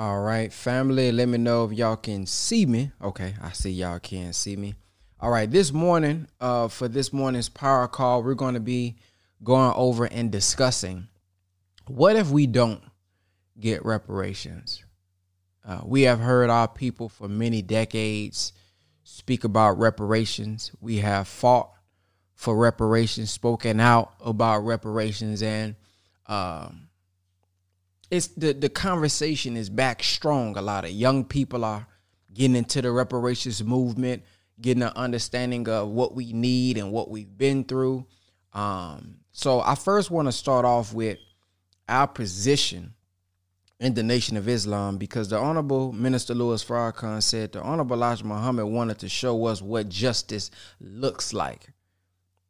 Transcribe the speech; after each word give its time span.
All 0.00 0.20
right, 0.20 0.50
family, 0.50 1.12
let 1.12 1.28
me 1.28 1.36
know 1.36 1.66
if 1.66 1.76
y'all 1.76 1.94
can 1.94 2.24
see 2.24 2.64
me. 2.64 2.90
Okay, 3.02 3.34
I 3.38 3.52
see 3.52 3.68
y'all 3.68 3.98
can 3.98 4.32
see 4.32 4.56
me. 4.56 4.74
All 5.20 5.28
right, 5.28 5.50
this 5.50 5.74
morning, 5.74 6.26
uh, 6.40 6.68
for 6.68 6.88
this 6.88 7.12
morning's 7.12 7.50
power 7.50 7.86
call, 7.86 8.22
we're 8.22 8.32
going 8.32 8.54
to 8.54 8.60
be 8.60 8.96
going 9.44 9.74
over 9.76 10.06
and 10.06 10.32
discussing 10.32 11.08
what 11.86 12.16
if 12.16 12.30
we 12.30 12.46
don't 12.46 12.82
get 13.58 13.84
reparations? 13.84 14.82
Uh, 15.66 15.82
we 15.84 16.04
have 16.04 16.20
heard 16.20 16.48
our 16.48 16.66
people 16.66 17.10
for 17.10 17.28
many 17.28 17.60
decades 17.60 18.54
speak 19.04 19.44
about 19.44 19.78
reparations. 19.78 20.72
We 20.80 21.00
have 21.00 21.28
fought 21.28 21.72
for 22.36 22.56
reparations, 22.56 23.30
spoken 23.30 23.80
out 23.80 24.14
about 24.24 24.60
reparations, 24.60 25.42
and 25.42 25.76
um, 26.26 26.88
it's 28.10 28.28
the 28.28 28.52
the 28.52 28.68
conversation 28.68 29.56
is 29.56 29.70
back 29.70 30.02
strong. 30.02 30.56
A 30.56 30.62
lot 30.62 30.84
of 30.84 30.90
young 30.90 31.24
people 31.24 31.64
are 31.64 31.86
getting 32.32 32.56
into 32.56 32.82
the 32.82 32.90
reparations 32.90 33.62
movement, 33.62 34.24
getting 34.60 34.82
an 34.82 34.92
understanding 34.96 35.68
of 35.68 35.88
what 35.88 36.14
we 36.14 36.32
need 36.32 36.76
and 36.76 36.92
what 36.92 37.10
we've 37.10 37.36
been 37.36 37.64
through. 37.64 38.06
Um, 38.52 39.16
so 39.32 39.60
I 39.60 39.74
first 39.74 40.10
want 40.10 40.26
to 40.26 40.32
start 40.32 40.64
off 40.64 40.92
with 40.92 41.18
our 41.88 42.06
position 42.06 42.94
in 43.78 43.94
the 43.94 44.02
Nation 44.02 44.36
of 44.36 44.48
Islam 44.48 44.98
because 44.98 45.28
the 45.28 45.38
Honorable 45.38 45.92
Minister 45.92 46.34
Louis 46.34 46.62
Farrakhan 46.62 47.22
said 47.22 47.52
the 47.52 47.62
Honorable 47.62 47.96
Elijah 47.96 48.26
Muhammad 48.26 48.66
wanted 48.66 48.98
to 48.98 49.08
show 49.08 49.46
us 49.46 49.62
what 49.62 49.88
justice 49.88 50.50
looks 50.80 51.32
like. 51.32 51.68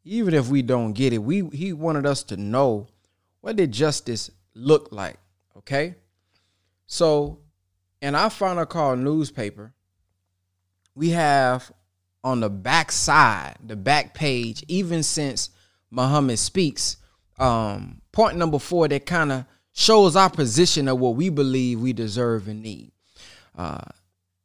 Even 0.05 0.35
if 0.35 0.49
we 0.49 0.63
don't 0.63 0.95
get 0.95 1.13
it, 1.13 1.19
we 1.19 1.47
he 1.51 1.73
wanted 1.73 2.07
us 2.07 2.23
to 2.25 2.37
know 2.37 2.89
what 3.43 3.57
did 3.57 3.73
justice 3.73 4.31
look 4.55 4.91
like. 4.91 5.19
Okay. 5.59 5.95
So 6.87 7.39
in 8.01 8.15
our 8.15 8.31
final 8.31 8.67
call 8.67 8.97
newspaper, 8.97 9.73
we 10.95 11.11
have 11.11 11.71
on 12.23 12.41
the 12.41 12.51
back 12.51 12.93
side, 12.93 13.57
the 13.65 13.77
back 13.77 14.15
page, 14.15 14.65
even 14.69 15.03
since 15.03 15.51
Muhammad 15.91 16.39
speaks, 16.39 16.97
um, 17.39 18.01
point 18.13 18.37
number 18.37 18.59
four 18.59 18.89
that 18.89 19.07
kind 19.07 19.33
of 19.33 19.45
shows 19.73 20.17
our 20.17 20.31
position 20.31 20.89
of 20.89 20.99
what 20.99 21.17
we 21.17 21.29
believe 21.29 21.81
we 21.81 21.93
deserve 21.93 22.49
and 22.49 22.63
need. 22.63 22.93
Uh, 23.57 23.81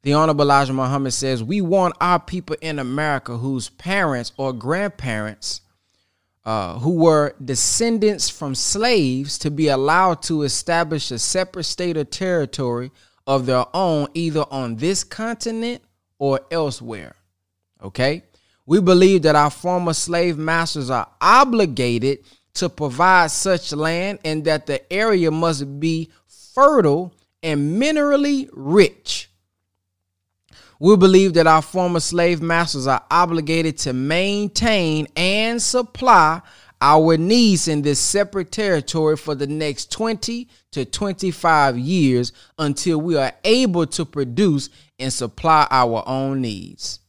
the 0.03 0.13
Honorable 0.13 0.43
Elijah 0.43 0.73
Muhammad 0.73 1.13
says, 1.13 1.43
We 1.43 1.61
want 1.61 1.95
our 1.99 2.19
people 2.19 2.55
in 2.61 2.79
America 2.79 3.37
whose 3.37 3.69
parents 3.69 4.31
or 4.37 4.53
grandparents 4.53 5.61
uh, 6.45 6.77
who 6.79 6.91
were 6.91 7.35
descendants 7.43 8.29
from 8.29 8.53
slaves 8.53 9.37
to 9.39 9.49
be 9.49 9.67
allowed 9.67 10.21
to 10.21 10.43
establish 10.43 11.09
a 11.11 11.17
separate 11.17 11.63
state 11.63 11.97
or 11.97 12.03
territory 12.03 12.91
of 13.25 13.45
their 13.45 13.65
own, 13.73 14.07
either 14.13 14.45
on 14.51 14.75
this 14.75 15.03
continent 15.03 15.81
or 16.19 16.39
elsewhere. 16.51 17.15
Okay? 17.81 18.23
We 18.65 18.79
believe 18.79 19.23
that 19.23 19.35
our 19.35 19.49
former 19.49 19.93
slave 19.93 20.37
masters 20.37 20.89
are 20.89 21.09
obligated 21.19 22.19
to 22.55 22.69
provide 22.69 23.31
such 23.31 23.73
land 23.73 24.19
and 24.23 24.45
that 24.45 24.65
the 24.65 24.91
area 24.91 25.31
must 25.31 25.79
be 25.79 26.11
fertile 26.53 27.13
and 27.43 27.81
minerally 27.81 28.49
rich. 28.53 29.29
We 30.79 30.95
believe 30.97 31.33
that 31.35 31.47
our 31.47 31.61
former 31.61 31.99
slave 31.99 32.41
masters 32.41 32.87
are 32.87 33.03
obligated 33.09 33.77
to 33.79 33.93
maintain 33.93 35.07
and 35.15 35.61
supply 35.61 36.41
our 36.81 37.17
needs 37.17 37.67
in 37.67 37.81
this 37.81 37.99
separate 37.99 38.51
territory 38.51 39.15
for 39.15 39.33
the 39.33 39.47
next 39.47 39.91
20 39.91 40.49
to 40.71 40.85
25 40.85 41.77
years 41.77 42.33
until 42.59 42.99
we 42.99 43.15
are 43.15 43.31
able 43.43 43.87
to 43.87 44.05
produce 44.05 44.69
and 44.99 45.11
supply 45.11 45.67
our 45.71 46.03
own 46.05 46.41
needs. 46.41 46.99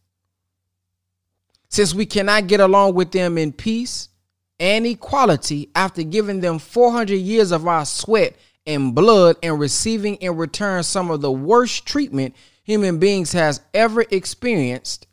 Since 1.68 1.94
we 1.94 2.06
cannot 2.06 2.46
get 2.46 2.60
along 2.60 2.94
with 2.94 3.10
them 3.10 3.36
in 3.36 3.52
peace 3.52 4.08
and 4.60 4.86
equality 4.86 5.68
after 5.74 6.02
giving 6.02 6.40
them 6.40 6.58
400 6.58 7.14
years 7.14 7.50
of 7.50 7.66
our 7.66 7.84
sweat 7.84 8.36
and 8.66 8.94
blood 8.94 9.36
and 9.42 9.58
receiving 9.58 10.14
in 10.16 10.36
return 10.36 10.82
some 10.82 11.10
of 11.10 11.20
the 11.20 11.30
worst 11.30 11.84
treatment 11.84 12.34
human 12.66 12.98
beings 12.98 13.30
has 13.30 13.60
ever 13.72 14.04
experienced, 14.10 15.06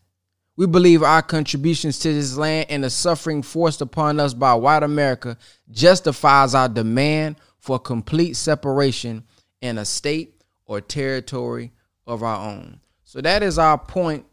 we 0.58 0.66
believe 0.66 1.04
our 1.04 1.22
contributions 1.22 2.00
to 2.00 2.12
this 2.12 2.36
land 2.36 2.66
and 2.68 2.84
the 2.84 2.90
suffering 2.90 3.44
forced 3.44 3.80
upon 3.80 4.20
us 4.20 4.34
by 4.34 4.56
white 4.56 4.82
America 4.82 5.38
justifies 5.70 6.56
our 6.56 6.68
demand 6.68 7.36
for 7.60 7.78
complete 7.78 8.36
separation 8.36 9.24
in 9.62 9.78
a 9.78 9.86
state 9.86 10.42
or 10.66 10.82
territory 10.82 11.72
of 12.08 12.24
our 12.24 12.50
own. 12.50 12.80
So 13.04 13.22
that 13.22 13.44
is 13.44 13.60
our 13.60 13.78
point 13.78 14.26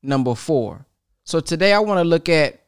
number 0.00 0.36
4. 0.36 0.86
So 1.24 1.40
today 1.40 1.72
I 1.72 1.80
want 1.80 1.98
to 1.98 2.04
look 2.04 2.28
at 2.28 2.60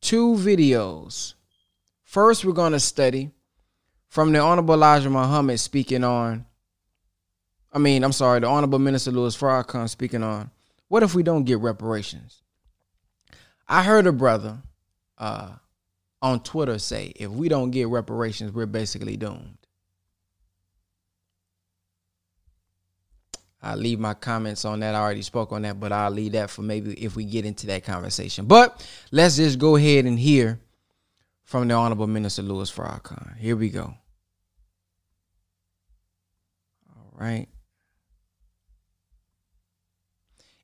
two 0.00 0.36
videos. 0.36 1.34
First, 2.02 2.46
we're 2.46 2.52
going 2.52 2.72
to 2.72 2.80
study 2.80 3.30
from 4.16 4.32
the 4.32 4.38
Honorable 4.38 4.72
Elijah 4.72 5.10
Muhammad 5.10 5.60
speaking 5.60 6.02
on, 6.02 6.46
I 7.70 7.78
mean, 7.78 8.02
I'm 8.02 8.12
sorry, 8.12 8.40
the 8.40 8.46
Honorable 8.46 8.78
Minister 8.78 9.10
Louis 9.10 9.36
Farrakhan 9.36 9.90
speaking 9.90 10.22
on, 10.22 10.50
what 10.88 11.02
if 11.02 11.14
we 11.14 11.22
don't 11.22 11.44
get 11.44 11.58
reparations? 11.58 12.40
I 13.68 13.82
heard 13.82 14.06
a 14.06 14.12
brother 14.12 14.56
uh, 15.18 15.56
on 16.22 16.40
Twitter 16.40 16.78
say, 16.78 17.12
if 17.16 17.28
we 17.28 17.50
don't 17.50 17.70
get 17.70 17.88
reparations, 17.88 18.52
we're 18.52 18.64
basically 18.64 19.18
doomed. 19.18 19.58
I'll 23.62 23.76
leave 23.76 24.00
my 24.00 24.14
comments 24.14 24.64
on 24.64 24.80
that. 24.80 24.94
I 24.94 25.00
already 25.00 25.20
spoke 25.20 25.52
on 25.52 25.60
that, 25.60 25.78
but 25.78 25.92
I'll 25.92 26.10
leave 26.10 26.32
that 26.32 26.48
for 26.48 26.62
maybe 26.62 26.94
if 26.94 27.16
we 27.16 27.26
get 27.26 27.44
into 27.44 27.66
that 27.66 27.84
conversation. 27.84 28.46
But 28.46 28.82
let's 29.12 29.36
just 29.36 29.58
go 29.58 29.76
ahead 29.76 30.06
and 30.06 30.18
hear 30.18 30.58
from 31.44 31.68
the 31.68 31.74
Honorable 31.74 32.06
Minister 32.06 32.40
Louis 32.40 32.72
Farrakhan. 32.72 33.36
Here 33.36 33.56
we 33.56 33.68
go. 33.68 33.92
All 36.96 37.05
right. 37.16 37.48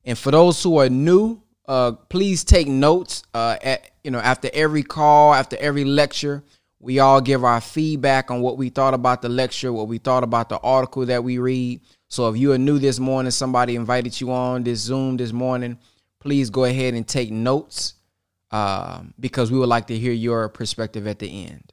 And 0.05 0.17
for 0.17 0.31
those 0.31 0.61
who 0.61 0.77
are 0.79 0.89
new, 0.89 1.41
uh, 1.67 1.93
please 1.93 2.43
take 2.43 2.67
notes. 2.67 3.23
Uh, 3.33 3.57
at 3.61 3.91
you 4.03 4.11
know, 4.11 4.19
after 4.19 4.49
every 4.53 4.83
call, 4.83 5.33
after 5.33 5.57
every 5.57 5.85
lecture, 5.85 6.43
we 6.79 6.99
all 6.99 7.21
give 7.21 7.45
our 7.45 7.61
feedback 7.61 8.29
on 8.29 8.41
what 8.41 8.57
we 8.57 8.69
thought 8.69 8.93
about 8.93 9.21
the 9.21 9.29
lecture, 9.29 9.71
what 9.71 9.87
we 9.87 9.97
thought 9.97 10.23
about 10.23 10.49
the 10.49 10.57
article 10.57 11.05
that 11.05 11.23
we 11.23 11.37
read. 11.37 11.81
So 12.09 12.29
if 12.29 12.37
you 12.37 12.51
are 12.51 12.57
new 12.57 12.77
this 12.77 12.99
morning, 12.99 13.31
somebody 13.31 13.75
invited 13.75 14.19
you 14.19 14.31
on 14.31 14.63
this 14.63 14.81
Zoom 14.81 15.15
this 15.17 15.31
morning, 15.31 15.79
please 16.19 16.49
go 16.49 16.65
ahead 16.65 16.93
and 16.93 17.07
take 17.07 17.31
notes 17.31 17.95
um, 18.51 19.13
because 19.19 19.51
we 19.51 19.57
would 19.57 19.69
like 19.69 19.87
to 19.87 19.97
hear 19.97 20.11
your 20.11 20.47
perspective 20.49 21.07
at 21.07 21.19
the 21.19 21.45
end. 21.45 21.72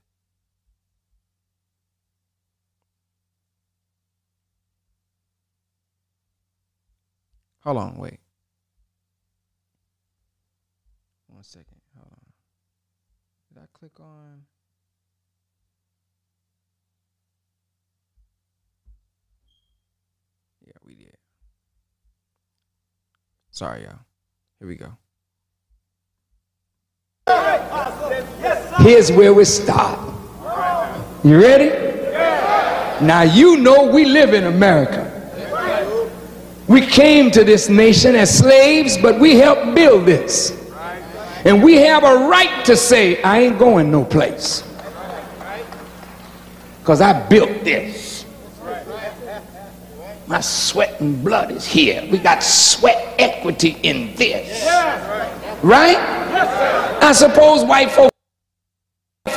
Hold 7.62 7.76
on, 7.76 7.96
wait. 7.98 8.20
One 11.28 11.42
second. 11.42 11.80
Hold 11.96 12.12
on. 12.12 12.18
Did 13.52 13.62
I 13.62 13.66
click 13.72 14.00
on? 14.00 14.42
Yeah, 20.64 20.72
we 20.86 20.94
did. 20.94 21.16
Sorry, 23.50 23.82
y'all. 23.82 23.98
Here 24.58 24.68
we 24.68 24.76
go. 24.76 24.96
Here's 28.78 29.12
where 29.12 29.34
we 29.34 29.44
start. 29.44 29.98
You 31.22 31.40
ready? 31.40 31.68
Now 33.04 33.22
you 33.22 33.58
know 33.58 33.86
we 33.86 34.04
live 34.06 34.32
in 34.32 34.44
America. 34.44 35.09
We 36.70 36.86
came 36.86 37.32
to 37.32 37.42
this 37.42 37.68
nation 37.68 38.14
as 38.14 38.38
slaves, 38.38 38.96
but 38.96 39.18
we 39.18 39.34
helped 39.34 39.74
build 39.74 40.06
this. 40.06 40.56
And 41.44 41.64
we 41.64 41.74
have 41.78 42.04
a 42.04 42.28
right 42.28 42.64
to 42.64 42.76
say, 42.76 43.20
I 43.22 43.40
ain't 43.40 43.58
going 43.58 43.90
no 43.90 44.04
place. 44.04 44.62
Because 46.78 47.00
I 47.00 47.26
built 47.26 47.64
this. 47.64 48.24
My 50.28 50.40
sweat 50.40 51.00
and 51.00 51.24
blood 51.24 51.50
is 51.50 51.66
here. 51.66 52.06
We 52.08 52.18
got 52.18 52.40
sweat 52.40 53.16
equity 53.18 53.76
in 53.82 54.14
this. 54.14 54.64
Right? 55.64 55.96
I 57.02 57.10
suppose 57.10 57.64
white 57.64 57.90
folks 57.90 58.19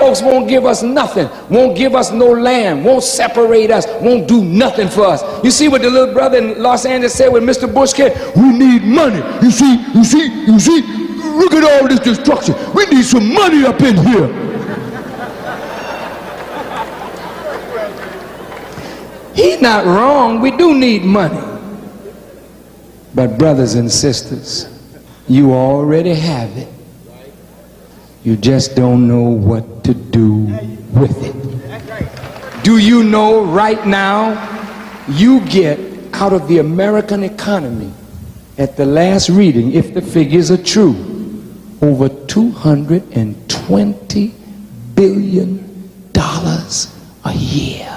folks 0.03 0.21
won't 0.21 0.50
give 0.50 0.65
us 0.65 0.83
nothing, 0.83 1.30
won't 1.50 1.77
give 1.77 1.95
us 1.95 2.12
no 2.12 2.27
land, 2.27 2.83
won't 2.83 3.03
separate 3.03 3.71
us, 3.71 3.85
won't 4.01 4.27
do 4.27 4.44
nothing 4.44 4.89
for 4.89 5.06
us. 5.06 5.24
You 5.44 5.51
see 5.51 5.69
what 5.69 5.81
the 5.81 5.89
little 5.89 6.13
brother 6.13 6.38
in 6.38 6.62
Los 6.62 6.85
Angeles 6.85 7.13
said 7.13 7.30
when 7.30 7.44
Mr. 7.44 7.74
Bush 7.74 7.94
came? 7.94 8.12
We 8.35 8.57
need 8.57 8.83
money. 8.83 9.21
You 9.44 9.51
see, 9.51 9.85
you 9.94 10.03
see, 10.03 10.45
you 10.45 10.59
see, 10.59 10.81
look 11.38 11.53
at 11.53 11.63
all 11.63 11.88
this 11.88 12.00
destruction. 12.00 12.56
We 12.74 12.85
need 12.88 13.03
some 13.03 13.33
money 13.33 13.65
up 13.65 13.81
in 13.81 13.97
here. 13.97 14.27
He's 19.33 19.62
not 19.62 19.86
wrong. 19.86 20.41
We 20.41 20.51
do 20.51 20.77
need 20.77 21.03
money. 21.03 21.41
But, 23.15 23.38
brothers 23.38 23.75
and 23.75 23.91
sisters, 23.91 24.68
you 25.27 25.53
already 25.53 26.13
have 26.13 26.56
it. 26.57 26.73
You 28.24 28.38
just 28.38 28.75
don't 28.75 29.08
know 29.08 29.24
what 29.24 29.84
to 29.84 29.94
do 29.94 30.46
with 30.92 31.24
it. 31.24 31.36
Do 32.64 32.78
you 32.78 33.04
know 33.04 33.44
right 33.44 33.86
now 33.86 34.50
you 35.08 35.42
get 35.42 35.80
out 36.14 36.31
of 36.31 36.48
the 36.48 36.60
American 36.60 37.24
economy 37.24 37.92
at 38.58 38.78
the 38.78 38.86
last 38.86 39.28
reading, 39.30 39.74
if 39.74 39.94
the 39.94 40.02
figures 40.02 40.50
are 40.52 40.64
true, 40.64 40.96
over 41.81 42.08
220 42.08 44.34
billion 44.96 45.90
dollars 46.14 46.96
a 47.25 47.34
year. 47.34 47.90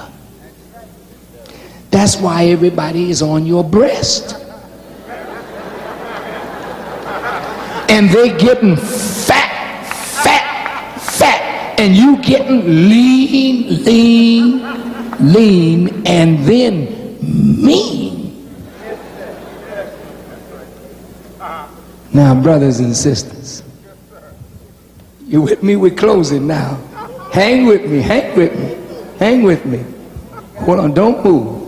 That's 1.90 2.17
why 2.17 2.46
everybody 2.46 3.11
is 3.11 3.20
on 3.23 3.46
your 3.46 3.62
breast. 3.64 4.43
And 7.88 8.11
they're 8.11 8.37
getting 8.37 8.75
fat, 8.76 9.35
and 11.78 11.96
you 11.96 12.17
getting 12.23 12.64
lean, 12.64 13.84
lean, 13.84 15.32
lean, 15.32 16.06
and 16.06 16.38
then 16.40 16.87
mean. 17.64 18.17
Now, 22.12 22.40
brothers 22.40 22.81
and 22.81 22.96
sisters, 22.96 23.62
you 25.26 25.43
with 25.43 25.62
me? 25.62 25.76
We're 25.76 25.94
closing 25.94 26.46
now. 26.46 26.76
Hang 27.32 27.67
with 27.67 27.84
me, 27.90 28.00
hang 28.00 28.37
with 28.37 28.58
me, 28.58 29.19
hang 29.19 29.43
with 29.43 29.67
me. 29.67 29.84
Hold 30.61 30.78
on, 30.78 30.94
don't 30.94 31.23
move. 31.23 31.62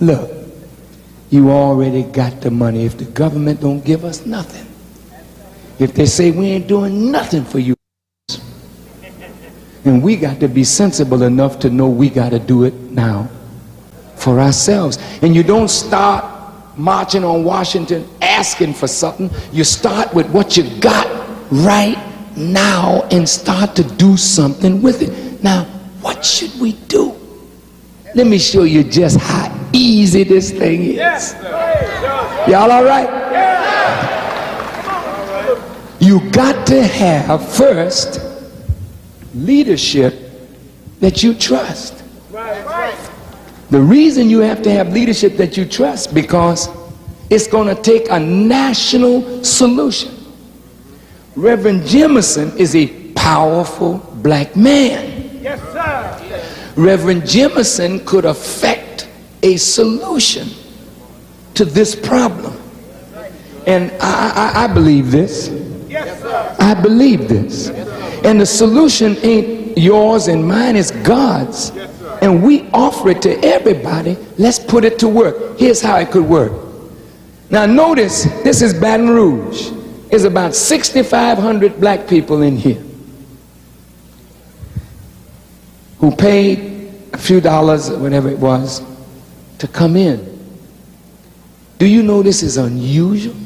Look, 0.00 0.30
you 1.30 1.50
already 1.50 2.04
got 2.04 2.40
the 2.40 2.50
money. 2.50 2.84
If 2.84 2.96
the 2.98 3.06
government 3.06 3.60
don't 3.60 3.84
give 3.84 4.04
us 4.04 4.24
nothing, 4.24 4.66
if 5.80 5.94
they 5.94 6.06
say 6.06 6.30
we 6.30 6.46
ain't 6.46 6.68
doing 6.68 7.10
nothing 7.10 7.44
for 7.44 7.58
you, 7.58 7.73
and 9.84 10.02
we 10.02 10.16
got 10.16 10.40
to 10.40 10.48
be 10.48 10.64
sensible 10.64 11.22
enough 11.22 11.58
to 11.60 11.70
know 11.70 11.88
we 11.88 12.08
got 12.08 12.30
to 12.30 12.38
do 12.38 12.64
it 12.64 12.74
now 12.90 13.28
for 14.16 14.40
ourselves. 14.40 14.98
And 15.22 15.34
you 15.34 15.42
don't 15.42 15.68
start 15.68 16.24
marching 16.76 17.24
on 17.24 17.44
Washington 17.44 18.08
asking 18.22 18.74
for 18.74 18.86
something. 18.86 19.30
You 19.52 19.64
start 19.64 20.12
with 20.14 20.28
what 20.30 20.56
you 20.56 20.64
got 20.80 21.06
right 21.50 21.98
now 22.36 23.02
and 23.10 23.28
start 23.28 23.76
to 23.76 23.84
do 23.84 24.16
something 24.16 24.80
with 24.82 25.02
it. 25.02 25.42
Now, 25.42 25.64
what 26.00 26.24
should 26.24 26.58
we 26.58 26.72
do? 26.72 27.14
Let 28.14 28.26
me 28.26 28.38
show 28.38 28.62
you 28.62 28.84
just 28.84 29.18
how 29.18 29.54
easy 29.72 30.24
this 30.24 30.50
thing 30.50 30.96
is. 30.96 31.34
Y'all 32.48 32.70
all 32.70 32.84
right? 32.84 33.22
You 36.00 36.30
got 36.30 36.66
to 36.68 36.82
have 36.82 37.46
first 37.54 38.33
leadership 39.34 40.14
that 41.00 41.22
you 41.22 41.34
trust. 41.34 42.02
The 43.70 43.80
reason 43.80 44.30
you 44.30 44.40
have 44.40 44.62
to 44.62 44.70
have 44.70 44.92
leadership 44.92 45.36
that 45.36 45.56
you 45.56 45.64
trust 45.64 46.14
because 46.14 46.68
it's 47.30 47.46
going 47.46 47.74
to 47.74 47.82
take 47.82 48.10
a 48.10 48.20
national 48.20 49.42
solution. 49.42 50.12
Reverend 51.34 51.82
Jemison 51.82 52.56
is 52.56 52.76
a 52.76 53.12
powerful 53.14 53.98
black 54.22 54.54
man. 54.54 55.40
Yes, 55.42 55.60
sir. 55.72 56.72
Reverend 56.76 57.22
Jemison 57.22 58.04
could 58.06 58.24
affect 58.24 59.08
a 59.42 59.56
solution 59.56 60.48
to 61.54 61.64
this 61.64 61.94
problem. 61.94 62.60
And 63.66 63.90
I, 64.00 64.52
I, 64.54 64.64
I 64.64 64.66
believe 64.66 65.10
this. 65.10 65.48
Yes, 65.88 66.20
sir. 66.20 66.56
I 66.60 66.74
believe 66.74 67.28
this. 67.28 67.68
And 68.24 68.40
the 68.40 68.46
solution 68.46 69.16
ain't 69.22 69.78
yours 69.78 70.28
and 70.28 70.46
mine, 70.46 70.76
it's 70.76 70.90
God's 70.90 71.72
and 72.24 72.42
we 72.42 72.66
offer 72.70 73.10
it 73.10 73.20
to 73.20 73.38
everybody, 73.44 74.16
let's 74.38 74.58
put 74.58 74.82
it 74.82 74.98
to 75.00 75.08
work. 75.08 75.58
Here's 75.58 75.82
how 75.82 75.98
it 75.98 76.10
could 76.10 76.24
work. 76.24 76.52
Now, 77.50 77.66
notice 77.66 78.24
this 78.42 78.62
is 78.62 78.72
Baton 78.72 79.10
Rouge. 79.10 79.70
There's 80.08 80.24
about 80.24 80.54
6,500 80.54 81.78
black 81.78 82.08
people 82.08 82.40
in 82.40 82.56
here 82.56 82.82
who 85.98 86.16
paid 86.16 86.92
a 87.12 87.18
few 87.18 87.42
dollars, 87.42 87.90
whatever 87.90 88.30
it 88.30 88.38
was, 88.38 88.82
to 89.58 89.68
come 89.68 89.94
in. 89.94 90.30
Do 91.76 91.86
you 91.86 92.02
know 92.02 92.22
this 92.22 92.42
is 92.42 92.56
unusual? 92.56 93.36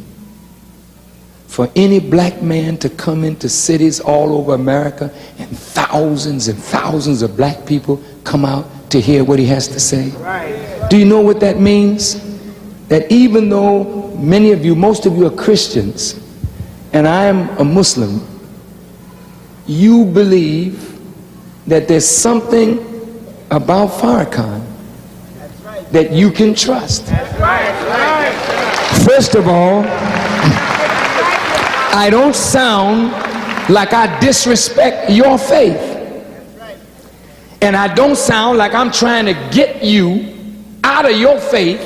For 1.49 1.69
any 1.75 1.99
black 1.99 2.41
man 2.41 2.77
to 2.79 2.89
come 2.89 3.25
into 3.25 3.49
cities 3.49 3.99
all 3.99 4.33
over 4.33 4.55
America 4.55 5.12
and 5.39 5.49
thousands 5.59 6.47
and 6.47 6.56
thousands 6.56 7.23
of 7.23 7.37
black 7.37 7.67
people 7.67 8.00
come 8.23 8.45
out 8.45 8.67
to 8.91 9.00
hear 9.00 9.25
what 9.25 9.39
he 9.39 9.47
has 9.47 9.67
to 9.69 9.81
say. 9.81 10.12
Do 10.89 10.97
you 10.97 11.05
know 11.05 11.21
what 11.21 11.41
that 11.41 11.59
means? 11.59 12.23
That 12.89 13.11
even 13.11 13.49
though 13.49 14.15
many 14.19 14.53
of 14.53 14.65
you, 14.65 14.77
most 14.77 15.05
of 15.05 15.17
you 15.17 15.27
are 15.27 15.35
Christians, 15.35 16.21
and 16.93 17.09
I 17.09 17.25
am 17.25 17.49
a 17.59 17.65
Muslim, 17.65 18.27
you 19.67 20.05
believe 20.05 20.99
that 21.67 21.89
there's 21.89 22.06
something 22.06 22.79
about 23.50 23.91
Farrakhan 23.91 24.65
that 25.91 26.12
you 26.12 26.31
can 26.31 26.55
trust. 26.55 27.06
First 29.05 29.35
of 29.35 29.49
all, 29.49 29.83
I 31.99 32.11
don't 32.11 32.37
sound 32.37 33.11
like 33.69 33.93
I 33.93 34.21
disrespect 34.21 35.11
your 35.11 35.37
faith. 35.37 35.97
And 37.61 37.75
I 37.75 37.93
don't 37.93 38.15
sound 38.15 38.56
like 38.56 38.73
I'm 38.73 38.93
trying 38.93 39.27
to 39.27 39.35
get 39.53 39.83
you 39.83 40.33
out 40.85 41.11
of 41.11 41.19
your 41.19 41.41
faith 41.41 41.83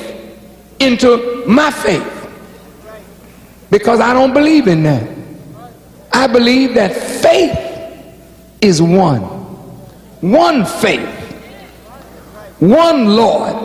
into 0.79 1.43
my 1.47 1.71
faith. 1.71 2.07
Because 3.71 3.99
I 4.01 4.13
don't 4.13 4.35
believe 4.35 4.67
in 4.67 4.83
that. 4.83 5.09
I 6.11 6.27
believe 6.27 6.75
that 6.75 6.93
faith 6.93 7.57
is 8.61 8.83
one. 8.83 9.23
One 10.21 10.63
faith. 10.63 11.09
One 12.59 13.15
Lord. 13.15 13.55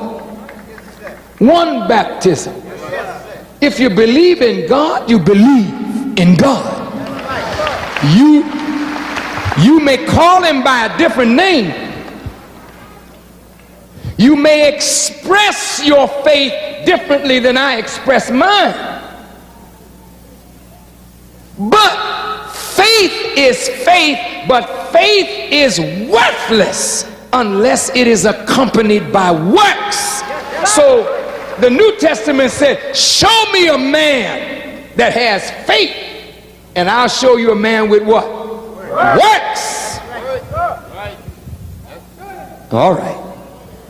One 1.40 1.86
baptism. 1.86 2.54
If 3.60 3.78
you 3.78 3.90
believe 3.90 4.40
in 4.40 4.66
God, 4.66 5.10
you 5.10 5.18
believe 5.18 5.87
in 6.18 6.34
God. 6.34 6.74
You, 8.14 8.44
you 9.62 9.80
may 9.80 10.04
call 10.04 10.42
him 10.42 10.62
by 10.62 10.86
a 10.86 10.98
different 10.98 11.32
name, 11.32 11.86
you 14.16 14.34
may 14.34 14.74
express 14.74 15.80
your 15.84 16.08
faith 16.24 16.84
differently 16.84 17.38
than 17.38 17.56
I 17.56 17.76
express 17.76 18.30
mine. 18.30 18.74
But 21.56 22.50
faith 22.50 23.36
is 23.36 23.68
faith, 23.68 24.18
but 24.48 24.90
faith 24.90 25.52
is 25.52 25.78
worthless 26.10 27.08
unless 27.32 27.90
it 27.94 28.08
is 28.08 28.24
accompanied 28.24 29.12
by 29.12 29.30
works. 29.30 30.22
So 30.74 31.04
the 31.60 31.70
New 31.70 31.96
Testament 31.98 32.50
said, 32.50 32.96
Show 32.96 33.52
me 33.52 33.68
a 33.68 33.78
man 33.78 34.88
that 34.96 35.12
has 35.12 35.50
faith, 35.66 36.07
and 36.78 36.88
I'll 36.88 37.08
show 37.08 37.36
you 37.36 37.50
a 37.50 37.56
man 37.56 37.88
with 37.88 38.04
what? 38.04 38.24
Works. 38.88 39.98
All 42.70 42.94
right. 42.94 43.36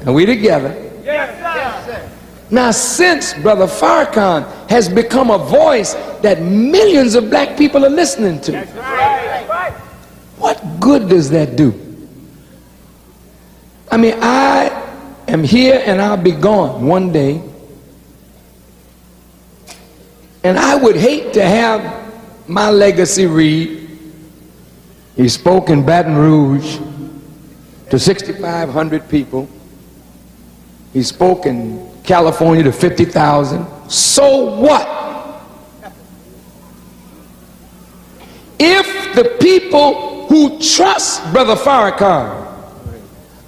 Are 0.06 0.12
we 0.14 0.24
together? 0.24 0.90
Yes, 1.04 1.84
sir. 1.84 2.10
Now, 2.50 2.70
since 2.70 3.34
Brother 3.34 3.66
Farrakhan 3.66 4.70
has 4.70 4.88
become 4.88 5.30
a 5.30 5.36
voice 5.36 5.92
that 6.22 6.40
millions 6.40 7.14
of 7.14 7.28
black 7.28 7.58
people 7.58 7.84
are 7.84 7.90
listening 7.90 8.40
to, 8.40 8.52
right. 8.52 9.74
what 10.38 10.80
good 10.80 11.10
does 11.10 11.28
that 11.28 11.56
do? 11.56 11.74
I 13.90 13.98
mean, 13.98 14.14
I 14.22 14.68
am 15.28 15.44
here 15.44 15.82
and 15.84 16.00
I'll 16.00 16.16
be 16.16 16.32
gone 16.32 16.86
one 16.86 17.12
day. 17.12 17.42
And 20.42 20.58
I 20.58 20.74
would 20.74 20.96
hate 20.96 21.34
to 21.34 21.44
have 21.44 21.97
my 22.48 22.70
legacy 22.70 23.26
read, 23.26 23.86
he 25.16 25.28
spoke 25.28 25.68
in 25.68 25.84
Baton 25.84 26.16
Rouge 26.16 26.78
to 27.90 27.98
6,500 27.98 29.08
people. 29.08 29.48
He 30.92 31.02
spoke 31.02 31.44
in 31.44 31.90
California 32.04 32.62
to 32.64 32.72
50,000. 32.72 33.90
So 33.90 34.58
what? 34.58 34.88
If 38.58 39.14
the 39.14 39.36
people 39.40 40.26
who 40.28 40.58
trust 40.58 41.30
Brother 41.32 41.54
Farrakhan 41.54 42.46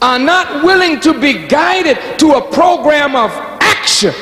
are 0.03 0.19
not 0.19 0.65
willing 0.65 1.01
to 1.01 1.19
be 1.19 1.47
guided 1.47 1.99
to 2.19 2.33
a 2.33 2.53
program 2.53 3.17
of 3.17 3.31
action, 3.61 4.15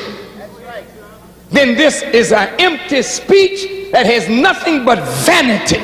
then 1.49 1.75
this 1.75 2.01
is 2.03 2.31
an 2.31 2.47
empty 2.59 3.01
speech 3.01 3.78
that 3.91 4.05
has 4.05 4.29
nothing 4.29 4.85
but 4.85 4.99
vanity. 5.25 5.81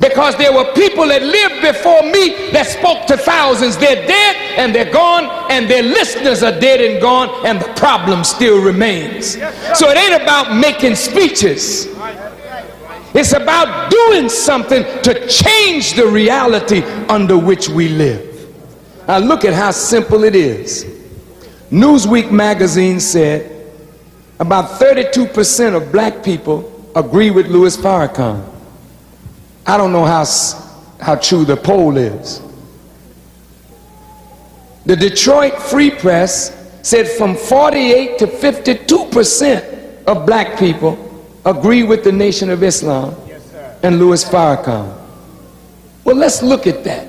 Because 0.00 0.36
there 0.36 0.52
were 0.52 0.72
people 0.74 1.08
that 1.08 1.22
lived 1.22 1.60
before 1.60 2.02
me 2.02 2.50
that 2.52 2.66
spoke 2.66 3.06
to 3.08 3.16
thousands. 3.16 3.76
They're 3.76 4.06
dead 4.06 4.36
and 4.56 4.72
they're 4.72 4.92
gone, 4.92 5.24
and 5.50 5.68
their 5.68 5.82
listeners 5.82 6.44
are 6.44 6.58
dead 6.58 6.80
and 6.80 7.00
gone, 7.00 7.44
and 7.44 7.60
the 7.60 7.72
problem 7.74 8.22
still 8.22 8.62
remains. 8.62 9.32
So 9.74 9.90
it 9.90 9.96
ain't 9.96 10.22
about 10.22 10.54
making 10.54 10.94
speeches. 10.94 11.88
It's 13.14 13.32
about 13.32 13.90
doing 13.90 14.28
something 14.28 14.84
to 15.02 15.26
change 15.26 15.94
the 15.94 16.06
reality 16.06 16.82
under 17.08 17.36
which 17.36 17.68
we 17.68 17.88
live. 17.88 18.48
Now 19.08 19.18
look 19.18 19.44
at 19.44 19.54
how 19.54 19.72
simple 19.72 20.22
it 20.22 20.36
is. 20.36 20.84
Newsweek 21.72 22.30
magazine 22.30 23.00
said 23.00 23.57
about 24.40 24.80
32% 24.80 25.74
of 25.74 25.90
black 25.92 26.22
people 26.22 26.90
agree 26.94 27.30
with 27.30 27.46
Louis 27.48 27.76
Farrakhan. 27.76 28.44
I 29.66 29.76
don't 29.76 29.92
know 29.92 30.04
how, 30.04 30.24
how 31.00 31.16
true 31.16 31.44
the 31.44 31.56
poll 31.56 31.96
is. 31.96 32.40
The 34.86 34.96
Detroit 34.96 35.60
Free 35.60 35.90
Press 35.90 36.54
said 36.82 37.08
from 37.08 37.36
48 37.36 38.18
to 38.18 38.26
52% 38.26 40.04
of 40.04 40.24
black 40.24 40.58
people 40.58 40.96
agree 41.44 41.82
with 41.82 42.04
the 42.04 42.12
Nation 42.12 42.48
of 42.48 42.62
Islam 42.62 43.14
yes, 43.26 43.52
and 43.82 43.98
Louis 43.98 44.24
Farrakhan. 44.24 44.96
Well, 46.04 46.16
let's 46.16 46.42
look 46.42 46.66
at 46.66 46.84
that. 46.84 47.06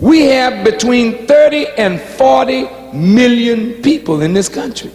We 0.00 0.22
have 0.26 0.64
between 0.64 1.26
30 1.26 1.66
and 1.76 2.00
40 2.00 2.92
million 2.94 3.82
people 3.82 4.22
in 4.22 4.32
this 4.32 4.48
country. 4.48 4.92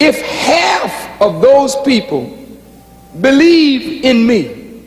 If 0.00 0.18
half 0.22 1.20
of 1.20 1.42
those 1.42 1.76
people 1.82 2.36
believe 3.20 4.02
in 4.02 4.26
me, 4.26 4.82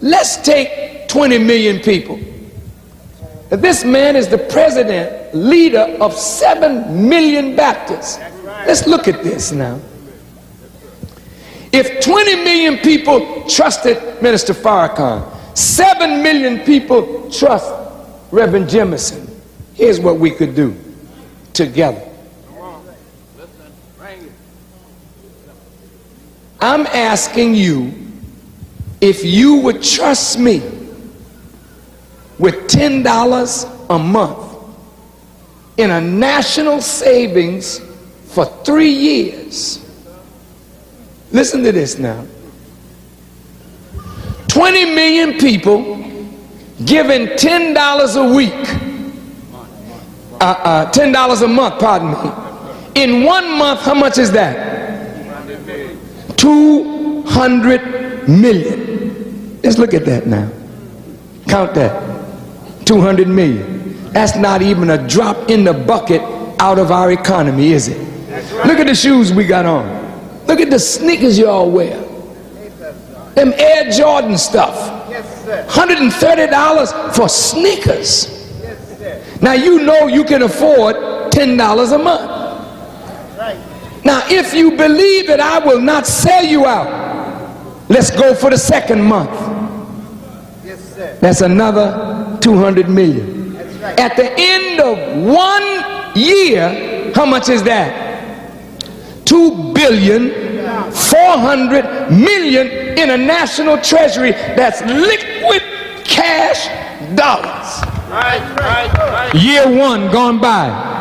let's 0.00 0.36
take 0.36 1.08
20 1.08 1.38
million 1.38 1.80
people. 1.80 2.20
This 3.50 3.84
man 3.84 4.14
is 4.14 4.28
the 4.28 4.38
president, 4.38 5.34
leader 5.34 5.96
of 6.00 6.14
7 6.14 7.08
million 7.08 7.56
Baptists. 7.56 8.18
Let's 8.66 8.86
look 8.86 9.08
at 9.08 9.22
this 9.24 9.50
now. 9.50 9.80
If 11.72 12.04
20 12.04 12.36
million 12.36 12.78
people 12.78 13.48
trusted 13.48 14.22
Minister 14.22 14.54
Farrakhan, 14.54 15.28
7 15.56 16.22
million 16.22 16.60
people 16.60 17.28
trust 17.32 17.72
Reverend 18.30 18.68
Jemison, 18.68 19.28
here's 19.74 19.98
what 19.98 20.20
we 20.20 20.30
could 20.30 20.54
do 20.54 20.76
together. 21.52 22.13
I'm 26.64 26.86
asking 26.86 27.54
you 27.56 27.92
if 29.02 29.22
you 29.22 29.56
would 29.56 29.82
trust 29.82 30.38
me 30.38 30.60
with 32.38 32.54
$10 32.68 33.86
a 33.90 33.98
month 33.98 34.54
in 35.76 35.90
a 35.90 36.00
national 36.00 36.80
savings 36.80 37.80
for 38.28 38.46
three 38.64 38.88
years. 38.88 39.78
Listen 41.32 41.62
to 41.64 41.70
this 41.70 41.98
now 41.98 42.24
20 44.48 44.86
million 44.86 45.38
people 45.38 45.96
giving 46.86 47.26
$10 47.26 48.16
a 48.16 48.34
week, 48.34 48.52
uh, 50.40 50.44
uh, 50.44 50.90
$10 50.92 51.42
a 51.42 51.46
month, 51.46 51.78
pardon 51.78 52.12
me. 52.12 53.02
In 53.02 53.22
one 53.22 53.58
month, 53.58 53.80
how 53.80 53.92
much 53.92 54.16
is 54.16 54.32
that? 54.32 54.73
200 56.36 58.28
million. 58.28 59.60
Let's 59.62 59.78
look 59.78 59.94
at 59.94 60.04
that 60.04 60.26
now. 60.26 60.50
Count 61.48 61.74
that. 61.74 62.86
200 62.86 63.28
million. 63.28 64.12
That's 64.12 64.36
not 64.36 64.62
even 64.62 64.90
a 64.90 65.08
drop 65.08 65.50
in 65.50 65.64
the 65.64 65.72
bucket 65.72 66.20
out 66.60 66.78
of 66.78 66.90
our 66.90 67.12
economy, 67.12 67.72
is 67.72 67.88
it? 67.88 67.98
Look 68.66 68.78
at 68.78 68.86
the 68.86 68.94
shoes 68.94 69.32
we 69.32 69.44
got 69.44 69.66
on. 69.66 70.46
Look 70.46 70.60
at 70.60 70.70
the 70.70 70.78
sneakers 70.78 71.38
y'all 71.38 71.70
wear. 71.70 72.00
Them 73.34 73.52
Air 73.56 73.90
Jordan 73.90 74.38
stuff. 74.38 74.92
$130 75.68 77.14
for 77.14 77.28
sneakers. 77.28 78.30
Now 79.40 79.52
you 79.52 79.82
know 79.82 80.06
you 80.06 80.24
can 80.24 80.42
afford 80.42 80.96
$10 81.32 81.94
a 81.94 81.98
month. 81.98 82.33
Now, 84.04 84.22
if 84.28 84.52
you 84.52 84.72
believe 84.76 85.30
it, 85.30 85.40
I 85.40 85.58
will 85.60 85.80
not 85.80 86.06
sell 86.06 86.44
you 86.44 86.66
out, 86.66 87.88
let's 87.88 88.10
go 88.10 88.34
for 88.34 88.50
the 88.50 88.58
second 88.58 89.02
month. 89.02 89.30
That's 91.20 91.40
another 91.40 92.38
200 92.40 92.88
million. 92.88 93.56
At 93.82 94.16
the 94.16 94.32
end 94.36 94.80
of 94.80 94.98
one 95.24 96.16
year, 96.16 97.12
how 97.14 97.24
much 97.24 97.48
is 97.48 97.62
that? 97.64 98.02
Two 99.24 99.72
billion, 99.72 100.30
400 100.92 102.10
million 102.10 102.66
in 102.98 103.10
a 103.10 103.16
national 103.16 103.78
treasury 103.78 104.32
that's 104.32 104.80
liquid 104.82 105.62
cash 106.04 106.68
dollars. 107.16 107.82
Year 109.34 109.66
one 109.78 110.10
gone 110.12 110.40
by. 110.40 110.92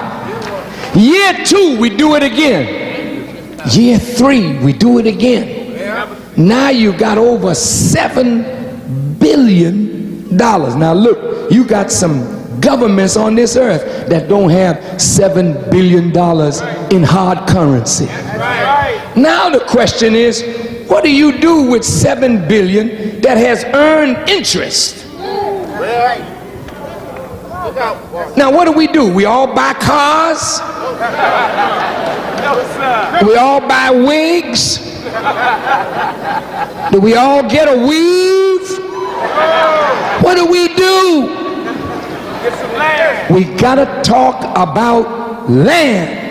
Year 0.95 1.33
two, 1.45 1.77
we 1.79 1.89
do 1.89 2.15
it 2.15 2.23
again. 2.23 2.82
Year 3.71 3.97
three, 3.97 4.57
we 4.59 4.73
do 4.73 4.99
it 4.99 5.07
again. 5.07 5.61
Now 6.37 6.69
you 6.69 6.97
got 6.97 7.17
over 7.17 7.53
seven 7.55 9.17
billion 9.19 10.35
dollars. 10.37 10.75
Now 10.75 10.93
look, 10.93 11.51
you 11.51 11.63
got 11.65 11.91
some 11.91 12.59
governments 12.59 13.15
on 13.17 13.35
this 13.35 13.55
earth 13.55 14.09
that 14.09 14.27
don't 14.27 14.49
have 14.49 15.01
seven 15.01 15.53
billion 15.69 16.11
dollars 16.11 16.61
in 16.91 17.03
hard 17.03 17.47
currency. 17.47 18.05
Now 19.15 19.49
the 19.49 19.63
question 19.67 20.15
is, 20.15 20.43
what 20.89 21.03
do 21.03 21.11
you 21.13 21.39
do 21.39 21.69
with 21.69 21.83
seven 21.83 22.47
billion 22.47 23.21
that 23.21 23.37
has 23.37 23.63
earned 23.65 24.29
interest? 24.29 25.05
Now 28.35 28.51
what 28.51 28.65
do 28.65 28.71
we 28.71 28.87
do? 28.87 29.11
We 29.13 29.25
all 29.25 29.47
buy 29.53 29.73
cars. 29.73 30.59
We 33.25 33.35
all 33.35 33.59
buy 33.61 33.91
wigs. 33.91 34.77
Do 36.91 36.99
we 36.99 37.15
all 37.15 37.47
get 37.49 37.67
a 37.67 37.77
weave? 37.87 38.79
What 40.23 40.35
do 40.35 40.45
we 40.45 40.73
do? 40.75 41.43
We 43.33 43.45
gotta 43.55 44.01
talk 44.03 44.43
about 44.57 45.49
land. 45.49 46.23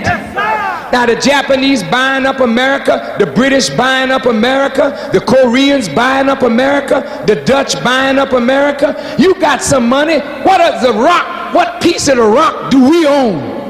Now 0.93 1.07
the 1.07 1.17
Japanese 1.17 1.83
buying 1.83 2.27
up 2.27 2.41
America, 2.41 3.17
the 3.19 3.25
British 3.27 3.71
buying 3.71 4.11
up 4.11 4.27
America, 4.27 5.11
the 5.13 5.21
Koreans 5.21 5.89
buying 5.89 6.29
up 6.29 6.43
America, 6.43 7.25
the 7.27 7.37
Dutch 7.37 7.83
buying 7.83 8.19
up 8.19 8.33
America. 8.33 9.17
You 9.19 9.35
got 9.41 9.63
some 9.63 9.89
money. 9.89 10.19
What 10.19 10.61
is 10.61 10.83
the 10.83 10.93
rock? 10.93 11.55
What 11.55 11.83
piece 11.83 12.09
of 12.09 12.17
the 12.17 12.23
rock 12.23 12.71
do 12.71 12.91
we 12.91 13.07
own? 13.07 13.63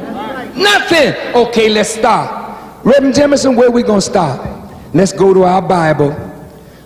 Nothing. 0.57 1.15
Okay, 1.35 1.69
let's 1.69 1.91
start. 1.91 2.42
Reverend 2.85 3.15
Jemison, 3.15 3.55
where 3.55 3.71
we 3.71 3.85
going 3.85 4.01
to 4.01 4.05
start? 4.05 4.41
Let's 4.93 5.13
go 5.13 5.33
to 5.33 5.45
our 5.45 5.63
Bible. 5.63 6.11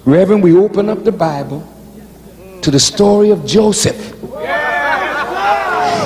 Reverend, 0.04 0.42
we 0.42 0.54
open 0.54 0.90
up 0.90 1.04
the 1.04 1.12
Bible 1.12 1.66
to 2.60 2.70
the 2.70 2.78
story 2.78 3.30
of 3.30 3.46
Joseph. 3.46 4.12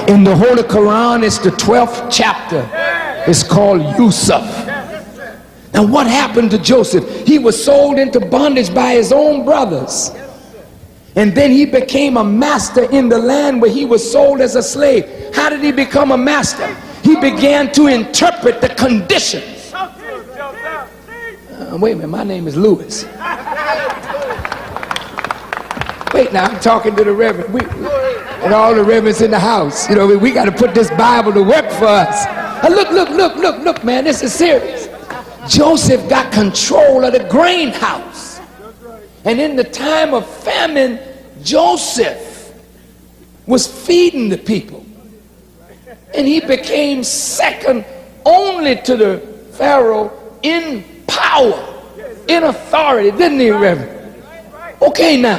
In 0.08 0.22
the 0.22 0.36
Holy 0.36 0.62
Quran, 0.62 1.24
it's 1.24 1.38
the 1.38 1.50
12th 1.50 2.08
chapter. 2.08 2.70
It's 3.28 3.42
called 3.42 3.82
Yusuf. 3.98 4.44
Now, 5.74 5.84
what 5.84 6.06
happened 6.06 6.52
to 6.52 6.58
Joseph? 6.58 7.26
He 7.26 7.40
was 7.40 7.62
sold 7.62 7.98
into 7.98 8.20
bondage 8.20 8.72
by 8.72 8.92
his 8.92 9.12
own 9.12 9.44
brothers. 9.44 10.12
And 11.16 11.34
then 11.34 11.50
he 11.50 11.66
became 11.66 12.16
a 12.16 12.22
master 12.22 12.88
in 12.92 13.08
the 13.08 13.18
land 13.18 13.60
where 13.60 13.72
he 13.72 13.86
was 13.86 14.08
sold 14.08 14.40
as 14.40 14.54
a 14.54 14.62
slave. 14.62 15.34
How 15.34 15.48
did 15.48 15.64
he 15.64 15.72
become 15.72 16.12
a 16.12 16.18
master? 16.18 16.72
He 17.02 17.16
began 17.16 17.72
to 17.72 17.88
interpret 17.88 18.60
the 18.60 18.68
conditions 18.68 19.59
wait 21.78 21.92
a 21.92 21.96
minute, 21.96 22.08
my 22.08 22.24
name 22.24 22.48
is 22.48 22.56
Louis. 22.56 23.04
wait, 26.14 26.32
now 26.32 26.46
I'm 26.46 26.60
talking 26.60 26.96
to 26.96 27.04
the 27.04 27.12
Reverend. 27.12 27.52
We, 27.52 27.60
and 28.42 28.54
all 28.54 28.74
the 28.74 28.82
reverends 28.82 29.20
in 29.20 29.30
the 29.30 29.38
house. 29.38 29.88
You 29.88 29.96
know, 29.96 30.06
we, 30.06 30.16
we 30.16 30.32
got 30.32 30.46
to 30.46 30.52
put 30.52 30.74
this 30.74 30.88
Bible 30.90 31.32
to 31.34 31.42
work 31.42 31.70
for 31.72 31.84
us. 31.86 32.26
Uh, 32.64 32.68
look, 32.70 32.90
look, 32.90 33.10
look, 33.10 33.36
look, 33.36 33.58
look, 33.62 33.84
man, 33.84 34.04
this 34.04 34.22
is 34.22 34.32
serious. 34.32 34.88
Joseph 35.48 36.08
got 36.08 36.32
control 36.32 37.04
of 37.04 37.12
the 37.12 37.26
grain 37.28 37.68
house. 37.68 38.40
And 39.24 39.40
in 39.40 39.56
the 39.56 39.64
time 39.64 40.14
of 40.14 40.26
famine, 40.26 40.98
Joseph 41.42 42.54
was 43.46 43.66
feeding 43.66 44.30
the 44.30 44.38
people. 44.38 44.84
And 46.14 46.26
he 46.26 46.40
became 46.40 47.04
second 47.04 47.84
only 48.24 48.76
to 48.82 48.96
the 48.96 49.18
Pharaoh 49.52 50.12
in 50.42 50.84
power, 51.10 51.82
in 52.28 52.44
authority, 52.44 53.10
didn't 53.10 53.40
he, 53.40 53.50
Reverend? 53.50 54.22
Okay, 54.80 55.20
now, 55.20 55.38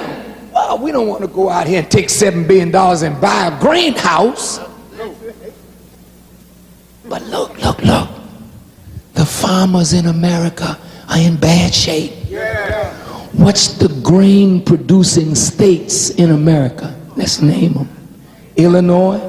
well, 0.53 0.77
we 0.77 0.91
don't 0.91 1.07
want 1.07 1.21
to 1.21 1.27
go 1.27 1.49
out 1.49 1.65
here 1.65 1.79
and 1.79 1.89
take 1.89 2.07
$7 2.07 2.47
billion 2.47 2.75
and 2.75 3.21
buy 3.21 3.47
a 3.47 3.59
greenhouse. 3.59 4.59
But 7.07 7.23
look, 7.23 7.57
look, 7.61 7.81
look. 7.83 8.09
The 9.13 9.25
farmers 9.25 9.93
in 9.93 10.05
America 10.07 10.77
are 11.09 11.17
in 11.17 11.37
bad 11.37 11.73
shape. 11.73 12.13
What's 13.33 13.69
the 13.73 13.87
grain 14.03 14.63
producing 14.63 15.35
states 15.35 16.11
in 16.11 16.31
America? 16.31 16.95
Let's 17.15 17.41
name 17.41 17.73
them 17.73 17.89
Illinois, 18.55 19.21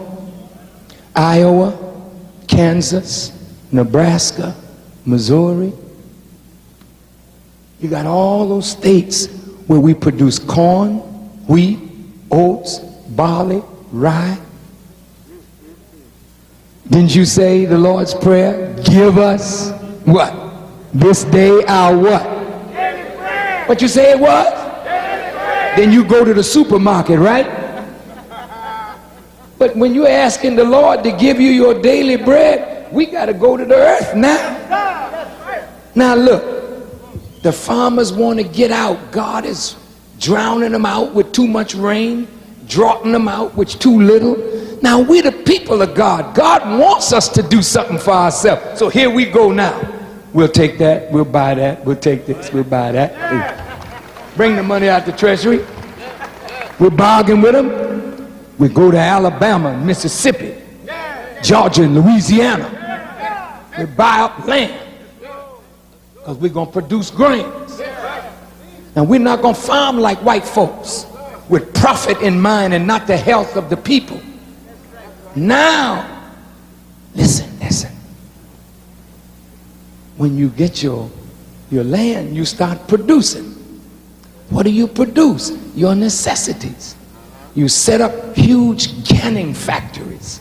Iowa, 1.14 1.78
Kansas, 2.46 3.32
Nebraska, 3.70 4.54
Missouri. 5.04 5.72
You 7.82 7.88
got 7.88 8.06
all 8.06 8.48
those 8.48 8.70
states 8.70 9.26
where 9.66 9.80
we 9.80 9.92
produce 9.92 10.38
corn, 10.38 10.98
wheat, 11.48 11.80
oats, 12.30 12.78
barley, 12.78 13.60
rye. 13.90 14.38
Didn't 16.88 17.12
you 17.12 17.24
say 17.24 17.64
the 17.64 17.76
Lord's 17.76 18.14
Prayer? 18.14 18.72
Give 18.84 19.18
us 19.18 19.72
what? 20.04 20.32
This 20.94 21.24
day 21.24 21.64
our 21.64 21.98
what? 21.98 22.22
What 23.68 23.82
you 23.82 23.88
say 23.88 24.12
it 24.12 24.20
was? 24.20 24.46
Then 25.76 25.90
you 25.90 26.04
go 26.04 26.24
to 26.24 26.32
the 26.32 26.44
supermarket, 26.44 27.18
right? 27.18 27.46
But 29.58 29.74
when 29.74 29.92
you're 29.92 30.06
asking 30.06 30.54
the 30.54 30.64
Lord 30.64 31.02
to 31.02 31.10
give 31.10 31.40
you 31.40 31.50
your 31.50 31.74
daily 31.82 32.16
bread, 32.16 32.92
we 32.92 33.06
got 33.06 33.26
to 33.26 33.34
go 33.34 33.56
to 33.56 33.64
the 33.64 33.74
earth 33.74 34.14
now. 34.14 34.58
Now 35.96 36.14
look, 36.14 36.61
the 37.42 37.52
farmers 37.52 38.12
want 38.12 38.38
to 38.38 38.44
get 38.44 38.70
out. 38.70 39.10
God 39.10 39.44
is 39.44 39.76
drowning 40.18 40.72
them 40.72 40.86
out 40.86 41.12
with 41.12 41.32
too 41.32 41.48
much 41.48 41.74
rain, 41.74 42.28
droughting 42.68 43.12
them 43.12 43.26
out 43.26 43.54
with 43.56 43.68
too 43.80 44.00
little. 44.00 44.36
Now 44.80 45.00
we're 45.00 45.22
the 45.22 45.32
people 45.32 45.82
of 45.82 45.94
God. 45.94 46.34
God 46.34 46.78
wants 46.78 47.12
us 47.12 47.28
to 47.30 47.42
do 47.42 47.60
something 47.60 47.98
for 47.98 48.12
ourselves. 48.12 48.78
So 48.78 48.88
here 48.88 49.10
we 49.10 49.24
go 49.24 49.50
now. 49.50 49.98
We'll 50.32 50.48
take 50.48 50.78
that, 50.78 51.10
we'll 51.12 51.24
buy 51.24 51.54
that, 51.54 51.84
we'll 51.84 51.96
take 51.96 52.26
this, 52.26 52.52
we'll 52.52 52.64
buy 52.64 52.92
that. 52.92 54.36
Bring 54.36 54.56
the 54.56 54.62
money 54.62 54.88
out 54.88 55.04
the 55.04 55.12
treasury. 55.12 55.64
We'll 56.78 56.90
bargain 56.90 57.42
with 57.42 57.52
them. 57.52 58.32
We 58.56 58.68
go 58.68 58.90
to 58.90 58.98
Alabama, 58.98 59.76
Mississippi, 59.76 60.56
Georgia, 61.42 61.82
and 61.82 61.94
Louisiana. 61.94 63.66
We 63.78 63.84
buy 63.86 64.20
up 64.20 64.46
land 64.46 64.91
because 66.22 66.36
we're 66.38 66.52
going 66.52 66.66
to 66.66 66.72
produce 66.72 67.10
grains. 67.10 67.80
And 68.94 69.08
we're 69.08 69.18
not 69.18 69.42
going 69.42 69.56
to 69.56 69.60
farm 69.60 69.98
like 69.98 70.18
white 70.18 70.44
folks 70.44 71.04
with 71.48 71.74
profit 71.74 72.22
in 72.22 72.40
mind 72.40 72.72
and 72.74 72.86
not 72.86 73.08
the 73.08 73.16
health 73.16 73.56
of 73.56 73.68
the 73.68 73.76
people. 73.76 74.20
Now, 75.34 76.30
listen, 77.16 77.58
listen. 77.58 77.90
When 80.16 80.38
you 80.38 80.50
get 80.50 80.80
your, 80.80 81.10
your 81.72 81.82
land, 81.82 82.36
you 82.36 82.44
start 82.44 82.86
producing. 82.86 83.46
What 84.50 84.62
do 84.62 84.70
you 84.70 84.86
produce? 84.86 85.50
Your 85.74 85.96
necessities. 85.96 86.94
You 87.56 87.68
set 87.68 88.00
up 88.00 88.36
huge 88.36 89.08
canning 89.08 89.54
factories. 89.54 90.40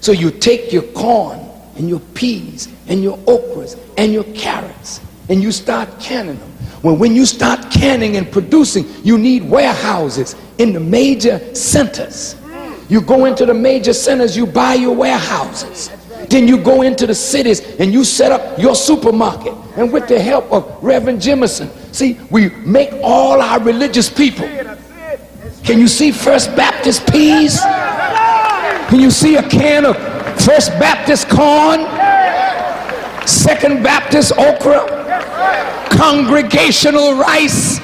So 0.00 0.12
you 0.12 0.30
take 0.30 0.70
your 0.70 0.82
corn 0.82 1.48
and 1.76 1.88
your 1.88 2.00
peas 2.14 2.68
and 2.88 3.02
your 3.02 3.16
okras 3.18 3.78
and 3.96 4.12
your 4.12 4.24
carrots 4.34 5.00
and 5.28 5.42
you 5.42 5.52
start 5.52 5.88
canning 6.00 6.38
them. 6.38 6.52
Well, 6.82 6.96
when 6.96 7.14
you 7.14 7.26
start 7.26 7.70
canning 7.70 8.16
and 8.16 8.30
producing, 8.30 8.86
you 9.04 9.18
need 9.18 9.48
warehouses 9.48 10.34
in 10.58 10.72
the 10.72 10.80
major 10.80 11.54
centers. 11.54 12.36
You 12.88 13.00
go 13.00 13.24
into 13.24 13.46
the 13.46 13.54
major 13.54 13.92
centers, 13.92 14.36
you 14.36 14.46
buy 14.46 14.74
your 14.74 14.94
warehouses. 14.94 15.90
Then 16.28 16.48
you 16.48 16.58
go 16.58 16.82
into 16.82 17.06
the 17.06 17.14
cities 17.14 17.60
and 17.78 17.92
you 17.92 18.04
set 18.04 18.32
up 18.32 18.58
your 18.58 18.74
supermarket. 18.74 19.54
And 19.76 19.92
with 19.92 20.08
the 20.08 20.20
help 20.20 20.50
of 20.52 20.82
Reverend 20.82 21.20
Jemison, 21.20 21.70
see, 21.94 22.18
we 22.30 22.50
make 22.50 22.92
all 23.02 23.40
our 23.40 23.60
religious 23.60 24.10
people 24.10 24.48
can 25.64 25.78
you 25.78 25.86
see 25.86 26.10
First 26.10 26.56
Baptist 26.56 27.06
peas? 27.10 27.60
Can 27.60 29.00
you 29.00 29.10
see 29.10 29.36
a 29.36 29.48
can 29.48 29.86
of 29.86 29.96
First 30.44 30.70
Baptist 30.80 31.28
corn? 31.28 31.86
Second 33.28 33.84
Baptist 33.84 34.32
okra? 34.32 34.88
Congregational 35.90 37.14
rice? 37.14 37.78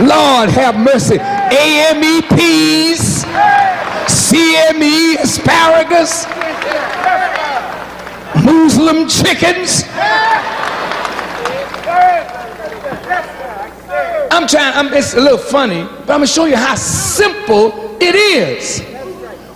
Lord 0.00 0.48
have 0.48 0.74
mercy. 0.78 1.18
AME 1.18 2.22
peas? 2.34 3.24
CME 4.06 5.16
asparagus? 5.20 6.24
Muslim 8.42 9.06
chickens? 9.06 9.84
I'm 14.30 14.48
trying, 14.48 14.74
I'm, 14.74 14.94
it's 14.94 15.12
a 15.12 15.20
little 15.20 15.36
funny, 15.36 15.82
but 15.82 16.00
I'm 16.00 16.20
gonna 16.20 16.26
show 16.26 16.46
you 16.46 16.56
how 16.56 16.74
simple 16.74 17.98
it 18.00 18.14
is. 18.14 18.93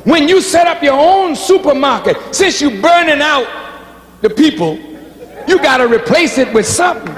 When 0.04 0.28
you 0.28 0.40
set 0.40 0.66
up 0.66 0.82
your 0.82 0.98
own 0.98 1.34
supermarket, 1.36 2.34
since 2.34 2.60
you're 2.60 2.80
burning 2.80 3.20
out 3.20 3.46
the 4.20 4.30
people, 4.30 4.76
you 5.46 5.58
gotta 5.58 5.86
replace 5.86 6.38
it 6.38 6.52
with 6.52 6.66
something. 6.66 7.14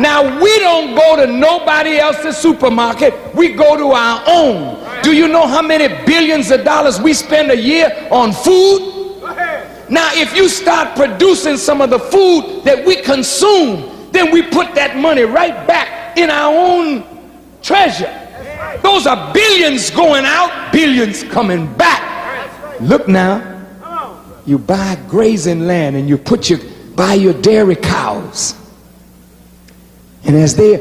Now 0.00 0.40
we 0.42 0.58
don't 0.58 0.94
go 0.94 1.16
to 1.16 1.26
nobody 1.30 1.98
else's 1.98 2.36
supermarket, 2.36 3.34
we 3.34 3.52
go 3.52 3.76
to 3.76 3.92
our 3.92 4.22
own. 4.26 5.02
Do 5.02 5.14
you 5.14 5.28
know 5.28 5.46
how 5.46 5.62
many 5.62 5.88
billions 6.04 6.50
of 6.50 6.64
dollars 6.64 7.00
we 7.00 7.12
spend 7.12 7.50
a 7.50 7.56
year 7.56 8.08
on 8.10 8.32
food? 8.32 8.90
Now, 9.88 10.08
if 10.12 10.36
you 10.36 10.48
start 10.48 10.96
producing 10.96 11.56
some 11.56 11.80
of 11.80 11.90
the 11.90 11.98
food 11.98 12.62
that 12.64 12.86
we 12.86 12.96
consume, 13.02 14.08
then 14.12 14.30
we 14.30 14.42
put 14.42 14.74
that 14.76 14.96
money 14.96 15.22
right 15.22 15.66
back 15.66 16.16
in 16.16 16.30
our 16.30 16.54
own 16.54 17.04
treasure. 17.60 18.19
Those 18.82 19.06
are 19.06 19.32
billions 19.32 19.90
going 19.90 20.24
out, 20.24 20.72
billions 20.72 21.22
coming 21.24 21.72
back. 21.74 22.80
Look 22.80 23.08
now, 23.08 23.66
you 24.46 24.58
buy 24.58 24.98
grazing 25.08 25.66
land 25.66 25.96
and 25.96 26.08
you 26.08 26.16
put 26.16 26.48
your 26.48 26.58
buy 26.96 27.14
your 27.14 27.34
dairy 27.34 27.76
cows. 27.76 28.54
And 30.24 30.36
as 30.36 30.54
they're 30.54 30.80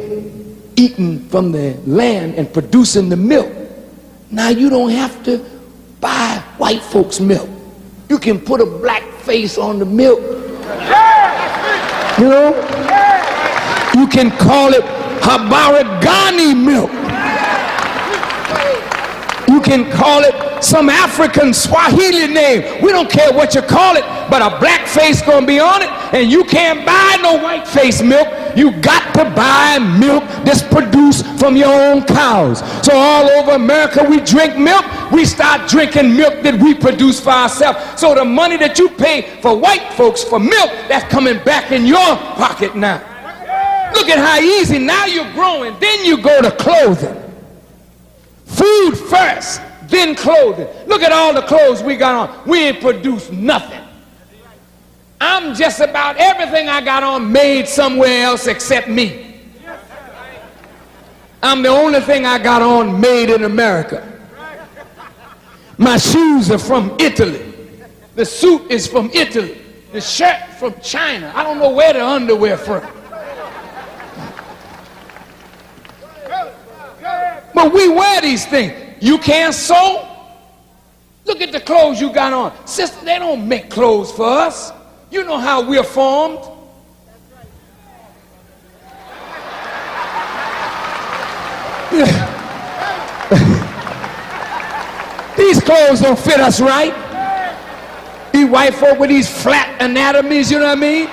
eating 0.75 1.27
from 1.29 1.51
the 1.51 1.73
land 1.85 2.35
and 2.35 2.51
producing 2.51 3.09
the 3.09 3.17
milk, 3.17 3.51
now 4.31 4.49
you 4.49 4.69
don't 4.69 4.91
have 4.91 5.23
to 5.23 5.45
buy 5.99 6.43
white 6.57 6.81
folks' 6.81 7.19
milk. 7.19 7.49
You 8.09 8.19
can 8.19 8.39
put 8.39 8.61
a 8.61 8.65
black 8.65 9.03
face 9.21 9.57
on 9.57 9.79
the 9.79 9.85
milk. 9.85 10.19
You 12.19 12.29
know? 12.29 12.49
You 13.95 14.07
can 14.07 14.31
call 14.37 14.73
it 14.73 14.83
Habaragani 15.21 16.55
milk. 16.55 16.91
You 19.59 19.65
can 19.65 19.91
call 19.91 20.21
it 20.23 20.63
some 20.63 20.87
African 20.87 21.53
Swahili 21.53 22.33
name. 22.33 22.81
We 22.81 22.93
don't 22.93 23.09
care 23.09 23.33
what 23.33 23.53
you 23.53 23.61
call 23.61 23.97
it, 23.97 24.03
but 24.29 24.41
a 24.41 24.57
black 24.57 24.87
face 24.87 25.21
gonna 25.21 25.45
be 25.45 25.59
on 25.59 25.81
it, 25.81 25.89
and 26.13 26.31
you 26.31 26.45
can't 26.45 26.85
buy 26.85 27.17
no 27.21 27.43
white 27.43 27.67
face 27.67 28.01
milk. 28.01 28.29
You 28.55 28.71
got 28.79 29.13
to 29.15 29.25
buy 29.35 29.77
milk 29.99 30.23
that's 30.45 30.63
produced 30.63 31.25
from 31.37 31.57
your 31.57 31.73
own 31.73 32.05
cows. 32.05 32.59
So 32.85 32.95
all 32.95 33.29
over 33.31 33.51
America, 33.51 34.01
we 34.01 34.21
drink 34.21 34.57
milk. 34.57 34.85
We 35.11 35.25
start 35.25 35.69
drinking 35.69 36.15
milk 36.15 36.41
that 36.43 36.57
we 36.57 36.73
produce 36.73 37.19
for 37.19 37.31
ourselves. 37.31 37.99
So 37.99 38.15
the 38.15 38.23
money 38.23 38.55
that 38.57 38.79
you 38.79 38.87
pay 38.87 39.41
for 39.41 39.57
white 39.57 39.91
folks 39.95 40.23
for 40.23 40.39
milk, 40.39 40.69
that's 40.87 41.11
coming 41.11 41.37
back 41.43 41.73
in 41.73 41.85
your 41.85 42.15
pocket 42.39 42.77
now. 42.77 42.99
Look 43.93 44.07
at 44.07 44.19
how 44.19 44.39
easy. 44.39 44.79
Now 44.79 45.05
you're 45.05 45.29
growing. 45.33 45.77
Then 45.81 46.05
you 46.05 46.21
go 46.21 46.41
to 46.41 46.51
clothing. 46.51 47.28
Food 48.59 48.97
first, 48.97 49.61
then 49.87 50.15
clothing. 50.15 50.67
Look 50.85 51.01
at 51.01 51.13
all 51.13 51.33
the 51.33 51.43
clothes 51.43 51.81
we 51.81 51.95
got 51.95 52.29
on. 52.29 52.47
We 52.47 52.65
ain't 52.65 52.81
produced 52.81 53.31
nothing. 53.31 53.81
I'm 55.21 55.55
just 55.55 55.79
about 55.79 56.17
everything 56.17 56.67
I 56.67 56.81
got 56.81 57.01
on 57.01 57.31
made 57.31 57.69
somewhere 57.69 58.23
else 58.23 58.47
except 58.47 58.89
me. 58.89 59.39
I'm 61.41 61.61
the 61.61 61.69
only 61.69 62.01
thing 62.01 62.25
I 62.25 62.37
got 62.37 62.61
on 62.61 62.99
made 62.99 63.29
in 63.29 63.45
America. 63.45 64.05
My 65.77 65.95
shoes 65.95 66.51
are 66.51 66.59
from 66.59 66.97
Italy. 66.99 67.53
The 68.15 68.25
suit 68.25 68.69
is 68.69 68.87
from 68.87 69.09
Italy. 69.13 69.57
The 69.93 70.01
shirt 70.01 70.49
from 70.59 70.77
China. 70.81 71.31
I 71.33 71.43
don't 71.43 71.59
know 71.59 71.69
where 71.69 71.93
the 71.93 72.05
underwear 72.05 72.57
from. 72.57 72.85
But 77.59 77.73
we 77.73 77.89
wear 77.89 78.21
these 78.21 78.45
things. 78.45 78.71
You 79.01 79.17
can't 79.17 79.53
sew, 79.53 80.05
Look 81.25 81.41
at 81.41 81.51
the 81.51 81.59
clothes 81.59 81.99
you 81.99 82.13
got 82.13 82.31
on. 82.31 82.53
Sister, 82.65 83.03
they 83.03 83.19
don't 83.19 83.45
make 83.45 83.69
clothes 83.69 84.13
for 84.13 84.25
us. 84.25 84.71
You 85.11 85.25
know 85.25 85.37
how 85.37 85.67
we're 85.67 85.83
formed. 85.83 86.39
these 95.37 95.61
clothes 95.61 95.99
don't 95.99 96.17
fit 96.17 96.39
us 96.39 96.61
right. 96.61 96.93
These 98.31 98.49
white 98.49 98.73
folk 98.73 98.99
with 98.99 99.09
these 99.09 99.27
flat 99.43 99.81
anatomies, 99.81 100.49
you 100.49 100.59
know 100.59 100.67
what 100.67 100.77
I 100.77 100.81
mean? 100.81 101.09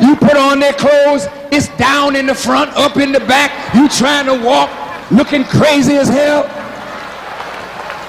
You 0.00 0.16
put 0.16 0.36
on 0.36 0.58
their 0.58 0.72
clothes, 0.72 1.28
it's 1.52 1.68
down 1.76 2.16
in 2.16 2.26
the 2.26 2.34
front, 2.34 2.70
up 2.76 2.96
in 2.96 3.12
the 3.12 3.20
back. 3.20 3.74
You 3.74 3.88
trying 3.88 4.26
to 4.26 4.44
walk 4.44 4.70
looking 5.10 5.44
crazy 5.44 5.94
as 5.94 6.08
hell. 6.08 6.42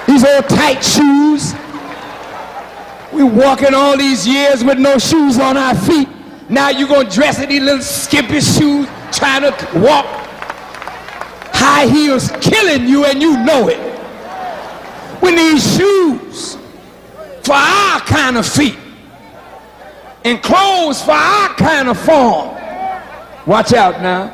These 0.06 0.24
old 0.24 0.48
tight 0.48 0.80
shoes. 0.82 1.54
We 3.12 3.22
walking 3.22 3.74
all 3.74 3.96
these 3.96 4.26
years 4.26 4.62
with 4.62 4.78
no 4.78 4.98
shoes 4.98 5.38
on 5.38 5.56
our 5.56 5.74
feet. 5.74 6.08
Now 6.48 6.70
you 6.70 6.86
gonna 6.88 7.08
dress 7.08 7.40
in 7.40 7.48
these 7.48 7.62
little 7.62 7.82
skimpy 7.82 8.40
shoes, 8.40 8.88
trying 9.12 9.42
to 9.42 9.80
walk. 9.80 10.06
High 11.52 11.86
heels 11.86 12.30
killing 12.40 12.88
you 12.88 13.04
and 13.04 13.20
you 13.20 13.36
know 13.44 13.68
it. 13.68 13.78
We 15.22 15.32
need 15.32 15.60
shoes 15.60 16.56
for 17.42 17.54
our 17.54 18.00
kind 18.00 18.36
of 18.36 18.46
feet 18.46 18.78
and 20.24 20.42
clothes 20.42 21.02
for 21.02 21.12
our 21.12 21.48
kind 21.54 21.88
of 21.88 21.98
form. 21.98 22.56
Watch 23.48 23.72
out 23.72 24.02
now. 24.02 24.26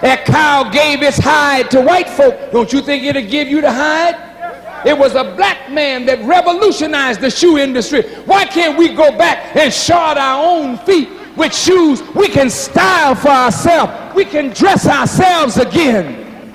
That 0.00 0.24
cow 0.24 0.70
gave 0.70 1.02
its 1.02 1.18
hide 1.18 1.70
to 1.72 1.82
white 1.82 2.08
folk. 2.08 2.50
Don't 2.50 2.72
you 2.72 2.80
think 2.80 3.04
it'll 3.04 3.20
give 3.20 3.48
you 3.48 3.60
the 3.60 3.70
hide? 3.70 4.86
It 4.86 4.96
was 4.96 5.14
a 5.14 5.24
black 5.36 5.70
man 5.70 6.06
that 6.06 6.24
revolutionized 6.24 7.20
the 7.20 7.28
shoe 7.28 7.58
industry. 7.58 8.02
Why 8.24 8.46
can't 8.46 8.78
we 8.78 8.94
go 8.94 9.14
back 9.18 9.54
and 9.54 9.70
shod 9.70 10.16
our 10.16 10.42
own 10.42 10.78
feet 10.78 11.10
with 11.36 11.54
shoes 11.54 12.02
we 12.14 12.28
can 12.28 12.48
style 12.48 13.14
for 13.14 13.28
ourselves? 13.28 14.14
We 14.14 14.24
can 14.24 14.54
dress 14.54 14.86
ourselves 14.86 15.58
again. 15.58 16.54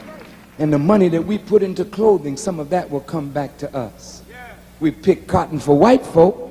And 0.57 0.73
the 0.73 0.79
money 0.79 1.07
that 1.09 1.23
we 1.23 1.37
put 1.37 1.61
into 1.61 1.85
clothing, 1.85 2.35
some 2.35 2.59
of 2.59 2.71
that 2.71 2.89
will 2.89 2.99
come 2.99 3.29
back 3.29 3.59
to 3.59 3.75
us. 3.77 4.23
We 4.79 4.89
pick 4.89 5.27
cotton 5.27 5.59
for 5.59 5.77
white 5.77 6.03
folk. 6.03 6.50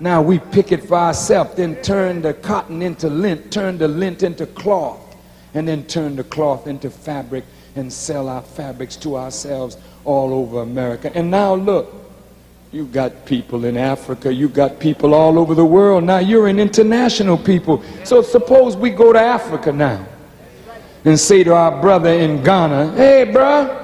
Now 0.00 0.22
we 0.22 0.38
pick 0.38 0.70
it 0.70 0.84
for 0.84 0.96
ourselves, 0.96 1.54
then 1.56 1.76
turn 1.82 2.22
the 2.22 2.34
cotton 2.34 2.82
into 2.82 3.08
lint, 3.08 3.52
turn 3.52 3.78
the 3.78 3.88
lint 3.88 4.22
into 4.22 4.46
cloth, 4.46 5.16
and 5.54 5.66
then 5.66 5.84
turn 5.84 6.14
the 6.14 6.24
cloth 6.24 6.66
into 6.68 6.88
fabric 6.88 7.44
and 7.74 7.92
sell 7.92 8.28
our 8.28 8.42
fabrics 8.42 8.96
to 8.96 9.16
ourselves 9.16 9.76
all 10.04 10.32
over 10.32 10.62
America. 10.62 11.10
And 11.14 11.30
now 11.30 11.54
look, 11.54 11.92
you've 12.70 12.92
got 12.92 13.26
people 13.26 13.64
in 13.64 13.76
Africa, 13.76 14.32
you've 14.32 14.54
got 14.54 14.78
people 14.78 15.14
all 15.14 15.38
over 15.38 15.54
the 15.54 15.64
world. 15.64 16.04
Now 16.04 16.18
you're 16.18 16.46
an 16.46 16.60
international 16.60 17.36
people. 17.36 17.82
So 18.04 18.22
suppose 18.22 18.76
we 18.76 18.90
go 18.90 19.12
to 19.12 19.20
Africa 19.20 19.72
now 19.72 20.06
and 21.04 21.18
say 21.18 21.42
to 21.42 21.54
our 21.54 21.80
brother 21.80 22.10
in 22.10 22.42
Ghana, 22.44 22.92
hey, 22.92 23.24
bro, 23.24 23.74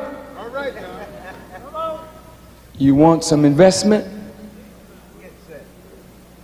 you 2.79 2.94
want 2.94 3.24
some 3.24 3.44
investment? 3.44 4.13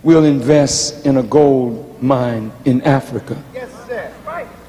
We'll 0.03 0.25
invest 0.25 1.05
in 1.05 1.17
a 1.17 1.23
gold 1.23 2.01
mine 2.01 2.51
in 2.65 2.81
Africa. 2.81 3.41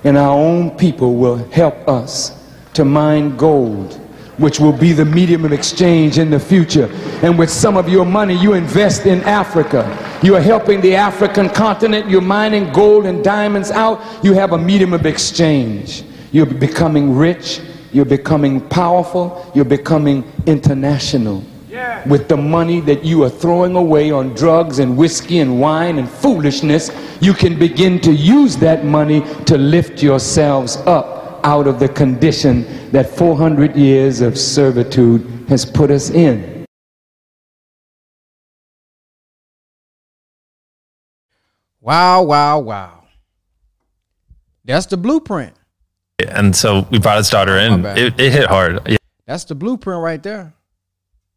And 0.04 0.18
our 0.18 0.36
own 0.36 0.76
people 0.76 1.14
will 1.14 1.36
help 1.50 1.88
us 1.88 2.38
to 2.74 2.84
mine 2.84 3.36
gold, 3.36 3.94
which 4.36 4.58
will 4.58 4.72
be 4.72 4.92
the 4.92 5.04
medium 5.04 5.44
of 5.44 5.52
exchange 5.52 6.18
in 6.18 6.30
the 6.30 6.40
future. 6.40 6.90
And 7.22 7.38
with 7.38 7.50
some 7.50 7.76
of 7.76 7.88
your 7.88 8.04
money, 8.04 8.34
you 8.34 8.54
invest 8.54 9.06
in 9.06 9.20
Africa. 9.22 9.86
You 10.22 10.34
are 10.36 10.40
helping 10.40 10.80
the 10.80 10.96
African 10.96 11.48
continent. 11.48 12.10
You're 12.10 12.20
mining 12.20 12.72
gold 12.72 13.06
and 13.06 13.22
diamonds 13.22 13.70
out. 13.70 14.00
You 14.24 14.34
have 14.34 14.52
a 14.52 14.58
medium 14.58 14.92
of 14.92 15.06
exchange. 15.06 16.02
You're 16.32 16.46
becoming 16.46 17.16
rich. 17.16 17.60
You're 17.92 18.04
becoming 18.04 18.60
powerful. 18.68 19.50
You're 19.54 19.64
becoming 19.64 20.30
international. 20.46 21.44
With 22.06 22.28
the 22.28 22.36
money 22.36 22.80
that 22.80 23.02
you 23.02 23.22
are 23.24 23.30
throwing 23.30 23.76
away 23.76 24.10
on 24.10 24.34
drugs 24.34 24.78
and 24.78 24.94
whiskey 24.96 25.38
and 25.38 25.58
wine 25.58 25.98
and 25.98 26.08
foolishness, 26.08 26.90
you 27.22 27.32
can 27.32 27.58
begin 27.58 27.98
to 28.00 28.12
use 28.12 28.56
that 28.58 28.84
money 28.84 29.22
to 29.44 29.56
lift 29.56 30.02
yourselves 30.02 30.76
up 30.86 31.40
out 31.44 31.66
of 31.66 31.78
the 31.78 31.88
condition 31.88 32.90
that 32.90 33.08
400 33.08 33.74
years 33.74 34.20
of 34.20 34.38
servitude 34.38 35.46
has 35.48 35.64
put 35.64 35.90
us 35.90 36.10
in. 36.10 36.66
Wow, 41.80 42.22
wow, 42.22 42.58
wow. 42.58 43.04
That's 44.64 44.86
the 44.86 44.96
blueprint. 44.96 45.54
And 46.28 46.54
so 46.54 46.86
we 46.90 46.98
brought 46.98 47.16
his 47.16 47.30
daughter 47.30 47.56
in. 47.56 47.84
It, 47.84 48.20
it 48.20 48.32
hit 48.32 48.46
hard. 48.46 48.88
Yeah. 48.88 48.98
That's 49.26 49.44
the 49.44 49.54
blueprint 49.54 50.00
right 50.00 50.22
there. 50.22 50.54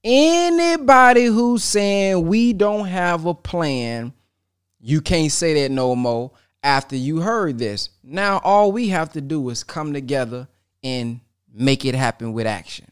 Anybody 0.08 1.26
who's 1.26 1.64
saying 1.64 2.28
we 2.28 2.54
don't 2.54 2.86
have 2.86 3.26
a 3.26 3.34
plan, 3.34 4.14
you 4.80 5.02
can't 5.02 5.32
say 5.32 5.64
that 5.64 5.72
no 5.72 5.96
more 5.96 6.30
after 6.62 6.96
you 6.96 7.22
heard 7.22 7.58
this. 7.58 7.90
Now 8.04 8.40
all 8.44 8.72
we 8.72 8.90
have 8.90 9.14
to 9.14 9.22
do 9.22 9.50
is 9.50 9.64
come 9.64 9.94
together 9.94 10.48
and 10.84 11.22
make 11.52 11.86
it 11.86 11.96
happen 11.96 12.34
with 12.34 12.46
action. 12.46 12.86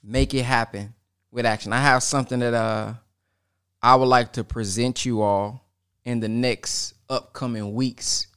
Make 0.00 0.32
it 0.32 0.44
happen 0.44 0.94
with 1.32 1.44
action. 1.44 1.72
I 1.72 1.80
have 1.80 2.04
something 2.04 2.38
that 2.38 2.54
uh 2.54 2.94
I 3.82 3.96
would 3.96 4.06
like 4.06 4.32
to 4.34 4.44
present 4.44 5.04
you 5.04 5.22
all 5.22 5.60
in 6.04 6.20
the 6.20 6.28
next 6.28 6.94
upcoming 7.10 7.74
weeks 7.74 8.28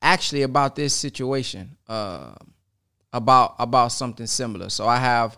actually 0.00 0.42
about 0.42 0.76
this 0.76 0.94
situation. 0.94 1.76
Uh 1.88 2.34
about 3.12 3.56
about 3.58 3.88
something 3.88 4.28
similar. 4.28 4.68
So 4.70 4.86
I 4.86 4.98
have 4.98 5.36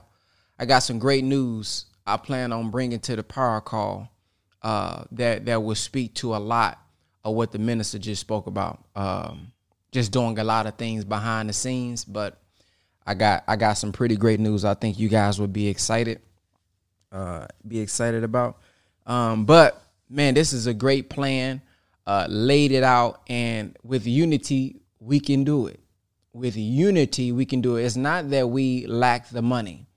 I 0.59 0.66
got 0.66 0.81
some 0.81 0.99
great 0.99 1.25
news 1.25 1.87
I 2.09 2.16
plan 2.16 2.53
on 2.53 2.71
bringing 2.71 3.01
to 3.01 3.16
the 3.16 3.23
power 3.23 3.61
call 3.61 4.11
uh, 4.62 5.05
that 5.12 5.44
that 5.44 5.62
will 5.62 5.75
speak 5.75 6.14
to 6.14 6.35
a 6.35 6.38
lot 6.38 6.81
of 7.23 7.35
what 7.35 7.53
the 7.53 7.59
minister 7.59 7.99
just 7.99 8.23
spoke 8.23 8.47
about. 8.47 8.83
Um, 8.97 9.53
just 9.92 10.11
doing 10.11 10.38
a 10.38 10.44
lot 10.44 10.66
of 10.66 10.77
things 10.77 11.05
behind 11.05 11.49
the 11.51 11.53
scenes, 11.53 12.07
but 12.07 12.40
I 13.07 13.12
got 13.12 13.44
I 13.47 13.57
got 13.57 13.75
some 13.75 13.92
pretty 13.92 14.16
great 14.16 14.40
news. 14.40 14.64
I 14.64 14.73
think 14.73 14.99
you 14.99 15.09
guys 15.09 15.38
would 15.38 15.53
be 15.53 15.68
excited, 15.68 16.23
uh, 17.12 17.47
be 17.66 17.81
excited 17.81 18.25
about. 18.25 18.59
Um, 19.07 19.44
but 19.44 19.83
man, 20.09 20.33
this 20.33 20.55
is 20.55 20.66
a 20.66 20.75
great 20.75 21.11
plan. 21.11 21.61
Uh, 22.07 22.27
laid 22.27 22.73
it 22.73 22.83
out, 22.83 23.21
and 23.29 23.77
with 23.83 24.07
unity, 24.07 24.81
we 24.99 25.21
can 25.21 25.44
do 25.44 25.66
it. 25.66 25.79
With 26.33 26.57
unity, 26.57 27.33
we 27.33 27.44
can 27.44 27.61
do 27.61 27.77
it. 27.77 27.85
It's 27.85 27.97
not 27.97 28.31
that 28.31 28.49
we 28.49 28.87
lack 28.87 29.29
the 29.29 29.42
money. 29.42 29.88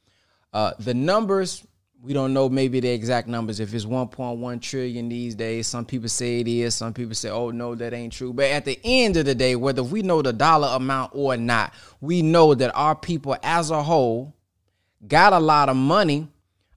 Uh, 0.54 0.72
the 0.80 0.94
numbers, 0.94 1.66
we 2.02 2.14
don't 2.14 2.34
know 2.34 2.50
maybe 2.50 2.80
the 2.80 2.90
exact 2.90 3.28
numbers. 3.28 3.60
If 3.60 3.74
it's 3.74 3.86
1.1 3.86 4.62
trillion 4.62 5.08
these 5.08 5.36
days, 5.36 5.68
some 5.68 5.86
people 5.86 6.10
say 6.10 6.40
it 6.40 6.48
is. 6.48 6.76
Some 6.76 6.94
people 6.94 7.16
say, 7.16 7.30
oh, 7.30 7.52
no, 7.52 7.76
that 7.76 7.94
ain't 7.94 8.14
true. 8.14 8.34
But 8.34 8.46
at 8.46 8.66
the 8.66 8.80
end 8.84 9.18
of 9.18 9.26
the 9.26 9.36
day, 9.36 9.56
whether 9.56 9.84
we 9.84 10.02
know 10.02 10.22
the 10.22 10.34
dollar 10.34 10.70
amount 10.76 11.12
or 11.14 11.38
not, 11.38 11.74
we 12.02 12.22
know 12.22 12.54
that 12.56 12.76
our 12.76 12.96
people 12.96 13.38
as 13.44 13.70
a 13.70 13.84
whole 13.84 14.36
got 15.08 15.34
a 15.34 15.40
lot 15.40 15.70
of 15.70 15.76
money 15.76 16.28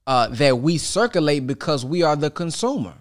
uh, 0.07 0.27
that 0.27 0.59
we 0.59 0.77
circulate 0.77 1.47
because 1.47 1.83
we 1.83 2.03
are 2.03 2.15
the 2.15 2.29
consumer. 2.29 2.93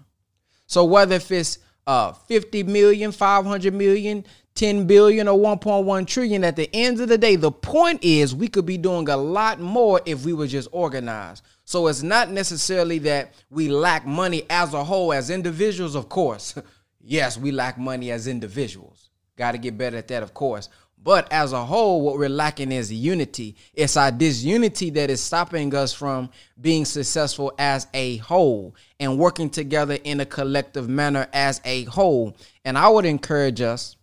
So 0.66 0.84
whether 0.84 1.16
if 1.16 1.30
it's 1.30 1.58
uh, 1.87 2.12
50 2.12 2.62
million, 2.64 3.12
500 3.12 3.75
million, 3.75 4.25
10 4.55 4.87
billion 4.87 5.29
or 5.29 5.38
1.1 5.38 6.07
trillion. 6.07 6.44
At 6.44 6.57
the 6.57 6.70
end 6.75 7.01
of 7.01 7.09
the 7.09 7.18
day 7.18 7.37
the 7.37 7.51
point 7.51 8.05
is 8.05 8.35
we 8.35 8.49
could 8.49 8.66
be 8.66 8.79
doing 8.79 9.09
a 9.09 9.16
lot 9.16 9.61
more 9.61 10.01
if 10.07 10.25
we 10.25 10.33
were 10.33 10.47
just 10.47 10.68
organized. 10.73 11.44
So 11.64 11.87
it's 11.87 12.03
not 12.03 12.31
necessarily 12.31 12.99
that 13.01 13.35
we 13.51 13.68
lack 13.68 14.07
money 14.07 14.44
as 14.51 14.75
a 14.75 14.85
whole 14.85 15.12
as 15.12 15.31
individuals 15.31 15.94
of 15.94 16.09
course. 16.09 16.55
Yes 17.07 17.37
we 17.37 17.51
lack 17.51 17.77
money 17.77 18.11
as 18.11 18.27
individuals. 18.27 19.11
Got 19.37 19.53
to 19.53 19.59
get 19.59 19.77
better 19.77 19.99
at 19.99 20.09
that 20.09 20.23
of 20.23 20.33
course 20.33 20.70
but 21.04 21.30
as 21.32 21.52
a 21.52 21.64
whole 21.64 22.00
what 22.00 22.18
we're 22.18 22.28
lacking 22.28 22.72
is 22.72 22.92
unity 22.92 23.54
it's 23.74 23.96
our 23.96 24.10
disunity 24.10 24.90
that 24.90 25.10
is 25.10 25.20
stopping 25.20 25.72
us 25.74 25.92
from 25.92 26.28
being 26.60 26.84
successful 26.84 27.52
as 27.58 27.86
a 27.94 28.16
whole 28.16 28.74
and 28.98 29.18
working 29.18 29.48
together 29.48 29.98
in 30.02 30.18
a 30.18 30.26
collective 30.26 30.88
manner 30.88 31.28
as 31.32 31.60
a 31.64 31.84
whole 31.84 32.36
and 32.64 32.76
i 32.76 32.88
would 32.88 33.04
encourage 33.04 33.60
us 33.60 33.96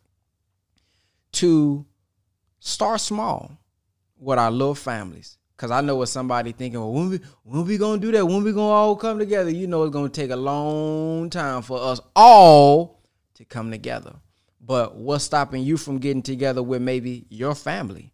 to 1.32 1.86
start 2.60 3.02
small 3.02 3.58
with 4.18 4.40
our 4.40 4.52
little 4.52 4.76
families. 4.76 5.38
Cause 5.58 5.70
I 5.70 5.82
know 5.82 5.96
what 5.96 6.10
somebody 6.10 6.54
thinking, 6.54 6.80
well, 6.80 6.92
when 6.92 7.10
we 7.10 7.20
when 7.44 7.66
we 7.66 7.78
gonna 7.78 8.02
do 8.02 8.12
that? 8.14 8.26
When 8.26 8.44
we 8.44 8.52
gonna 8.52 8.74
all 8.74 8.96
come 8.96 9.20
together? 9.20 9.52
You 9.52 9.68
know 9.68 9.84
it's 9.84 9.94
gonna 9.94 10.10
take 10.10 10.32
a 10.32 10.36
long 10.36 11.30
time 11.30 11.62
for 11.62 11.80
us 11.80 12.00
all 12.16 13.00
to 13.36 13.46
come 13.46 13.70
together. 13.70 14.16
But 14.64 14.96
what's 14.96 15.24
stopping 15.24 15.64
you 15.64 15.78
from 15.78 15.98
getting 15.98 16.22
together 16.22 16.62
with 16.62 16.82
maybe 16.82 17.26
your 17.30 17.56
family, 17.56 18.14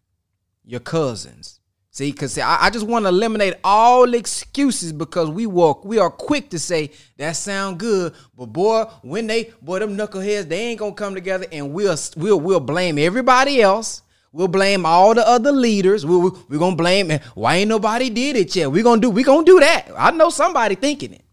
your 0.63 0.79
cousins, 0.79 1.59
See, 1.97 2.11
because 2.11 2.37
I, 2.37 2.65
I, 2.65 2.69
just 2.69 2.85
want 2.85 3.05
to 3.05 3.09
eliminate 3.09 3.55
all 3.63 4.13
excuses 4.13 4.93
because 4.93 5.31
we 5.31 5.47
walk, 5.47 5.83
we 5.83 5.97
are 5.97 6.11
quick 6.11 6.51
to 6.51 6.59
say 6.59 6.91
that 7.17 7.31
sound 7.31 7.79
good, 7.79 8.13
but 8.35 8.45
boy, 8.45 8.83
when 9.01 9.25
they 9.25 9.51
boy 9.63 9.79
them 9.79 9.97
knuckleheads, 9.97 10.47
they 10.47 10.59
ain't 10.59 10.79
gonna 10.79 10.93
come 10.93 11.15
together, 11.15 11.47
and 11.51 11.73
we'll 11.73 11.97
we'll 12.15 12.39
we'll 12.39 12.59
blame 12.59 12.99
everybody 12.99 13.63
else. 13.63 14.03
We'll 14.31 14.47
blame 14.47 14.85
all 14.85 15.15
the 15.15 15.27
other 15.27 15.51
leaders. 15.51 16.05
We, 16.05 16.17
we, 16.17 16.29
we're 16.49 16.59
gonna 16.59 16.75
blame 16.75 17.09
why 17.33 17.55
ain't 17.55 17.69
nobody 17.69 18.11
did 18.11 18.35
it 18.35 18.55
yet. 18.55 18.71
We're 18.71 18.83
gonna 18.83 19.01
do 19.01 19.09
we 19.09 19.23
gonna 19.23 19.43
do 19.43 19.59
that. 19.59 19.87
I 19.97 20.11
know 20.11 20.29
somebody 20.29 20.75
thinking 20.75 21.13
it, 21.13 21.25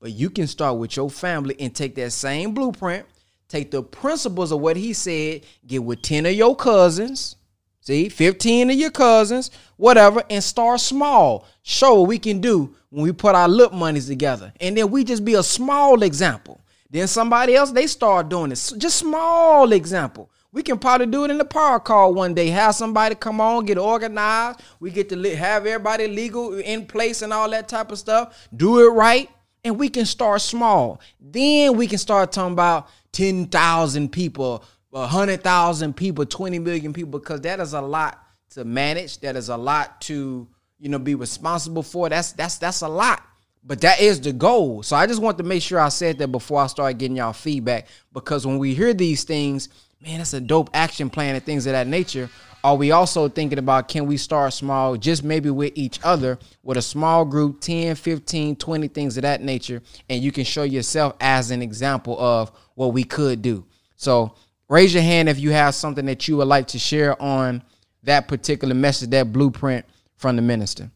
but 0.00 0.12
you 0.12 0.28
can 0.28 0.46
start 0.46 0.76
with 0.76 0.96
your 0.96 1.08
family 1.08 1.56
and 1.58 1.74
take 1.74 1.94
that 1.94 2.10
same 2.10 2.52
blueprint, 2.52 3.06
take 3.50 3.70
the 3.70 3.82
principles 3.82 4.52
of 4.52 4.60
what 4.60 4.78
he 4.78 4.94
said, 4.94 5.42
get 5.66 5.84
with 5.84 6.00
ten 6.00 6.24
of 6.24 6.32
your 6.32 6.56
cousins 6.56 7.36
See, 7.82 8.10
15 8.10 8.70
of 8.70 8.76
your 8.76 8.90
cousins, 8.90 9.50
whatever, 9.76 10.22
and 10.28 10.44
start 10.44 10.80
small. 10.80 11.46
Show 11.62 12.00
what 12.00 12.08
we 12.08 12.18
can 12.18 12.40
do 12.40 12.74
when 12.90 13.04
we 13.04 13.12
put 13.12 13.34
our 13.34 13.48
lip 13.48 13.72
monies 13.72 14.06
together. 14.06 14.52
And 14.60 14.76
then 14.76 14.90
we 14.90 15.02
just 15.02 15.24
be 15.24 15.34
a 15.34 15.42
small 15.42 16.02
example. 16.02 16.60
Then 16.90 17.08
somebody 17.08 17.54
else, 17.56 17.72
they 17.72 17.86
start 17.86 18.28
doing 18.28 18.52
it. 18.52 18.72
Just 18.76 18.98
small 18.98 19.72
example. 19.72 20.30
We 20.52 20.62
can 20.62 20.78
probably 20.78 21.06
do 21.06 21.24
it 21.24 21.30
in 21.30 21.38
the 21.38 21.44
power 21.44 21.80
call 21.80 22.12
one 22.12 22.34
day. 22.34 22.48
Have 22.48 22.74
somebody 22.74 23.14
come 23.14 23.40
on, 23.40 23.64
get 23.64 23.78
organized. 23.78 24.60
We 24.78 24.90
get 24.90 25.08
to 25.08 25.36
have 25.36 25.64
everybody 25.64 26.08
legal 26.08 26.58
in 26.58 26.86
place 26.86 27.22
and 27.22 27.32
all 27.32 27.48
that 27.50 27.68
type 27.68 27.92
of 27.92 27.98
stuff. 27.98 28.48
Do 28.54 28.86
it 28.86 28.90
right. 28.90 29.30
And 29.62 29.78
we 29.78 29.88
can 29.88 30.06
start 30.06 30.40
small. 30.42 31.00
Then 31.20 31.76
we 31.76 31.86
can 31.86 31.98
start 31.98 32.32
talking 32.32 32.54
about 32.54 32.88
10,000 33.12 34.10
people, 34.10 34.64
a 34.92 35.06
hundred 35.06 35.42
thousand 35.42 35.94
people, 35.94 36.24
20 36.24 36.58
million 36.58 36.92
people, 36.92 37.18
because 37.18 37.40
that 37.42 37.60
is 37.60 37.72
a 37.72 37.80
lot 37.80 38.22
to 38.50 38.64
manage. 38.64 39.18
That 39.20 39.36
is 39.36 39.48
a 39.48 39.56
lot 39.56 40.00
to, 40.02 40.48
you 40.78 40.88
know, 40.88 40.98
be 40.98 41.14
responsible 41.14 41.82
for. 41.82 42.08
That's 42.08 42.32
that's 42.32 42.58
that's 42.58 42.82
a 42.82 42.88
lot. 42.88 43.22
But 43.62 43.82
that 43.82 44.00
is 44.00 44.20
the 44.20 44.32
goal. 44.32 44.82
So 44.82 44.96
I 44.96 45.06
just 45.06 45.20
want 45.20 45.36
to 45.38 45.44
make 45.44 45.62
sure 45.62 45.78
I 45.78 45.90
said 45.90 46.18
that 46.18 46.28
before 46.28 46.62
I 46.62 46.66
start 46.66 46.96
getting 46.98 47.16
y'all 47.16 47.34
feedback. 47.34 47.88
Because 48.12 48.46
when 48.46 48.58
we 48.58 48.74
hear 48.74 48.94
these 48.94 49.24
things, 49.24 49.68
man, 50.00 50.18
that's 50.18 50.32
a 50.32 50.40
dope 50.40 50.70
action 50.72 51.10
plan 51.10 51.34
and 51.34 51.44
things 51.44 51.66
of 51.66 51.72
that 51.72 51.86
nature. 51.86 52.30
Are 52.62 52.76
we 52.76 52.90
also 52.90 53.28
thinking 53.28 53.58
about 53.58 53.88
can 53.88 54.06
we 54.06 54.18
start 54.18 54.52
small, 54.52 54.96
just 54.96 55.24
maybe 55.24 55.48
with 55.48 55.72
each 55.76 55.98
other, 56.04 56.38
with 56.62 56.76
a 56.76 56.82
small 56.82 57.24
group, 57.24 57.60
10, 57.60 57.94
15, 57.94 58.56
20 58.56 58.88
things 58.88 59.16
of 59.16 59.22
that 59.22 59.42
nature, 59.42 59.82
and 60.10 60.22
you 60.22 60.30
can 60.30 60.44
show 60.44 60.64
yourself 60.64 61.14
as 61.20 61.50
an 61.50 61.62
example 61.62 62.20
of 62.20 62.52
what 62.74 62.92
we 62.92 63.02
could 63.02 63.40
do. 63.40 63.64
So 63.96 64.34
raise 64.68 64.92
your 64.92 65.02
hand 65.02 65.30
if 65.30 65.38
you 65.38 65.52
have 65.52 65.74
something 65.74 66.04
that 66.04 66.28
you 66.28 66.36
would 66.36 66.48
like 66.48 66.66
to 66.68 66.78
share 66.78 67.20
on 67.20 67.62
that 68.02 68.28
particular 68.28 68.74
message, 68.74 69.08
that 69.10 69.32
blueprint 69.32 69.86
from 70.16 70.36
the 70.36 70.42
minister. 70.42 70.90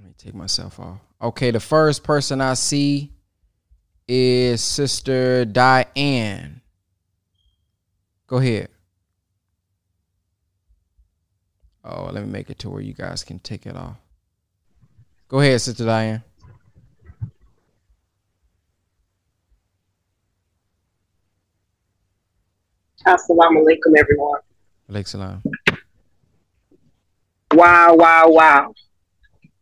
Let 0.00 0.08
me 0.08 0.14
take 0.18 0.34
myself 0.34 0.80
off. 0.80 0.98
Okay, 1.22 1.52
the 1.52 1.60
first 1.60 2.02
person 2.02 2.40
I 2.40 2.54
see 2.54 3.12
is 4.12 4.60
Sister 4.60 5.44
Diane. 5.44 6.60
Go 8.26 8.38
ahead. 8.38 8.68
Oh, 11.84 12.10
let 12.12 12.24
me 12.24 12.28
make 12.28 12.50
it 12.50 12.58
to 12.60 12.70
where 12.70 12.82
you 12.82 12.92
guys 12.92 13.22
can 13.22 13.38
take 13.38 13.66
it 13.66 13.76
off. 13.76 13.96
Go 15.28 15.38
ahead, 15.38 15.60
Sister 15.60 15.84
Diane. 15.84 16.24
Assalamu 23.06 23.62
alaikum, 23.62 23.96
everyone. 23.96 24.40
Alaikum. 24.90 25.40
Wow, 27.54 27.94
wow, 27.94 28.24
wow. 28.26 28.74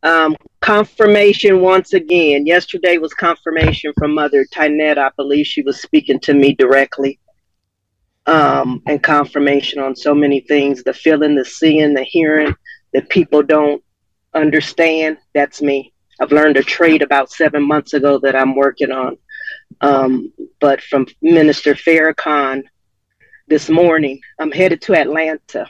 Um, 0.03 0.37
confirmation 0.61 1.61
once 1.61 1.93
again. 1.93 2.47
Yesterday 2.47 2.99
was 2.99 3.15
confirmation 3.15 3.93
from 3.99 4.15
Mother 4.15 4.47
Tynette. 4.53 4.99
I 4.99 5.11
believe 5.17 5.47
she 5.47 5.63
was 5.63 5.83
speaking 5.83 6.21
to 6.21 6.35
me 6.35 6.55
directly. 6.55 7.19
Um, 8.27 8.83
and 8.87 9.03
confirmation 9.03 9.81
on 9.81 9.97
so 9.97 10.15
many 10.15 10.41
things 10.41 10.83
the 10.83 10.93
feeling, 10.93 11.35
the 11.35 11.45
seeing, 11.45 11.95
the 11.95 12.05
hearing 12.05 12.55
that 12.93 13.09
people 13.09 13.43
don't 13.43 13.83
understand, 14.35 15.17
that's 15.35 15.63
me. 15.63 15.93
I've 16.21 16.33
learned 16.33 16.59
a 16.59 16.63
trade 16.63 17.03
about 17.03 17.31
seven 17.31 17.67
months 17.67 17.95
ago 17.95 18.19
that 18.19 18.37
I'm 18.37 18.55
working 18.55 18.93
on. 18.93 19.17
Um, 19.81 20.33
but 20.61 20.83
from 20.83 21.07
Minister 21.23 21.75
Farrakhan 21.75 22.65
this 23.47 23.71
morning, 23.71 24.21
I'm 24.39 24.53
headed 24.53 24.83
to 24.83 24.95
Atlanta. 24.95 25.67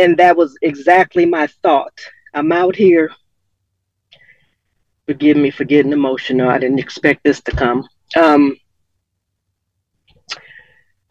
And 0.00 0.16
that 0.18 0.36
was 0.36 0.56
exactly 0.62 1.26
my 1.26 1.46
thought. 1.62 1.98
I'm 2.34 2.52
out 2.52 2.76
here. 2.76 3.10
Forgive 5.06 5.36
me 5.36 5.50
for 5.50 5.64
getting 5.64 5.92
emotional. 5.92 6.48
I 6.48 6.58
didn't 6.58 6.78
expect 6.78 7.24
this 7.24 7.40
to 7.42 7.52
come. 7.52 7.86
Um, 8.16 8.56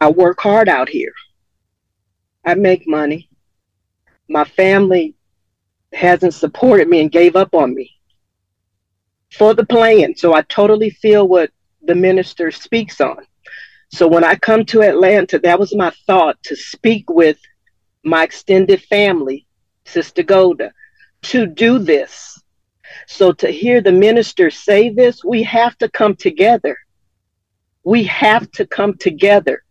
I 0.00 0.10
work 0.10 0.40
hard 0.40 0.68
out 0.68 0.88
here. 0.88 1.12
I 2.44 2.54
make 2.54 2.88
money 2.88 3.30
my 4.30 4.44
family 4.44 5.16
hasn't 5.92 6.34
supported 6.34 6.88
me 6.88 7.00
and 7.00 7.10
gave 7.10 7.34
up 7.34 7.52
on 7.52 7.74
me 7.74 7.90
for 9.32 9.54
the 9.54 9.66
plan. 9.66 10.14
So 10.14 10.32
I 10.32 10.42
totally 10.42 10.90
feel 10.90 11.26
what 11.26 11.50
the 11.82 11.96
minister 11.96 12.52
speaks 12.52 13.00
on. 13.00 13.26
So 13.92 14.06
when 14.06 14.22
I 14.22 14.36
come 14.36 14.64
to 14.66 14.82
Atlanta, 14.82 15.40
that 15.40 15.58
was 15.58 15.74
my 15.74 15.92
thought 16.06 16.40
to 16.44 16.54
speak 16.54 17.10
with 17.10 17.38
my 18.04 18.24
extended 18.24 18.82
family, 18.82 19.46
Sister 19.84 20.22
Golda, 20.22 20.72
to 21.22 21.46
do 21.46 21.78
this. 21.78 22.40
So 23.06 23.32
to 23.32 23.48
hear 23.48 23.80
the 23.80 23.92
minister 23.92 24.50
say 24.50 24.90
this, 24.90 25.24
we 25.24 25.42
have 25.44 25.76
to 25.78 25.88
come 25.88 26.16
together. 26.16 26.76
We 27.84 28.04
have 28.04 28.50
to 28.52 28.66
come 28.66 28.96
together. 28.96 29.62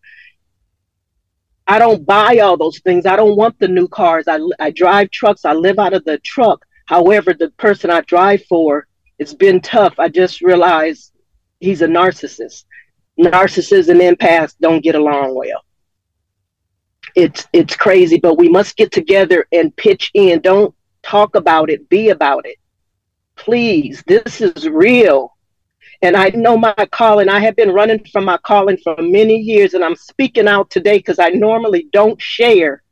I 1.68 1.78
don't 1.78 2.06
buy 2.06 2.40
all 2.40 2.58
those 2.58 2.80
things. 2.80 3.06
I 3.06 3.16
don't 3.16 3.38
want 3.38 3.60
the 3.60 3.68
new 3.68 3.88
cars. 3.88 4.28
I, 4.28 4.40
I 4.60 4.72
drive 4.72 5.12
trucks. 5.12 5.46
I 5.46 5.54
live 5.54 5.78
out 5.78 5.94
of 5.94 6.04
the 6.04 6.18
truck. 6.20 6.66
However, 6.88 7.34
the 7.34 7.52
person 7.52 7.92
I 7.92 8.02
drive 8.02 8.44
for, 8.46 8.88
it's 9.20 9.36
been 9.36 9.62
tough. 9.62 10.00
I 10.00 10.10
just 10.10 10.42
realized 10.42 11.12
he's 11.60 11.84
a 11.84 11.88
narcissist. 11.88 12.64
Narcissists 13.20 13.90
and 13.90 14.02
empaths 14.02 14.56
don't 14.60 14.84
get 14.84 14.96
along 14.96 15.36
well. 15.36 15.62
It's 17.16 17.48
it's 17.54 17.76
crazy, 17.76 18.20
but 18.20 18.38
we 18.38 18.50
must 18.50 18.78
get 18.78 18.92
together 18.92 19.48
and 19.52 19.76
pitch 19.76 20.12
in. 20.14 20.42
Don't 20.42 20.74
talk 21.04 21.36
about 21.36 21.70
it, 21.70 21.90
be 21.90 22.10
about 22.10 22.46
it. 22.46 22.58
Please, 23.36 24.04
this 24.08 24.42
is 24.42 24.68
real. 24.68 25.36
And 26.02 26.16
I 26.16 26.30
know 26.30 26.58
my 26.58 26.74
calling. 26.92 27.28
I 27.30 27.40
have 27.40 27.56
been 27.56 27.72
running 27.72 28.04
from 28.12 28.26
my 28.26 28.38
calling 28.38 28.78
for 28.78 28.96
many 29.00 29.36
years, 29.36 29.74
and 29.74 29.84
I'm 29.84 29.96
speaking 29.96 30.48
out 30.48 30.70
today 30.70 30.98
because 30.98 31.20
I 31.20 31.30
normally 31.30 31.88
don't 31.92 32.22
share 32.22 32.84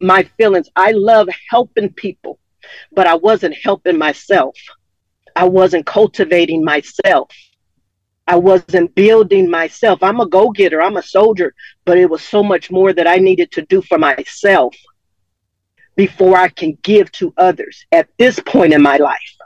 my 0.00 0.24
feelings. 0.36 0.68
I 0.74 0.92
love 0.92 1.28
helping 1.48 1.92
people, 1.92 2.38
but 2.92 3.06
I 3.06 3.14
wasn't 3.14 3.56
helping 3.62 3.98
myself. 3.98 4.56
I 5.36 5.44
wasn't 5.44 5.86
cultivating 5.86 6.64
myself. 6.64 7.30
I 8.30 8.36
wasn't 8.36 8.94
building 8.94 9.50
myself. 9.50 10.04
I'm 10.04 10.20
a 10.20 10.28
go 10.28 10.50
getter, 10.50 10.80
I'm 10.80 10.96
a 10.96 11.02
soldier, 11.02 11.52
but 11.84 11.98
it 11.98 12.08
was 12.08 12.22
so 12.22 12.44
much 12.44 12.70
more 12.70 12.92
that 12.92 13.08
I 13.08 13.16
needed 13.16 13.50
to 13.52 13.62
do 13.62 13.82
for 13.82 13.98
myself 13.98 14.72
before 15.96 16.36
I 16.36 16.48
can 16.48 16.78
give 16.82 17.10
to 17.12 17.34
others 17.36 17.84
at 17.90 18.08
this 18.18 18.38
point 18.38 18.72
in 18.72 18.82
my 18.82 18.98
life. 18.98 19.36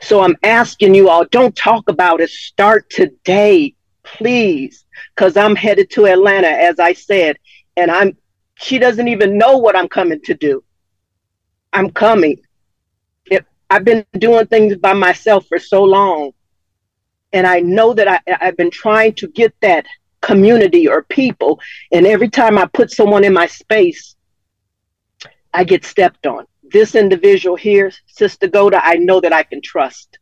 So 0.00 0.22
I'm 0.22 0.34
asking 0.42 0.94
you 0.94 1.10
all, 1.10 1.26
don't 1.26 1.54
talk 1.54 1.90
about 1.90 2.22
it. 2.22 2.30
Start 2.30 2.88
today, 2.88 3.74
please, 4.02 4.86
because 5.14 5.36
I'm 5.36 5.54
headed 5.54 5.90
to 5.90 6.06
Atlanta, 6.06 6.48
as 6.48 6.80
I 6.80 6.94
said, 6.94 7.36
and 7.76 7.90
I'm. 7.90 8.16
She 8.54 8.78
doesn't 8.78 9.08
even 9.08 9.36
know 9.36 9.58
what 9.58 9.76
I'm 9.76 9.88
coming 9.88 10.22
to 10.22 10.34
do. 10.34 10.64
I'm 11.74 11.90
coming. 11.90 12.40
If, 13.26 13.44
I've 13.68 13.84
been 13.84 14.06
doing 14.18 14.46
things 14.46 14.76
by 14.76 14.94
myself 14.94 15.46
for 15.48 15.58
so 15.58 15.82
long, 15.84 16.32
and 17.32 17.46
I 17.46 17.60
know 17.60 17.94
that 17.94 18.08
I, 18.08 18.20
I've 18.40 18.56
been 18.56 18.70
trying 18.70 19.14
to 19.14 19.28
get 19.28 19.54
that 19.60 19.86
community 20.20 20.88
or 20.88 21.02
people, 21.04 21.60
and 21.92 22.06
every 22.06 22.28
time 22.28 22.58
I 22.58 22.66
put 22.66 22.90
someone 22.90 23.24
in 23.24 23.32
my 23.32 23.46
space, 23.46 24.16
I 25.52 25.64
get 25.64 25.84
stepped 25.84 26.26
on 26.26 26.46
this 26.70 26.94
individual 26.94 27.56
here, 27.56 27.90
Sister 28.06 28.48
Goda, 28.48 28.80
I 28.82 28.96
know 28.96 29.20
that 29.20 29.32
I 29.32 29.42
can 29.42 29.60
trust. 29.60 30.18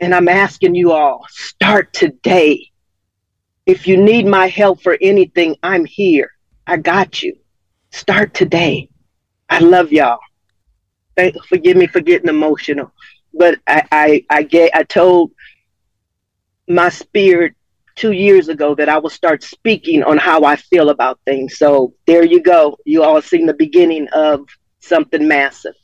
And 0.00 0.14
I'm 0.14 0.28
asking 0.28 0.74
you 0.74 0.92
all, 0.92 1.24
start 1.28 1.92
today. 1.92 2.70
If 3.66 3.86
you 3.86 3.96
need 3.96 4.26
my 4.26 4.48
help 4.48 4.82
for 4.82 4.98
anything, 5.00 5.56
I'm 5.62 5.84
here. 5.84 6.30
I 6.66 6.78
got 6.78 7.22
you. 7.22 7.36
Start 7.90 8.34
today. 8.34 8.88
I 9.48 9.60
love 9.60 9.92
y'all. 9.92 10.18
Thank, 11.16 11.42
forgive 11.44 11.76
me 11.76 11.86
for 11.86 12.00
getting 12.00 12.28
emotional, 12.28 12.92
but 13.32 13.60
I, 13.66 13.82
I, 13.92 14.24
I 14.30 14.42
get, 14.42 14.74
I 14.74 14.82
told 14.82 15.30
my 16.68 16.88
spirit 16.88 17.54
two 17.96 18.12
years 18.12 18.48
ago 18.48 18.74
that 18.74 18.88
I 18.88 18.98
will 18.98 19.10
start 19.10 19.42
speaking 19.42 20.02
on 20.02 20.18
how 20.18 20.44
I 20.44 20.56
feel 20.56 20.90
about 20.90 21.20
things. 21.24 21.58
So 21.58 21.94
there 22.06 22.24
you 22.24 22.42
go. 22.42 22.76
You 22.84 23.02
all 23.02 23.22
seen 23.22 23.46
the 23.46 23.54
beginning 23.54 24.08
of 24.12 24.40
something 24.80 25.26
massive. 25.26 25.74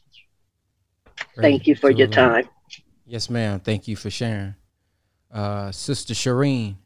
Great. 1.35 1.43
Thank 1.43 1.67
you 1.67 1.77
for 1.77 1.91
your 1.91 2.09
time. 2.09 2.49
Yes, 3.07 3.31
ma'am. 3.31 3.61
Thank 3.61 3.89
you 3.89 3.97
for 3.97 4.11
sharing. 4.11 4.55
Uh, 5.33 5.71
Sister 5.71 6.15
Shireen. 6.15 6.77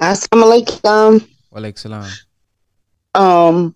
Assalamu 0.00 0.62
alaikum. 0.62 1.28
Walaikum 1.52 1.78
salam. 1.78 2.12
Um, 3.14 3.74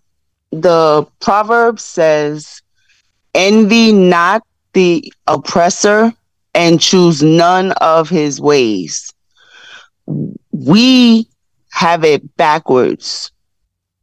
the 0.53 1.07
proverb 1.21 1.81
says, 1.81 2.61
envy 3.35 3.93
not 3.93 4.43
the 4.73 5.13
oppressor 5.27 6.13
and 6.55 6.81
choose 6.81 7.23
none 7.23 7.73
of 7.73 8.09
his 8.09 8.41
ways. 8.41 9.13
We 10.53 11.29
have 11.71 12.05
it 12.05 12.37
backwards. 12.37 13.31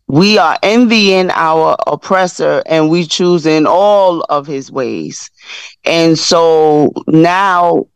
We 0.07 0.37
are 0.37 0.57
envying 0.63 1.29
our 1.31 1.75
oppressor 1.85 2.63
and 2.65 2.89
we 2.89 3.05
choose 3.05 3.45
in 3.45 3.67
all 3.67 4.21
of 4.21 4.47
his 4.47 4.71
ways. 4.71 5.29
And 5.83 6.17
so 6.17 6.93
now 7.07 7.87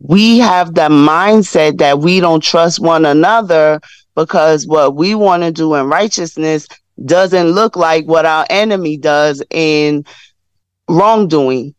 we 0.00 0.38
have 0.38 0.74
the 0.74 0.88
mindset 0.88 1.78
that 1.78 2.00
we 2.00 2.18
don't 2.18 2.42
trust 2.42 2.80
one 2.80 3.06
another 3.06 3.80
because 4.16 4.66
what 4.66 4.96
we 4.96 5.14
want 5.14 5.44
to 5.44 5.52
do 5.52 5.74
in 5.74 5.86
righteousness 5.86 6.66
doesn't 7.04 7.48
look 7.48 7.76
like 7.76 8.06
what 8.06 8.26
our 8.26 8.46
enemy 8.50 8.96
does 8.96 9.42
in 9.50 10.04
wrongdoing. 10.88 11.74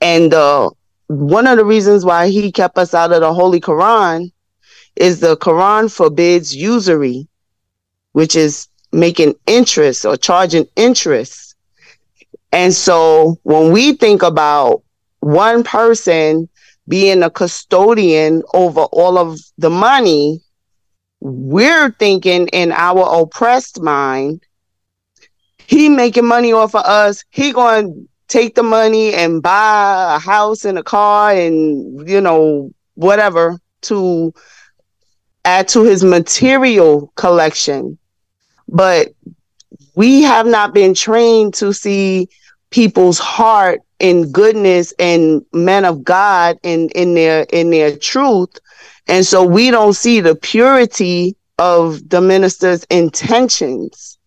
And 0.00 0.32
uh, 0.32 0.70
one 1.06 1.46
of 1.46 1.58
the 1.58 1.64
reasons 1.64 2.04
why 2.04 2.28
he 2.28 2.52
kept 2.52 2.78
us 2.78 2.94
out 2.94 3.12
of 3.12 3.20
the 3.20 3.34
Holy 3.34 3.60
Quran 3.60 4.32
is 4.96 5.20
the 5.20 5.36
Quran 5.36 5.92
forbids 5.92 6.54
usury, 6.54 7.28
which 8.12 8.36
is 8.36 8.68
making 8.92 9.34
interest 9.46 10.04
or 10.04 10.16
charging 10.16 10.66
interest. 10.76 11.54
And 12.52 12.74
so 12.74 13.38
when 13.44 13.72
we 13.72 13.94
think 13.94 14.22
about 14.22 14.82
one 15.20 15.62
person 15.62 16.48
being 16.88 17.22
a 17.22 17.30
custodian 17.30 18.42
over 18.52 18.80
all 18.80 19.16
of 19.16 19.38
the 19.58 19.70
money, 19.70 20.40
we're 21.20 21.92
thinking 21.92 22.48
in 22.48 22.72
our 22.72 23.20
oppressed 23.22 23.80
mind, 23.80 24.42
he 25.66 25.88
making 25.88 26.26
money 26.26 26.52
off 26.52 26.74
of 26.74 26.84
us. 26.84 27.24
He 27.30 27.52
going 27.52 28.08
take 28.30 28.54
the 28.54 28.62
money 28.62 29.12
and 29.12 29.42
buy 29.42 30.14
a 30.14 30.18
house 30.18 30.64
and 30.64 30.78
a 30.78 30.82
car 30.82 31.32
and 31.32 32.08
you 32.08 32.20
know 32.20 32.70
whatever 32.94 33.58
to 33.82 34.32
add 35.44 35.68
to 35.68 35.82
his 35.82 36.04
material 36.04 37.12
collection. 37.16 37.98
But 38.68 39.08
we 39.96 40.22
have 40.22 40.46
not 40.46 40.72
been 40.72 40.94
trained 40.94 41.54
to 41.54 41.72
see 41.72 42.28
people's 42.70 43.18
heart 43.18 43.80
in 43.98 44.30
goodness 44.30 44.94
and 44.98 45.44
men 45.52 45.84
of 45.84 46.04
God 46.04 46.58
in 46.62 46.88
in 46.90 47.14
their 47.14 47.46
in 47.52 47.70
their 47.70 47.96
truth. 47.96 48.58
And 49.08 49.26
so 49.26 49.44
we 49.44 49.72
don't 49.72 49.94
see 49.94 50.20
the 50.20 50.36
purity 50.36 51.36
of 51.58 52.08
the 52.08 52.20
minister's 52.20 52.84
intentions. 52.84 54.18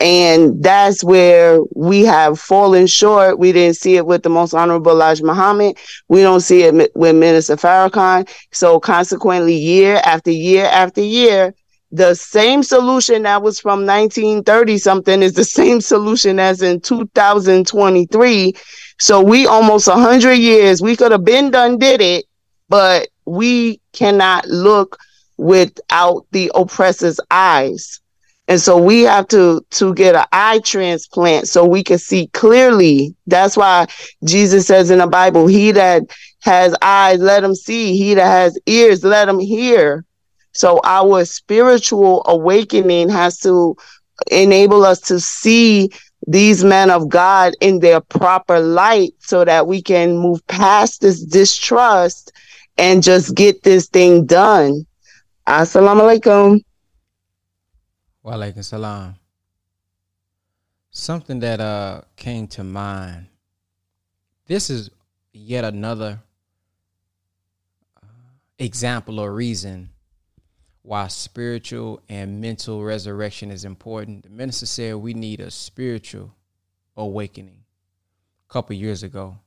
And 0.00 0.62
that's 0.62 1.02
where 1.02 1.60
we 1.74 2.02
have 2.02 2.38
fallen 2.38 2.86
short. 2.86 3.38
We 3.38 3.50
didn't 3.50 3.76
see 3.76 3.96
it 3.96 4.06
with 4.06 4.22
the 4.22 4.28
most 4.28 4.54
honorable 4.54 4.92
Elijah 4.92 5.24
Muhammad. 5.24 5.76
We 6.08 6.22
don't 6.22 6.40
see 6.40 6.62
it 6.62 6.92
with 6.94 7.16
Minister 7.16 7.56
Farrakhan. 7.56 8.28
So 8.52 8.78
consequently, 8.78 9.56
year 9.56 10.00
after 10.04 10.30
year 10.30 10.66
after 10.66 11.00
year, 11.00 11.52
the 11.90 12.14
same 12.14 12.62
solution 12.62 13.22
that 13.22 13.42
was 13.42 13.58
from 13.58 13.86
1930 13.86 14.78
something 14.78 15.22
is 15.22 15.32
the 15.32 15.44
same 15.60 15.80
solution 15.80 16.38
as 16.38 16.62
in 16.62 16.80
2023. 16.80 18.54
So 19.00 19.22
we 19.22 19.46
almost 19.46 19.88
100 19.88 20.34
years, 20.34 20.80
we 20.80 20.96
could 20.96 21.12
have 21.12 21.24
been 21.24 21.50
done, 21.50 21.78
did 21.78 22.00
it, 22.00 22.24
but 22.68 23.08
we 23.24 23.80
cannot 23.92 24.46
look 24.46 24.98
without 25.36 26.26
the 26.32 26.50
oppressor's 26.54 27.20
eyes. 27.30 28.00
And 28.48 28.58
so 28.58 28.78
we 28.78 29.02
have 29.02 29.28
to 29.28 29.60
to 29.72 29.94
get 29.94 30.16
an 30.16 30.24
eye 30.32 30.60
transplant 30.64 31.48
so 31.48 31.66
we 31.66 31.84
can 31.84 31.98
see 31.98 32.28
clearly. 32.28 33.14
That's 33.26 33.56
why 33.56 33.86
Jesus 34.24 34.66
says 34.66 34.90
in 34.90 34.98
the 34.98 35.06
Bible, 35.06 35.46
he 35.46 35.70
that 35.72 36.02
has 36.40 36.74
eyes, 36.80 37.20
let 37.20 37.44
him 37.44 37.54
see. 37.54 37.96
He 37.96 38.14
that 38.14 38.26
has 38.26 38.58
ears, 38.66 39.04
let 39.04 39.28
him 39.28 39.38
hear. 39.38 40.04
So 40.52 40.80
our 40.82 41.26
spiritual 41.26 42.22
awakening 42.26 43.10
has 43.10 43.38
to 43.40 43.76
enable 44.30 44.84
us 44.84 45.00
to 45.02 45.20
see 45.20 45.90
these 46.26 46.64
men 46.64 46.90
of 46.90 47.08
God 47.08 47.54
in 47.60 47.80
their 47.80 48.00
proper 48.00 48.58
light 48.60 49.12
so 49.18 49.44
that 49.44 49.66
we 49.66 49.82
can 49.82 50.16
move 50.16 50.44
past 50.46 51.02
this 51.02 51.22
distrust 51.22 52.32
and 52.78 53.02
just 53.02 53.34
get 53.34 53.62
this 53.62 53.88
thing 53.88 54.24
done. 54.24 54.86
Assalamu 55.46 56.18
alaikum. 56.18 56.62
Walaikum 58.28 58.62
salam. 58.62 59.14
Something 60.90 61.40
that 61.40 61.60
uh 61.60 62.02
came 62.16 62.46
to 62.48 62.62
mind. 62.62 63.28
This 64.44 64.68
is 64.68 64.90
yet 65.32 65.64
another 65.64 66.20
uh, 68.02 68.06
example 68.58 69.18
or 69.18 69.32
reason 69.32 69.88
why 70.82 71.08
spiritual 71.08 72.02
and 72.10 72.38
mental 72.38 72.84
resurrection 72.84 73.50
is 73.50 73.64
important. 73.64 74.24
The 74.24 74.30
minister 74.30 74.66
said 74.66 74.96
we 74.96 75.14
need 75.14 75.40
a 75.40 75.50
spiritual 75.50 76.34
awakening. 76.98 77.64
A 78.48 78.52
couple 78.52 78.76
years 78.76 79.02
ago, 79.02 79.38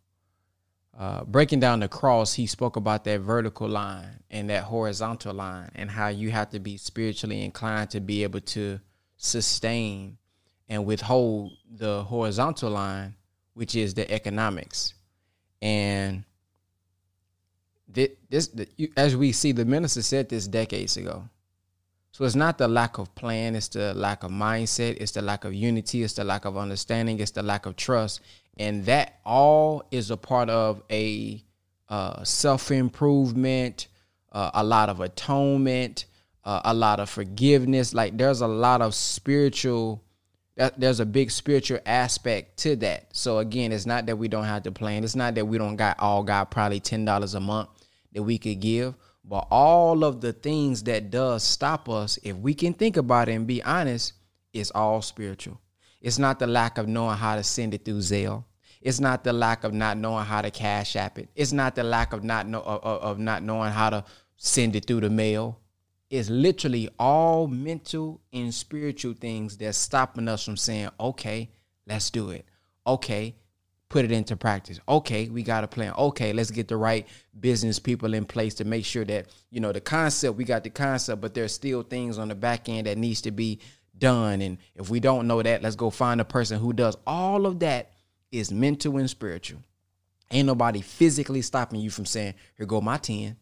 uh, 0.97 1.23
breaking 1.23 1.59
down 1.59 1.79
the 1.79 1.87
cross, 1.87 2.33
he 2.33 2.45
spoke 2.45 2.75
about 2.75 3.03
that 3.05 3.21
vertical 3.21 3.67
line 3.67 4.23
and 4.29 4.49
that 4.49 4.63
horizontal 4.63 5.33
line, 5.33 5.71
and 5.75 5.89
how 5.89 6.07
you 6.07 6.31
have 6.31 6.49
to 6.51 6.59
be 6.59 6.77
spiritually 6.77 7.43
inclined 7.43 7.89
to 7.91 7.99
be 7.99 8.23
able 8.23 8.41
to 8.41 8.79
sustain 9.17 10.17
and 10.67 10.85
withhold 10.85 11.51
the 11.69 12.03
horizontal 12.03 12.71
line, 12.71 13.15
which 13.53 13.75
is 13.75 13.93
the 13.93 14.09
economics. 14.11 14.93
And 15.61 16.23
thi- 17.93 18.15
this, 18.29 18.49
as 18.97 19.15
we 19.15 19.31
see, 19.31 19.51
the 19.51 19.65
minister 19.65 20.01
said 20.01 20.29
this 20.29 20.47
decades 20.47 20.97
ago. 20.97 21.29
So 22.13 22.25
it's 22.25 22.35
not 22.35 22.57
the 22.57 22.67
lack 22.67 22.97
of 22.97 23.13
plan, 23.15 23.55
it's 23.55 23.69
the 23.69 23.93
lack 23.93 24.23
of 24.23 24.31
mindset, 24.31 24.97
it's 24.99 25.13
the 25.13 25.21
lack 25.21 25.45
of 25.45 25.53
unity, 25.53 26.03
it's 26.03 26.13
the 26.13 26.25
lack 26.25 26.43
of 26.43 26.57
understanding, 26.57 27.19
it's 27.19 27.31
the 27.31 27.43
lack 27.43 27.65
of 27.65 27.77
trust. 27.77 28.19
And 28.61 28.85
that 28.85 29.15
all 29.25 29.81
is 29.89 30.11
a 30.11 30.17
part 30.17 30.47
of 30.51 30.83
a 30.91 31.43
uh, 31.89 32.23
self 32.23 32.69
improvement, 32.69 33.87
uh, 34.31 34.51
a 34.53 34.63
lot 34.63 34.89
of 34.89 34.99
atonement, 34.99 36.05
uh, 36.43 36.61
a 36.65 36.71
lot 36.71 36.99
of 36.99 37.09
forgiveness. 37.09 37.95
Like 37.95 38.19
there's 38.19 38.41
a 38.41 38.47
lot 38.47 38.83
of 38.83 38.93
spiritual, 38.93 40.03
there's 40.77 40.99
a 40.99 41.07
big 41.07 41.31
spiritual 41.31 41.79
aspect 41.87 42.57
to 42.57 42.75
that. 42.75 43.07
So 43.15 43.39
again, 43.39 43.71
it's 43.71 43.87
not 43.87 44.05
that 44.05 44.17
we 44.19 44.27
don't 44.27 44.43
have 44.43 44.61
to 44.63 44.71
plan. 44.71 45.03
It's 45.03 45.15
not 45.15 45.33
that 45.33 45.45
we 45.45 45.57
don't 45.57 45.75
got 45.75 45.99
all 45.99 46.21
got 46.21 46.51
probably 46.51 46.79
ten 46.79 47.03
dollars 47.03 47.33
a 47.33 47.39
month 47.39 47.69
that 48.13 48.21
we 48.21 48.37
could 48.37 48.59
give, 48.59 48.93
but 49.25 49.47
all 49.49 50.03
of 50.03 50.21
the 50.21 50.33
things 50.33 50.83
that 50.83 51.09
does 51.09 51.41
stop 51.41 51.89
us, 51.89 52.19
if 52.21 52.37
we 52.37 52.53
can 52.53 52.75
think 52.75 52.95
about 52.95 53.27
it 53.27 53.31
and 53.31 53.47
be 53.47 53.63
honest, 53.63 54.13
it's 54.53 54.69
all 54.69 55.01
spiritual. 55.01 55.59
It's 55.99 56.19
not 56.19 56.37
the 56.37 56.45
lack 56.45 56.77
of 56.77 56.87
knowing 56.87 57.17
how 57.17 57.37
to 57.37 57.43
send 57.43 57.73
it 57.73 57.85
through 57.85 58.01
Zelle. 58.01 58.43
It's 58.81 58.99
not 58.99 59.23
the 59.23 59.33
lack 59.33 59.63
of 59.63 59.73
not 59.73 59.97
knowing 59.97 60.25
how 60.25 60.41
to 60.41 60.51
cash 60.51 60.95
app 60.95 61.19
it. 61.19 61.29
It's 61.35 61.51
not 61.51 61.75
the 61.75 61.83
lack 61.83 62.13
of 62.13 62.23
not 62.23 62.47
know 62.47 62.61
of, 62.61 62.83
of 62.83 63.19
not 63.19 63.43
knowing 63.43 63.71
how 63.71 63.91
to 63.91 64.03
send 64.37 64.75
it 64.75 64.85
through 64.85 65.01
the 65.01 65.09
mail. 65.09 65.59
It's 66.09 66.29
literally 66.29 66.89
all 66.99 67.47
mental 67.47 68.21
and 68.33 68.53
spiritual 68.53 69.13
things 69.13 69.57
that's 69.57 69.77
stopping 69.77 70.27
us 70.27 70.43
from 70.43 70.57
saying, 70.57 70.89
okay, 70.99 71.51
let's 71.87 72.09
do 72.09 72.31
it. 72.31 72.45
Okay, 72.85 73.35
put 73.87 74.03
it 74.03 74.11
into 74.11 74.35
practice. 74.35 74.79
Okay, 74.89 75.29
we 75.29 75.43
got 75.43 75.63
a 75.63 75.67
plan. 75.67 75.93
Okay, 75.97 76.33
let's 76.33 76.51
get 76.51 76.67
the 76.67 76.75
right 76.75 77.07
business 77.39 77.79
people 77.79 78.13
in 78.13 78.25
place 78.25 78.55
to 78.55 78.65
make 78.65 78.83
sure 78.83 79.05
that, 79.05 79.27
you 79.51 79.59
know, 79.59 79.71
the 79.71 79.79
concept, 79.79 80.37
we 80.37 80.43
got 80.43 80.63
the 80.63 80.69
concept, 80.69 81.21
but 81.21 81.33
there's 81.33 81.53
still 81.53 81.83
things 81.83 82.17
on 82.17 82.27
the 82.27 82.35
back 82.35 82.67
end 82.67 82.87
that 82.87 82.97
needs 82.97 83.21
to 83.21 83.31
be 83.31 83.59
done. 83.97 84.41
And 84.41 84.57
if 84.75 84.89
we 84.89 84.99
don't 84.99 85.27
know 85.27 85.41
that, 85.41 85.61
let's 85.61 85.75
go 85.75 85.91
find 85.91 86.19
a 86.19 86.25
person 86.25 86.59
who 86.59 86.73
does 86.73 86.97
all 87.05 87.45
of 87.45 87.59
that 87.59 87.91
is 88.31 88.51
mental 88.51 88.97
and 88.97 89.09
spiritual. 89.09 89.59
Ain't 90.31 90.47
nobody 90.47 90.81
physically 90.81 91.41
stopping 91.41 91.79
you 91.79 91.89
from 91.89 92.05
saying, 92.05 92.35
here 92.57 92.65
go 92.65 92.79
my 92.79 92.97
10. 92.97 93.35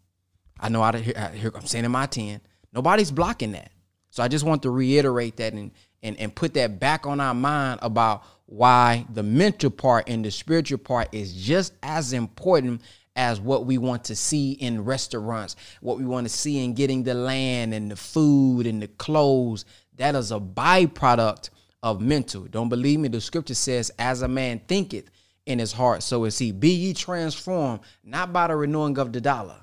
I 0.59 0.69
know 0.69 0.89
to, 0.91 0.97
here, 0.97 1.13
uh, 1.15 1.29
here 1.29 1.51
I'm 1.55 1.65
sending 1.65 1.91
my 1.91 2.07
10. 2.07 2.41
Nobody's 2.73 3.11
blocking 3.11 3.51
that. 3.53 3.71
So 4.09 4.23
I 4.23 4.27
just 4.27 4.43
want 4.43 4.63
to 4.63 4.71
reiterate 4.71 5.37
that 5.37 5.53
and, 5.53 5.71
and, 6.01 6.17
and 6.17 6.33
put 6.33 6.55
that 6.55 6.79
back 6.79 7.05
on 7.05 7.19
our 7.19 7.35
mind 7.35 7.79
about 7.83 8.23
why 8.47 9.05
the 9.13 9.21
mental 9.21 9.69
part 9.69 10.09
and 10.09 10.25
the 10.25 10.31
spiritual 10.31 10.79
part 10.79 11.13
is 11.13 11.33
just 11.33 11.73
as 11.83 12.13
important 12.13 12.81
as 13.15 13.39
what 13.39 13.65
we 13.65 13.77
want 13.77 14.05
to 14.05 14.15
see 14.15 14.53
in 14.53 14.83
restaurants, 14.83 15.55
what 15.81 15.97
we 15.97 16.05
want 16.05 16.25
to 16.25 16.33
see 16.33 16.63
in 16.63 16.73
getting 16.73 17.03
the 17.03 17.13
land 17.13 17.73
and 17.73 17.91
the 17.91 17.95
food 17.95 18.65
and 18.65 18.81
the 18.81 18.87
clothes. 18.87 19.65
That 19.97 20.15
is 20.15 20.31
a 20.31 20.39
byproduct 20.39 21.49
of 21.83 22.01
mental. 22.01 22.43
Don't 22.43 22.69
believe 22.69 22.99
me? 22.99 23.07
The 23.09 23.21
scripture 23.21 23.55
says, 23.55 23.91
As 23.99 24.21
a 24.21 24.27
man 24.27 24.61
thinketh 24.67 25.09
in 25.45 25.59
his 25.59 25.71
heart, 25.71 26.03
so 26.03 26.25
is 26.25 26.37
he. 26.37 26.51
Be 26.51 26.69
ye 26.69 26.93
transformed, 26.93 27.81
not 28.03 28.33
by 28.33 28.47
the 28.47 28.55
renewing 28.55 28.97
of 28.97 29.13
the 29.13 29.21
dollar. 29.21 29.57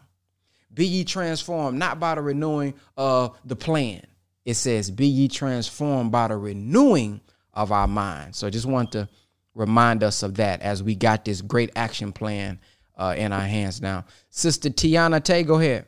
Be 0.73 0.87
ye 0.87 1.05
transformed, 1.05 1.79
not 1.79 2.01
by 2.01 2.15
the 2.15 2.23
renewing 2.23 2.75
of 2.97 3.39
the 3.45 3.57
plan. 3.57 4.03
It 4.45 4.55
says, 4.55 4.91
Be 4.91 5.07
ye 5.07 5.29
transformed 5.29 6.13
by 6.13 6.29
the 6.29 6.37
renewing 6.37 7.21
of 7.55 7.73
our 7.73 7.89
mind. 7.89 8.35
So 8.37 8.47
I 8.47 8.51
just 8.51 8.67
want 8.67 8.93
to 8.93 9.09
remind 9.55 10.03
us 10.03 10.23
of 10.23 10.37
that 10.37 10.63
as 10.63 10.83
we 10.83 10.95
got 10.95 11.25
this 11.25 11.41
great 11.41 11.71
action 11.77 12.13
plan 12.13 12.59
uh, 12.97 13.15
in 13.17 13.33
our 13.33 13.41
hands 13.41 13.81
now. 13.81 14.05
Sister 14.31 14.71
Tiana 14.71 15.23
Tay, 15.23 15.43
go 15.43 15.59
ahead. 15.59 15.87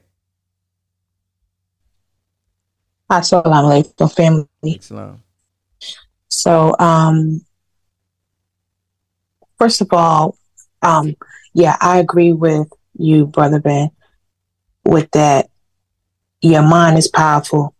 Assalamu 3.10 3.54
alaikum, 3.94 4.12
family. 4.14 4.80
Islam. 4.80 5.22
So, 6.28 6.74
um, 6.78 7.44
first 9.58 9.80
of 9.80 9.88
all, 9.92 10.36
um, 10.82 11.16
yeah, 11.54 11.76
I 11.80 11.98
agree 11.98 12.32
with 12.32 12.68
you, 12.98 13.26
Brother 13.26 13.60
Ben, 13.60 13.90
with 14.84 15.10
that. 15.12 15.50
Your 16.40 16.62
mind 16.62 16.98
is 16.98 17.08
powerful, 17.08 17.74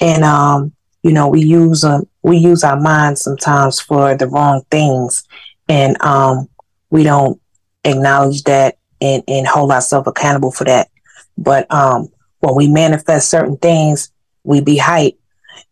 and 0.00 0.24
um, 0.24 0.72
you 1.02 1.12
know 1.12 1.28
we 1.28 1.42
use 1.42 1.84
um, 1.84 2.08
we 2.22 2.38
use 2.38 2.64
our 2.64 2.80
minds 2.80 3.20
sometimes 3.20 3.80
for 3.80 4.14
the 4.14 4.26
wrong 4.26 4.62
things, 4.70 5.24
and 5.68 6.00
um, 6.02 6.48
we 6.88 7.02
don't 7.02 7.38
acknowledge 7.84 8.44
that 8.44 8.78
and 9.02 9.22
and 9.28 9.46
hold 9.46 9.72
ourselves 9.72 10.08
accountable 10.08 10.50
for 10.50 10.64
that. 10.64 10.88
But 11.36 11.70
um, 11.70 12.08
when 12.40 12.54
we 12.54 12.68
manifest 12.68 13.28
certain 13.30 13.58
things, 13.58 14.10
we 14.42 14.62
be 14.62 14.78
hype, 14.78 15.18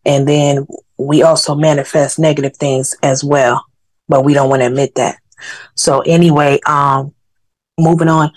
and 0.05 0.27
then 0.27 0.67
we 0.97 1.23
also 1.23 1.55
manifest 1.55 2.19
negative 2.19 2.55
things 2.57 2.95
as 3.03 3.23
well, 3.23 3.65
but 4.07 4.25
we 4.25 4.33
don't 4.33 4.49
want 4.49 4.61
to 4.61 4.67
admit 4.67 4.95
that. 4.95 5.17
So 5.75 6.01
anyway, 6.01 6.59
um, 6.65 7.13
moving 7.77 8.07
on. 8.07 8.31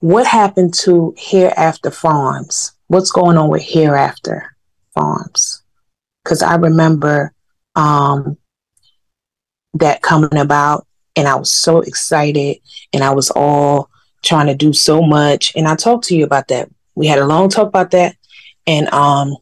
What 0.00 0.26
happened 0.26 0.74
to 0.80 1.14
Hereafter 1.16 1.90
Farms? 1.90 2.72
What's 2.88 3.10
going 3.10 3.36
on 3.36 3.48
with 3.48 3.62
Hereafter 3.62 4.56
Farms? 4.94 5.62
Because 6.22 6.42
I 6.42 6.56
remember 6.56 7.32
um, 7.76 8.36
that 9.74 10.02
coming 10.02 10.36
about, 10.36 10.86
and 11.14 11.26
I 11.26 11.36
was 11.36 11.52
so 11.52 11.80
excited, 11.80 12.58
and 12.92 13.02
I 13.02 13.10
was 13.10 13.30
all 13.30 13.88
trying 14.22 14.46
to 14.48 14.54
do 14.54 14.72
so 14.72 15.02
much. 15.02 15.52
And 15.56 15.66
I 15.66 15.76
talked 15.76 16.04
to 16.08 16.16
you 16.16 16.24
about 16.24 16.48
that. 16.48 16.68
We 16.94 17.06
had 17.06 17.18
a 17.18 17.26
long 17.26 17.48
talk 17.48 17.68
about 17.68 17.92
that, 17.92 18.16
and 18.66 18.88
um, 18.88 19.36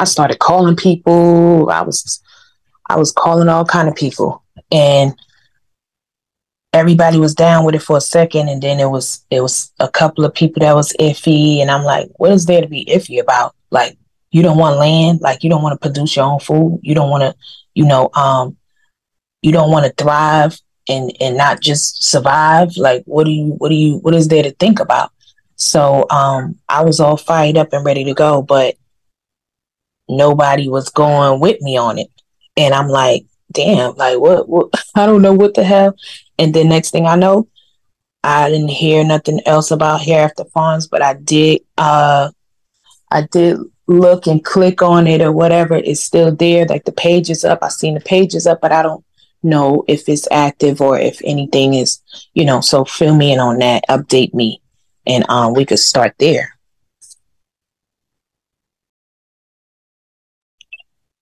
I 0.00 0.04
started 0.04 0.38
calling 0.38 0.76
people. 0.76 1.70
I 1.70 1.82
was 1.82 2.22
I 2.88 2.96
was 2.96 3.12
calling 3.12 3.48
all 3.48 3.66
kind 3.66 3.86
of 3.86 3.94
people 3.94 4.42
and 4.72 5.14
everybody 6.72 7.18
was 7.18 7.34
down 7.34 7.64
with 7.64 7.74
it 7.74 7.82
for 7.82 7.98
a 7.98 8.00
second 8.00 8.48
and 8.48 8.62
then 8.62 8.80
it 8.80 8.88
was 8.88 9.24
it 9.30 9.42
was 9.42 9.72
a 9.78 9.88
couple 9.88 10.24
of 10.24 10.34
people 10.34 10.60
that 10.60 10.74
was 10.74 10.94
iffy 10.98 11.58
and 11.58 11.70
I'm 11.70 11.84
like, 11.84 12.08
what 12.16 12.32
is 12.32 12.46
there 12.46 12.62
to 12.62 12.66
be 12.66 12.86
iffy 12.86 13.20
about? 13.20 13.54
Like 13.70 13.98
you 14.32 14.42
don't 14.42 14.56
want 14.56 14.78
land, 14.78 15.20
like 15.20 15.44
you 15.44 15.50
don't 15.50 15.62
want 15.62 15.80
to 15.80 15.88
produce 15.88 16.16
your 16.16 16.24
own 16.24 16.40
food, 16.40 16.80
you 16.82 16.94
don't 16.94 17.10
want 17.10 17.22
to, 17.22 17.34
you 17.74 17.84
know, 17.84 18.08
um 18.14 18.56
you 19.42 19.52
don't 19.52 19.70
want 19.70 19.84
to 19.84 20.02
thrive 20.02 20.58
and 20.88 21.12
and 21.20 21.36
not 21.36 21.60
just 21.60 22.02
survive. 22.02 22.74
Like 22.78 23.02
what 23.04 23.24
do 23.24 23.32
you 23.32 23.54
what 23.58 23.68
do 23.68 23.74
you 23.74 23.98
what 23.98 24.14
is 24.14 24.28
there 24.28 24.42
to 24.44 24.52
think 24.52 24.80
about? 24.80 25.12
So 25.56 26.06
um 26.08 26.56
I 26.70 26.84
was 26.84 27.00
all 27.00 27.18
fired 27.18 27.58
up 27.58 27.74
and 27.74 27.84
ready 27.84 28.04
to 28.04 28.14
go, 28.14 28.40
but 28.40 28.76
nobody 30.16 30.68
was 30.68 30.88
going 30.90 31.40
with 31.40 31.60
me 31.60 31.76
on 31.76 31.98
it. 31.98 32.08
And 32.56 32.74
I'm 32.74 32.88
like, 32.88 33.24
damn, 33.52 33.94
like 33.94 34.18
what, 34.18 34.48
what 34.48 34.70
I 34.94 35.06
don't 35.06 35.22
know 35.22 35.34
what 35.34 35.54
the 35.54 35.64
hell. 35.64 35.94
And 36.38 36.54
then 36.54 36.68
next 36.68 36.90
thing 36.90 37.06
I 37.06 37.16
know, 37.16 37.48
I 38.22 38.50
didn't 38.50 38.68
hear 38.68 39.04
nothing 39.04 39.40
else 39.46 39.70
about 39.70 40.02
Hereafter 40.02 40.44
Farms, 40.46 40.86
but 40.86 41.02
I 41.02 41.14
did 41.14 41.62
uh 41.78 42.30
I 43.10 43.22
did 43.22 43.58
look 43.86 44.26
and 44.26 44.44
click 44.44 44.82
on 44.82 45.06
it 45.06 45.20
or 45.20 45.32
whatever. 45.32 45.74
It's 45.74 46.00
still 46.00 46.34
there. 46.34 46.64
Like 46.66 46.84
the 46.84 46.92
page 46.92 47.28
is 47.28 47.44
up. 47.44 47.60
I 47.62 47.68
seen 47.68 47.94
the 47.94 48.00
page 48.00 48.34
is 48.34 48.46
up, 48.46 48.60
but 48.60 48.72
I 48.72 48.82
don't 48.82 49.04
know 49.42 49.84
if 49.88 50.08
it's 50.08 50.28
active 50.30 50.80
or 50.80 50.98
if 50.98 51.20
anything 51.24 51.74
is, 51.74 52.00
you 52.34 52.44
know, 52.44 52.60
so 52.60 52.84
fill 52.84 53.16
me 53.16 53.32
in 53.32 53.40
on 53.40 53.58
that, 53.58 53.84
update 53.88 54.34
me, 54.34 54.60
and 55.06 55.24
um 55.28 55.54
we 55.54 55.64
could 55.64 55.78
start 55.78 56.14
there. 56.18 56.56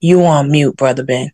You 0.01 0.25
on 0.25 0.51
mute, 0.51 0.77
brother 0.77 1.03
Ben. 1.03 1.31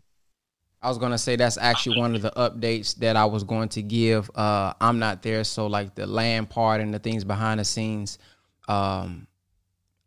I 0.80 0.88
was 0.88 0.98
gonna 0.98 1.18
say 1.18 1.36
that's 1.36 1.58
actually 1.58 1.98
one 1.98 2.14
of 2.14 2.22
the 2.22 2.30
updates 2.30 2.94
that 2.96 3.16
I 3.16 3.24
was 3.24 3.44
going 3.44 3.70
to 3.70 3.82
give. 3.82 4.30
Uh, 4.34 4.74
I'm 4.80 4.98
not 4.98 5.22
there, 5.22 5.44
so 5.44 5.66
like 5.66 5.94
the 5.94 6.06
land 6.06 6.50
part 6.50 6.80
and 6.80 6.92
the 6.92 6.98
things 6.98 7.24
behind 7.24 7.60
the 7.60 7.64
scenes, 7.64 8.18
um, 8.68 9.26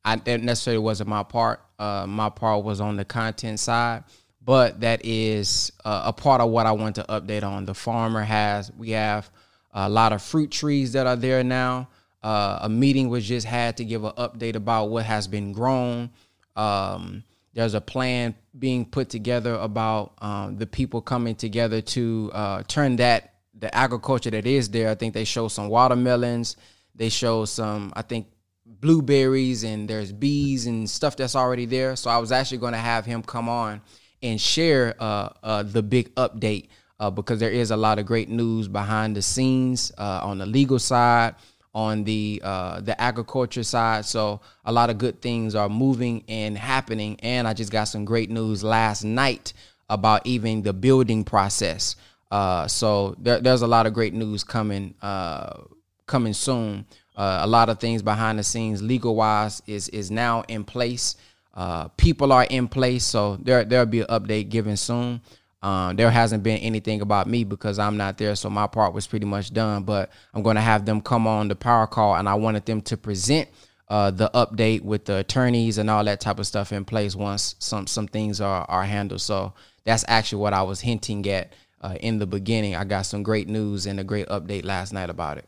I 0.06 0.16
that 0.18 0.42
necessarily 0.42 0.84
wasn't 0.84 1.10
my 1.10 1.24
part. 1.24 1.62
Uh, 1.80 2.06
my 2.08 2.30
part 2.30 2.64
was 2.64 2.80
on 2.82 2.96
the 2.96 3.06
content 3.06 3.60
side, 3.60 4.04
but 4.44 4.80
that 4.82 5.04
is 5.04 5.72
uh, 5.84 6.04
a 6.06 6.14
part 6.14 6.42
of 6.42 6.50
what 6.50 6.66
I 6.66 6.72
want 6.72 6.96
to 6.96 7.04
update 7.04 7.44
on. 7.44 7.66
The 7.66 7.76
farmer 7.76 8.24
has 8.24 8.72
we 8.72 8.92
have 8.92 9.30
a 9.72 9.90
lot 9.90 10.14
of 10.14 10.22
fruit 10.22 10.52
trees 10.52 10.94
that 10.94 11.06
are 11.06 11.16
there 11.16 11.44
now. 11.44 11.90
Uh, 12.24 12.60
a 12.62 12.70
meeting 12.70 13.10
was 13.10 13.28
just 13.28 13.46
had 13.46 13.78
to 13.78 13.86
give 13.86 14.04
an 14.04 14.14
update 14.14 14.56
about 14.56 14.90
what 14.90 15.06
has 15.06 15.28
been 15.28 15.54
grown. 15.54 16.10
Um, 16.56 17.24
there's 17.58 17.74
a 17.74 17.82
plan 17.82 18.36
being 18.60 18.86
put 18.86 19.10
together 19.10 19.56
about 19.56 20.14
um, 20.22 20.58
the 20.58 20.68
people 20.68 21.02
coming 21.02 21.34
together 21.34 21.82
to 21.82 22.30
uh, 22.32 22.62
turn 22.68 22.98
that 22.98 23.34
the 23.58 23.74
agriculture 23.74 24.30
that 24.30 24.46
is 24.46 24.70
there. 24.70 24.92
I 24.92 24.94
think 24.94 25.16
they 25.16 25.24
show 25.24 25.48
some 25.48 25.68
watermelons. 25.68 26.56
They 26.94 27.10
show 27.10 27.46
some, 27.46 27.94
I 27.96 28.04
think, 28.04 28.28
blueberries 28.64 29.64
and 29.64 29.90
there's 29.90 30.12
bees 30.12 30.68
and 30.68 30.88
stuff 30.88 31.16
that's 31.16 31.36
already 31.36 31.66
there. 31.66 31.96
So 31.96 32.12
I 32.12 32.20
was 32.20 32.32
actually 32.32 32.60
going 32.60 32.74
to 32.74 32.80
have 32.80 33.08
him 33.08 33.24
come 33.24 33.50
on 33.50 33.82
and 34.22 34.40
share 34.40 34.94
uh, 35.00 35.30
uh, 35.42 35.64
the 35.64 35.82
big 35.82 36.14
update 36.14 36.68
uh, 37.00 37.10
because 37.10 37.40
there 37.40 37.50
is 37.50 37.72
a 37.72 37.78
lot 37.78 37.98
of 37.98 38.06
great 38.06 38.30
news 38.30 38.68
behind 38.68 39.16
the 39.16 39.24
scenes 39.24 39.92
uh, 39.98 40.20
on 40.22 40.38
the 40.38 40.46
legal 40.46 40.78
side 40.78 41.34
on 41.78 42.04
the 42.06 42.42
uh, 42.44 42.82
the 42.82 43.00
agriculture 43.00 43.62
side. 43.62 44.04
So 44.04 44.42
a 44.66 44.72
lot 44.72 44.90
of 44.90 44.98
good 44.98 45.22
things 45.22 45.54
are 45.54 45.70
moving 45.70 46.24
and 46.28 46.58
happening. 46.58 47.20
And 47.22 47.48
I 47.48 47.54
just 47.54 47.72
got 47.72 47.84
some 47.84 48.04
great 48.04 48.32
news 48.32 48.64
last 48.64 49.04
night 49.04 49.54
about 49.88 50.26
even 50.26 50.64
the 50.64 50.74
building 50.74 51.24
process. 51.24 51.96
Uh, 52.32 52.68
so 52.68 53.16
there, 53.20 53.40
there's 53.40 53.62
a 53.62 53.68
lot 53.68 53.86
of 53.86 53.94
great 53.94 54.16
news 54.16 54.44
coming 54.44 54.96
uh, 55.04 55.62
coming 56.08 56.34
soon. 56.34 56.84
Uh, 57.16 57.42
a 57.44 57.48
lot 57.48 57.70
of 57.70 57.80
things 57.80 58.02
behind 58.02 58.40
the 58.40 58.44
scenes, 58.44 58.82
legal 58.82 59.16
wise, 59.16 59.62
is 59.68 59.88
is 59.90 60.10
now 60.10 60.44
in 60.48 60.64
place. 60.64 61.16
Uh, 61.54 61.90
people 61.90 62.32
are 62.34 62.46
in 62.46 62.68
place, 62.68 63.06
so 63.06 63.36
there 63.38 63.64
there'll 63.64 63.86
be 63.86 64.02
an 64.02 64.08
update 64.08 64.50
given 64.50 64.78
soon. 64.78 65.22
Um, 65.62 65.96
there 65.96 66.12
hasn't 66.12 66.44
been 66.44 66.60
anything 66.60 67.02
about 67.02 67.28
me 67.28 67.44
because 67.44 67.80
I'm 67.80 67.98
not 67.98 68.18
there, 68.18 68.36
so 68.36 68.50
my 68.50 68.68
part 68.68 68.94
was 68.94 69.08
pretty 69.08 69.26
much 69.26 69.52
done. 69.54 69.84
But 69.84 70.12
I'm 70.34 70.44
going 70.44 70.56
to 70.56 70.62
have 70.62 70.86
them 70.86 71.02
come 71.02 71.28
on 71.28 71.48
the 71.48 71.56
power 71.56 71.88
call, 71.88 72.16
and 72.16 72.30
I 72.30 72.36
wanted 72.36 72.66
them 72.66 72.82
to 72.82 72.98
present 72.98 73.50
uh, 73.90 74.12
the 74.12 74.30
update 74.34 74.82
with 74.82 75.06
the 75.06 75.18
attorneys 75.18 75.78
and 75.78 75.90
all 75.90 76.04
that 76.04 76.20
type 76.22 76.40
of 76.40 76.48
stuff 76.48 76.72
in 76.72 76.86
place 76.86 77.16
once 77.16 77.56
some 77.60 77.88
some 77.88 78.08
things 78.08 78.40
are 78.42 78.66
are 78.70 78.84
handled. 78.84 79.22
So 79.22 79.54
that's 79.84 80.06
actually 80.08 80.42
what 80.42 80.54
I 80.54 80.64
was 80.64 80.82
hinting 80.82 81.28
at 81.28 81.54
uh, 81.82 81.96
in 82.02 82.20
the 82.20 82.28
beginning. 82.28 82.76
I 82.76 82.84
got 82.84 83.04
some 83.06 83.24
great 83.24 83.48
news 83.48 83.86
and 83.86 84.00
a 84.00 84.04
great 84.04 84.28
update 84.28 84.66
last 84.66 84.94
night 84.94 85.10
about 85.10 85.38
it. 85.38 85.48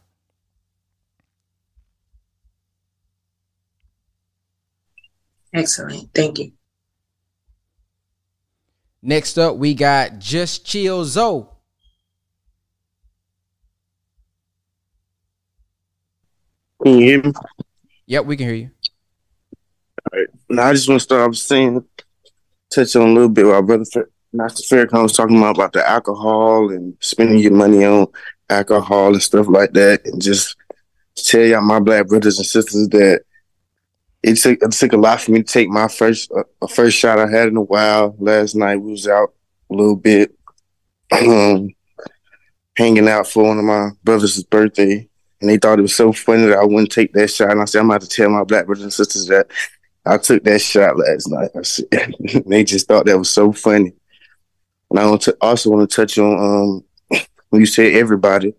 Excellent. 5.54 6.14
Thank 6.14 6.40
you. 6.40 6.52
Next 9.02 9.38
up, 9.38 9.56
we 9.56 9.74
got 9.74 10.20
Just 10.20 10.66
Chill 10.66 11.06
Zoe. 11.06 11.46
Can 16.84 16.98
you 16.98 17.06
hear 17.06 17.24
me? 17.24 17.34
Yep, 18.08 18.26
we 18.26 18.38
can 18.38 18.48
hear 18.48 18.56
you. 18.56 18.72
All 20.12 20.20
right. 20.20 20.28
Now, 20.50 20.68
I 20.68 20.74
just 20.74 20.90
want 20.90 21.00
to 21.00 21.04
start 21.04 21.30
off 21.30 21.36
saying, 21.36 21.84
touch 22.74 22.96
on 22.96 23.10
a 23.10 23.14
little 23.14 23.30
bit 23.30 23.46
what 23.46 23.66
brother 23.66 23.86
Master 24.32 24.64
Farrakhan 24.64 25.04
was 25.04 25.14
talking 25.14 25.38
about, 25.38 25.56
about 25.56 25.74
the 25.74 25.88
alcohol 25.88 26.72
and 26.72 26.96
spending 27.00 27.40
your 27.40 27.54
money 27.54 27.84
on 27.86 28.08
alcohol 28.50 29.14
and 29.14 29.24
stuff 29.24 29.48
like 29.48 29.74
that. 29.74 30.06
And 30.06 30.22
just 30.22 30.56
tell 31.16 31.42
y'all, 31.42 31.62
my 31.62 31.80
black 31.80 32.08
brothers 32.08 32.38
and 32.38 32.46
sisters, 32.46 32.88
that 32.90 33.22
it 34.22 34.36
took 34.36 34.62
it 34.62 34.72
took 34.72 34.94
a 34.94 34.98
lot 34.98 35.22
for 35.22 35.32
me 35.32 35.44
to 35.44 35.54
take 35.54 35.70
my 35.70 35.88
first 35.88 36.32
uh, 36.32 36.68
first 36.68 36.98
shot 36.98 37.20
I 37.20 37.30
had 37.30 37.48
in 37.48 37.58
a 37.58 37.62
while. 37.62 38.16
Last 38.20 38.56
night 38.56 38.78
we 38.78 38.92
was 38.92 39.08
out 39.08 39.34
a 39.70 39.74
little 39.74 39.96
bit, 39.96 40.36
um, 41.12 41.70
hanging 42.76 43.08
out 43.08 43.28
for 43.28 43.44
one 43.44 43.58
of 43.58 43.66
my 43.66 43.90
brother's 44.04 44.44
birthday, 44.44 45.08
and 45.42 45.50
they 45.50 45.58
thought 45.58 45.80
it 45.80 45.84
was 45.84 45.96
so 45.96 46.12
funny 46.12 46.46
that 46.48 46.58
I 46.58 46.66
wouldn't 46.66 46.92
take 46.92 47.14
that 47.14 47.30
shot. 47.30 47.52
And 47.52 47.62
I 47.62 47.66
said, 47.66 47.80
I'm 47.80 47.90
about 47.90 48.02
to 48.02 48.10
tell 48.10 48.30
my 48.30 48.44
black 48.44 48.66
brothers 48.66 48.84
and 48.84 48.94
sisters 48.94 49.28
that 49.28 49.48
I 50.06 50.18
took 50.18 50.44
that 50.44 50.60
shot 50.60 50.98
last 50.98 51.30
night. 51.30 51.52
Said, 51.66 52.14
they 52.46 52.64
just 52.64 52.88
thought 52.88 53.06
that 53.06 53.18
was 53.18 53.30
so 53.30 53.52
funny. 53.52 53.94
And 54.90 55.00
I 55.00 55.04
also 55.04 55.70
want 55.70 55.90
to 55.90 55.96
touch 55.96 56.18
on 56.18 56.84
um, 57.12 57.20
when 57.50 57.60
you 57.62 57.66
say 57.66 58.00
everybody. 58.00 58.54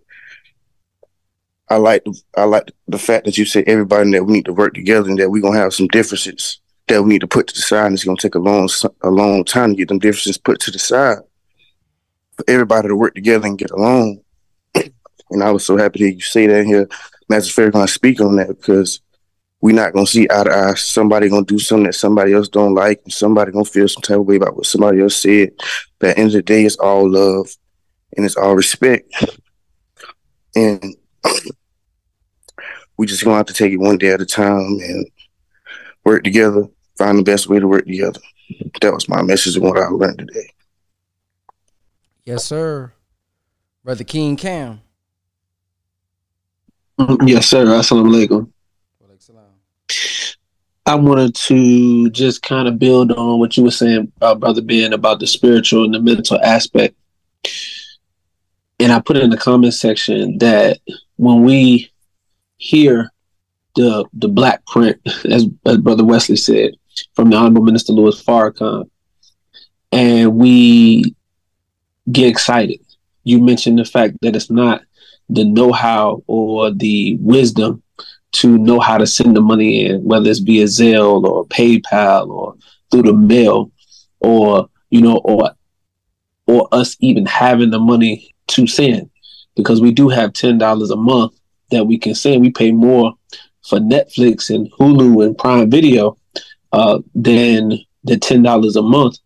I 1.70 1.76
like 1.76 2.02
the, 2.04 2.20
I 2.36 2.44
like 2.44 2.72
the 2.88 2.98
fact 2.98 3.24
that 3.24 3.38
you 3.38 3.44
say 3.44 3.62
everybody 3.66 4.10
that 4.10 4.24
we 4.24 4.32
need 4.32 4.44
to 4.46 4.52
work 4.52 4.74
together 4.74 5.08
and 5.08 5.18
that 5.20 5.30
we're 5.30 5.40
gonna 5.42 5.58
have 5.58 5.72
some 5.72 5.86
differences 5.86 6.60
that 6.88 7.02
we 7.02 7.10
need 7.10 7.20
to 7.20 7.28
put 7.28 7.46
to 7.46 7.54
the 7.54 7.60
side. 7.60 7.86
And 7.86 7.94
it's 7.94 8.04
gonna 8.04 8.16
take 8.16 8.34
a 8.34 8.40
long 8.40 8.68
a 9.02 9.10
long 9.10 9.44
time 9.44 9.70
to 9.70 9.76
get 9.76 9.88
them 9.88 10.00
differences 10.00 10.36
put 10.36 10.60
to 10.62 10.72
the 10.72 10.80
side 10.80 11.18
for 12.36 12.44
everybody 12.48 12.88
to 12.88 12.96
work 12.96 13.14
together 13.14 13.46
and 13.46 13.58
get 13.58 13.70
along. 13.70 14.20
And 15.32 15.44
I 15.44 15.52
was 15.52 15.64
so 15.64 15.76
happy 15.76 16.00
that 16.00 16.14
you 16.14 16.20
say 16.22 16.48
that 16.48 16.66
here. 16.66 16.88
Master 17.28 17.62
Farrakhan 17.62 17.88
speak 17.88 18.20
on 18.20 18.34
that 18.34 18.48
because 18.48 19.00
we're 19.60 19.76
not 19.76 19.92
gonna 19.92 20.04
see 20.04 20.26
eye 20.28 20.42
to 20.42 20.50
eye. 20.50 20.74
Somebody 20.74 21.28
gonna 21.28 21.44
do 21.44 21.60
something 21.60 21.84
that 21.84 21.94
somebody 21.94 22.32
else 22.32 22.48
don't 22.48 22.74
like, 22.74 23.00
and 23.04 23.12
somebody 23.12 23.52
gonna 23.52 23.64
feel 23.64 23.86
some 23.86 24.02
type 24.02 24.18
of 24.18 24.26
way 24.26 24.34
about 24.34 24.56
what 24.56 24.66
somebody 24.66 25.00
else 25.00 25.14
said. 25.14 25.52
But 26.00 26.10
at 26.10 26.16
the 26.16 26.20
end 26.20 26.26
of 26.30 26.32
the 26.32 26.42
day, 26.42 26.64
it's 26.64 26.78
all 26.78 27.08
love 27.08 27.48
and 28.16 28.26
it's 28.26 28.36
all 28.36 28.56
respect. 28.56 29.04
And 30.56 30.96
we 33.00 33.06
just 33.06 33.24
gonna 33.24 33.38
have 33.38 33.46
to 33.46 33.54
take 33.54 33.72
it 33.72 33.78
one 33.78 33.96
day 33.96 34.08
at 34.10 34.20
a 34.20 34.26
time 34.26 34.58
and 34.58 35.06
work 36.04 36.22
together, 36.22 36.68
find 36.98 37.18
the 37.18 37.22
best 37.22 37.48
way 37.48 37.58
to 37.58 37.66
work 37.66 37.86
together. 37.86 38.20
That 38.82 38.92
was 38.92 39.08
my 39.08 39.22
message 39.22 39.56
and 39.56 39.64
what 39.64 39.78
I 39.78 39.86
learned 39.86 40.18
today. 40.18 40.50
Yes, 42.26 42.44
sir. 42.44 42.92
Brother 43.82 44.04
King 44.04 44.36
Cam. 44.36 44.82
Mm, 46.98 47.26
yes, 47.26 47.46
sir. 47.46 47.64
Assalamu 47.64 48.26
alaikum. 48.26 48.52
I 50.84 50.94
wanted 50.94 51.34
to 51.36 52.10
just 52.10 52.42
kind 52.42 52.68
of 52.68 52.78
build 52.78 53.12
on 53.12 53.38
what 53.38 53.56
you 53.56 53.62
were 53.62 53.70
saying, 53.70 54.12
uh, 54.20 54.34
Brother 54.34 54.60
Ben, 54.60 54.92
about 54.92 55.20
the 55.20 55.26
spiritual 55.26 55.84
and 55.84 55.94
the 55.94 56.00
mental 56.00 56.38
aspect. 56.42 56.94
And 58.78 58.92
I 58.92 59.00
put 59.00 59.16
it 59.16 59.22
in 59.22 59.30
the 59.30 59.38
comment 59.38 59.72
section 59.72 60.36
that 60.36 60.80
when 61.16 61.44
we 61.44 61.89
hear 62.60 63.10
the 63.74 64.04
the 64.12 64.28
black 64.28 64.64
print, 64.66 65.00
as, 65.24 65.46
as 65.66 65.78
Brother 65.78 66.04
Wesley 66.04 66.36
said, 66.36 66.74
from 67.14 67.30
the 67.30 67.36
Honorable 67.36 67.62
Minister 67.62 67.92
Louis 67.92 68.22
Farrakhan, 68.22 68.88
and 69.90 70.36
we 70.36 71.16
get 72.12 72.28
excited. 72.28 72.80
You 73.24 73.40
mentioned 73.40 73.78
the 73.78 73.84
fact 73.84 74.16
that 74.20 74.36
it's 74.36 74.50
not 74.50 74.82
the 75.28 75.44
know-how 75.44 76.22
or 76.26 76.70
the 76.70 77.16
wisdom 77.20 77.82
to 78.32 78.58
know 78.58 78.78
how 78.78 78.98
to 78.98 79.06
send 79.06 79.36
the 79.36 79.40
money 79.40 79.86
in, 79.86 80.04
whether 80.04 80.28
it's 80.28 80.40
via 80.40 80.64
Zelle 80.64 81.24
or 81.24 81.46
PayPal 81.46 82.28
or 82.28 82.56
through 82.90 83.02
the 83.02 83.12
mail, 83.12 83.72
or 84.20 84.68
you 84.90 85.00
know, 85.00 85.16
or 85.18 85.52
or 86.46 86.68
us 86.72 86.96
even 87.00 87.24
having 87.24 87.70
the 87.70 87.78
money 87.78 88.34
to 88.48 88.66
send, 88.66 89.08
because 89.56 89.80
we 89.80 89.92
do 89.92 90.08
have 90.08 90.32
ten 90.32 90.58
dollars 90.58 90.90
a 90.90 90.96
month 90.96 91.39
that 91.70 91.84
we 91.84 91.98
can 91.98 92.14
say 92.14 92.36
We 92.38 92.50
pay 92.50 92.72
more 92.72 93.14
for 93.62 93.78
Netflix 93.78 94.54
and 94.54 94.70
Hulu 94.72 95.24
and 95.24 95.36
Prime 95.36 95.70
Video 95.70 96.16
uh, 96.72 97.00
than 97.14 97.78
the 98.04 98.16
ten 98.16 98.42
dollars 98.42 98.76
a 98.76 98.82
month 98.82 99.18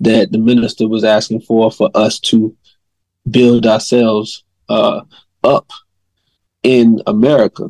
that 0.00 0.30
the 0.30 0.38
minister 0.38 0.86
was 0.88 1.04
asking 1.04 1.40
for 1.40 1.70
for 1.70 1.90
us 1.94 2.18
to 2.20 2.56
build 3.30 3.66
ourselves 3.66 4.44
uh, 4.68 5.00
up 5.44 5.70
in 6.62 7.00
America. 7.06 7.68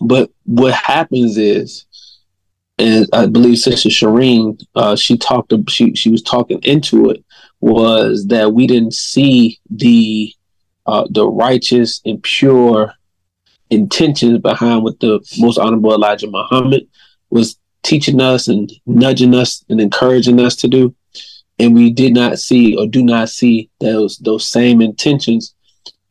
But 0.00 0.30
what 0.44 0.74
happens 0.74 1.36
is, 1.36 1.86
and 2.78 3.06
I 3.12 3.26
believe 3.26 3.58
Sister 3.58 3.88
Shireen, 3.88 4.60
uh, 4.74 4.96
she 4.96 5.16
talked, 5.16 5.52
she 5.68 5.94
she 5.94 6.10
was 6.10 6.22
talking 6.22 6.60
into 6.62 7.10
it, 7.10 7.24
was 7.60 8.26
that 8.26 8.52
we 8.52 8.66
didn't 8.66 8.94
see 8.94 9.60
the 9.70 10.34
uh, 10.86 11.06
the 11.10 11.26
righteous 11.26 12.00
and 12.04 12.22
pure 12.22 12.92
intentions 13.70 14.38
behind 14.38 14.82
what 14.82 15.00
the 15.00 15.20
most 15.38 15.58
honorable 15.58 15.92
Elijah 15.92 16.30
Muhammad 16.30 16.86
was 17.30 17.58
teaching 17.82 18.20
us 18.20 18.48
and 18.48 18.70
nudging 18.86 19.34
us 19.34 19.64
and 19.68 19.80
encouraging 19.80 20.40
us 20.40 20.56
to 20.56 20.68
do. 20.68 20.94
And 21.58 21.74
we 21.74 21.90
did 21.90 22.14
not 22.14 22.38
see 22.38 22.76
or 22.76 22.86
do 22.86 23.02
not 23.02 23.28
see 23.28 23.70
those 23.80 24.18
those 24.18 24.48
same 24.48 24.80
intentions 24.80 25.54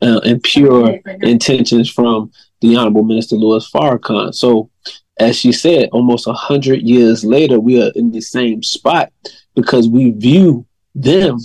uh, 0.00 0.20
and 0.24 0.42
pure 0.42 1.00
intentions 1.22 1.90
from 1.90 2.32
the 2.60 2.76
Honorable 2.76 3.04
Minister 3.04 3.36
Louis 3.36 3.68
Farrakhan. 3.70 4.34
So, 4.34 4.70
as 5.18 5.36
she 5.36 5.52
said, 5.52 5.90
almost 5.92 6.26
a 6.26 6.32
hundred 6.32 6.82
years 6.82 7.24
later, 7.24 7.60
we 7.60 7.82
are 7.82 7.92
in 7.94 8.10
the 8.10 8.20
same 8.20 8.62
spot 8.62 9.12
because 9.54 9.88
we 9.88 10.10
view 10.12 10.66
them 10.94 11.38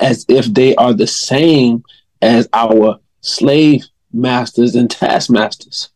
as 0.00 0.26
if 0.28 0.46
they 0.46 0.74
are 0.76 0.92
the 0.92 1.06
same 1.06 1.84
as 2.20 2.48
our 2.52 2.98
slave 3.20 3.84
masters 4.12 4.74
and 4.74 4.90
taskmasters, 4.90 5.90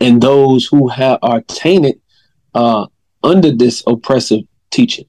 and 0.00 0.20
those 0.20 0.66
who 0.66 0.88
have 0.88 1.18
are 1.22 1.42
tainted 1.42 2.00
uh, 2.54 2.86
under 3.22 3.50
this 3.50 3.82
oppressive 3.86 4.44
teaching. 4.70 5.06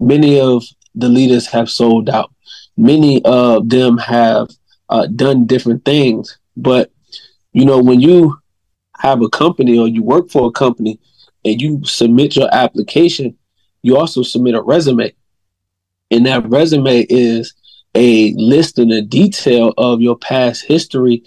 Many 0.00 0.40
of 0.40 0.64
the 0.94 1.08
leaders 1.08 1.46
have 1.46 1.70
sold 1.70 2.08
out. 2.08 2.32
Many 2.76 3.22
of 3.24 3.68
them 3.68 3.98
have 3.98 4.48
uh, 4.88 5.06
done 5.06 5.46
different 5.46 5.84
things. 5.84 6.38
But 6.56 6.90
you 7.52 7.64
know, 7.64 7.82
when 7.82 8.00
you 8.00 8.38
have 8.98 9.22
a 9.22 9.28
company 9.28 9.78
or 9.78 9.88
you 9.88 10.02
work 10.02 10.30
for 10.30 10.48
a 10.48 10.52
company 10.52 10.98
and 11.44 11.60
you 11.60 11.84
submit 11.84 12.36
your 12.36 12.52
application, 12.52 13.36
you 13.82 13.96
also 13.96 14.22
submit 14.22 14.54
a 14.54 14.62
resume, 14.62 15.12
and 16.10 16.26
that 16.26 16.48
resume 16.48 17.06
is 17.08 17.54
a 17.94 18.32
list 18.34 18.78
and 18.78 18.92
a 18.92 19.02
detail 19.02 19.72
of 19.78 20.00
your 20.00 20.16
past 20.16 20.64
history 20.64 21.22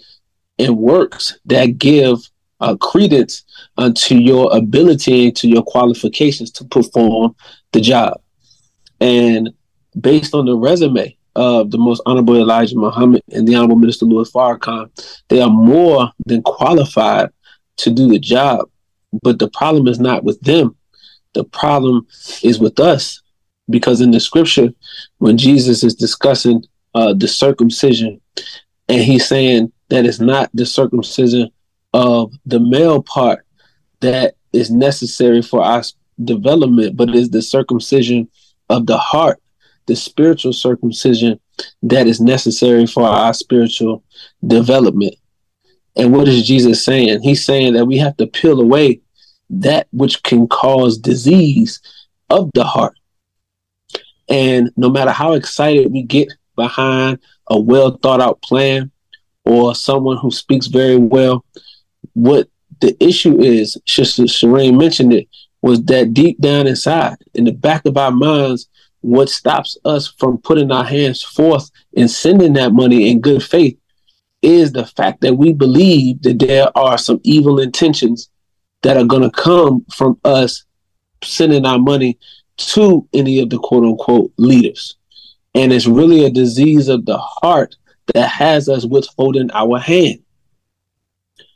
and 0.62 0.78
works 0.78 1.38
that 1.46 1.78
give 1.78 2.18
uh, 2.60 2.76
credence 2.76 3.44
unto 3.76 4.14
your 4.14 4.56
ability 4.56 5.26
and 5.26 5.36
to 5.36 5.48
your 5.48 5.62
qualifications 5.62 6.50
to 6.52 6.64
perform 6.64 7.34
the 7.72 7.80
job. 7.80 8.20
And 9.00 9.50
based 10.00 10.34
on 10.34 10.46
the 10.46 10.56
resume 10.56 11.16
of 11.34 11.70
the 11.70 11.78
most 11.78 12.02
honorable 12.06 12.36
Elijah 12.36 12.76
Muhammad 12.76 13.22
and 13.32 13.48
the 13.48 13.56
honorable 13.56 13.76
Minister 13.76 14.04
Louis 14.04 14.30
Farrakhan, 14.30 14.90
they 15.28 15.40
are 15.40 15.50
more 15.50 16.10
than 16.26 16.42
qualified 16.42 17.30
to 17.78 17.90
do 17.90 18.08
the 18.08 18.18
job. 18.18 18.68
But 19.22 19.38
the 19.38 19.48
problem 19.48 19.88
is 19.88 19.98
not 19.98 20.24
with 20.24 20.40
them. 20.40 20.76
The 21.34 21.44
problem 21.44 22.06
is 22.42 22.58
with 22.58 22.78
us. 22.78 23.20
Because 23.70 24.00
in 24.00 24.10
the 24.10 24.20
scripture, 24.20 24.70
when 25.18 25.38
Jesus 25.38 25.82
is 25.82 25.94
discussing 25.94 26.64
uh, 26.94 27.14
the 27.14 27.28
circumcision, 27.28 28.20
and 28.88 29.00
he's 29.00 29.26
saying 29.26 29.72
that 29.92 30.06
it's 30.06 30.20
not 30.20 30.48
the 30.54 30.64
circumcision 30.64 31.50
of 31.92 32.32
the 32.46 32.58
male 32.58 33.02
part 33.02 33.44
that 34.00 34.36
is 34.54 34.70
necessary 34.70 35.42
for 35.42 35.62
our 35.62 35.82
development, 36.24 36.96
but 36.96 37.14
is 37.14 37.28
the 37.28 37.42
circumcision 37.42 38.26
of 38.70 38.86
the 38.86 38.96
heart, 38.96 39.38
the 39.84 39.94
spiritual 39.94 40.54
circumcision 40.54 41.38
that 41.82 42.06
is 42.06 42.22
necessary 42.22 42.86
for 42.86 43.02
our 43.02 43.34
spiritual 43.34 44.02
development. 44.46 45.14
And 45.94 46.10
what 46.10 46.26
is 46.26 46.46
Jesus 46.46 46.82
saying? 46.82 47.20
He's 47.20 47.44
saying 47.44 47.74
that 47.74 47.84
we 47.84 47.98
have 47.98 48.16
to 48.16 48.26
peel 48.26 48.62
away 48.62 49.02
that 49.50 49.88
which 49.92 50.22
can 50.22 50.48
cause 50.48 50.96
disease 50.96 51.82
of 52.30 52.50
the 52.54 52.64
heart. 52.64 52.94
And 54.30 54.70
no 54.74 54.88
matter 54.88 55.10
how 55.10 55.34
excited 55.34 55.92
we 55.92 56.02
get 56.02 56.28
behind 56.56 57.18
a 57.48 57.60
well 57.60 57.98
thought 57.98 58.22
out 58.22 58.40
plan, 58.40 58.90
or 59.44 59.74
someone 59.74 60.18
who 60.18 60.30
speaks 60.30 60.66
very 60.66 60.96
well. 60.96 61.44
What 62.14 62.48
the 62.80 62.96
issue 63.02 63.40
is, 63.40 63.76
Sister 63.86 64.24
Shireen 64.24 64.78
mentioned 64.78 65.12
it, 65.12 65.28
was 65.62 65.82
that 65.84 66.12
deep 66.12 66.40
down 66.40 66.66
inside, 66.66 67.16
in 67.34 67.44
the 67.44 67.52
back 67.52 67.86
of 67.86 67.96
our 67.96 68.10
minds, 68.10 68.68
what 69.00 69.28
stops 69.28 69.76
us 69.84 70.08
from 70.18 70.38
putting 70.38 70.70
our 70.70 70.84
hands 70.84 71.22
forth 71.22 71.70
and 71.96 72.10
sending 72.10 72.52
that 72.54 72.72
money 72.72 73.10
in 73.10 73.20
good 73.20 73.42
faith 73.42 73.76
is 74.42 74.72
the 74.72 74.86
fact 74.86 75.20
that 75.20 75.34
we 75.34 75.52
believe 75.52 76.20
that 76.22 76.38
there 76.38 76.76
are 76.76 76.98
some 76.98 77.20
evil 77.22 77.60
intentions 77.60 78.28
that 78.82 78.96
are 78.96 79.04
going 79.04 79.22
to 79.22 79.30
come 79.30 79.84
from 79.92 80.18
us 80.24 80.64
sending 81.22 81.64
our 81.64 81.78
money 81.78 82.18
to 82.56 83.06
any 83.12 83.40
of 83.40 83.50
the 83.50 83.58
quote 83.58 83.84
unquote 83.84 84.32
leaders. 84.36 84.96
And 85.54 85.72
it's 85.72 85.86
really 85.86 86.24
a 86.24 86.30
disease 86.30 86.88
of 86.88 87.06
the 87.06 87.18
heart 87.18 87.76
that 88.14 88.28
has 88.28 88.68
us 88.68 88.84
withholding 88.84 89.50
our 89.52 89.78
hand. 89.78 90.22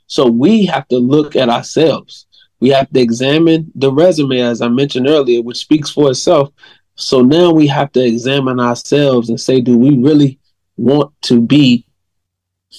So 0.07 0.26
we 0.26 0.66
have 0.66 0.86
to 0.88 0.99
look 0.99 1.36
at 1.36 1.49
ourselves. 1.49 2.26
We 2.61 2.70
have 2.70 2.88
to 2.90 3.01
examine 3.01 3.70
the 3.74 3.92
resume, 3.92 4.40
as 4.40 4.62
I 4.62 4.68
mentioned 4.68 5.09
earlier, 5.09 5.42
which 5.42 5.59
speaks 5.59 5.90
for 5.90 6.11
itself. 6.11 6.51
So 6.94 7.20
now 7.20 7.53
we 7.53 7.66
have 7.66 7.92
to 7.92 8.05
examine 8.05 8.61
ourselves 8.61 9.28
and 9.28 9.40
say, 9.40 9.61
do 9.61 9.76
we 9.76 9.97
really 9.99 10.38
want 10.76 11.12
to 11.22 11.40
be 11.40 11.86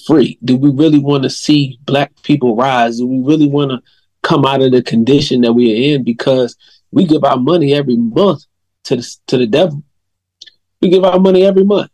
free? 0.06 0.38
Do 0.44 0.56
we 0.56 0.70
really 0.70 0.98
want 0.98 1.22
to 1.24 1.30
see 1.30 1.78
black 1.84 2.12
people 2.22 2.56
rise? 2.56 2.98
Do 2.98 3.06
we 3.06 3.20
really 3.20 3.48
want 3.48 3.70
to 3.70 3.82
come 4.22 4.44
out 4.44 4.62
of 4.62 4.72
the 4.72 4.82
condition 4.82 5.42
that 5.42 5.52
we 5.52 5.72
are 5.72 5.94
in? 5.94 6.04
Because 6.04 6.56
we 6.90 7.04
give 7.04 7.22
our 7.24 7.38
money 7.38 7.74
every 7.74 7.96
month 7.96 8.44
to 8.84 8.96
the, 8.96 9.16
to 9.28 9.38
the 9.38 9.46
devil. 9.46 9.82
We 10.80 10.88
give 10.88 11.04
our 11.04 11.20
money 11.20 11.44
every 11.44 11.64
month. 11.64 11.90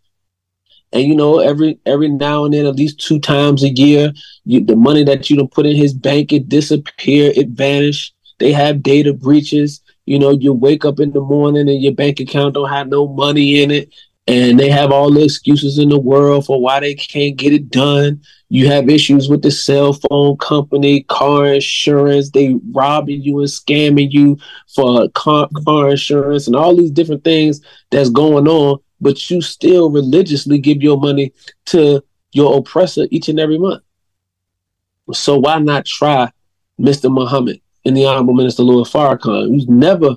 And 0.94 1.02
you 1.02 1.16
know, 1.16 1.40
every 1.40 1.78
every 1.84 2.08
now 2.08 2.44
and 2.44 2.54
then, 2.54 2.66
at 2.66 2.76
least 2.76 3.00
two 3.00 3.18
times 3.18 3.64
a 3.64 3.68
year, 3.68 4.12
you, 4.44 4.64
the 4.64 4.76
money 4.76 5.02
that 5.02 5.28
you 5.28 5.36
don't 5.36 5.52
put 5.52 5.66
in 5.66 5.74
his 5.74 5.92
bank, 5.92 6.32
it 6.32 6.48
disappear, 6.48 7.32
it 7.34 7.48
vanish. 7.48 8.14
They 8.38 8.52
have 8.52 8.82
data 8.82 9.12
breaches. 9.12 9.80
You 10.06 10.20
know, 10.20 10.30
you 10.30 10.52
wake 10.52 10.84
up 10.84 11.00
in 11.00 11.10
the 11.10 11.20
morning 11.20 11.68
and 11.68 11.82
your 11.82 11.94
bank 11.94 12.20
account 12.20 12.54
don't 12.54 12.68
have 12.68 12.88
no 12.88 13.08
money 13.08 13.60
in 13.62 13.72
it, 13.72 13.92
and 14.28 14.58
they 14.58 14.68
have 14.68 14.92
all 14.92 15.10
the 15.10 15.24
excuses 15.24 15.78
in 15.78 15.88
the 15.88 15.98
world 15.98 16.46
for 16.46 16.60
why 16.60 16.78
they 16.78 16.94
can't 16.94 17.36
get 17.36 17.52
it 17.52 17.70
done. 17.70 18.22
You 18.48 18.68
have 18.68 18.88
issues 18.88 19.28
with 19.28 19.42
the 19.42 19.50
cell 19.50 19.94
phone 19.94 20.36
company, 20.36 21.02
car 21.04 21.46
insurance. 21.46 22.30
They 22.30 22.54
robbing 22.70 23.20
you 23.22 23.40
and 23.40 23.48
scamming 23.48 24.12
you 24.12 24.38
for 24.72 25.08
car, 25.08 25.48
car 25.64 25.90
insurance 25.90 26.46
and 26.46 26.54
all 26.54 26.76
these 26.76 26.92
different 26.92 27.24
things 27.24 27.60
that's 27.90 28.10
going 28.10 28.46
on 28.46 28.78
but 29.04 29.30
you 29.30 29.42
still 29.42 29.90
religiously 29.90 30.58
give 30.58 30.82
your 30.82 30.98
money 30.98 31.32
to 31.66 32.02
your 32.32 32.56
oppressor 32.56 33.06
each 33.10 33.28
and 33.28 33.38
every 33.38 33.58
month. 33.58 33.82
So 35.12 35.38
why 35.38 35.58
not 35.58 35.84
try 35.84 36.32
Mr. 36.80 37.12
Muhammad 37.12 37.60
and 37.84 37.94
the 37.94 38.06
Honorable 38.06 38.32
Minister 38.32 38.62
Louis 38.62 38.90
Farrakhan, 38.90 39.48
who's 39.48 39.68
never 39.68 40.16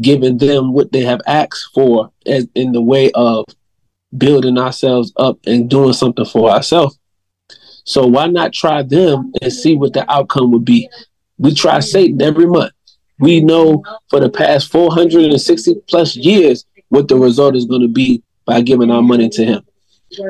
given 0.00 0.38
them 0.38 0.72
what 0.72 0.92
they 0.92 1.00
have 1.00 1.20
asked 1.26 1.70
for 1.74 2.12
as 2.26 2.46
in 2.54 2.70
the 2.70 2.80
way 2.80 3.10
of 3.12 3.44
building 4.16 4.56
ourselves 4.56 5.12
up 5.16 5.38
and 5.44 5.68
doing 5.68 5.92
something 5.92 6.24
for 6.24 6.48
ourselves. 6.48 6.96
So 7.84 8.06
why 8.06 8.28
not 8.28 8.52
try 8.52 8.82
them 8.82 9.32
and 9.42 9.52
see 9.52 9.74
what 9.74 9.94
the 9.94 10.08
outcome 10.10 10.52
would 10.52 10.64
be? 10.64 10.88
We 11.38 11.54
try 11.54 11.80
Satan 11.80 12.22
every 12.22 12.46
month. 12.46 12.72
We 13.18 13.40
know 13.40 13.82
for 14.10 14.20
the 14.20 14.30
past 14.30 14.70
460 14.70 15.74
plus 15.88 16.14
years 16.14 16.64
what 16.88 17.08
the 17.08 17.16
result 17.16 17.56
is 17.56 17.64
going 17.64 17.82
to 17.82 17.88
be 17.88 18.22
by 18.48 18.62
giving 18.62 18.90
our 18.90 19.02
money 19.02 19.28
to 19.28 19.44
him. 19.44 19.62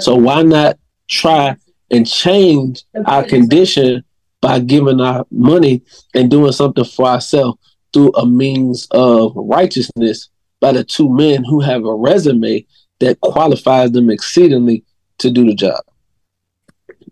So 0.01 0.17
why 0.17 0.43
not 0.43 0.77
try 1.09 1.57
and 1.91 2.05
change 2.05 2.83
our 3.07 3.23
condition 3.23 4.03
by 4.41 4.59
giving 4.59 5.01
our 5.01 5.25
money 5.31 5.83
and 6.15 6.29
doing 6.29 6.51
something 6.51 6.85
for 6.85 7.07
ourselves 7.07 7.59
through 7.93 8.11
a 8.15 8.27
means 8.27 8.89
of 8.91 9.33
righteousness 9.37 10.31
by 10.61 10.73
the 10.73 10.83
two 10.83 11.09
men 11.09 11.45
who 11.45 11.61
have 11.61 11.85
a 11.85 11.95
resume 11.95 12.67
that 12.99 13.21
qualifies 13.21 13.93
them 13.93 14.11
exceedingly 14.11 14.85
to 15.19 15.31
do 15.31 15.47
the 15.47 15.55
job. 15.55 15.81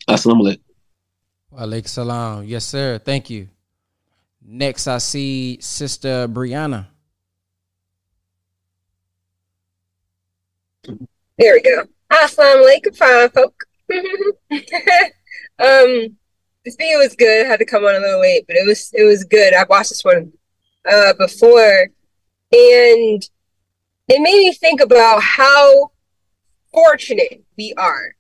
Assalamu 0.08 0.56
alaikum. 1.56 1.88
Salam. 1.88 2.44
Yes, 2.44 2.64
sir. 2.64 2.98
Thank 2.98 3.30
you. 3.30 3.48
Next, 4.44 4.88
I 4.88 4.98
see 4.98 5.58
Sister 5.60 6.26
Brianna. 6.26 6.88
There 11.38 11.54
we 11.54 11.62
go. 11.62 11.84
Assalamu 12.10 12.64
alaikum, 12.64 12.96
fine 12.96 13.30
folk. 13.30 13.64
um, 15.58 16.16
this 16.64 16.76
video 16.76 16.98
was 16.98 17.16
good. 17.16 17.46
I 17.46 17.48
had 17.48 17.58
to 17.58 17.64
come 17.64 17.84
on 17.84 17.94
a 17.94 17.98
little 17.98 18.20
late, 18.20 18.44
but 18.46 18.56
it 18.56 18.66
was 18.66 18.90
it 18.94 19.04
was 19.04 19.24
good. 19.24 19.54
I 19.54 19.64
watched 19.68 19.90
this 19.90 20.04
one 20.04 20.32
uh, 20.90 21.14
before, 21.18 21.88
and 22.52 23.28
it 24.08 24.20
made 24.20 24.38
me 24.38 24.52
think 24.54 24.80
about 24.80 25.22
how 25.22 25.90
fortunate 26.72 27.44
we 27.56 27.74
are 27.76 28.14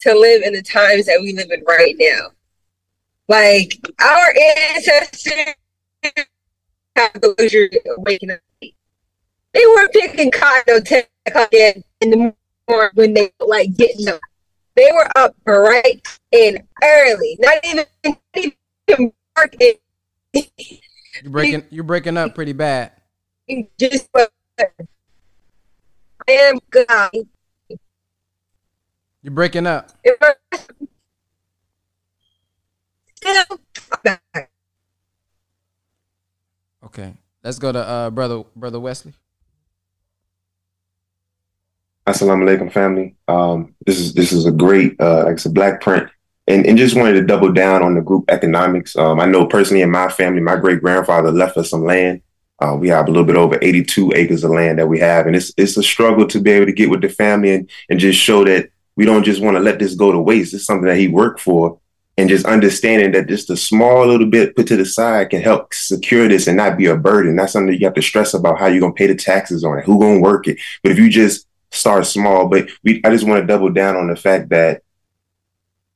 to 0.00 0.14
live 0.14 0.42
in 0.42 0.52
the 0.52 0.62
times 0.62 1.06
that 1.06 1.20
we 1.20 1.32
live 1.32 1.50
in 1.50 1.62
right 1.66 1.94
now. 1.98 2.30
Like 3.28 3.74
our 4.00 4.34
ancestors 4.74 5.54
have 6.96 7.20
the 7.20 7.34
luxury 7.38 7.70
of 7.86 7.98
waking 7.98 8.32
up. 8.32 8.40
They 8.60 9.66
weren't 9.66 9.92
picking 9.92 10.30
cotton 10.30 10.74
or 10.74 10.80
10 10.80 11.04
o'clock 11.30 11.52
in 11.52 11.82
in 12.00 12.10
the 12.10 12.16
morning 12.68 12.90
when 12.94 13.14
they 13.14 13.32
like 13.40 13.76
getting 13.76 14.08
up. 14.08 14.20
They 14.76 14.88
were 14.92 15.10
up 15.16 15.34
bright 15.44 16.06
and 16.32 16.62
early. 16.82 17.36
Not 17.40 17.64
even, 17.64 17.84
not 18.04 18.18
even 18.88 19.12
working. 19.36 19.74
You're 20.32 21.30
breaking. 21.30 21.64
You're 21.70 21.84
breaking 21.84 22.16
up 22.16 22.34
pretty 22.34 22.52
bad. 22.52 22.92
Just 23.78 24.08
I 24.14 24.68
am 26.28 26.58
God. 26.70 27.10
You're 29.22 29.34
breaking 29.34 29.66
up. 29.66 29.90
Okay, 36.82 37.14
let's 37.44 37.58
go 37.58 37.72
to 37.72 37.78
uh, 37.78 38.10
brother 38.10 38.44
brother 38.56 38.80
Wesley. 38.80 39.12
Assalamu 42.10 42.42
alaikum, 42.42 42.72
family. 42.72 43.14
Um, 43.28 43.72
this 43.86 44.00
is 44.00 44.14
this 44.14 44.32
is 44.32 44.44
a 44.44 44.50
great, 44.50 45.00
uh, 45.00 45.24
like 45.26 45.34
it's 45.34 45.46
a 45.46 45.50
black 45.50 45.80
print, 45.80 46.10
and 46.48 46.66
and 46.66 46.76
just 46.76 46.96
wanted 46.96 47.12
to 47.12 47.22
double 47.22 47.52
down 47.52 47.84
on 47.84 47.94
the 47.94 48.00
group 48.00 48.24
economics. 48.28 48.96
Um, 48.96 49.20
I 49.20 49.26
know 49.26 49.46
personally 49.46 49.82
in 49.82 49.92
my 49.92 50.08
family, 50.08 50.40
my 50.40 50.56
great 50.56 50.80
grandfather 50.80 51.30
left 51.30 51.56
us 51.56 51.70
some 51.70 51.84
land. 51.84 52.22
Uh, 52.58 52.74
we 52.74 52.88
have 52.88 53.06
a 53.06 53.10
little 53.10 53.24
bit 53.24 53.36
over 53.36 53.58
82 53.62 54.12
acres 54.16 54.42
of 54.42 54.50
land 54.50 54.80
that 54.80 54.88
we 54.88 54.98
have, 54.98 55.28
and 55.28 55.36
it's 55.36 55.52
it's 55.56 55.76
a 55.76 55.84
struggle 55.84 56.26
to 56.26 56.40
be 56.40 56.50
able 56.50 56.66
to 56.66 56.72
get 56.72 56.90
with 56.90 57.00
the 57.00 57.08
family 57.08 57.54
and 57.54 57.70
and 57.88 58.00
just 58.00 58.18
show 58.18 58.44
that 58.44 58.70
we 58.96 59.04
don't 59.04 59.22
just 59.22 59.40
want 59.40 59.56
to 59.56 59.62
let 59.62 59.78
this 59.78 59.94
go 59.94 60.10
to 60.10 60.18
waste. 60.18 60.52
It's 60.52 60.64
something 60.64 60.88
that 60.88 60.98
he 60.98 61.06
worked 61.06 61.38
for, 61.38 61.78
and 62.16 62.28
just 62.28 62.44
understanding 62.44 63.12
that 63.12 63.28
just 63.28 63.50
a 63.50 63.56
small 63.56 64.04
little 64.04 64.26
bit 64.26 64.56
put 64.56 64.66
to 64.66 64.76
the 64.76 64.84
side 64.84 65.30
can 65.30 65.42
help 65.42 65.72
secure 65.72 66.26
this 66.26 66.48
and 66.48 66.56
not 66.56 66.76
be 66.76 66.86
a 66.86 66.96
burden. 66.96 67.36
That's 67.36 67.52
something 67.52 67.72
you 67.72 67.86
have 67.86 67.94
to 67.94 68.02
stress 68.02 68.34
about 68.34 68.58
how 68.58 68.66
you're 68.66 68.80
gonna 68.80 68.94
pay 68.94 69.06
the 69.06 69.14
taxes 69.14 69.62
on 69.62 69.78
it, 69.78 69.84
who 69.84 70.00
gonna 70.00 70.18
work 70.18 70.48
it. 70.48 70.58
But 70.82 70.90
if 70.90 70.98
you 70.98 71.08
just 71.08 71.46
start 71.72 72.06
small, 72.06 72.48
but 72.48 72.68
we 72.84 73.00
I 73.04 73.10
just 73.10 73.26
want 73.26 73.40
to 73.40 73.46
double 73.46 73.70
down 73.70 73.96
on 73.96 74.08
the 74.08 74.16
fact 74.16 74.48
that 74.50 74.82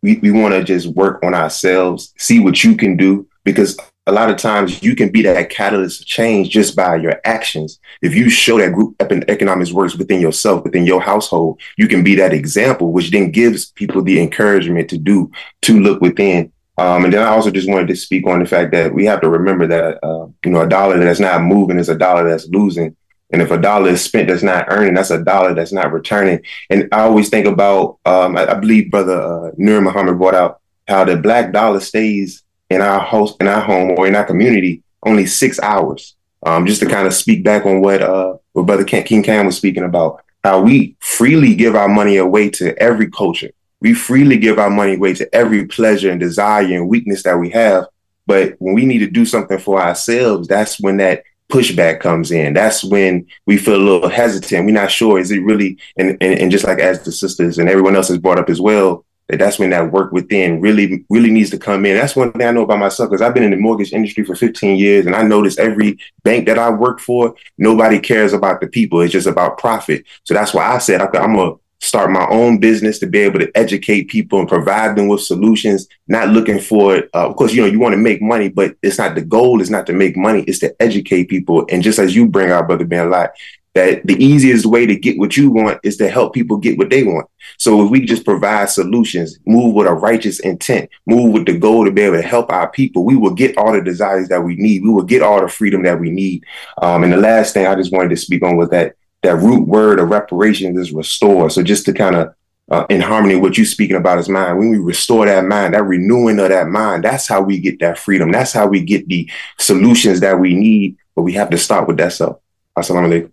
we, 0.03 0.17
we 0.17 0.31
want 0.31 0.55
to 0.55 0.63
just 0.63 0.87
work 0.89 1.23
on 1.25 1.35
ourselves, 1.35 2.13
see 2.19 2.39
what 2.39 2.63
you 2.63 2.77
can 2.77 2.97
do, 2.97 3.27
because 3.43 3.77
a 4.07 4.13
lot 4.13 4.29
of 4.29 4.37
times 4.37 4.83
you 4.83 4.95
can 4.95 5.11
be 5.11 5.23
that 5.23 5.49
catalyst 5.49 6.03
of 6.03 6.07
change 6.07 6.51
just 6.51 6.77
by 6.77 6.97
your 6.97 7.21
actions. 7.25 7.81
If 8.03 8.15
you 8.15 8.29
show 8.29 8.59
that 8.59 8.75
group 8.75 8.97
economics 9.01 9.73
works 9.73 9.97
within 9.97 10.21
yourself, 10.21 10.63
within 10.63 10.85
your 10.85 11.01
household, 11.01 11.59
you 11.79 11.89
can 11.89 12.05
be 12.05 12.15
that 12.17 12.35
example, 12.35 12.93
which 12.93 13.11
then 13.11 13.31
gives 13.31 13.73
people 13.73 14.03
the 14.03 14.21
encouragement 14.21 14.91
to 14.91 14.99
do, 14.99 15.31
to 15.63 15.81
look 15.81 16.03
within. 16.03 16.53
Um, 16.77 17.05
and 17.05 17.15
then 17.15 17.23
I 17.23 17.31
also 17.31 17.51
just 17.51 17.69
wanted 17.69 17.89
to 17.89 17.97
speak 17.97 18.27
on 18.27 18.41
the 18.41 18.47
fact 18.47 18.73
that 18.73 18.93
we 18.93 19.07
have 19.07 19.23
to 19.23 19.31
remember 19.31 19.67
that, 19.69 20.05
uh, 20.05 20.27
you 20.45 20.51
know, 20.51 20.61
a 20.61 20.69
dollar 20.69 20.99
that's 20.99 21.21
not 21.21 21.41
moving 21.41 21.79
is 21.79 21.89
a 21.89 21.97
dollar 21.97 22.29
that's 22.29 22.49
losing. 22.49 22.95
And 23.35 23.43
if 23.43 23.51
a 23.51 23.59
dollar 23.59 23.91
is 23.91 24.05
spent 24.05 24.29
that's 24.29 24.45
not 24.45 24.67
earning, 24.69 24.95
that's 24.95 25.11
a 25.11 25.21
dollar 25.21 25.55
that's 25.55 25.73
not 25.73 25.93
returning. 25.93 26.41
And 26.71 26.89
I 26.93 27.01
always 27.01 27.31
think 27.31 27.47
about, 27.47 27.99
um, 28.05 28.37
I, 28.37 28.47
I, 28.47 28.55
believe 28.55 28.93
Brother 28.93 29.21
uh, 29.21 29.51
Nur 29.57 29.81
Muhammad 29.81 30.19
brought 30.19 30.37
out 30.37 30.61
how 30.87 31.05
the 31.05 31.17
black 31.17 31.53
dollar 31.53 31.81
stays 31.81 32.45
in 32.71 32.81
our 32.81 33.01
host, 33.01 33.37
in 33.41 33.49
our 33.49 33.61
home 33.61 33.97
or 33.99 34.07
in 34.07 34.15
our 34.15 34.25
community 34.25 34.85
only 35.03 35.27
six 35.27 35.59
hours. 35.59 36.15
Um, 36.47 36.65
just 36.65 36.81
to 36.83 36.87
kind 36.87 37.09
of 37.09 37.13
speak 37.15 37.43
back 37.43 37.67
on 37.67 37.81
what 37.81 38.03
uh, 38.03 38.37
what 38.53 38.67
Brother 38.67 38.85
King 38.85 39.25
Cam 39.25 39.47
was 39.47 39.57
speaking 39.57 39.83
about, 39.83 40.23
how 40.45 40.61
we 40.61 40.95
freely 41.01 41.57
give 41.57 41.75
our 41.75 41.89
money 41.89 42.19
away 42.19 42.51
to 42.51 42.79
every 42.81 43.11
culture. 43.11 43.51
We 43.81 43.95
freely 43.95 44.37
give 44.37 44.61
our 44.61 44.71
money 44.71 44.95
away 44.95 45.15
to 45.15 45.35
every 45.35 45.67
pleasure 45.67 46.13
and 46.13 46.21
desire 46.21 46.67
and 46.67 46.89
weakness 46.89 47.25
that 47.25 47.41
we 47.41 47.51
have. 47.51 47.87
But 48.27 48.55
when 48.59 48.75
we 48.75 48.87
need 48.87 49.01
to 49.01 49.11
do 49.11 49.25
something 49.25 49.59
for 49.59 49.81
ourselves, 49.81 50.47
that's 50.47 50.79
when 50.79 50.99
that 50.99 51.25
pushback 51.51 52.01
comes 52.01 52.31
in. 52.31 52.55
That's 52.55 52.83
when 52.83 53.27
we 53.47 53.57
feel 53.57 53.77
a 53.77 53.85
little 53.85 54.09
hesitant. 54.09 54.67
We're 54.67 54.73
not 54.73 54.91
sure 54.91 55.19
is 55.19 55.31
it 55.31 55.43
really 55.43 55.79
and, 55.97 56.17
and 56.21 56.39
and 56.39 56.51
just 56.51 56.65
like 56.65 56.79
as 56.79 57.03
the 57.03 57.13
sisters 57.13 57.59
and 57.59 57.69
everyone 57.69 57.97
else 57.97 58.09
has 58.09 58.19
brought 58.19 58.39
up 58.39 58.51
as 58.51 58.61
well, 58.61 59.05
that 59.29 59.39
that's 59.39 59.59
when 59.59 59.71
that 59.71 59.93
work 59.93 60.13
within 60.13 60.61
really 60.61 61.05
really 61.11 61.31
needs 61.31 61.51
to 61.51 61.59
come 61.59 61.87
in. 61.87 61.97
That's 61.97 62.17
one 62.17 62.33
thing 62.33 62.47
I 62.47 62.51
know 62.51 62.63
about 62.63 62.79
myself 62.79 63.11
because 63.11 63.23
I've 63.23 63.35
been 63.35 63.43
in 63.43 63.51
the 63.51 63.57
mortgage 63.57 63.93
industry 63.93 64.25
for 64.25 64.35
15 64.35 64.77
years 64.77 65.07
and 65.07 65.15
I 65.15 65.23
notice 65.23 65.59
every 65.59 65.99
bank 66.23 66.47
that 66.47 66.59
I 66.59 66.71
work 66.71 67.01
for, 67.01 67.35
nobody 67.59 67.99
cares 67.99 68.33
about 68.33 68.61
the 68.61 68.67
people. 68.67 69.01
It's 69.01 69.13
just 69.13 69.27
about 69.27 69.59
profit. 69.59 70.05
So 70.25 70.35
that's 70.35 70.55
why 70.55 70.67
I 70.67 70.79
said 70.79 71.01
I, 71.01 71.09
I'm 71.19 71.37
a 71.37 71.55
start 71.85 72.11
my 72.11 72.27
own 72.29 72.59
business 72.59 72.99
to 72.99 73.07
be 73.07 73.19
able 73.19 73.39
to 73.39 73.51
educate 73.57 74.09
people 74.09 74.41
and 74.41 74.49
provide 74.49 74.97
them 74.97 75.07
with 75.07 75.21
solutions 75.21 75.87
not 76.09 76.29
looking 76.29 76.59
for 76.59 76.97
it 76.97 77.11
uh, 77.15 77.29
of 77.29 77.37
course 77.37 77.53
you 77.53 77.61
know 77.61 77.69
you 77.69 77.79
want 77.79 77.93
to 77.93 77.99
make 77.99 78.23
money 78.23 78.49
but 78.49 78.75
it's 78.83 78.99
not 78.99 79.15
the 79.15 79.21
goal 79.21 79.61
is 79.61 79.71
not 79.71 79.87
to 79.87 79.93
make 79.93 80.17
money 80.17 80.43
it's 80.45 80.59
to 80.59 80.75
educate 80.81 81.29
people. 81.29 81.67
And 81.71 81.83
just 81.83 81.99
as 81.99 82.17
you 82.17 82.27
bring 82.27 82.51
out 82.51 82.67
brother 82.67 82.85
ben 82.85 83.11
lot 83.11 83.31
that 83.75 84.07
the 84.07 84.15
easiest 84.25 84.67
way 84.67 84.87
to 84.87 84.95
get 84.95 85.19
what 85.19 85.37
you 85.37 85.51
want 85.51 85.81
is 85.83 85.97
to 85.97 86.09
help 86.09 86.33
people 86.33 86.57
get 86.57 86.79
what 86.79 86.91
they 86.91 87.03
want. 87.03 87.29
So 87.59 87.85
if 87.85 87.91
we 87.91 88.05
just 88.05 88.25
provide 88.25 88.71
solutions 88.71 89.39
move 89.47 89.75
with 89.75 89.87
a 89.87 89.93
righteous 89.93 90.41
intent 90.41 90.89
move 91.07 91.33
with 91.33 91.45
the 91.47 91.59
goal 91.59 91.85
to 91.85 91.91
be 91.91 92.03
able 92.03 92.17
to 92.17 92.23
help 92.23 92.51
our 92.51 92.71
people 92.71 93.05
we 93.05 93.17
will 93.17 93.35
get 93.35 93.59
all 93.59 93.73
the 93.73 93.83
desires 93.83 94.29
that 94.29 94.43
we 94.43 94.57
need. 94.57 94.83
We 94.83 94.91
will 94.91 95.03
get 95.03 95.23
all 95.23 95.41
the 95.41 95.49
freedom 95.49 95.83
that 95.83 96.01
we 96.01 96.11
need. 96.11 96.45
Um, 96.81 97.05
and 97.05 97.13
the 97.13 97.19
last 97.19 97.53
thing 97.53 97.67
i 97.67 97.75
just 97.75 97.93
wanted 97.93 98.11
to 98.11 98.17
speak 98.17 98.43
on 98.43 98.57
was 98.57 98.71
that 98.71 98.97
that 99.25 99.37
root 99.37 99.67
word 99.67 99.99
of 99.99 100.09
reparations 100.11 100.79
is 100.79 100.93
restore. 100.93 101.51
So 101.51 101.63
just 101.63 101.85
to 101.87 101.93
kind 101.93 102.15
of 102.15 102.35
uh, 102.71 102.87
in 102.89 103.01
harmony 103.01 103.35
with 103.35 103.43
what 103.43 103.59
you're 103.59 103.67
speaking 103.67 103.97
about 103.97 104.19
is 104.19 104.29
mind. 104.29 104.59
When 104.59 104.71
we 104.71 104.79
restore 104.79 105.27
that 105.27 105.45
mind, 105.45 105.75
that 105.75 105.85
renewing 105.85 106.39
of 106.39 106.49
that 106.49 106.69
mind, 106.69 107.05
that's 107.05 107.29
how 107.29 107.43
we 107.43 107.59
get 107.59 107.79
that 107.81 107.99
freedom. 107.99 108.33
That's 108.33 108.53
how 108.53 108.67
we 108.67 108.81
get 108.81 109.07
the 109.09 109.29
solutions 109.59 110.21
that 110.21 110.39
we 110.39 110.55
need. 110.55 110.97
But 111.15 111.23
we 111.23 111.33
have 111.35 111.51
to 111.51 111.59
start 111.59 111.87
with 111.87 111.99
that 111.99 112.13
self. 112.13 112.41
Assalamu 112.77 113.09
alaikum. 113.09 113.33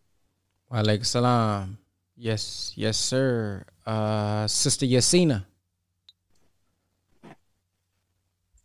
Wa 0.70 0.78
alaikum 0.84 1.06
salam. 1.06 1.78
Yes, 2.18 2.74
yes, 2.76 2.98
sir. 2.98 3.64
Uh, 3.86 4.48
Sister 4.48 4.86
Yasina. 4.86 5.46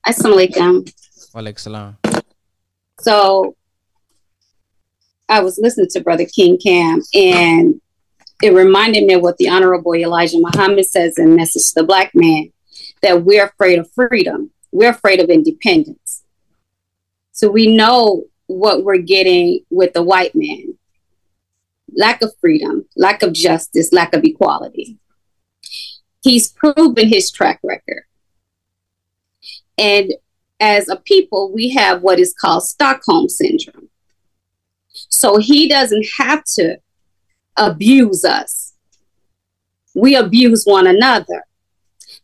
Assalamu 0.06 0.48
alaikum. 0.48 0.92
Wa 1.32 1.40
alaikum 1.40 1.60
salam. 1.60 1.96
So 3.00 3.54
I 5.28 5.40
was 5.40 5.58
listening 5.58 5.88
to 5.90 6.00
Brother 6.00 6.24
King 6.24 6.58
Cam, 6.58 7.00
and 7.14 7.80
it 8.42 8.54
reminded 8.54 9.04
me 9.04 9.14
of 9.14 9.22
what 9.22 9.38
the 9.38 9.48
Honorable 9.48 9.94
Elijah 9.94 10.38
Muhammad 10.38 10.86
says 10.86 11.18
in 11.18 11.34
Message 11.34 11.68
to 11.68 11.80
the 11.80 11.84
Black 11.84 12.14
Man 12.14 12.52
that 13.02 13.24
we're 13.24 13.46
afraid 13.46 13.78
of 13.78 13.90
freedom, 13.92 14.50
we're 14.72 14.90
afraid 14.90 15.20
of 15.20 15.28
independence. 15.28 16.22
So 17.32 17.50
we 17.50 17.66
know 17.66 18.24
what 18.46 18.84
we're 18.84 18.98
getting 18.98 19.60
with 19.70 19.92
the 19.92 20.02
white 20.02 20.34
man 20.34 20.76
lack 21.96 22.22
of 22.22 22.32
freedom, 22.40 22.86
lack 22.96 23.22
of 23.22 23.32
justice, 23.32 23.92
lack 23.92 24.14
of 24.14 24.24
equality. 24.24 24.98
He's 26.22 26.48
proven 26.48 27.08
his 27.08 27.30
track 27.30 27.60
record. 27.62 28.04
And 29.78 30.14
as 30.58 30.88
a 30.88 30.96
people, 30.96 31.52
we 31.52 31.70
have 31.70 32.02
what 32.02 32.18
is 32.18 32.34
called 32.38 32.64
Stockholm 32.64 33.28
Syndrome. 33.28 33.75
So 35.16 35.38
he 35.38 35.66
doesn't 35.66 36.06
have 36.18 36.44
to 36.56 36.76
abuse 37.56 38.22
us. 38.22 38.74
We 39.94 40.14
abuse 40.14 40.64
one 40.66 40.86
another. 40.86 41.42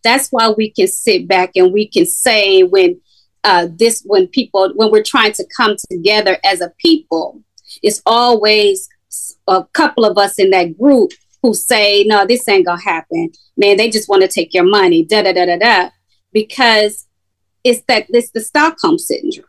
That's 0.05 0.29
why 0.29 0.51
we 0.51 0.71
can 0.71 0.89
sit 0.89 1.27
back 1.27 1.53
and 1.55 1.73
we 1.73 1.89
can 1.89 2.05
say 2.05 2.65
when 2.65 3.01
uh, 3.45 3.69
this, 3.75 4.03
when 4.05 4.27
people, 4.27 4.73
when 4.75 4.91
we're 4.91 5.03
trying 5.03 5.33
to 5.33 5.47
come 5.57 5.77
together 5.91 6.37
as 6.45 6.61
a 6.61 6.71
people, 6.81 7.43
it's 7.83 8.03
always 8.05 8.87
a 9.49 9.65
couple 9.73 10.05
of 10.05 10.19
us 10.19 10.39
in 10.39 10.51
that 10.51 10.79
group 10.79 11.13
who 11.41 11.55
say, 11.55 12.05
no, 12.05 12.27
this 12.27 12.47
ain't 12.47 12.67
gonna 12.67 12.79
happen. 12.79 13.31
Man, 13.57 13.79
they 13.79 13.89
just 13.89 14.09
want 14.09 14.21
to 14.21 14.29
take 14.29 14.53
your 14.53 14.69
money, 14.69 15.03
da 15.03 15.23
da 15.23 15.33
da 15.33 15.47
da 15.47 15.57
da. 15.57 15.91
Because 16.31 17.07
it's 17.65 17.81
that 17.89 18.05
it's 18.11 18.33
the 18.33 18.43
Stockholm 18.43 18.99
syndrome. 18.99 19.47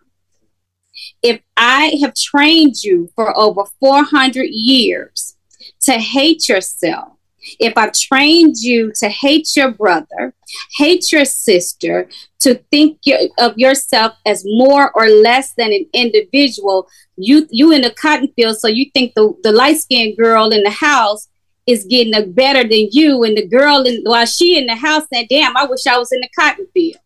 If 1.23 1.41
I 1.55 1.97
have 2.01 2.13
trained 2.13 2.83
you 2.83 3.09
for 3.15 3.35
over 3.37 3.63
400 3.79 4.43
years 4.43 5.35
to 5.81 5.93
hate 5.93 6.49
yourself, 6.49 7.13
if 7.59 7.77
I've 7.77 7.93
trained 7.93 8.57
you 8.57 8.91
to 8.95 9.09
hate 9.09 9.55
your 9.55 9.71
brother, 9.71 10.33
hate 10.77 11.11
your 11.11 11.25
sister, 11.25 12.09
to 12.39 12.55
think 12.71 12.99
of 13.37 13.57
yourself 13.57 14.13
as 14.25 14.43
more 14.45 14.91
or 14.95 15.07
less 15.07 15.53
than 15.53 15.71
an 15.73 15.85
individual, 15.93 16.87
you 17.15 17.47
you 17.51 17.71
in 17.71 17.81
the 17.81 17.91
cotton 17.91 18.29
field, 18.35 18.57
so 18.57 18.67
you 18.67 18.85
think 18.93 19.13
the, 19.15 19.33
the 19.43 19.51
light 19.51 19.77
skinned 19.77 20.17
girl 20.17 20.49
in 20.49 20.63
the 20.63 20.69
house 20.69 21.27
is 21.65 21.85
getting 21.85 22.31
better 22.33 22.63
than 22.63 22.89
you, 22.91 23.23
and 23.23 23.37
the 23.37 23.47
girl 23.47 23.83
in 23.83 24.03
while 24.03 24.25
she 24.25 24.57
in 24.57 24.65
the 24.65 24.75
house 24.75 25.03
said, 25.13 25.27
"Damn, 25.29 25.55
I 25.57 25.65
wish 25.65 25.85
I 25.87 25.97
was 25.97 26.11
in 26.11 26.21
the 26.21 26.29
cotton 26.37 26.67
field." 26.73 27.02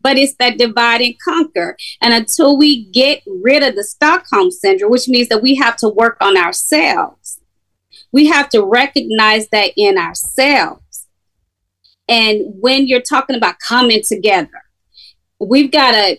But 0.00 0.16
it's 0.16 0.34
that 0.36 0.58
divide 0.58 1.00
and 1.00 1.14
conquer, 1.22 1.76
and 2.00 2.14
until 2.14 2.56
we 2.56 2.84
get 2.86 3.22
rid 3.26 3.62
of 3.62 3.74
the 3.74 3.84
Stockholm 3.84 4.50
syndrome, 4.50 4.92
which 4.92 5.08
means 5.08 5.28
that 5.28 5.42
we 5.42 5.56
have 5.56 5.76
to 5.78 5.88
work 5.88 6.16
on 6.20 6.36
ourselves, 6.36 7.40
we 8.12 8.26
have 8.26 8.48
to 8.50 8.64
recognize 8.64 9.48
that 9.48 9.72
in 9.76 9.98
ourselves. 9.98 11.06
And 12.08 12.42
when 12.60 12.86
you're 12.86 13.02
talking 13.02 13.36
about 13.36 13.58
coming 13.58 14.02
together, 14.06 14.62
we've 15.40 15.70
got 15.70 15.92
to 15.92 16.16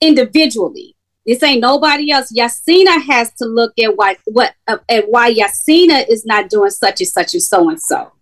individually 0.00 0.96
this 1.28 1.42
ain't 1.42 1.60
nobody 1.60 2.10
else. 2.10 2.32
Yasina 2.32 3.02
has 3.02 3.30
to 3.34 3.44
look 3.44 3.74
at 3.78 3.94
why 3.94 4.16
what 4.24 4.54
uh, 4.66 4.78
at 4.88 5.10
why 5.10 5.30
Yasina 5.30 6.08
is 6.08 6.24
not 6.24 6.48
doing 6.48 6.70
such 6.70 7.02
and 7.02 7.08
such 7.08 7.34
and 7.34 7.42
so 7.42 7.68
and 7.68 7.78
so. 7.78 8.12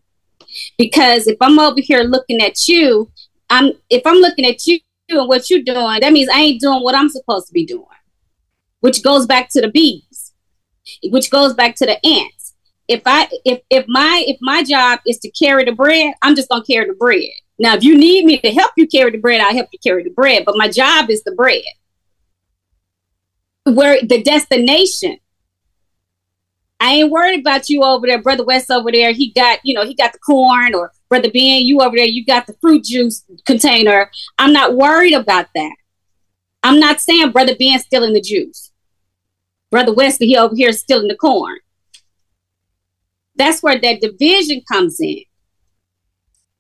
Because 0.77 1.29
if 1.29 1.37
I'm 1.41 1.61
over 1.61 1.81
here 1.81 2.03
looking 2.03 2.43
at 2.43 2.67
you, 2.67 3.09
I'm 3.51 3.73
if 3.91 4.03
I'm 4.07 4.17
looking 4.17 4.47
at 4.47 4.67
you 4.67 4.81
and 5.09 5.29
what 5.29 5.49
you're 5.51 5.63
doing, 5.63 6.01
that 6.01 6.13
means 6.13 6.29
I 6.29 6.41
ain't 6.41 6.61
doing 6.61 6.83
what 6.83 6.95
I'm 6.95 7.09
supposed 7.09 7.47
to 7.49 7.53
be 7.53 7.65
doing. 7.65 7.85
Which 8.81 9.03
goes 9.03 9.27
back 9.27 9.49
to 9.51 9.61
the 9.61 9.69
bees, 9.69 10.33
which 11.05 11.31
goes 11.31 11.55
back 11.55 11.77
to 11.77 11.87
the 11.87 12.05
ants. 12.07 12.55
If 12.89 13.03
I 13.07 13.29
if 13.45 13.61
if 13.71 13.85
my 13.89 14.25
if 14.27 14.37
my 14.41 14.63
job 14.63 15.01
is 15.07 15.19
to 15.21 15.31
carry 15.31 15.65
the 15.65 15.73
bread, 15.73 16.15
I'm 16.23 16.37
just 16.37 16.49
gonna 16.49 16.65
carry 16.65 16.87
the 16.87 16.95
bread. 16.95 17.31
Now, 17.59 17.75
if 17.75 17.83
you 17.83 17.97
need 17.97 18.27
me 18.27 18.39
to 18.39 18.51
help 18.53 18.73
you 18.77 18.87
carry 18.87 19.11
the 19.11 19.19
bread, 19.19 19.41
I'll 19.41 19.55
help 19.55 19.69
you 19.73 19.79
carry 19.79 20.05
the 20.05 20.11
bread. 20.11 20.45
But 20.45 20.57
my 20.59 20.69
job 20.69 21.09
is 21.09 21.23
the 21.25 21.33
bread 21.33 21.63
where 23.67 24.01
the 24.03 24.23
destination. 24.23 25.19
I 26.79 26.93
ain't 26.93 27.11
worried 27.11 27.41
about 27.41 27.69
you 27.69 27.83
over 27.83 28.07
there, 28.07 28.21
brother 28.21 28.45
West 28.45 28.71
over 28.71 28.93
there. 28.93 29.13
He 29.13 29.33
got, 29.33 29.61
you 29.65 29.75
know, 29.75 29.85
he 29.85 29.95
got 29.95 30.13
the 30.13 30.19
corn, 30.19 30.75
or 30.75 30.93
brother 31.09 31.31
Ben, 31.31 31.63
you 31.63 31.81
over 31.81 31.97
there, 31.97 32.07
you 32.07 32.25
got 32.25 32.47
the 32.47 32.57
fruit 32.61 32.85
juice 32.85 33.25
container. 33.45 34.11
I'm 34.39 34.53
not 34.53 34.75
worried 34.75 35.15
about 35.15 35.47
that. 35.55 35.77
I'm 36.63 36.81
not 36.81 37.01
saying 37.01 37.33
brother 37.33 37.55
Ben 37.59 37.79
stealing 37.79 38.13
the 38.13 38.21
juice. 38.21 38.73
Brother 39.71 39.93
Wesley, 39.93 40.29
he 40.29 40.37
over 40.37 40.55
here 40.55 40.71
is 40.71 40.81
stealing 40.81 41.09
the 41.09 41.17
corn. 41.17 41.59
That's 43.35 43.63
where 43.63 43.79
that 43.79 44.01
division 44.01 44.63
comes 44.71 44.99
in. 45.01 45.23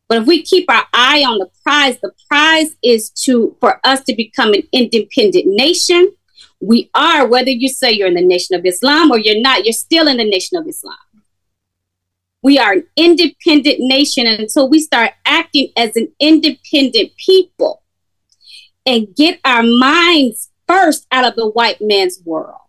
But 0.08 0.22
if 0.22 0.26
we 0.26 0.42
keep 0.42 0.70
our 0.70 0.84
eye 0.92 1.24
on 1.26 1.38
the 1.38 1.48
prize, 1.62 1.98
the 2.00 2.12
prize 2.28 2.76
is 2.82 3.10
to 3.24 3.56
for 3.60 3.80
us 3.84 4.02
to 4.04 4.14
become 4.14 4.52
an 4.52 4.62
independent 4.72 5.46
nation 5.46 6.12
we 6.60 6.90
are, 6.94 7.26
whether 7.26 7.50
you 7.50 7.68
say 7.68 7.92
you're 7.92 8.08
in 8.08 8.14
the 8.14 8.22
nation 8.22 8.56
of 8.56 8.64
Islam 8.64 9.10
or 9.10 9.18
you're 9.18 9.40
not, 9.40 9.64
you're 9.64 9.72
still 9.72 10.08
in 10.08 10.16
the 10.16 10.24
nation 10.24 10.56
of 10.56 10.66
Islam. 10.66 10.96
We 12.46 12.60
are 12.60 12.74
an 12.74 12.86
independent 12.94 13.78
nation 13.80 14.24
until 14.24 14.70
we 14.70 14.78
start 14.78 15.14
acting 15.24 15.72
as 15.76 15.96
an 15.96 16.12
independent 16.20 17.10
people 17.16 17.82
and 18.86 19.08
get 19.16 19.40
our 19.44 19.64
minds 19.64 20.52
first 20.68 21.08
out 21.10 21.24
of 21.24 21.34
the 21.34 21.48
white 21.48 21.78
man's 21.80 22.20
world. 22.24 22.60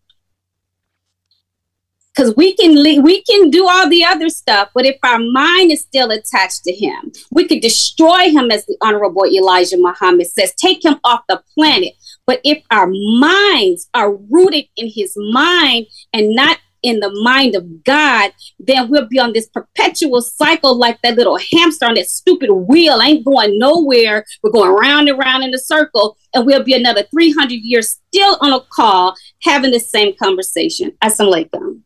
Because 2.09 2.35
we 2.35 2.55
can 2.55 2.73
le- 2.73 3.03
we 3.03 3.21
can 3.21 3.51
do 3.51 3.67
all 3.67 3.87
the 3.87 4.03
other 4.03 4.29
stuff, 4.29 4.69
but 4.73 4.87
if 4.87 4.97
our 5.03 5.19
mind 5.19 5.71
is 5.71 5.81
still 5.81 6.09
attached 6.09 6.63
to 6.63 6.73
him, 6.73 7.11
we 7.29 7.47
could 7.47 7.61
destroy 7.61 8.31
him, 8.31 8.49
as 8.49 8.65
the 8.65 8.77
Honorable 8.81 9.27
Elijah 9.27 9.77
Muhammad 9.77 10.25
says, 10.25 10.55
take 10.55 10.83
him 10.83 10.99
off 11.03 11.21
the 11.29 11.43
planet. 11.53 11.93
But 12.25 12.41
if 12.43 12.63
our 12.71 12.87
minds 13.19 13.87
are 13.93 14.15
rooted 14.15 14.65
in 14.75 14.89
his 14.91 15.13
mind 15.15 15.85
and 16.13 16.35
not 16.35 16.57
in 16.83 16.99
the 16.99 17.11
mind 17.21 17.55
of 17.55 17.83
God, 17.83 18.31
then 18.59 18.89
we'll 18.89 19.07
be 19.07 19.19
on 19.19 19.33
this 19.33 19.47
perpetual 19.49 20.21
cycle 20.21 20.77
like 20.77 21.01
that 21.01 21.15
little 21.15 21.37
hamster 21.51 21.85
on 21.85 21.95
that 21.95 22.07
stupid 22.07 22.51
wheel, 22.51 23.01
ain't 23.01 23.25
going 23.25 23.57
nowhere. 23.57 24.25
We're 24.43 24.51
going 24.51 24.71
round 24.71 25.09
and 25.09 25.17
round 25.17 25.43
in 25.43 25.53
a 25.53 25.57
circle, 25.57 26.17
and 26.33 26.45
we'll 26.45 26.63
be 26.63 26.73
another 26.73 27.03
300 27.11 27.53
years 27.53 27.99
still 28.07 28.37
on 28.41 28.53
a 28.53 28.61
call 28.61 29.15
having 29.43 29.71
the 29.71 29.79
same 29.79 30.13
conversation. 30.21 30.91
Assalamu 31.03 31.49
alaikum. 31.49 31.81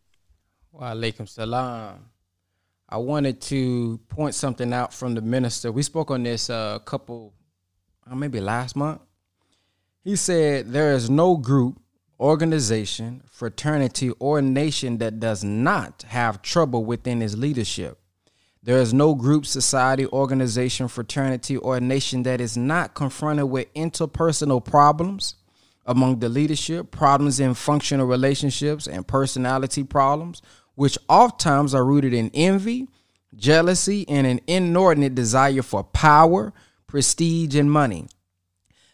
Wa 0.71 0.91
alaikum 0.91 1.27
salam. 1.27 2.05
I 2.89 2.97
wanted 2.97 3.39
to 3.41 3.99
point 4.09 4.35
something 4.35 4.73
out 4.73 4.93
from 4.93 5.15
the 5.15 5.21
minister. 5.21 5.71
We 5.71 5.81
spoke 5.83 6.11
on 6.11 6.23
this 6.23 6.49
a 6.49 6.55
uh, 6.55 6.79
couple, 6.79 7.33
uh, 8.09 8.15
maybe 8.15 8.41
last 8.41 8.75
month 8.75 9.01
he 10.03 10.15
said 10.15 10.71
there 10.71 10.93
is 10.93 11.09
no 11.09 11.37
group, 11.37 11.80
organization, 12.21 13.23
fraternity, 13.29 14.11
or 14.19 14.41
nation 14.41 14.99
that 14.99 15.19
does 15.19 15.43
not 15.43 16.03
have 16.09 16.41
trouble 16.41 16.85
within 16.85 17.21
its 17.21 17.35
leadership. 17.35 17.97
There 18.63 18.77
is 18.77 18.93
no 18.93 19.15
group, 19.15 19.47
society, 19.47 20.05
organization, 20.05 20.87
fraternity, 20.87 21.57
or 21.57 21.79
nation 21.79 22.21
that 22.23 22.39
is 22.39 22.55
not 22.55 22.93
confronted 22.93 23.45
with 23.45 23.73
interpersonal 23.73 24.63
problems 24.63 25.35
among 25.87 26.19
the 26.19 26.29
leadership, 26.29 26.91
problems 26.91 27.39
in 27.39 27.55
functional 27.55 28.05
relationships, 28.05 28.87
and 28.87 29.07
personality 29.07 29.83
problems, 29.83 30.43
which 30.75 30.99
oftentimes 31.09 31.73
are 31.73 31.83
rooted 31.83 32.13
in 32.13 32.29
envy, 32.35 32.87
jealousy, 33.35 34.07
and 34.07 34.27
an 34.27 34.39
inordinate 34.45 35.15
desire 35.15 35.63
for 35.63 35.83
power, 35.83 36.53
prestige, 36.85 37.55
and 37.55 37.71
money. 37.71 38.07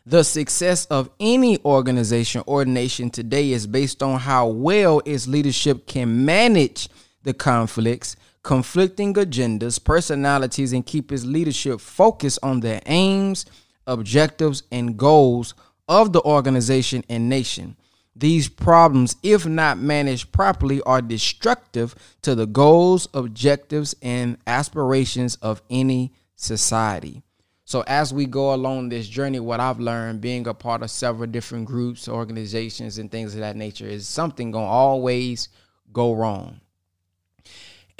The 0.10 0.24
success 0.24 0.86
of 0.86 1.10
any 1.20 1.62
organization 1.66 2.42
or 2.46 2.64
nation 2.64 3.10
today 3.10 3.52
is 3.52 3.68
based 3.68 4.02
on 4.02 4.22
how 4.22 4.48
well 4.48 5.02
its 5.04 5.28
leadership 5.28 5.86
can 5.86 6.24
manage 6.24 6.88
the 7.24 7.34
conflicts, 7.34 8.16
conflicting 8.42 9.14
agendas, 9.16 9.84
personalities, 9.84 10.72
and 10.72 10.86
keep 10.86 11.12
its 11.12 11.26
leadership 11.26 11.82
focused 11.82 12.40
on 12.42 12.62
the 12.62 12.82
aims, 12.86 13.46
objectives, 13.86 14.64
and 14.72 14.96
goals 14.96 15.54
of 15.90 16.14
the 16.14 16.22
organization 16.22 17.04
and 17.10 17.28
nation. 17.28 17.76
These 18.16 18.48
problems, 18.48 19.18
if 19.24 19.46
not 19.46 19.78
managed 19.78 20.32
properly, 20.32 20.82
are 20.84 21.02
destructive 21.02 21.96
to 22.22 22.34
the 22.34 22.48
goals, 22.48 23.10
objectives, 23.14 23.94
and 24.02 24.38
aspirations 24.48 25.36
of 25.42 25.62
any 25.70 26.14
society. 26.38 27.24
So, 27.68 27.84
as 27.86 28.14
we 28.14 28.26
go 28.28 28.54
along 28.54 28.88
this 28.88 29.10
journey, 29.10 29.42
what 29.42 29.60
I've 29.60 29.82
learned 29.82 30.22
being 30.22 30.48
a 30.48 30.54
part 30.54 30.84
of 30.84 30.90
several 30.90 31.30
different 31.30 31.66
groups, 31.66 32.08
organizations, 32.08 32.98
and 32.98 33.12
things 33.12 33.34
of 33.34 33.42
that 33.42 33.58
nature 33.58 33.86
is 33.86 34.08
something 34.08 34.54
to 34.54 34.58
always 34.58 35.50
go 35.92 36.14
wrong. 36.14 36.62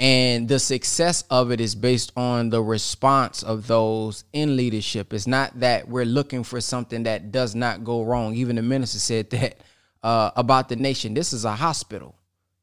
And 0.00 0.48
the 0.48 0.58
success 0.58 1.22
of 1.28 1.50
it 1.50 1.60
is 1.60 1.74
based 1.74 2.12
on 2.16 2.48
the 2.48 2.62
response 2.62 3.42
of 3.42 3.66
those 3.66 4.24
in 4.32 4.56
leadership. 4.56 5.12
It's 5.12 5.26
not 5.26 5.60
that 5.60 5.86
we're 5.86 6.06
looking 6.06 6.44
for 6.44 6.62
something 6.62 7.02
that 7.02 7.30
does 7.30 7.54
not 7.54 7.84
go 7.84 8.04
wrong. 8.04 8.34
Even 8.36 8.56
the 8.56 8.62
minister 8.62 8.98
said 8.98 9.28
that 9.32 9.58
uh, 10.02 10.30
about 10.34 10.70
the 10.70 10.76
nation. 10.76 11.12
This 11.12 11.34
is 11.34 11.44
a 11.44 11.54
hospital. 11.54 12.14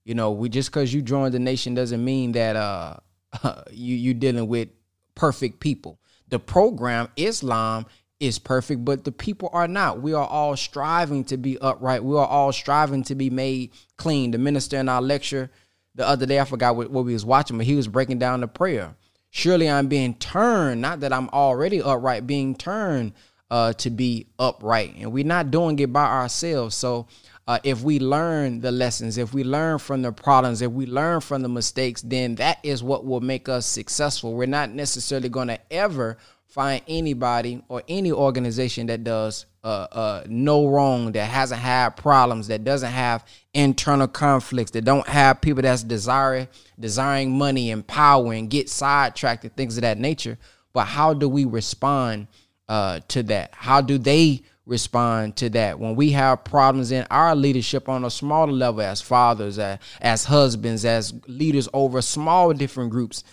You 0.05 0.15
know, 0.15 0.31
we 0.31 0.49
just 0.49 0.71
because 0.71 0.91
you 0.91 1.03
joined 1.03 1.35
the 1.35 1.39
nation 1.39 1.75
doesn't 1.75 2.03
mean 2.03 2.31
that 2.31 2.55
uh, 2.55 2.97
you 3.71 3.95
you 3.95 4.15
dealing 4.15 4.47
with 4.47 4.69
perfect 5.13 5.59
people. 5.59 5.99
The 6.29 6.39
program 6.39 7.09
Islam 7.15 7.85
is 8.19 8.39
perfect, 8.39 8.85
but 8.85 9.03
the 9.03 9.11
people 9.11 9.49
are 9.53 9.67
not. 9.67 10.01
We 10.01 10.13
are 10.13 10.27
all 10.27 10.55
striving 10.55 11.23
to 11.25 11.37
be 11.37 11.57
upright. 11.59 12.03
We 12.03 12.17
are 12.17 12.27
all 12.27 12.51
striving 12.51 13.03
to 13.03 13.15
be 13.15 13.29
made 13.29 13.71
clean. 13.97 14.31
The 14.31 14.37
minister 14.37 14.77
in 14.77 14.89
our 14.89 15.01
lecture 15.01 15.49
the 15.95 16.07
other 16.07 16.25
day, 16.25 16.39
I 16.39 16.45
forgot 16.45 16.75
what, 16.75 16.91
what 16.91 17.05
we 17.05 17.13
was 17.13 17.25
watching, 17.25 17.57
but 17.57 17.65
he 17.65 17.75
was 17.75 17.87
breaking 17.87 18.19
down 18.19 18.41
the 18.41 18.47
prayer. 18.47 18.95
Surely 19.29 19.69
I'm 19.69 19.87
being 19.87 20.13
turned, 20.15 20.81
not 20.81 21.01
that 21.01 21.11
I'm 21.13 21.29
already 21.29 21.81
upright, 21.81 22.25
being 22.25 22.55
turned 22.55 23.13
uh, 23.51 23.73
to 23.73 23.89
be 23.89 24.27
upright. 24.39 24.95
And 24.97 25.11
we're 25.11 25.25
not 25.25 25.51
doing 25.51 25.77
it 25.79 25.91
by 25.91 26.05
ourselves. 26.05 26.75
So 26.75 27.07
uh, 27.47 27.59
if 27.63 27.83
we 27.83 27.99
learn 27.99 28.59
the 28.61 28.71
lessons, 28.71 29.17
if 29.17 29.33
we 29.33 29.43
learn 29.43 29.77
from 29.77 30.01
the 30.01 30.11
problems, 30.11 30.61
if 30.61 30.71
we 30.71 30.85
learn 30.85 31.21
from 31.21 31.41
the 31.43 31.49
mistakes, 31.49 32.01
then 32.01 32.35
that 32.35 32.59
is 32.63 32.81
what 32.81 33.05
will 33.05 33.21
make 33.21 33.47
us 33.47 33.65
successful. 33.65 34.33
We're 34.33 34.47
not 34.47 34.71
necessarily 34.71 35.29
going 35.29 35.49
to 35.49 35.59
ever 35.71 36.17
find 36.47 36.81
anybody 36.87 37.61
or 37.67 37.83
any 37.87 38.11
organization 38.11 38.87
that 38.87 39.03
does 39.03 39.45
uh, 39.63 39.87
uh, 39.91 40.23
no 40.27 40.67
wrong, 40.67 41.11
that 41.11 41.25
hasn't 41.25 41.59
had 41.59 41.89
problems, 41.97 42.47
that 42.47 42.63
doesn't 42.63 42.91
have 42.91 43.25
internal 43.53 44.07
conflicts, 44.07 44.71
that 44.71 44.85
don't 44.85 45.07
have 45.07 45.41
people 45.41 45.61
that's 45.61 45.83
desiring 45.83 46.47
desiring 46.79 47.37
money 47.37 47.71
and 47.71 47.85
power 47.85 48.33
and 48.33 48.49
get 48.49 48.69
sidetracked 48.69 49.43
and 49.43 49.55
things 49.55 49.77
of 49.77 49.81
that 49.81 49.97
nature. 49.97 50.37
But 50.73 50.85
how 50.85 51.13
do 51.13 51.27
we 51.27 51.45
respond 51.45 52.27
uh, 52.69 53.01
to 53.09 53.23
that? 53.23 53.53
How 53.53 53.81
do 53.81 53.97
they 53.97 54.43
respond 54.65 55.35
to 55.37 55.49
that 55.49 55.79
when 55.79 55.95
we 55.95 56.11
have 56.11 56.43
problems 56.43 56.91
in 56.91 57.05
our 57.11 57.35
leadership 57.35 57.87
on 57.87 58.03
a 58.03 58.09
smaller 58.09 58.51
level 58.51 58.81
as 58.81 59.01
fathers, 59.01 59.59
as, 59.59 59.79
as 60.01 60.25
husbands, 60.25 60.85
as 60.85 61.13
leaders 61.27 61.69
over 61.73 62.01
small 62.01 62.53
different 62.53 62.91
groups? 62.91 63.23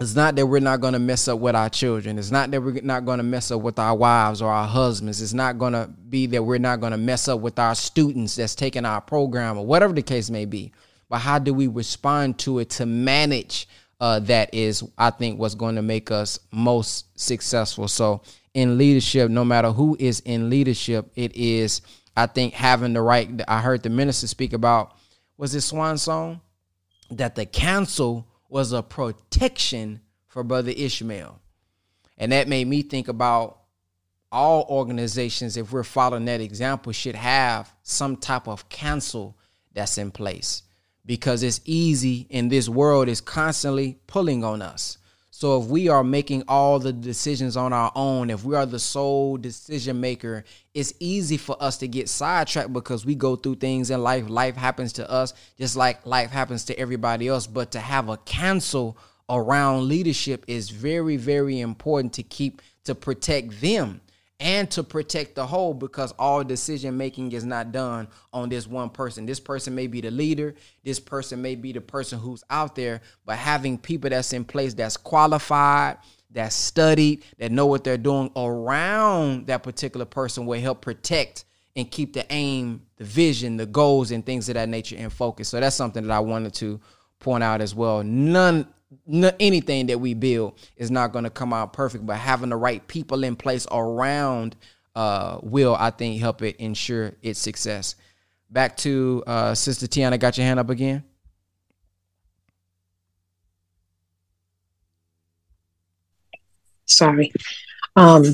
it's 0.00 0.16
not 0.16 0.34
that 0.34 0.46
we're 0.46 0.58
not 0.58 0.80
going 0.80 0.92
to 0.92 0.98
mess 0.98 1.28
up 1.28 1.38
with 1.38 1.54
our 1.54 1.68
children. 1.68 2.18
It's 2.18 2.32
not 2.32 2.50
that 2.50 2.60
we're 2.60 2.80
not 2.82 3.04
going 3.04 3.18
to 3.18 3.24
mess 3.24 3.52
up 3.52 3.60
with 3.60 3.78
our 3.78 3.94
wives 3.94 4.42
or 4.42 4.50
our 4.50 4.66
husbands. 4.66 5.22
It's 5.22 5.32
not 5.32 5.56
going 5.56 5.72
to 5.72 5.88
be 6.08 6.26
that 6.26 6.42
we're 6.42 6.58
not 6.58 6.80
going 6.80 6.90
to 6.90 6.98
mess 6.98 7.28
up 7.28 7.40
with 7.40 7.60
our 7.60 7.76
students 7.76 8.34
that's 8.34 8.56
taking 8.56 8.84
our 8.84 9.00
program 9.00 9.56
or 9.56 9.64
whatever 9.64 9.92
the 9.92 10.02
case 10.02 10.30
may 10.30 10.46
be. 10.46 10.72
But 11.08 11.18
how 11.18 11.38
do 11.38 11.54
we 11.54 11.68
respond 11.68 12.38
to 12.40 12.58
it 12.58 12.70
to 12.70 12.86
manage 12.86 13.68
uh, 14.00 14.18
that 14.18 14.52
is, 14.52 14.82
I 14.98 15.10
think, 15.10 15.38
what's 15.38 15.54
going 15.54 15.76
to 15.76 15.82
make 15.82 16.10
us 16.10 16.40
most 16.50 17.06
successful. 17.18 17.86
So 17.86 18.22
in 18.54 18.78
leadership, 18.78 19.30
no 19.30 19.44
matter 19.44 19.72
who 19.72 19.96
is 19.98 20.20
in 20.20 20.48
leadership, 20.48 21.10
it 21.16 21.36
is, 21.36 21.82
I 22.16 22.26
think, 22.26 22.54
having 22.54 22.92
the 22.92 23.02
right. 23.02 23.28
I 23.46 23.60
heard 23.60 23.82
the 23.82 23.90
minister 23.90 24.26
speak 24.26 24.52
about, 24.52 24.96
was 25.36 25.52
this 25.52 25.66
swan 25.66 25.98
song? 25.98 26.40
That 27.10 27.34
the 27.34 27.44
council 27.44 28.26
was 28.48 28.72
a 28.72 28.82
protection 28.82 30.00
for 30.28 30.42
Brother 30.42 30.72
Ishmael. 30.74 31.40
And 32.16 32.32
that 32.32 32.48
made 32.48 32.66
me 32.68 32.82
think 32.82 33.08
about 33.08 33.58
all 34.30 34.66
organizations, 34.68 35.56
if 35.56 35.72
we're 35.72 35.84
following 35.84 36.24
that 36.24 36.40
example, 36.40 36.92
should 36.92 37.14
have 37.14 37.72
some 37.82 38.16
type 38.16 38.48
of 38.48 38.68
council 38.68 39.36
that's 39.72 39.98
in 39.98 40.10
place 40.10 40.62
because 41.06 41.42
it's 41.42 41.60
easy 41.64 42.26
in 42.30 42.48
this 42.48 42.68
world 42.68 43.08
is 43.08 43.20
constantly 43.20 43.98
pulling 44.06 44.42
on 44.42 44.62
us. 44.62 44.98
So 45.36 45.60
if 45.60 45.66
we 45.66 45.88
are 45.88 46.04
making 46.04 46.44
all 46.46 46.78
the 46.78 46.92
decisions 46.92 47.56
on 47.56 47.72
our 47.72 47.90
own, 47.96 48.30
if 48.30 48.44
we 48.44 48.54
are 48.54 48.66
the 48.66 48.78
sole 48.78 49.36
decision 49.36 50.00
maker, 50.00 50.44
it's 50.74 50.94
easy 51.00 51.38
for 51.38 51.60
us 51.60 51.76
to 51.78 51.88
get 51.88 52.08
sidetracked 52.08 52.72
because 52.72 53.04
we 53.04 53.16
go 53.16 53.34
through 53.34 53.56
things 53.56 53.90
in 53.90 54.00
life. 54.00 54.28
Life 54.28 54.54
happens 54.54 54.92
to 54.92 55.10
us 55.10 55.34
just 55.58 55.74
like 55.74 56.06
life 56.06 56.30
happens 56.30 56.64
to 56.66 56.78
everybody 56.78 57.26
else. 57.26 57.48
But 57.48 57.72
to 57.72 57.80
have 57.80 58.08
a 58.08 58.16
council 58.18 58.96
around 59.28 59.88
leadership 59.88 60.44
is 60.46 60.70
very, 60.70 61.16
very 61.16 61.58
important 61.58 62.12
to 62.12 62.22
keep 62.22 62.62
to 62.84 62.94
protect 62.94 63.60
them 63.60 64.02
and 64.44 64.70
to 64.70 64.82
protect 64.82 65.34
the 65.34 65.46
whole 65.46 65.72
because 65.72 66.12
all 66.18 66.44
decision 66.44 66.98
making 66.98 67.32
is 67.32 67.46
not 67.46 67.72
done 67.72 68.06
on 68.30 68.50
this 68.50 68.66
one 68.66 68.90
person. 68.90 69.24
This 69.24 69.40
person 69.40 69.74
may 69.74 69.86
be 69.86 70.02
the 70.02 70.10
leader, 70.10 70.54
this 70.84 71.00
person 71.00 71.40
may 71.40 71.54
be 71.54 71.72
the 71.72 71.80
person 71.80 72.18
who's 72.18 72.44
out 72.50 72.76
there, 72.76 73.00
but 73.24 73.38
having 73.38 73.78
people 73.78 74.10
that's 74.10 74.34
in 74.34 74.44
place 74.44 74.74
that's 74.74 74.98
qualified, 74.98 75.96
that's 76.30 76.54
studied, 76.54 77.24
that 77.38 77.52
know 77.52 77.64
what 77.64 77.84
they're 77.84 77.96
doing 77.96 78.30
around 78.36 79.46
that 79.46 79.62
particular 79.62 80.04
person 80.04 80.44
will 80.44 80.60
help 80.60 80.82
protect 80.82 81.46
and 81.74 81.90
keep 81.90 82.12
the 82.12 82.30
aim, 82.30 82.82
the 82.98 83.04
vision, 83.04 83.56
the 83.56 83.64
goals, 83.64 84.10
and 84.10 84.26
things 84.26 84.50
of 84.50 84.56
that 84.56 84.68
nature 84.68 84.96
in 84.96 85.08
focus. 85.08 85.48
So 85.48 85.58
that's 85.58 85.74
something 85.74 86.06
that 86.06 86.12
I 86.12 86.20
wanted 86.20 86.52
to 86.54 86.80
point 87.18 87.42
out 87.42 87.62
as 87.62 87.74
well. 87.74 88.02
None 88.04 88.68
anything 89.40 89.86
that 89.86 89.98
we 89.98 90.14
build 90.14 90.58
is 90.76 90.90
not 90.90 91.12
going 91.12 91.24
to 91.24 91.30
come 91.30 91.52
out 91.52 91.72
perfect, 91.72 92.06
but 92.06 92.16
having 92.16 92.50
the 92.50 92.56
right 92.56 92.86
people 92.86 93.24
in 93.24 93.36
place 93.36 93.66
around 93.70 94.56
uh, 94.94 95.38
will, 95.42 95.74
I 95.74 95.90
think, 95.90 96.20
help 96.20 96.42
it 96.42 96.56
ensure 96.56 97.12
its 97.22 97.38
success. 97.38 97.96
Back 98.50 98.76
to 98.78 99.22
uh, 99.26 99.54
Sister 99.54 99.86
Tiana, 99.86 100.18
got 100.18 100.38
your 100.38 100.46
hand 100.46 100.60
up 100.60 100.70
again. 100.70 101.04
Sorry. 106.86 107.32
Um, 107.96 108.24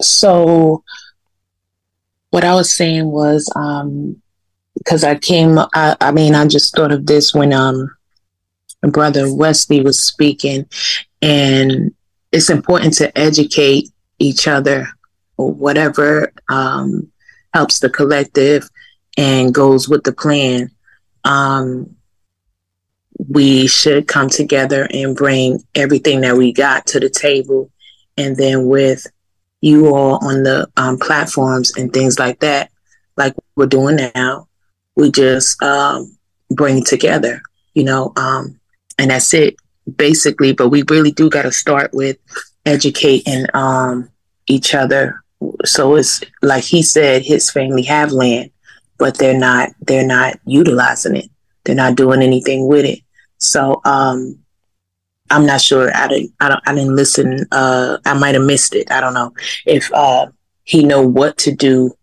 so 0.00 0.82
what 2.30 2.44
I 2.44 2.54
was 2.54 2.72
saying 2.72 3.10
was, 3.10 3.50
um, 3.56 4.20
because 4.74 5.04
I 5.04 5.16
came, 5.16 5.58
I, 5.58 5.96
I 6.00 6.12
mean, 6.12 6.34
I 6.34 6.46
just 6.46 6.74
thought 6.74 6.92
of 6.92 7.06
this 7.06 7.34
when 7.34 7.52
um 7.52 7.90
brother 8.82 9.32
Wesley 9.32 9.80
was 9.80 10.00
speaking, 10.00 10.66
and 11.20 11.94
it's 12.32 12.50
important 12.50 12.94
to 12.94 13.16
educate 13.18 13.90
each 14.18 14.46
other 14.46 14.88
or 15.36 15.52
whatever 15.52 16.32
um, 16.48 17.10
helps 17.54 17.80
the 17.80 17.90
collective 17.90 18.68
and 19.16 19.54
goes 19.54 19.88
with 19.88 20.04
the 20.04 20.12
plan. 20.12 20.70
Um, 21.24 21.96
we 23.28 23.66
should 23.66 24.08
come 24.08 24.28
together 24.28 24.88
and 24.92 25.16
bring 25.16 25.62
everything 25.74 26.22
that 26.22 26.36
we 26.36 26.52
got 26.52 26.86
to 26.88 27.00
the 27.00 27.10
table, 27.10 27.70
and 28.16 28.36
then 28.36 28.66
with 28.66 29.06
you 29.60 29.94
all 29.94 30.24
on 30.24 30.42
the 30.42 30.68
um, 30.76 30.98
platforms 30.98 31.76
and 31.76 31.92
things 31.92 32.18
like 32.18 32.40
that, 32.40 32.70
like 33.16 33.34
we're 33.56 33.66
doing 33.66 34.10
now, 34.14 34.48
we 34.96 35.10
just 35.10 35.62
um, 35.62 36.16
bring 36.50 36.82
together. 36.82 37.42
You 37.74 37.84
know, 37.84 38.12
um, 38.16 38.59
and 39.00 39.10
that's 39.10 39.34
it 39.34 39.56
basically. 39.96 40.52
But 40.52 40.68
we 40.68 40.84
really 40.88 41.12
do 41.12 41.28
got 41.28 41.42
to 41.42 41.52
start 41.52 41.92
with 41.92 42.16
educating 42.66 43.46
um, 43.54 44.10
each 44.46 44.74
other. 44.74 45.22
So 45.64 45.96
it's 45.96 46.20
like 46.42 46.64
he 46.64 46.82
said 46.82 47.22
his 47.22 47.50
family 47.50 47.82
have 47.82 48.12
land 48.12 48.50
but 49.00 49.16
they're 49.16 49.36
not 49.36 49.70
they're 49.80 50.06
not 50.06 50.38
utilizing 50.44 51.16
it. 51.16 51.30
They're 51.64 51.74
not 51.74 51.96
doing 51.96 52.22
anything 52.22 52.68
with 52.68 52.84
it. 52.84 53.00
So 53.38 53.80
um, 53.84 54.38
i'm 55.30 55.46
not 55.46 55.60
sure. 55.60 55.90
I 55.96 56.06
didn't 56.06 56.32
i, 56.38 56.48
don't, 56.48 56.62
I 56.66 56.74
didn't 56.74 56.94
listen 56.94 57.46
uh, 57.50 57.96
i 58.04 58.14
might 58.14 58.34
have 58.36 58.44
missed 58.44 58.74
it. 58.76 58.92
I 58.92 59.00
don't 59.00 59.14
know 59.14 59.32
if 59.66 59.90
uh, 59.92 60.26
he 60.64 60.84
know 60.84 61.02
what 61.02 61.38
to 61.38 61.52
do 61.52 61.96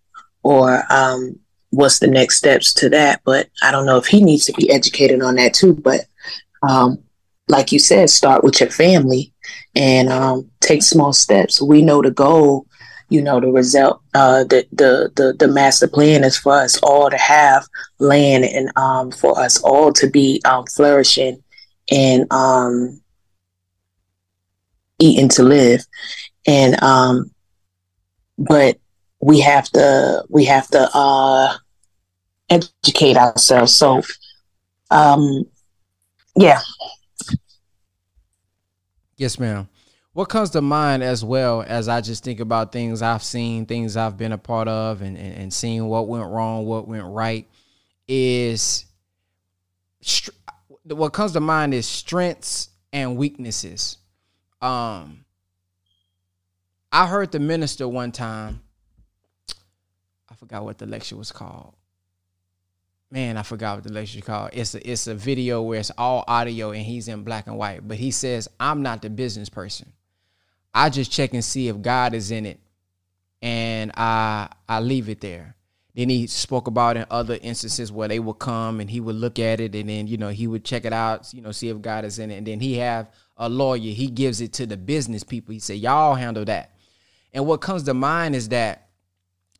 or 0.44 0.84
um, 0.90 1.40
what's 1.70 2.00
the 2.00 2.08
next 2.08 2.38
steps 2.38 2.74
to 2.76 2.90
that. 2.90 3.22
But 3.24 3.48
i 3.62 3.72
don't 3.72 3.86
know 3.86 3.98
if 3.98 4.08
he 4.08 4.22
needs 4.22 4.46
to 4.46 4.54
be 4.54 4.70
educated 4.72 5.22
on 5.22 5.36
that 5.36 5.54
too. 5.54 5.76
But 5.76 6.02
um, 6.64 7.00
like 7.48 7.72
you 7.72 7.80
said, 7.80 8.10
start 8.10 8.44
with 8.44 8.60
your 8.60 8.70
family 8.70 9.34
and 9.76 10.10
um, 10.10 10.50
take 10.60 10.84
small 10.84 11.14
steps. 11.14 11.62
We 11.62 11.82
know 11.82 12.02
the 12.02 12.12
goal, 12.12 12.66
you 13.10 13.22
know, 13.22 13.40
the 13.40 13.48
result, 13.48 14.02
uh, 14.14 14.44
the, 14.44 14.66
the, 14.72 15.12
the, 15.16 15.34
the 15.38 15.48
master 15.48 15.88
plan 15.88 16.24
is 16.24 16.38
for 16.38 16.54
us 16.54 16.78
all 16.84 17.10
to 17.10 17.18
have 17.18 17.66
land 18.00 18.44
and 18.46 18.70
um, 18.78 19.12
for 19.12 19.40
us 19.40 19.62
all 19.62 19.94
to 19.94 20.08
be 20.10 20.42
um, 20.46 20.66
flourishing 20.66 21.42
and 21.90 22.32
um, 22.32 23.02
eating 25.00 25.30
to 25.30 25.44
live. 25.44 25.82
And, 26.46 26.82
um, 26.84 27.32
but 28.38 28.78
we 29.20 29.40
have 29.40 29.70
to 29.72 30.24
we 30.30 30.46
have 30.46 30.68
to 30.70 30.90
uh, 30.94 31.58
educate 32.50 33.18
ourselves. 33.18 33.76
So, 33.76 34.02
um, 34.92 35.46
yeah. 36.38 36.60
Yes, 39.18 39.40
ma'am. 39.40 39.68
What 40.14 40.30
comes 40.30 40.52
to 40.52 40.62
mind 40.62 41.04
as 41.04 41.24
well 41.24 41.64
as 41.68 41.88
I 41.88 42.02
just 42.02 42.24
think 42.24 42.40
about 42.40 42.72
things 42.72 43.02
I've 43.02 43.24
seen, 43.24 43.66
things 43.66 43.98
I've 43.98 44.18
been 44.18 44.32
a 44.32 44.38
part 44.38 44.68
of, 44.68 45.02
and, 45.02 45.18
and, 45.18 45.34
and 45.36 45.54
seeing 45.54 45.86
what 45.86 46.08
went 46.08 46.30
wrong, 46.30 46.66
what 46.66 46.88
went 46.88 47.06
right, 47.06 47.48
is 48.08 48.86
what 50.84 51.14
comes 51.14 51.34
to 51.34 51.40
mind 51.40 51.74
is 51.74 51.88
strengths 51.88 52.70
and 52.94 53.18
weaknesses. 53.18 53.98
Um, 54.62 55.26
I 56.92 57.06
heard 57.06 57.32
the 57.32 57.40
minister 57.40 57.88
one 57.88 58.12
time. 58.12 58.62
I 60.30 60.36
forgot 60.36 60.64
what 60.64 60.78
the 60.78 60.86
lecture 60.86 61.16
was 61.16 61.32
called. 61.32 61.76
Man, 63.10 63.38
I 63.38 63.44
forgot 63.44 63.78
what 63.78 63.84
the 63.86 63.94
lecture 63.94 64.20
called. 64.20 64.50
It's 64.54 64.76
a 64.76 64.90
it's 64.90 65.08
a 65.08 65.16
video 65.16 65.62
where 65.62 65.80
it's 65.80 65.92
all 65.98 66.26
audio 66.28 66.72
and 66.72 66.82
he's 66.82 67.08
in 67.08 67.24
black 67.24 67.48
and 67.48 67.58
white. 67.58 67.88
But 67.88 67.98
he 67.98 68.12
says, 68.12 68.50
"I'm 68.60 68.82
not 68.82 69.02
the 69.02 69.10
business 69.10 69.48
person. 69.48 69.94
I 70.74 70.90
just 70.90 71.12
check 71.12 71.34
and 71.34 71.44
see 71.44 71.70
if 71.70 71.82
God 71.82 72.14
is 72.14 72.32
in 72.32 72.46
it, 72.46 72.60
and 73.42 73.92
I 73.96 74.50
I 74.68 74.82
leave 74.82 75.08
it 75.08 75.22
there." 75.22 75.56
Then 75.98 76.10
he 76.10 76.28
spoke 76.28 76.68
about 76.68 76.96
in 76.96 77.06
other 77.10 77.40
instances 77.42 77.92
where 77.92 78.08
they 78.08 78.20
would 78.20 78.38
come 78.38 78.80
and 78.80 78.90
he 78.92 79.00
would 79.00 79.16
look 79.16 79.40
at 79.40 79.60
it 79.60 79.74
and 79.74 79.90
then, 79.90 80.06
you 80.06 80.18
know, 80.18 80.30
he 80.30 80.46
would 80.46 80.64
check 80.64 80.86
it 80.86 80.94
out, 80.94 81.34
you 81.34 81.42
know, 81.42 81.52
see 81.52 81.70
if 81.70 81.82
God 81.82 82.06
is 82.06 82.20
in 82.20 82.30
it. 82.30 82.36
And 82.36 82.46
then 82.46 82.60
he 82.60 82.76
have 82.76 83.10
a 83.36 83.50
lawyer, 83.50 83.80
he 83.80 84.06
gives 84.06 84.40
it 84.40 84.54
to 84.54 84.68
the 84.68 84.78
business 84.78 85.24
people. 85.24 85.54
He 85.54 85.60
said, 85.60 85.78
Y'all 85.78 86.14
handle 86.14 86.46
that. 86.46 86.76
And 87.34 87.48
what 87.48 87.62
comes 87.62 87.82
to 87.84 87.96
mind 87.96 88.36
is 88.36 88.50
that, 88.50 88.90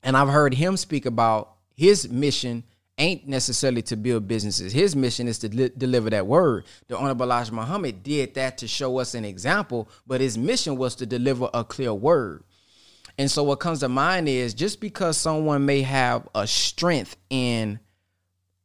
and 0.04 0.16
I've 0.16 0.28
heard 0.28 0.54
him 0.54 0.78
speak 0.78 1.08
about 1.08 1.56
his 1.76 2.08
mission 2.08 2.64
ain't 2.98 3.28
necessarily 3.28 3.82
to 3.84 3.96
build 3.96 4.28
businesses. 4.28 4.74
His 4.74 4.96
mission 4.96 5.28
is 5.28 5.38
to 5.40 5.50
li- 5.50 5.72
deliver 5.78 6.10
that 6.10 6.26
word. 6.26 6.66
The 6.88 6.98
Honorable 6.98 7.26
Elijah 7.26 7.54
Muhammad 7.54 8.04
did 8.04 8.34
that 8.36 8.58
to 8.60 8.68
show 8.68 8.98
us 8.98 9.14
an 9.14 9.24
example, 9.24 9.90
but 10.06 10.22
his 10.22 10.38
mission 10.38 10.78
was 10.78 10.96
to 10.96 11.06
deliver 11.06 11.50
a 11.54 11.64
clear 11.64 11.94
word. 11.94 12.44
And 13.18 13.30
so 13.30 13.44
what 13.44 13.60
comes 13.60 13.80
to 13.80 13.90
mind 13.90 14.28
is 14.30 14.54
just 14.54 14.80
because 14.80 15.18
someone 15.18 15.66
may 15.66 15.82
have 15.82 16.28
a 16.36 16.46
strength 16.48 17.18
in 17.30 17.80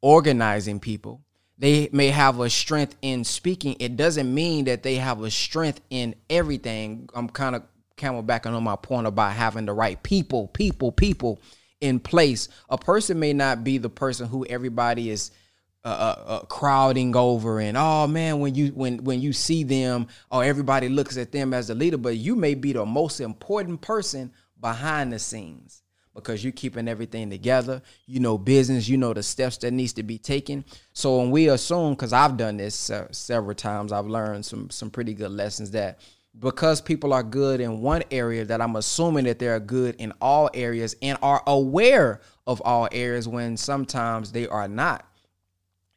organizing 0.01 0.81
people, 0.81 1.23
they 1.59 1.89
may 1.93 2.09
have 2.09 2.41
a 2.41 2.51
strength 2.51 2.97
in 3.03 3.25
speaking, 3.25 3.77
it 3.79 3.97
doesn't 3.97 4.33
mean 4.33 4.65
that 4.65 4.83
they 4.83 4.97
have 4.97 5.23
a 5.23 5.31
strength 5.31 5.81
in 5.91 6.15
everything. 6.29 7.09
I'm 7.15 7.29
kind 7.29 7.55
of 7.55 7.63
camelbacking 7.97 8.53
on 8.53 8.65
my 8.65 8.77
point 8.77 9.07
about 9.07 9.33
having 9.33 9.67
the 9.67 9.73
right 9.73 10.03
people, 10.03 10.49
people, 10.49 10.91
people 10.91 11.41
in 11.83 12.01
place. 12.01 12.49
A 12.71 12.79
person 12.79 13.19
may 13.19 13.33
not 13.35 13.65
be 13.65 13.77
the 13.77 13.91
person 13.91 14.29
who 14.29 14.47
everybody 14.47 15.11
is 15.11 15.33
uh, 15.85 15.89
uh, 15.89 16.23
uh, 16.27 16.41
crowding 16.43 17.17
over 17.17 17.59
and 17.59 17.77
oh 17.77 18.07
man 18.07 18.39
when 18.39 18.55
you 18.55 18.69
when 18.69 19.03
when 19.03 19.21
you 19.21 19.33
see 19.33 19.65
them 19.65 20.07
or 20.31 20.39
oh, 20.39 20.41
everybody 20.47 20.89
looks 20.89 21.17
at 21.17 21.33
them 21.33 21.53
as 21.53 21.67
the 21.67 21.75
leader 21.75 21.97
but 21.97 22.17
you 22.17 22.37
may 22.37 22.55
be 22.55 22.73
the 22.73 22.87
most 22.87 23.19
important 23.19 23.81
person 23.81 24.33
behind 24.61 25.13
the 25.13 25.19
scenes 25.19 25.83
because 26.15 26.45
you're 26.45 26.53
keeping 26.53 26.89
everything 26.89 27.31
together. 27.31 27.83
You 28.07 28.21
know 28.21 28.39
business, 28.39 28.89
you 28.89 28.97
know 28.97 29.13
the 29.13 29.23
steps 29.23 29.57
that 29.59 29.73
needs 29.73 29.95
to 29.95 30.03
be 30.03 30.19
taken. 30.19 30.65
So 30.93 31.19
when 31.19 31.31
we 31.31 31.49
assume, 31.49 31.95
because 31.95 32.13
I've 32.13 32.37
done 32.37 32.59
this 32.59 32.91
uh, 32.91 33.09
several 33.11 33.55
times, 33.55 33.93
I've 33.93 34.07
learned 34.07 34.45
some 34.45 34.71
some 34.71 34.91
pretty 34.91 35.15
good 35.15 35.33
lessons 35.33 35.71
that 35.73 35.99
because 36.39 36.81
people 36.81 37.13
are 37.13 37.23
good 37.23 37.61
in 37.61 37.81
one 37.81 38.03
area, 38.11 38.45
that 38.45 38.61
I'm 38.61 38.77
assuming 38.77 39.25
that 39.25 39.39
they're 39.39 39.61
good 39.61 39.97
in 39.97 40.13
all 40.21 40.51
areas 40.55 40.97
and 41.03 41.19
are 41.23 41.43
aware 41.47 42.21
of 42.47 42.63
all 42.65 42.89
areas 42.91 43.29
when 43.29 43.57
sometimes 43.57 44.33
they 44.33 44.47
are 44.49 44.69
not. 44.69 45.07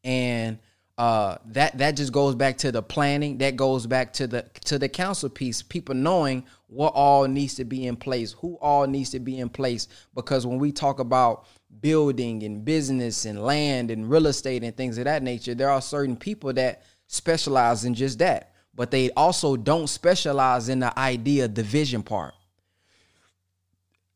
And 0.04 0.60
uh, 0.98 1.38
that 1.48 1.78
that 1.78 1.98
just 1.98 2.14
goes 2.14 2.36
back 2.36 2.58
to 2.60 2.72
the 2.72 2.82
planning. 2.82 3.38
That 3.40 3.56
goes 3.56 3.86
back 3.86 4.14
to 4.14 4.28
the 4.28 4.44
to 4.66 4.80
the 4.80 4.88
council 4.88 5.30
piece. 5.30 5.62
People 5.62 5.96
knowing 5.96 6.46
what 6.68 6.94
all 6.94 7.28
needs 7.28 7.56
to 7.56 7.66
be 7.66 7.88
in 7.88 7.96
place, 7.96 8.32
who 8.32 8.56
all 8.62 8.88
needs 8.88 9.10
to 9.12 9.20
be 9.20 9.40
in 9.40 9.50
place. 9.50 9.88
Because 10.14 10.48
when 10.48 10.58
we 10.58 10.72
talk 10.72 11.00
about 11.00 11.48
building 11.82 12.44
and 12.44 12.64
business 12.64 13.26
and 13.26 13.44
land 13.44 13.92
and 13.92 14.10
real 14.10 14.28
estate 14.28 14.64
and 14.64 14.76
things 14.76 14.98
of 14.98 15.06
that 15.06 15.24
nature, 15.24 15.54
there 15.54 15.70
are 15.70 15.82
certain 15.82 16.16
people 16.16 16.54
that 16.54 16.84
specialize 17.08 17.84
in 17.86 17.94
just 17.94 18.20
that, 18.20 18.54
but 18.76 18.92
they 18.92 19.12
also 19.12 19.56
don't 19.56 19.88
specialize 19.88 20.70
in 20.70 20.80
the 20.80 20.98
idea 21.00 21.48
division 21.48 22.04
part. 22.04 22.34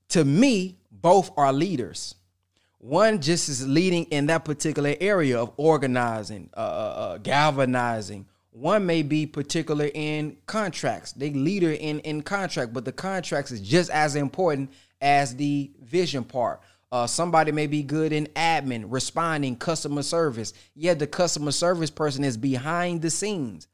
To 0.10 0.26
me, 0.26 0.78
both 0.92 1.32
are 1.38 1.54
leaders 1.54 2.16
one 2.80 3.20
just 3.20 3.50
is 3.50 3.68
leading 3.68 4.06
in 4.06 4.28
that 4.28 4.46
particular 4.46 4.96
area 5.02 5.38
of 5.38 5.52
organizing, 5.58 6.50
uh, 6.56 6.60
uh, 6.60 6.62
uh, 6.62 7.18
galvanizing. 7.18 8.26
One 8.52 8.86
may 8.86 9.04
be 9.04 9.26
particular 9.26 9.90
in 9.94 10.38
contracts. 10.46 11.12
They 11.12 11.30
leader 11.32 11.72
in 11.72 12.00
in 12.00 12.22
contract, 12.22 12.74
but 12.74 12.86
the 12.86 12.94
contracts 12.94 13.52
is 13.52 13.60
just 13.60 13.90
as 13.90 14.16
important 14.16 14.72
as 15.02 15.36
the 15.36 15.72
vision 15.82 16.24
part. 16.24 16.62
Uh, 16.92 17.06
somebody 17.06 17.52
may 17.52 17.68
be 17.68 17.84
good 17.84 18.14
in 18.14 18.26
admin, 18.28 18.86
responding, 18.88 19.58
customer 19.58 20.02
service. 20.02 20.54
Yet 20.74 21.00
the 21.00 21.08
customer 21.08 21.52
service 21.52 21.90
person 21.90 22.24
is 22.24 22.38
behind 22.38 23.02
the 23.02 23.10
scenes. 23.10 23.68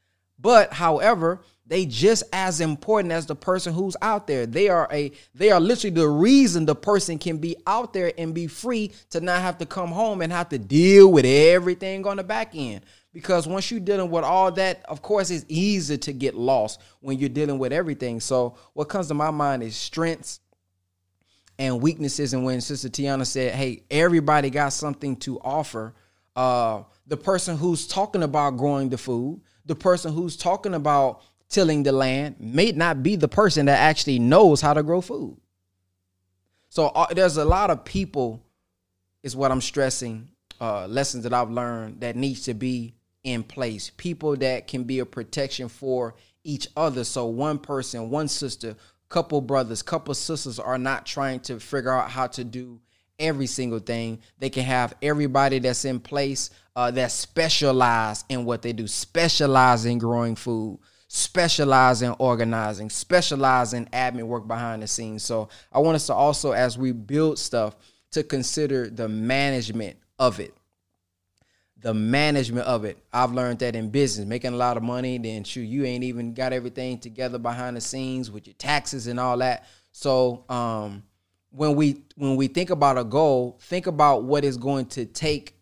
But 0.46 0.74
however, 0.74 1.42
they 1.66 1.88
just 1.88 2.22
as 2.32 2.62
important 2.62 3.12
as 3.12 3.26
the 3.26 3.36
person 3.36 3.74
who's 3.74 3.98
out 4.00 4.28
there. 4.28 4.46
They 4.46 4.70
are 4.70 4.88
a 4.92 5.12
they 5.34 5.50
are 5.50 5.60
literally 5.60 5.96
the 5.96 6.08
reason 6.08 6.68
the 6.68 6.76
person 6.76 7.18
can 7.18 7.40
be 7.40 7.56
out 7.66 7.94
there 7.94 8.14
and 8.16 8.32
be 8.32 8.46
free 8.46 8.92
to 9.10 9.22
not 9.22 9.42
have 9.42 9.58
to 9.58 9.66
come 9.66 9.90
home 9.90 10.22
and 10.22 10.32
have 10.32 10.50
to 10.50 10.60
deal 10.60 11.12
with 11.12 11.26
everything 11.26 12.06
on 12.06 12.18
the 12.18 12.24
back 12.24 12.52
end. 12.54 12.86
Because 13.12 13.48
once 13.48 13.72
you're 13.72 13.80
dealing 13.80 14.12
with 14.12 14.24
all 14.24 14.52
that, 14.52 14.86
of 14.88 15.02
course, 15.02 15.32
it's 15.32 15.46
easy 15.48 15.98
to 15.98 16.14
get 16.14 16.36
lost 16.36 16.80
when 17.00 17.18
you're 17.18 17.28
dealing 17.28 17.58
with 17.58 17.74
everything. 17.74 18.20
So 18.20 18.56
what 18.74 18.88
comes 18.88 19.08
to 19.08 19.16
my 19.16 19.32
mind 19.32 19.64
is 19.64 19.76
strengths 19.76 20.42
and 21.58 21.82
weaknesses. 21.82 22.36
And 22.36 22.46
when 22.46 22.62
Sister 22.62 22.90
Tiana 22.90 23.26
said, 23.26 23.56
"Hey, 23.56 23.82
everybody 23.90 24.52
got 24.52 24.74
something 24.74 25.16
to 25.22 25.40
offer," 25.40 25.96
uh, 26.36 26.84
the 27.08 27.18
person 27.18 27.58
who's 27.58 27.88
talking 27.88 28.22
about 28.22 28.58
growing 28.58 28.90
the 28.90 29.00
food, 29.00 29.42
the 29.66 29.76
person 29.76 30.14
who's 30.14 30.38
talking 30.38 30.74
about 30.74 31.22
tilling 31.50 31.84
the 31.84 31.92
land 31.92 32.36
may 32.40 32.72
not 32.72 33.04
be 33.04 33.16
the 33.16 33.28
person 33.28 33.66
that 33.68 33.80
actually 33.80 34.20
knows 34.20 34.62
how 34.62 34.74
to 34.74 34.84
grow 34.84 35.02
food. 35.02 35.38
So 36.70 36.88
uh, 36.88 37.14
there's 37.14 37.38
a 37.38 37.46
lot 37.46 37.70
of 37.70 37.86
people, 37.86 38.44
is 39.24 39.36
what 39.36 39.52
I'm 39.52 39.62
stressing, 39.62 40.30
uh, 40.60 40.88
lessons 40.88 41.24
that 41.24 41.34
I've 41.34 41.50
learned 41.50 42.02
that 42.02 42.16
needs 42.16 42.44
to 42.44 42.54
be 42.54 42.96
in 43.24 43.44
place. 43.44 43.92
People 43.96 44.36
that 44.38 44.68
can 44.68 44.84
be 44.84 45.00
a 45.00 45.06
protection 45.06 45.70
for 45.70 46.16
each 46.44 46.68
other. 46.76 47.04
So 47.04 47.26
one 47.26 47.58
person, 47.58 48.10
one 48.10 48.28
sister, 48.28 48.76
couple 49.10 49.42
brothers, 49.42 49.82
couple 49.82 50.14
sisters 50.14 50.60
are 50.60 50.78
not 50.78 51.06
trying 51.06 51.40
to 51.42 51.60
figure 51.60 51.92
out 51.92 52.10
how 52.10 52.28
to 52.28 52.44
do 52.44 52.80
every 53.20 53.48
single 53.48 53.80
thing. 53.80 54.20
They 54.40 54.50
can 54.50 54.64
have 54.64 54.96
everybody 55.02 55.60
that's 55.60 55.86
in 55.86 56.00
place 56.00 56.50
uh, 56.76 56.92
that 56.92 57.12
specialize 57.12 58.26
in 58.30 58.46
what 58.46 58.62
they 58.62 58.74
do, 58.74 58.88
specialize 58.88 59.86
in 59.86 59.98
growing 59.98 60.36
food, 60.36 60.80
specialize 61.08 62.02
in 62.02 62.14
organizing, 62.20 62.90
specialize 62.90 63.74
in 63.74 63.86
admin 63.88 64.24
work 64.24 64.48
behind 64.48 64.84
the 64.84 64.88
scenes. 64.88 65.24
So 65.24 65.50
I 65.72 65.80
want 65.80 65.96
us 65.96 66.08
to 66.08 66.14
also, 66.14 66.52
as 66.52 66.78
we 66.78 66.92
build 66.92 67.40
stuff, 67.40 67.76
to 68.12 68.24
consider 68.24 68.90
the 68.90 69.10
management 69.10 69.98
of 70.20 70.40
it. 70.40 70.54
The 71.82 71.94
management 71.94 72.66
of 72.66 72.84
it. 72.84 72.98
I've 73.14 73.34
learned 73.34 73.60
that 73.60 73.76
in 73.76 73.90
business, 73.90 74.26
making 74.26 74.54
a 74.54 74.58
lot 74.58 74.78
of 74.78 74.84
money, 74.84 75.18
then 75.18 75.44
shoot, 75.44 75.62
you 75.62 75.86
ain't 75.86 76.04
even 76.04 76.34
got 76.34 76.52
everything 76.52 76.98
together 76.98 77.38
behind 77.38 77.78
the 77.78 77.82
scenes 77.82 78.32
with 78.32 78.48
your 78.48 78.56
taxes 78.56 79.08
and 79.08 79.20
all 79.20 79.38
that. 79.38 79.68
So 79.92 80.46
um, 80.50 81.04
when 81.56 81.76
we 81.76 82.04
when 82.16 82.36
we 82.36 82.48
think 82.48 82.70
about 82.70 82.98
a 82.98 83.04
goal, 83.04 83.58
think 83.62 83.88
about 83.88 84.24
what 84.24 84.44
it's 84.44 84.58
going 84.58 84.88
to 84.88 85.06
take 85.06 85.56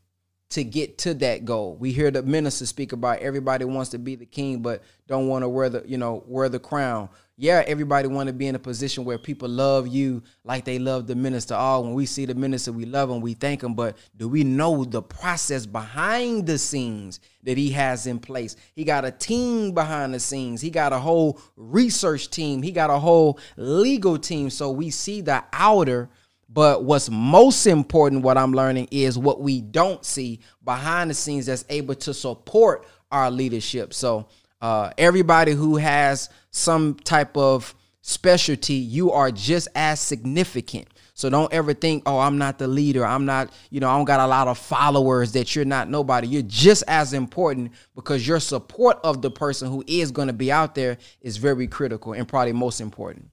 to 0.50 0.64
get 0.64 1.00
to 1.00 1.14
that 1.16 1.46
goal. 1.46 1.76
We 1.76 1.92
hear 1.92 2.12
the 2.12 2.22
minister 2.22 2.66
speak 2.66 2.92
about 2.92 3.20
everybody 3.20 3.66
wants 3.66 3.90
to 3.92 3.98
be 3.98 4.16
the 4.16 4.26
king, 4.26 4.62
but 4.62 4.84
don't 5.08 5.28
want 5.28 5.44
to 5.44 5.50
wear 5.50 5.70
the, 5.70 5.84
you 5.86 5.98
know, 5.98 6.24
wear 6.28 6.48
the 6.48 6.60
crown. 6.60 7.10
Yeah, 7.36 7.64
everybody 7.66 8.08
want 8.08 8.28
to 8.28 8.34
be 8.34 8.46
in 8.46 8.54
a 8.54 8.60
position 8.60 9.06
where 9.06 9.18
people 9.18 9.50
love 9.50 9.88
you 9.88 10.22
like 10.44 10.66
they 10.66 10.78
love 10.78 11.08
the 11.08 11.16
minister. 11.16 11.56
Oh, 11.58 11.82
when 11.82 11.94
we 11.94 12.06
see 12.06 12.26
the 12.26 12.36
minister, 12.36 12.72
we 12.72 12.86
love 12.86 13.10
him, 13.10 13.22
we 13.22 13.34
thank 13.34 13.64
him. 13.64 13.74
But 13.74 13.98
do 14.16 14.30
we 14.30 14.44
know 14.44 14.84
the 14.86 15.02
process 15.02 15.66
behind 15.66 16.46
the 16.46 16.60
scenes 16.60 17.20
that 17.42 17.58
he 17.58 17.72
has 17.72 18.06
in 18.06 18.20
place? 18.20 18.56
He 18.76 18.84
got 18.84 19.04
a 19.04 19.10
team 19.10 19.72
behind 19.72 20.14
the 20.14 20.20
scenes. 20.20 20.62
He 20.62 20.70
got 20.70 20.94
a 20.94 21.00
whole 21.00 21.40
research 21.56 22.30
team. 22.30 22.62
He 22.62 22.72
got 22.72 22.92
a 22.92 23.00
whole 23.00 23.40
legal 23.58 24.20
team. 24.20 24.52
So 24.52 24.70
we 24.70 24.92
see 24.92 25.22
the 25.22 25.44
outer 25.52 26.10
but 26.54 26.84
what's 26.84 27.10
most 27.10 27.66
important, 27.66 28.22
what 28.22 28.38
I'm 28.38 28.54
learning, 28.54 28.90
is 28.92 29.18
what 29.18 29.42
we 29.42 29.60
don't 29.60 30.06
see 30.06 30.40
behind 30.64 31.10
the 31.10 31.16
scenes 31.16 31.48
that's 31.48 31.66
able 31.68 31.96
to 31.96 32.14
support 32.14 32.86
our 33.12 33.32
leadership. 33.32 33.92
So, 33.92 34.28
uh, 34.62 34.92
everybody 34.98 35.54
who 35.54 35.78
has 35.78 36.30
some 36.54 36.94
type 37.04 37.36
of 37.36 37.76
specialty, 38.02 38.76
you 38.76 39.12
are 39.12 39.32
just 39.32 39.68
as 39.76 40.00
significant. 40.00 40.88
So 41.16 41.30
don't 41.30 41.52
ever 41.52 41.74
think, 41.74 42.04
oh, 42.06 42.20
I'm 42.20 42.38
not 42.38 42.60
the 42.60 42.68
leader. 42.68 43.06
I'm 43.06 43.26
not, 43.26 43.52
you 43.70 43.80
know, 43.80 43.90
I 43.90 43.98
don't 43.98 44.06
got 44.06 44.20
a 44.20 44.28
lot 44.28 44.48
of 44.48 44.58
followers 44.58 45.32
that 45.34 45.56
you're 45.56 45.66
not 45.66 45.90
nobody. 45.90 46.28
You're 46.28 46.42
just 46.44 46.84
as 46.88 47.14
important 47.14 47.72
because 47.96 48.28
your 48.28 48.40
support 48.40 49.00
of 49.04 49.22
the 49.22 49.32
person 49.32 49.70
who 49.70 49.84
is 49.88 50.12
going 50.12 50.28
to 50.28 50.34
be 50.34 50.52
out 50.52 50.76
there 50.76 50.98
is 51.22 51.38
very 51.38 51.68
critical 51.68 52.14
and 52.14 52.28
probably 52.28 52.54
most 52.54 52.82
important. 52.82 53.30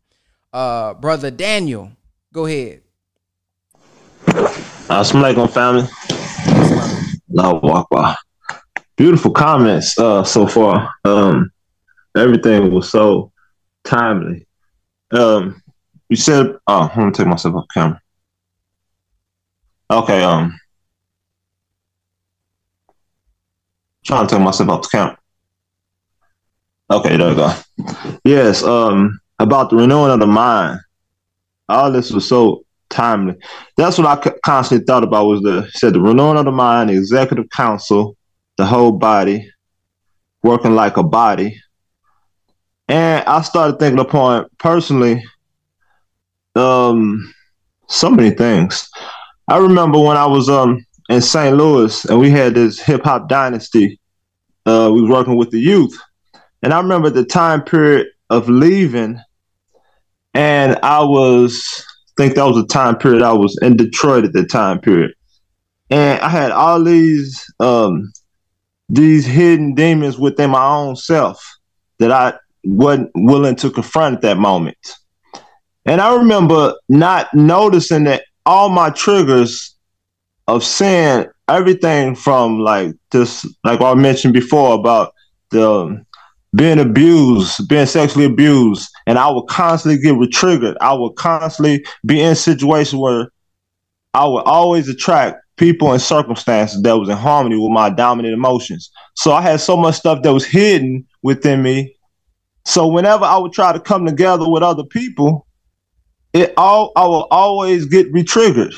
Uh, 0.52 0.94
brother 0.94 1.30
Daniel, 1.30 1.92
go 2.32 2.46
ahead. 2.46 2.82
Assalamualaikum 4.88 5.50
family. 5.50 5.88
Love 7.28 7.62
walk 7.62 7.88
by. 7.90 8.16
Beautiful 8.96 9.30
comments 9.30 9.98
uh, 9.98 10.24
so 10.24 10.46
far. 10.46 10.90
Um, 11.04 11.50
everything 12.16 12.72
was 12.72 12.90
so 12.90 13.32
timely. 13.84 14.46
Um, 15.10 15.62
you 16.08 16.16
said, 16.16 16.56
oh, 16.66 16.92
let 16.96 17.06
me 17.06 17.12
take 17.12 17.26
myself 17.26 17.54
off 17.54 17.66
camera. 17.72 18.00
Okay, 19.90 20.22
um, 20.22 20.58
trying 24.04 24.26
to 24.26 24.34
take 24.34 24.44
myself 24.44 24.68
off 24.68 24.82
the 24.82 24.88
camera. 24.88 25.18
Okay, 26.90 27.16
there 27.16 27.28
we 27.28 27.36
go. 27.36 27.54
Yes, 28.24 28.62
um, 28.62 29.20
about 29.38 29.70
the 29.70 29.76
renewing 29.76 30.10
of 30.10 30.20
the 30.20 30.26
mind. 30.26 30.80
All 31.68 31.92
this 31.92 32.10
was 32.10 32.26
so 32.26 32.64
timely. 32.88 33.36
That's 33.76 33.96
what 33.96 34.06
I 34.06 34.30
constantly 34.44 34.84
thought 34.84 35.04
about 35.04 35.26
was 35.26 35.40
the 35.42 35.68
said 35.72 35.94
the 35.94 36.00
renewing 36.00 36.36
of 36.36 36.44
the 36.44 36.52
mind, 36.52 36.90
the 36.90 36.94
executive 36.94 37.48
council, 37.50 38.16
the 38.56 38.66
whole 38.66 38.92
body, 38.92 39.48
working 40.42 40.74
like 40.74 40.96
a 40.96 41.02
body. 41.02 41.60
And 42.90 43.24
I 43.28 43.40
started 43.42 43.78
thinking 43.78 44.00
upon 44.00 44.46
personally, 44.58 45.22
um, 46.56 47.32
so 47.86 48.10
many 48.10 48.30
things. 48.30 48.90
I 49.46 49.58
remember 49.58 50.00
when 50.00 50.16
I 50.16 50.26
was 50.26 50.48
um 50.48 50.84
in 51.08 51.20
St. 51.20 51.56
Louis 51.56 52.04
and 52.06 52.18
we 52.18 52.30
had 52.30 52.54
this 52.54 52.80
hip 52.80 53.04
hop 53.04 53.28
dynasty. 53.28 54.00
Uh, 54.66 54.90
we 54.92 55.02
was 55.02 55.10
working 55.10 55.36
with 55.36 55.50
the 55.50 55.60
youth, 55.60 55.96
and 56.64 56.74
I 56.74 56.80
remember 56.80 57.10
the 57.10 57.24
time 57.24 57.62
period 57.62 58.08
of 58.28 58.48
leaving, 58.48 59.20
and 60.34 60.76
I 60.82 61.04
was 61.04 61.86
think 62.16 62.34
that 62.34 62.44
was 62.44 62.58
a 62.58 62.66
time 62.66 62.98
period 62.98 63.22
I 63.22 63.32
was 63.32 63.56
in 63.62 63.76
Detroit 63.76 64.24
at 64.24 64.32
the 64.32 64.44
time 64.44 64.80
period. 64.80 65.12
And 65.90 66.20
I 66.20 66.28
had 66.28 66.50
all 66.50 66.82
these 66.82 67.40
um 67.60 68.10
these 68.88 69.26
hidden 69.26 69.74
demons 69.74 70.18
within 70.18 70.50
my 70.50 70.66
own 70.66 70.96
self 70.96 71.40
that 72.00 72.10
I 72.10 72.34
wasn't 72.64 73.10
willing 73.14 73.56
to 73.56 73.70
confront 73.70 74.16
at 74.16 74.22
that 74.22 74.38
moment. 74.38 74.96
And 75.86 76.00
I 76.00 76.16
remember 76.16 76.74
not 76.88 77.32
noticing 77.34 78.04
that 78.04 78.24
all 78.46 78.68
my 78.68 78.90
triggers 78.90 79.74
of 80.46 80.64
sin, 80.64 81.28
everything 81.48 82.14
from 82.14 82.58
like 82.60 82.94
this, 83.10 83.46
like 83.64 83.80
I 83.80 83.94
mentioned 83.94 84.34
before 84.34 84.74
about 84.74 85.14
the 85.50 85.70
um, 85.70 86.06
being 86.54 86.80
abused, 86.80 87.68
being 87.68 87.86
sexually 87.86 88.24
abused, 88.24 88.90
and 89.06 89.18
I 89.18 89.30
would 89.30 89.46
constantly 89.46 90.00
get 90.00 90.32
triggered. 90.32 90.76
I 90.80 90.92
would 90.92 91.14
constantly 91.14 91.84
be 92.04 92.20
in 92.20 92.34
situations 92.34 93.00
where 93.00 93.28
I 94.14 94.26
would 94.26 94.42
always 94.42 94.88
attract 94.88 95.40
people 95.56 95.92
and 95.92 96.02
circumstances 96.02 96.82
that 96.82 96.98
was 96.98 97.08
in 97.08 97.16
harmony 97.16 97.56
with 97.56 97.70
my 97.70 97.90
dominant 97.90 98.34
emotions. 98.34 98.90
So 99.14 99.32
I 99.32 99.42
had 99.42 99.60
so 99.60 99.76
much 99.76 99.96
stuff 99.96 100.22
that 100.22 100.32
was 100.32 100.44
hidden 100.44 101.06
within 101.22 101.62
me. 101.62 101.96
So 102.70 102.86
whenever 102.86 103.24
I 103.24 103.36
would 103.36 103.52
try 103.52 103.72
to 103.72 103.80
come 103.80 104.06
together 104.06 104.48
with 104.48 104.62
other 104.62 104.84
people, 104.84 105.44
it 106.32 106.54
all 106.56 106.92
I 106.94 107.04
will 107.04 107.26
always 107.32 107.84
get 107.84 108.06
re-triggered. 108.12 108.72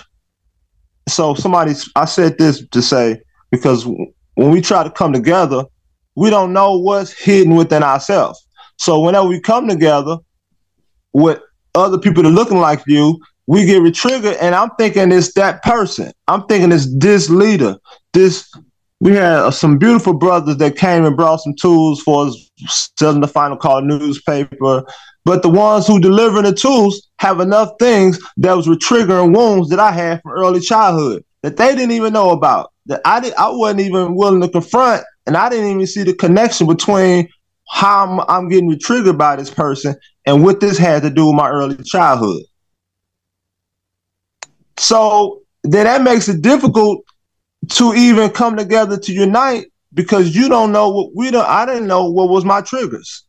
So 1.10 1.34
somebody 1.34 1.74
I 1.94 2.06
said 2.06 2.38
this 2.38 2.66
to 2.68 2.80
say 2.80 3.20
because 3.50 3.84
when 3.84 4.50
we 4.50 4.62
try 4.62 4.82
to 4.82 4.90
come 4.90 5.12
together, 5.12 5.64
we 6.16 6.30
don't 6.30 6.54
know 6.54 6.78
what's 6.78 7.12
hidden 7.12 7.54
within 7.54 7.82
ourselves. 7.82 8.42
So 8.78 8.98
whenever 8.98 9.28
we 9.28 9.40
come 9.40 9.68
together 9.68 10.16
with 11.12 11.40
other 11.74 11.98
people 11.98 12.22
that 12.22 12.30
are 12.30 12.32
looking 12.32 12.60
like 12.60 12.82
you, 12.86 13.20
we 13.46 13.66
get 13.66 13.82
re-triggered, 13.82 14.36
and 14.36 14.54
I'm 14.54 14.70
thinking 14.78 15.12
it's 15.12 15.34
that 15.34 15.62
person. 15.62 16.12
I'm 16.28 16.46
thinking 16.46 16.72
it's 16.72 16.88
this 16.98 17.28
leader. 17.28 17.76
This 18.14 18.50
we 19.00 19.12
had 19.16 19.50
some 19.50 19.76
beautiful 19.76 20.14
brothers 20.14 20.56
that 20.58 20.76
came 20.76 21.04
and 21.04 21.16
brought 21.16 21.40
some 21.40 21.54
tools 21.60 22.00
for 22.00 22.28
us 22.28 22.51
selling 22.68 23.20
the 23.20 23.28
final 23.28 23.56
call 23.56 23.82
newspaper. 23.82 24.84
But 25.24 25.42
the 25.42 25.48
ones 25.48 25.86
who 25.86 26.00
delivering 26.00 26.44
the 26.44 26.52
tools 26.52 27.08
have 27.18 27.40
enough 27.40 27.70
things 27.78 28.18
that 28.38 28.54
was 28.54 28.66
triggering 28.66 29.36
wounds 29.36 29.68
that 29.70 29.78
I 29.78 29.92
had 29.92 30.20
from 30.22 30.32
early 30.32 30.60
childhood 30.60 31.24
that 31.42 31.56
they 31.56 31.74
didn't 31.74 31.92
even 31.92 32.12
know 32.12 32.30
about. 32.30 32.72
That 32.86 33.00
I 33.04 33.20
did 33.20 33.34
I 33.34 33.48
wasn't 33.50 33.80
even 33.80 34.14
willing 34.14 34.40
to 34.40 34.48
confront 34.48 35.04
and 35.26 35.36
I 35.36 35.48
didn't 35.48 35.70
even 35.70 35.86
see 35.86 36.02
the 36.02 36.14
connection 36.14 36.66
between 36.66 37.28
how 37.68 38.04
I'm, 38.04 38.20
I'm 38.28 38.48
getting 38.48 38.76
triggered 38.78 39.18
by 39.18 39.36
this 39.36 39.50
person 39.50 39.94
and 40.26 40.42
what 40.42 40.60
this 40.60 40.78
had 40.78 41.02
to 41.02 41.10
do 41.10 41.26
with 41.26 41.36
my 41.36 41.48
early 41.48 41.76
childhood. 41.84 42.42
So 44.76 45.42
then 45.62 45.84
that 45.84 46.02
makes 46.02 46.28
it 46.28 46.42
difficult 46.42 47.04
to 47.70 47.94
even 47.94 48.30
come 48.30 48.56
together 48.56 48.98
to 48.98 49.12
unite 49.12 49.71
because 49.94 50.34
you 50.34 50.48
don't 50.48 50.72
know 50.72 50.88
what 50.90 51.10
we 51.14 51.30
don't. 51.30 51.46
I 51.48 51.66
didn't 51.66 51.86
know 51.86 52.10
what 52.10 52.28
was 52.28 52.44
my 52.44 52.60
triggers. 52.60 53.24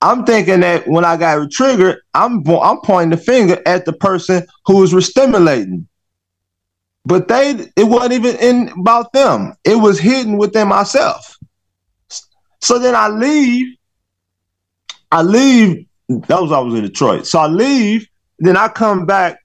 I'm 0.00 0.24
thinking 0.24 0.60
that 0.60 0.86
when 0.86 1.04
I 1.04 1.16
got 1.16 1.50
triggered, 1.50 1.98
I'm 2.12 2.46
I'm 2.48 2.80
pointing 2.80 3.10
the 3.10 3.16
finger 3.16 3.62
at 3.64 3.86
the 3.86 3.92
person 3.92 4.46
who 4.66 4.78
was 4.78 4.92
restimulating. 4.92 5.86
But 7.06 7.28
they, 7.28 7.70
it 7.76 7.84
wasn't 7.84 8.12
even 8.14 8.36
in 8.36 8.68
about 8.80 9.12
them. 9.12 9.54
It 9.64 9.76
was 9.76 9.98
hidden 9.98 10.38
within 10.38 10.68
myself. 10.68 11.36
So 12.60 12.78
then 12.78 12.94
I 12.94 13.08
leave. 13.08 13.76
I 15.12 15.22
leave. 15.22 15.86
That 16.08 16.40
was 16.40 16.50
I 16.50 16.58
was 16.60 16.74
in 16.74 16.82
Detroit. 16.82 17.26
So 17.26 17.38
I 17.38 17.46
leave. 17.46 18.06
Then 18.38 18.56
I 18.56 18.68
come 18.68 19.06
back. 19.06 19.38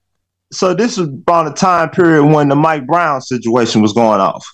So 0.52 0.74
this 0.74 0.98
was 0.98 1.10
about 1.10 1.48
a 1.48 1.54
time 1.54 1.90
period 1.90 2.26
when 2.26 2.50
the 2.50 2.56
Mike 2.56 2.88
Brown 2.88 3.22
situation 3.22 3.82
was 3.82 3.94
going 3.94 4.20
off. 4.20 4.46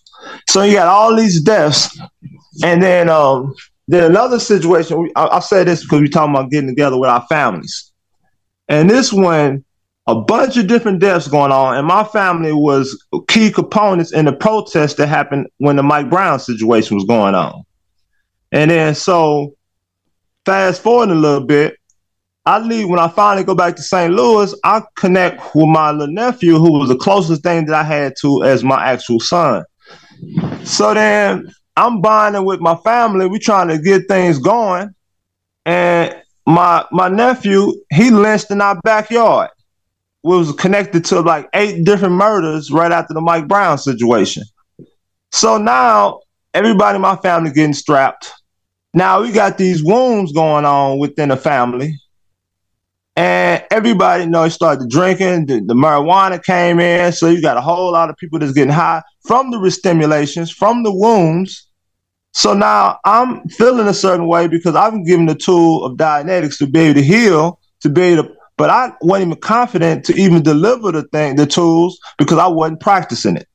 So 0.50 0.64
you 0.64 0.74
got 0.74 0.88
all 0.88 1.16
these 1.16 1.42
deaths, 1.42 1.98
and 2.64 2.82
then 2.82 3.10
um, 3.10 3.54
then 3.88 4.04
another 4.04 4.40
situation. 4.40 5.10
I, 5.16 5.28
I 5.28 5.40
say 5.40 5.64
this 5.64 5.84
because 5.84 6.02
we're 6.02 6.08
talking 6.08 6.36
about 6.36 6.52
getting 6.52 6.70
together 6.70 6.98
with 6.98 7.10
our 7.10 7.26
families, 7.28 7.92
and 8.68 8.90
this 8.90 9.14
one 9.14 9.64
a 10.08 10.16
bunch 10.16 10.56
of 10.58 10.68
different 10.68 11.00
deaths 11.00 11.28
going 11.28 11.52
on, 11.52 11.78
and 11.78 11.88
my 11.88 12.04
family 12.04 12.54
was 12.54 13.04
key 13.28 13.52
components 13.52 14.14
in 14.14 14.26
the 14.26 14.34
protest 14.34 14.98
that 14.98 15.08
happened 15.08 15.48
when 15.58 15.76
the 15.76 15.84
Mike 15.84 16.10
Brown 16.10 16.40
situation 16.40 16.96
was 16.96 17.06
going 17.06 17.34
on. 17.34 17.64
And 18.52 18.70
then 18.70 18.94
so 18.94 19.56
fast 20.46 20.82
forward 20.82 21.10
a 21.10 21.16
little 21.16 21.46
bit, 21.46 21.78
I 22.46 22.60
leave 22.60 22.90
when 22.90 23.00
I 23.00 23.08
finally 23.08 23.44
go 23.44 23.56
back 23.56 23.76
to 23.76 23.82
St. 23.82 24.14
Louis, 24.14 24.56
I 24.64 24.84
connect 24.96 25.56
with 25.56 25.68
my 25.68 25.92
little 25.92 26.14
nephew, 26.14 26.60
who 26.60 26.74
was 26.74 26.90
the 26.90 26.98
closest 26.98 27.42
thing 27.42 27.66
that 27.66 27.76
I 27.76 27.84
had 27.84 28.16
to 28.22 28.44
as 28.44 28.64
my 28.64 28.86
actual 28.86 29.20
son. 29.20 29.64
So 30.64 30.94
then 30.94 31.52
I'm 31.76 32.02
bonding 32.02 32.46
with 32.46 32.60
my 32.60 32.76
family. 32.78 33.28
We're 33.28 33.40
trying 33.40 33.70
to 33.70 33.80
get 33.80 34.08
things 34.08 34.38
going. 34.38 34.94
And 35.66 36.16
my 36.46 36.86
my 36.92 37.08
nephew, 37.10 37.74
he 37.92 38.12
lynched 38.12 38.52
in 38.52 38.62
our 38.62 38.80
backyard 38.82 39.50
We 40.24 40.38
was 40.38 40.52
connected 40.54 41.04
to 41.06 41.22
like 41.22 41.50
eight 41.54 41.84
different 41.84 42.16
murders 42.16 42.72
right 42.72 42.92
after 42.92 43.14
the 43.14 43.22
Mike 43.22 43.48
Brown 43.48 43.80
situation. 43.80 44.44
So 45.32 45.58
now 45.58 46.22
everybody 46.54 46.98
in 46.98 47.02
my 47.02 47.16
family 47.18 47.52
getting 47.52 47.74
strapped. 47.74 48.32
Now 48.94 49.22
we 49.22 49.32
got 49.32 49.58
these 49.58 49.84
wounds 49.84 50.32
going 50.32 50.66
on 50.66 51.00
within 51.00 51.30
the 51.30 51.38
family. 51.38 52.00
And 53.16 53.64
everybody 53.72 54.24
you 54.24 54.30
know 54.30 54.48
started 54.50 54.90
drinking. 54.90 55.46
The, 55.46 55.62
the, 55.62 55.74
marijuana 55.74 56.44
came 56.44 56.80
in, 56.80 57.14
so 57.14 57.30
you 57.30 57.42
got 57.42 57.58
a 57.58 57.62
whole 57.62 57.92
lot 57.94 58.10
of 58.10 58.18
people 58.18 58.40
that's 58.40 58.52
getting 58.52 58.74
high 58.74 59.02
from 59.24 59.52
the 59.52 59.58
restimulations, 59.58 60.54
from 60.54 60.84
the 60.84 60.94
wounds. 60.94 61.68
So 62.34 62.54
now 62.54 63.00
I'm 63.06 63.48
feeling 63.48 63.88
a 63.88 63.94
certain 63.94 64.28
way 64.28 64.48
because 64.48 64.76
I've 64.76 64.92
been 64.92 65.06
given 65.06 65.26
the 65.28 65.36
tool 65.36 65.86
of 65.86 65.98
Dianetics 65.98 66.58
to 66.58 66.68
be 66.68 66.80
able 66.80 66.96
to 66.96 67.04
heal, 67.04 67.60
to 67.82 67.90
be 67.90 68.02
able 68.02 68.24
to 68.24 68.36
but 68.58 68.70
I 68.70 68.94
wasn't 69.02 69.32
even 69.32 69.42
confident 69.42 70.06
to 70.06 70.16
even 70.16 70.42
deliver 70.42 70.92
the 70.92 71.04
thing, 71.04 71.36
the 71.36 71.46
tools, 71.46 72.00
because 72.18 72.38
I 72.38 72.48
wasn't 72.48 72.80
practicing 72.80 73.36
it. 73.36 73.48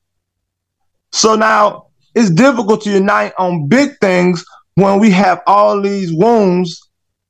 So 1.11 1.35
now 1.35 1.87
it's 2.13 2.29
difficult 2.29 2.83
to 2.83 2.91
unite 2.91 3.33
on 3.39 3.67
big 3.67 3.97
things 3.99 4.45
when 4.75 4.99
we 4.99 5.09
have 5.11 5.41
all 5.47 5.81
these 5.81 6.13
wounds 6.13 6.87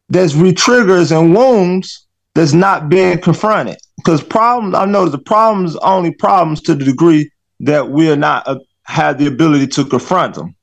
that's 0.10 0.36
re-triggers 0.36 1.12
and 1.12 1.36
wounds 1.36 2.08
that's 2.36 2.54
not 2.54 2.90
being 2.90 3.20
confronted. 3.20 3.78
Because 3.98 4.24
problems, 4.24 4.76
I 4.76 4.86
know 4.86 5.08
the 5.08 5.18
problems 5.18 5.76
only 5.78 6.14
problems 6.14 6.62
to 6.62 6.76
the 6.76 6.86
degree 6.86 7.32
that 7.60 7.90
we 7.90 8.10
are 8.12 8.16
not 8.16 8.48
uh, 8.48 8.60
have 8.84 9.18
the 9.18 9.28
ability 9.28 9.68
to 9.68 9.86
confront 9.86 10.36
them. 10.36 10.56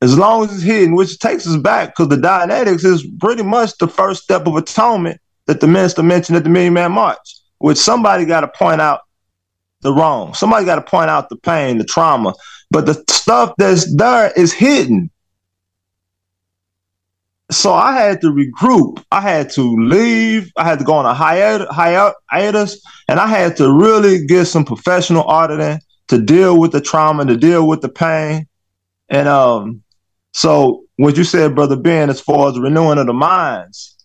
As 0.00 0.18
long 0.18 0.44
as 0.44 0.52
it's 0.52 0.62
hidden, 0.62 0.96
which 0.96 1.18
takes 1.20 1.46
us 1.46 1.56
back, 1.56 1.90
because 1.90 2.08
the 2.08 2.16
Dianetics 2.16 2.84
is 2.84 3.06
pretty 3.20 3.44
much 3.44 3.76
the 3.78 3.86
first 3.86 4.24
step 4.24 4.46
of 4.46 4.56
atonement 4.56 5.20
that 5.46 5.60
the 5.60 5.68
minister 5.68 6.02
mentioned 6.02 6.36
at 6.36 6.44
the 6.44 6.50
Million 6.50 6.72
Man 6.74 6.92
March. 6.92 7.18
which 7.62 7.78
somebody 7.78 8.24
got 8.24 8.40
to 8.40 8.48
point 8.48 8.80
out 8.80 9.02
the 9.82 9.92
wrong. 9.92 10.34
Somebody 10.34 10.64
got 10.64 10.76
to 10.76 10.82
point 10.82 11.08
out 11.08 11.28
the 11.28 11.36
pain, 11.36 11.78
the 11.78 11.84
trauma. 11.84 12.34
But 12.72 12.86
the 12.86 13.04
stuff 13.08 13.54
that's 13.56 13.94
there 13.94 14.32
is 14.32 14.52
hidden. 14.52 15.11
So 17.52 17.74
I 17.74 17.92
had 17.92 18.20
to 18.22 18.28
regroup. 18.28 19.04
I 19.12 19.20
had 19.20 19.50
to 19.50 19.62
leave. 19.76 20.50
I 20.56 20.64
had 20.64 20.78
to 20.78 20.84
go 20.84 20.94
on 20.94 21.06
a 21.06 21.14
hiatus, 21.14 22.82
and 23.08 23.20
I 23.20 23.26
had 23.26 23.56
to 23.58 23.70
really 23.70 24.24
get 24.26 24.46
some 24.46 24.64
professional 24.64 25.24
auditing 25.24 25.80
to 26.08 26.18
deal 26.18 26.58
with 26.58 26.72
the 26.72 26.80
trauma, 26.80 27.26
to 27.26 27.36
deal 27.36 27.68
with 27.68 27.82
the 27.82 27.88
pain. 27.88 28.46
And 29.08 29.28
um, 29.28 29.82
so 30.32 30.84
what 30.96 31.16
you 31.16 31.24
said, 31.24 31.54
brother 31.54 31.76
Ben, 31.76 32.10
as 32.10 32.20
far 32.20 32.48
as 32.48 32.58
renewing 32.58 32.98
of 32.98 33.06
the 33.06 33.12
minds, 33.12 33.96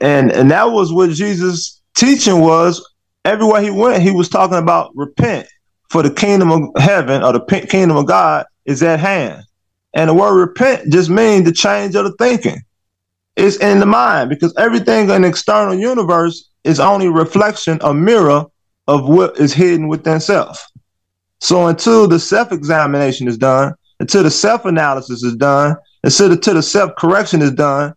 and 0.00 0.30
and 0.30 0.50
that 0.50 0.64
was 0.64 0.92
what 0.92 1.10
Jesus' 1.10 1.80
teaching 1.96 2.40
was. 2.40 2.86
Everywhere 3.24 3.62
he 3.62 3.70
went, 3.70 4.02
he 4.02 4.10
was 4.10 4.28
talking 4.28 4.58
about 4.58 4.92
repent, 4.94 5.48
for 5.88 6.02
the 6.02 6.10
kingdom 6.10 6.52
of 6.52 6.68
heaven 6.76 7.22
or 7.22 7.32
the 7.32 7.66
kingdom 7.70 7.96
of 7.96 8.06
God 8.06 8.44
is 8.66 8.82
at 8.82 9.00
hand. 9.00 9.42
And 9.94 10.10
the 10.10 10.14
word 10.14 10.34
repent 10.34 10.92
just 10.92 11.08
means 11.08 11.44
the 11.44 11.52
change 11.52 11.94
of 11.94 12.04
the 12.04 12.12
thinking. 12.18 12.60
It's 13.36 13.56
in 13.56 13.80
the 13.80 13.86
mind 13.86 14.28
because 14.28 14.54
everything 14.56 15.10
in 15.10 15.22
the 15.22 15.28
external 15.28 15.74
universe 15.74 16.50
is 16.64 16.80
only 16.80 17.08
reflection, 17.08 17.78
a 17.82 17.94
mirror 17.94 18.46
of 18.86 19.08
what 19.08 19.38
is 19.38 19.52
hidden 19.52 19.88
within 19.88 20.20
self. 20.20 20.66
So 21.40 21.66
until 21.66 22.08
the 22.08 22.18
self-examination 22.18 23.28
is 23.28 23.38
done, 23.38 23.74
until 24.00 24.22
the 24.22 24.30
self-analysis 24.30 25.22
is 25.22 25.36
done, 25.36 25.76
until 26.02 26.28
the, 26.28 26.36
the 26.36 26.62
self-correction 26.62 27.42
is 27.42 27.52
done, 27.52 27.94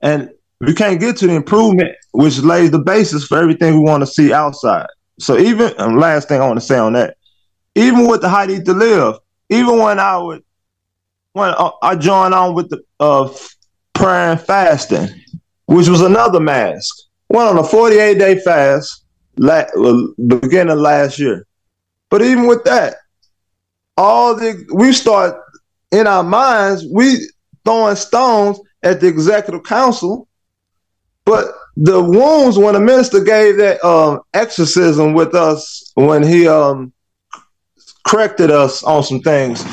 and 0.00 0.30
we 0.60 0.74
can't 0.74 1.00
get 1.00 1.16
to 1.18 1.26
the 1.26 1.34
improvement, 1.34 1.94
which 2.12 2.38
lays 2.40 2.70
the 2.70 2.78
basis 2.78 3.24
for 3.24 3.38
everything 3.38 3.74
we 3.74 3.80
want 3.80 4.02
to 4.02 4.06
see 4.06 4.32
outside. 4.32 4.86
So 5.18 5.38
even 5.38 5.74
last 5.98 6.28
thing 6.28 6.40
I 6.40 6.46
want 6.46 6.60
to 6.60 6.66
say 6.66 6.78
on 6.78 6.92
that, 6.94 7.16
even 7.74 8.06
with 8.06 8.20
the 8.20 8.28
how 8.28 8.46
to 8.46 8.54
eat 8.54 8.64
to 8.66 8.72
live, 8.72 9.16
even 9.48 9.78
when 9.78 9.98
I 9.98 10.18
would 10.18 10.44
when 11.32 11.54
I 11.82 11.96
joined 11.96 12.34
on 12.34 12.54
with 12.54 12.68
the 12.70 12.82
uh, 13.00 13.32
prayer 13.94 14.32
and 14.32 14.40
fasting, 14.40 15.08
which 15.66 15.88
was 15.88 16.02
another 16.02 16.40
mask. 16.40 16.94
Went 17.28 17.48
on 17.48 17.58
a 17.58 17.64
48 17.64 18.18
day 18.18 18.38
fast 18.40 19.04
la- 19.36 19.64
beginning 20.26 20.76
last 20.76 21.18
year. 21.18 21.46
But 22.10 22.22
even 22.22 22.46
with 22.46 22.64
that, 22.64 22.96
all 23.96 24.34
the 24.34 24.66
we 24.74 24.92
start 24.92 25.40
in 25.90 26.06
our 26.06 26.22
minds, 26.22 26.84
we 26.90 27.16
throwing 27.64 27.96
stones 27.96 28.60
at 28.82 29.00
the 29.00 29.06
executive 29.06 29.62
council, 29.62 30.28
but 31.24 31.46
the 31.76 32.02
wounds 32.02 32.58
when 32.58 32.74
the 32.74 32.80
minister 32.80 33.20
gave 33.20 33.56
that 33.56 33.82
um, 33.84 34.20
exorcism 34.34 35.14
with 35.14 35.34
us 35.34 35.92
when 35.94 36.22
he 36.22 36.46
um, 36.46 36.92
corrected 38.06 38.50
us 38.50 38.82
on 38.82 39.02
some 39.02 39.20
things. 39.20 39.64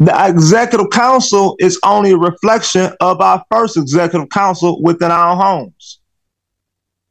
The 0.00 0.26
executive 0.28 0.90
council 0.90 1.56
is 1.58 1.78
only 1.84 2.12
a 2.12 2.16
reflection 2.16 2.92
of 3.00 3.20
our 3.20 3.44
first 3.50 3.76
executive 3.76 4.28
council 4.30 4.80
within 4.80 5.10
our 5.10 5.34
homes 5.36 5.98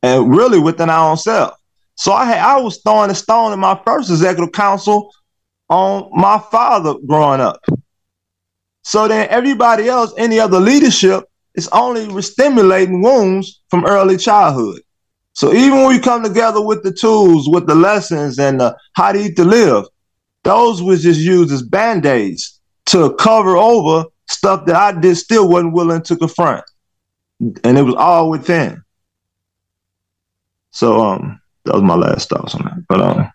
and 0.02 0.34
really 0.34 0.60
within 0.60 0.90
our 0.90 1.12
own 1.12 1.18
self. 1.18 1.56
So 1.96 2.14
I 2.14 2.26
had 2.26 2.38
I 2.38 2.60
was 2.62 2.82
throwing 2.82 3.12
a 3.12 3.16
stone 3.16 3.52
in 3.52 3.60
my 3.60 3.80
first 3.86 4.10
executive 4.10 4.54
council 4.54 5.12
on 5.70 6.10
my 6.14 6.40
father 6.50 6.94
growing 7.06 7.42
up. 7.42 7.60
So 8.84 9.08
then 9.10 9.28
everybody 9.30 9.90
else, 9.90 10.14
any 10.18 10.40
other 10.40 10.60
leadership, 10.60 11.26
is 11.56 11.68
only 11.74 12.22
stimulating 12.22 13.02
wounds 13.02 13.64
from 13.70 13.86
early 13.86 14.16
childhood. 14.16 14.82
So 15.34 15.54
even 15.54 15.80
when 15.80 15.90
we 15.90 16.00
come 16.00 16.24
together 16.24 16.62
with 16.62 16.84
the 16.84 16.94
tools, 16.94 17.50
with 17.50 17.68
the 17.68 17.76
lessons 17.76 18.40
and 18.40 18.62
the 18.62 18.78
how 18.94 19.12
to 19.12 19.20
eat 19.20 19.36
to 19.36 19.44
live, 19.44 19.86
those 20.44 20.82
was 20.82 21.04
just 21.04 21.20
used 21.20 21.52
as 21.52 21.64
band-aids 21.64 22.57
to 23.00 23.16
cover 23.16 23.58
over 23.58 24.06
stuff 24.30 24.66
that 24.66 24.76
I 24.76 25.00
did 25.00 25.16
still 25.16 25.48
wasn't 25.48 25.74
willing 25.74 26.02
to 26.04 26.16
confront. 26.16 26.66
And 27.40 27.78
it 27.78 27.84
was 27.84 27.96
all 27.96 28.30
within. 28.30 28.84
So 30.72 31.02
um 31.02 31.42
that 31.66 31.74
was 31.74 31.84
my 31.84 31.96
last 31.96 32.30
thoughts 32.30 32.56
on 32.56 32.64
that. 32.66 32.86
But 32.88 33.02
um 33.02 33.32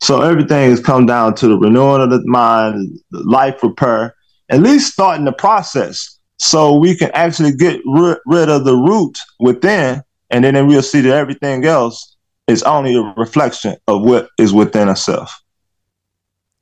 so 0.00 0.22
everything 0.22 0.70
has 0.70 0.80
come 0.80 1.06
down 1.06 1.34
to 1.36 1.48
the 1.48 1.58
renewing 1.58 2.00
of 2.02 2.10
the 2.10 2.22
mind, 2.24 2.98
the 3.10 3.20
life 3.20 3.62
repair, 3.62 4.14
at 4.48 4.60
least 4.60 4.92
starting 4.92 5.26
the 5.26 5.32
process 5.32 6.18
so 6.38 6.74
we 6.74 6.96
can 6.96 7.10
actually 7.12 7.52
get 7.52 7.80
rid, 7.84 8.16
rid 8.24 8.48
of 8.48 8.64
the 8.64 8.74
root 8.74 9.18
within 9.40 10.02
and 10.30 10.44
then 10.44 10.66
we'll 10.66 10.82
see 10.82 11.00
that 11.02 11.14
everything 11.14 11.64
else 11.64 12.16
is 12.46 12.62
only 12.62 12.94
a 12.96 13.02
reflection 13.16 13.76
of 13.86 14.02
what 14.02 14.28
is 14.38 14.52
within 14.52 14.88
ourselves. 14.88 15.32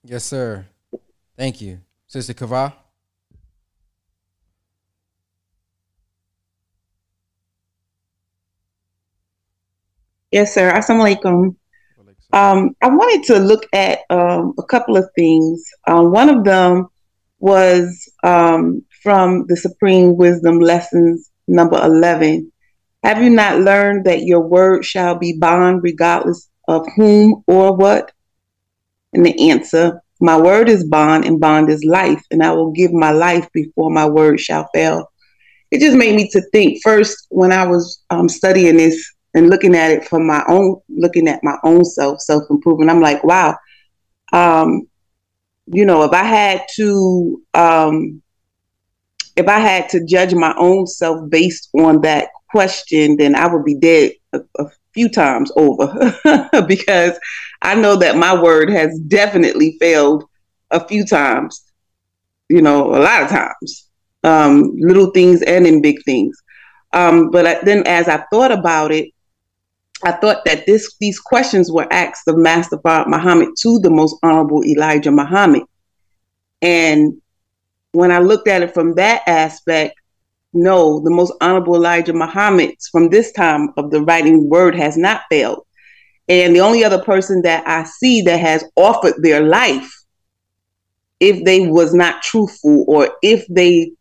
Yes, 0.04 0.24
sir. 0.24 0.66
Thank 1.36 1.60
you. 1.60 1.80
Sister 2.08 2.32
Kava. 2.32 2.74
Yes, 10.32 10.54
sir. 10.54 10.72
Assalamu 10.72 11.16
alaikum. 11.16 11.56
Um, 12.32 12.74
I 12.82 12.88
wanted 12.88 13.26
to 13.26 13.38
look 13.38 13.66
at 13.74 14.00
um, 14.10 14.54
a 14.58 14.62
couple 14.62 14.96
of 14.96 15.08
things. 15.14 15.62
Uh, 15.86 16.02
one 16.02 16.30
of 16.30 16.44
them 16.44 16.88
was 17.40 18.10
um, 18.24 18.82
from 19.02 19.46
the 19.48 19.56
Supreme 19.56 20.16
Wisdom 20.16 20.60
Lessons 20.60 21.30
number 21.46 21.78
11. 21.82 22.50
Have 23.04 23.22
you 23.22 23.30
not 23.30 23.60
learned 23.60 24.04
that 24.06 24.22
your 24.22 24.40
word 24.40 24.84
shall 24.84 25.14
be 25.14 25.36
bond 25.38 25.82
regardless 25.82 26.48
of 26.68 26.86
whom 26.96 27.42
or 27.46 27.74
what? 27.74 28.12
And 29.12 29.24
the 29.24 29.50
answer, 29.50 30.02
my 30.20 30.38
word 30.38 30.68
is 30.68 30.84
bond 30.84 31.24
and 31.24 31.40
bond 31.40 31.70
is 31.70 31.84
life, 31.84 32.22
and 32.30 32.42
I 32.42 32.52
will 32.52 32.72
give 32.72 32.92
my 32.92 33.10
life 33.10 33.48
before 33.52 33.90
my 33.90 34.06
word 34.06 34.40
shall 34.40 34.68
fail. 34.74 35.10
It 35.70 35.80
just 35.80 35.96
made 35.96 36.16
me 36.16 36.28
to 36.30 36.40
think 36.50 36.80
first 36.82 37.26
when 37.30 37.52
I 37.52 37.66
was 37.66 38.02
um, 38.10 38.28
studying 38.28 38.78
this 38.78 39.12
and 39.34 39.50
looking 39.50 39.74
at 39.74 39.90
it 39.90 40.08
from 40.08 40.26
my 40.26 40.42
own, 40.48 40.80
looking 40.88 41.28
at 41.28 41.44
my 41.44 41.56
own 41.62 41.84
self, 41.84 42.20
self 42.20 42.44
improvement. 42.50 42.90
I'm 42.90 43.00
like, 43.00 43.22
wow, 43.22 43.56
um, 44.32 44.88
you 45.66 45.84
know, 45.84 46.02
if 46.04 46.12
I 46.12 46.24
had 46.24 46.62
to, 46.76 47.42
um, 47.54 48.22
if 49.36 49.46
I 49.46 49.58
had 49.58 49.88
to 49.90 50.04
judge 50.04 50.34
my 50.34 50.54
own 50.58 50.86
self 50.86 51.28
based 51.30 51.68
on 51.78 52.00
that 52.00 52.30
question, 52.50 53.16
then 53.16 53.34
I 53.34 53.46
would 53.46 53.64
be 53.64 53.76
dead 53.76 54.12
a, 54.32 54.40
a 54.58 54.66
few 54.98 55.08
times 55.08 55.52
over 55.54 55.86
because 56.66 57.16
I 57.62 57.76
know 57.76 57.94
that 57.94 58.16
my 58.16 58.34
word 58.42 58.68
has 58.68 58.98
definitely 58.98 59.76
failed 59.78 60.24
a 60.72 60.84
few 60.88 61.06
times, 61.06 61.62
you 62.48 62.60
know, 62.60 62.96
a 62.96 62.98
lot 62.98 63.22
of 63.22 63.28
times, 63.28 63.88
um, 64.24 64.72
little 64.76 65.12
things 65.12 65.40
and 65.42 65.68
in 65.68 65.80
big 65.80 66.02
things. 66.04 66.36
Um, 66.92 67.30
but 67.30 67.46
I, 67.46 67.62
then 67.62 67.86
as 67.86 68.08
I 68.08 68.24
thought 68.32 68.50
about 68.50 68.90
it, 68.90 69.10
I 70.02 70.10
thought 70.10 70.44
that 70.46 70.66
this 70.66 70.96
these 70.98 71.20
questions 71.20 71.70
were 71.70 71.86
asked 71.92 72.26
of 72.26 72.36
Master 72.36 72.78
Fard 72.78 73.06
Muhammad 73.06 73.50
to 73.60 73.78
the 73.78 73.90
most 73.90 74.16
honorable 74.24 74.64
Elijah 74.64 75.12
Muhammad. 75.12 75.62
And 76.60 77.22
when 77.92 78.10
I 78.10 78.18
looked 78.18 78.48
at 78.48 78.62
it 78.62 78.74
from 78.74 78.96
that 78.96 79.22
aspect, 79.28 79.94
no, 80.62 81.00
the 81.00 81.10
most 81.10 81.32
honorable 81.40 81.76
Elijah 81.76 82.12
Muhammad 82.12 82.74
from 82.90 83.08
this 83.08 83.32
time 83.32 83.70
of 83.76 83.90
the 83.90 84.02
writing 84.02 84.48
word 84.48 84.74
has 84.74 84.96
not 84.96 85.22
failed. 85.30 85.64
And 86.28 86.54
the 86.54 86.60
only 86.60 86.84
other 86.84 87.02
person 87.02 87.42
that 87.42 87.66
I 87.66 87.84
see 87.84 88.22
that 88.22 88.38
has 88.40 88.64
offered 88.76 89.14
their 89.22 89.40
life, 89.40 89.90
if 91.20 91.44
they 91.44 91.66
was 91.66 91.94
not 91.94 92.22
truthful 92.22 92.84
or 92.86 93.16
if 93.22 93.46
they 93.48 93.92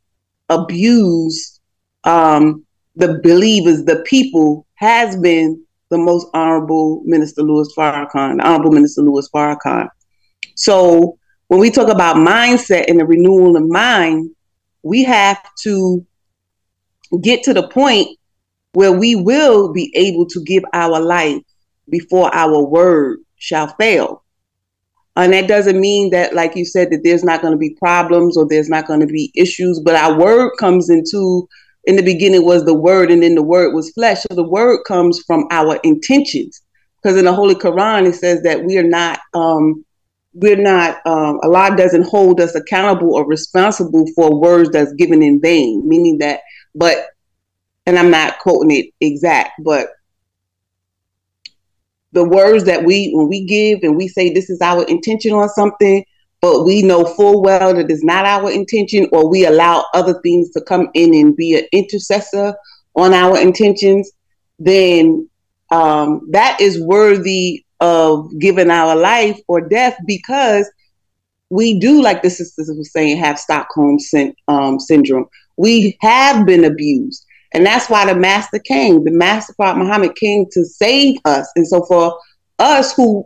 abused 0.50 1.60
um, 2.04 2.66
the 2.96 3.20
believers, 3.24 3.86
the 3.86 4.04
people, 4.06 4.66
has 4.76 5.16
been 5.18 5.64
the 5.90 5.98
most 5.98 6.28
honorable 6.34 7.02
Minister 7.06 7.42
Louis 7.42 7.72
Farrakhan, 7.78 8.44
Honorable 8.44 8.72
Minister 8.72 9.02
Louis 9.02 9.30
Farrakhan. 9.34 9.88
So 10.56 11.18
when 11.48 11.60
we 11.60 11.72
talk 11.72 11.88
about 11.88 12.18
mindset 12.18 12.86
and 12.88 13.00
the 13.00 13.06
renewal 13.06 13.56
of 13.56 13.68
mind, 13.68 14.32
we 14.84 15.04
have 15.04 15.42
to 15.64 16.06
get 17.22 17.44
to 17.44 17.54
the 17.54 17.68
point 17.68 18.18
where 18.74 18.92
we 18.92 19.16
will 19.16 19.74
be 19.74 19.92
able 19.96 20.26
to 20.28 20.44
give 20.44 20.64
our 20.74 21.00
life 21.00 21.42
before 21.90 22.34
our 22.36 22.64
word 22.64 23.20
shall 23.38 23.68
fail. 23.76 24.24
And 25.16 25.34
that 25.34 25.48
doesn't 25.48 25.82
mean 25.82 26.12
that, 26.12 26.36
like 26.36 26.56
you 26.56 26.64
said, 26.64 26.92
that 26.92 27.02
there's 27.04 27.24
not 27.24 27.42
going 27.42 27.54
to 27.54 27.58
be 27.58 27.72
problems 27.72 28.38
or 28.38 28.48
there's 28.48 28.70
not 28.70 28.86
going 28.86 29.00
to 29.00 29.08
be 29.08 29.32
issues, 29.36 29.80
but 29.80 29.96
our 29.96 30.16
word 30.16 30.52
comes 30.60 30.92
into, 30.92 31.50
in 31.86 31.96
the 31.96 32.04
beginning 32.04 32.46
was 32.46 32.66
the 32.66 32.74
word, 32.74 33.10
and 33.10 33.24
then 33.24 33.34
the 33.34 33.42
word 33.42 33.74
was 33.74 33.92
flesh. 33.94 34.22
So 34.22 34.36
the 34.36 34.44
word 34.48 34.84
comes 34.84 35.24
from 35.24 35.48
our 35.50 35.78
intentions. 35.84 36.62
Because 37.02 37.18
in 37.18 37.26
the 37.26 37.34
Holy 37.34 37.56
Quran, 37.56 38.08
it 38.08 38.14
says 38.16 38.44
that 38.44 38.64
we 38.64 38.78
are 38.78 38.84
not, 38.84 39.20
um, 39.34 39.84
we're 40.34 40.56
not, 40.56 40.98
um, 41.08 41.40
Allah 41.42 41.76
doesn't 41.76 42.08
hold 42.08 42.40
us 42.40 42.54
accountable 42.54 43.16
or 43.16 43.26
responsible 43.26 44.06
for 44.14 44.40
words 44.40 44.70
that's 44.70 44.94
given 44.94 45.24
in 45.24 45.42
vain, 45.42 45.88
meaning 45.88 46.20
that 46.20 46.42
but 46.78 47.08
and 47.86 47.98
I'm 47.98 48.12
not 48.12 48.40
quoting 48.40 48.72
it 48.72 48.94
exact, 49.00 49.64
but 49.64 49.90
the 52.12 52.28
words 52.28 52.66
that 52.66 52.84
we 52.84 53.12
when 53.14 53.28
we 53.28 53.46
give 53.46 53.80
and 53.84 53.96
we 53.96 54.08
say 54.08 54.32
this 54.32 54.50
is 54.50 54.62
our 54.62 54.84
intention 54.86 55.34
on 55.34 55.50
something, 55.50 56.04
but 56.42 56.64
we 56.64 56.82
know 56.82 57.06
full 57.06 57.42
well 57.42 57.74
that 57.74 57.90
it's 57.90 58.04
not 58.04 58.26
our 58.26 58.52
intention, 58.52 59.08
or 59.12 59.30
we 59.30 59.46
allow 59.46 59.86
other 59.94 60.20
things 60.22 60.52
to 60.52 60.62
come 60.62 60.90
in 60.94 61.14
and 61.14 61.36
be 61.36 61.56
an 61.56 61.66
intercessor 61.72 62.54
on 62.96 63.14
our 63.14 63.40
intentions, 63.40 64.12
then 64.60 65.30
um, 65.72 66.28
that 66.32 66.60
is 66.60 66.82
worthy 66.82 67.64
of 67.80 68.28
giving 68.40 68.72
our 68.72 68.96
life 68.96 69.40
or 69.48 69.62
death 69.62 69.98
because 70.08 70.70
we 71.50 71.80
do, 71.80 72.02
like 72.02 72.22
the 72.22 72.30
sisters 72.30 72.72
was 72.76 72.92
saying, 72.92 73.18
have 73.18 73.40
Stockholm 73.40 73.98
um, 74.48 74.80
syndrome. 74.80 75.28
We 75.58 75.98
have 76.02 76.46
been 76.46 76.66
abused. 76.66 77.26
And 77.54 77.66
that's 77.66 77.90
why 77.90 78.06
the 78.06 78.20
master 78.20 78.60
came. 78.60 79.04
The 79.04 79.12
master 79.12 79.54
prophet 79.54 79.80
Muhammad 79.80 80.16
came 80.16 80.46
to 80.52 80.66
save 80.66 81.18
us. 81.26 81.50
And 81.56 81.68
so 81.68 81.84
for 81.86 82.20
us 82.60 82.94
who 82.94 83.26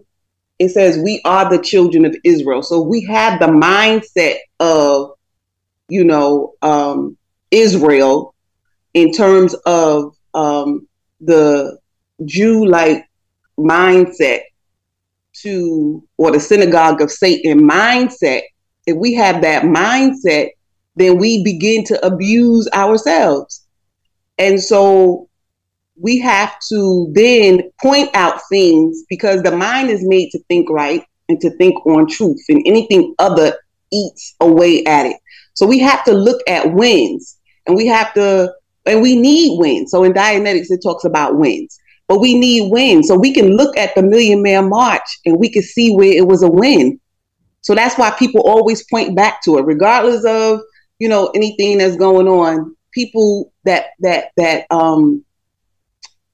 it 0.62 0.70
says 0.70 0.99
we 0.99 1.20
are 1.26 1.49
the 1.49 1.62
children 1.62 2.06
of 2.06 2.16
Israel. 2.24 2.62
So 2.62 2.82
we 2.82 3.03
have 3.06 3.40
the 3.40 3.48
mindset 3.48 4.38
of, 4.60 5.14
you 5.90 6.03
know, 6.03 6.53
um, 6.62 7.18
Israel 7.49 8.36
in 8.94 9.12
terms 9.12 9.56
of 9.66 10.16
um, 10.36 10.88
the 11.20 11.80
Jew 12.26 12.68
like 12.68 13.10
mindset 13.58 14.41
to, 15.41 16.03
or 16.18 16.32
the 16.32 16.40
synagogue 16.40 17.02
of 17.02 17.12
Satan 17.12 17.68
mindset. 17.68 18.44
If 18.86 18.98
we 18.98 19.16
have 19.16 19.41
that 19.41 19.64
mindset, 19.64 20.49
then 20.95 21.18
we 21.18 21.43
begin 21.43 21.84
to 21.85 22.05
abuse 22.05 22.68
ourselves. 22.73 23.65
And 24.38 24.61
so 24.61 25.30
we 25.99 26.19
have 26.19 26.57
to 26.69 27.11
then 27.13 27.61
point 27.81 28.09
out 28.15 28.39
things 28.49 29.03
because 29.09 29.43
the 29.43 29.55
mind 29.55 29.89
is 29.89 30.03
made 30.03 30.30
to 30.31 30.39
think 30.47 30.69
right 30.69 31.03
and 31.30 31.39
to 31.41 31.49
think 31.57 31.85
on 31.85 32.07
truth, 32.07 32.43
and 32.49 32.61
anything 32.65 33.13
other 33.19 33.55
eats 33.93 34.35
away 34.41 34.84
at 34.85 35.05
it. 35.05 35.18
So 35.53 35.65
we 35.65 35.80
have 35.80 36.03
to 36.05 36.13
look 36.13 36.41
at 36.47 36.73
wins 36.73 37.38
and 37.68 37.76
we 37.76 37.88
have 37.88 38.13
to, 38.15 38.53
and 38.85 39.01
we 39.01 39.15
need 39.15 39.59
wins. 39.59 39.91
So 39.91 40.03
in 40.03 40.13
Dianetics, 40.13 40.72
it 40.72 40.81
talks 40.81 41.05
about 41.05 41.38
wins, 41.38 41.80
but 42.07 42.19
we 42.19 42.38
need 42.38 42.72
wins. 42.72 43.07
So 43.07 43.18
we 43.18 43.34
can 43.34 43.55
look 43.55 43.77
at 43.77 43.95
the 43.95 44.01
Million 44.01 44.41
Man 44.41 44.69
March 44.69 45.19
and 45.26 45.38
we 45.39 45.49
can 45.49 45.61
see 45.61 45.93
where 45.95 46.11
it 46.11 46.27
was 46.27 46.43
a 46.43 46.49
win. 46.49 46.99
So 47.61 47.76
that's 47.76 47.97
why 47.97 48.11
people 48.11 48.41
always 48.41 48.84
point 48.89 49.15
back 49.15 49.43
to 49.43 49.57
it, 49.59 49.65
regardless 49.65 50.26
of, 50.26 50.61
you 51.02 51.10
know, 51.10 51.32
anything 51.34 51.80
that's 51.80 51.95
going 51.95 52.28
on. 52.28 52.76
People 52.91 53.52
that, 53.65 53.88
that, 54.02 54.26
that, 54.38 54.68
um, 54.69 55.26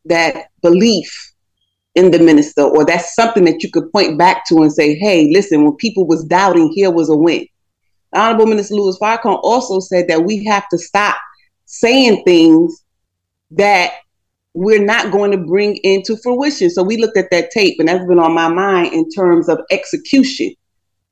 that 0.03 0.49
belief 0.61 1.33
in 1.95 2.11
the 2.11 2.19
minister 2.19 2.63
or 2.63 2.85
that's 2.85 3.15
something 3.15 3.45
that 3.45 3.63
you 3.63 3.71
could 3.71 3.89
point 3.93 4.17
back 4.17 4.45
to 4.47 4.61
and 4.61 4.71
say 4.71 4.93
hey 4.95 5.29
listen 5.33 5.63
when 5.63 5.75
people 5.77 6.05
was 6.05 6.23
doubting 6.25 6.71
here 6.71 6.91
was 6.91 7.09
a 7.09 7.15
win 7.15 7.45
the 8.13 8.19
honorable 8.19 8.45
minister 8.45 8.75
louis 8.75 8.97
farrakhan 8.99 9.39
also 9.41 9.79
said 9.79 10.07
that 10.07 10.23
we 10.23 10.45
have 10.45 10.69
to 10.69 10.77
stop 10.77 11.17
saying 11.65 12.23
things 12.23 12.83
that 13.49 13.93
we're 14.53 14.83
not 14.83 15.11
going 15.11 15.31
to 15.31 15.37
bring 15.39 15.75
into 15.77 16.15
fruition 16.17 16.69
so 16.69 16.83
we 16.83 16.97
looked 16.97 17.17
at 17.17 17.31
that 17.31 17.49
tape 17.49 17.75
and 17.79 17.89
that's 17.89 18.05
been 18.05 18.19
on 18.19 18.33
my 18.33 18.47
mind 18.47 18.93
in 18.93 19.09
terms 19.09 19.49
of 19.49 19.59
execution 19.71 20.53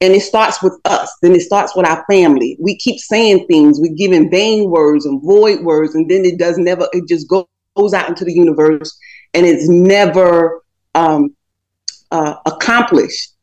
and 0.01 0.13
it 0.13 0.21
starts 0.21 0.61
with 0.61 0.77
us 0.85 1.11
then 1.21 1.33
it 1.33 1.41
starts 1.41 1.75
with 1.75 1.87
our 1.87 2.03
family 2.09 2.57
we 2.59 2.77
keep 2.77 2.99
saying 2.99 3.45
things 3.47 3.79
we 3.79 3.89
give 3.89 4.11
in 4.11 4.29
vain 4.29 4.69
words 4.69 5.05
and 5.05 5.21
void 5.21 5.61
words 5.61 5.95
and 5.95 6.09
then 6.09 6.25
it 6.25 6.37
does 6.37 6.57
never 6.57 6.87
it 6.93 7.07
just 7.07 7.27
goes 7.27 7.45
goes 7.75 7.93
out 7.93 8.09
into 8.09 8.25
the 8.25 8.33
universe 8.33 8.97
and 9.33 9.45
it's 9.45 9.67
never 9.67 10.61
um, 10.95 11.35
uh, 12.11 12.35
accomplished. 12.45 13.33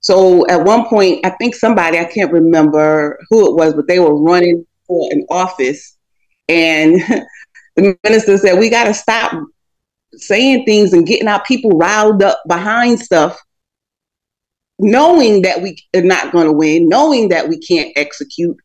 So 0.00 0.46
at 0.48 0.64
one 0.64 0.86
point, 0.86 1.24
I 1.24 1.30
think 1.30 1.54
somebody, 1.54 1.98
I 1.98 2.04
can't 2.04 2.32
remember 2.32 3.18
who 3.30 3.50
it 3.50 3.56
was, 3.56 3.74
but 3.74 3.88
they 3.88 3.98
were 3.98 4.20
running 4.20 4.66
for 4.86 5.08
an 5.12 5.24
office. 5.30 5.96
And 6.48 6.96
the 7.76 7.96
minister 8.04 8.36
said, 8.36 8.58
We 8.58 8.68
got 8.68 8.84
to 8.84 8.94
stop 8.94 9.42
saying 10.12 10.64
things 10.66 10.92
and 10.92 11.06
getting 11.06 11.28
our 11.28 11.42
people 11.44 11.70
riled 11.70 12.22
up 12.22 12.40
behind 12.46 13.00
stuff, 13.00 13.40
knowing 14.78 15.42
that 15.42 15.62
we 15.62 15.76
are 15.94 16.02
not 16.02 16.32
going 16.32 16.46
to 16.46 16.52
win, 16.52 16.88
knowing 16.88 17.28
that 17.28 17.48
we 17.48 17.58
can't 17.58 17.92
execute, 17.96 18.56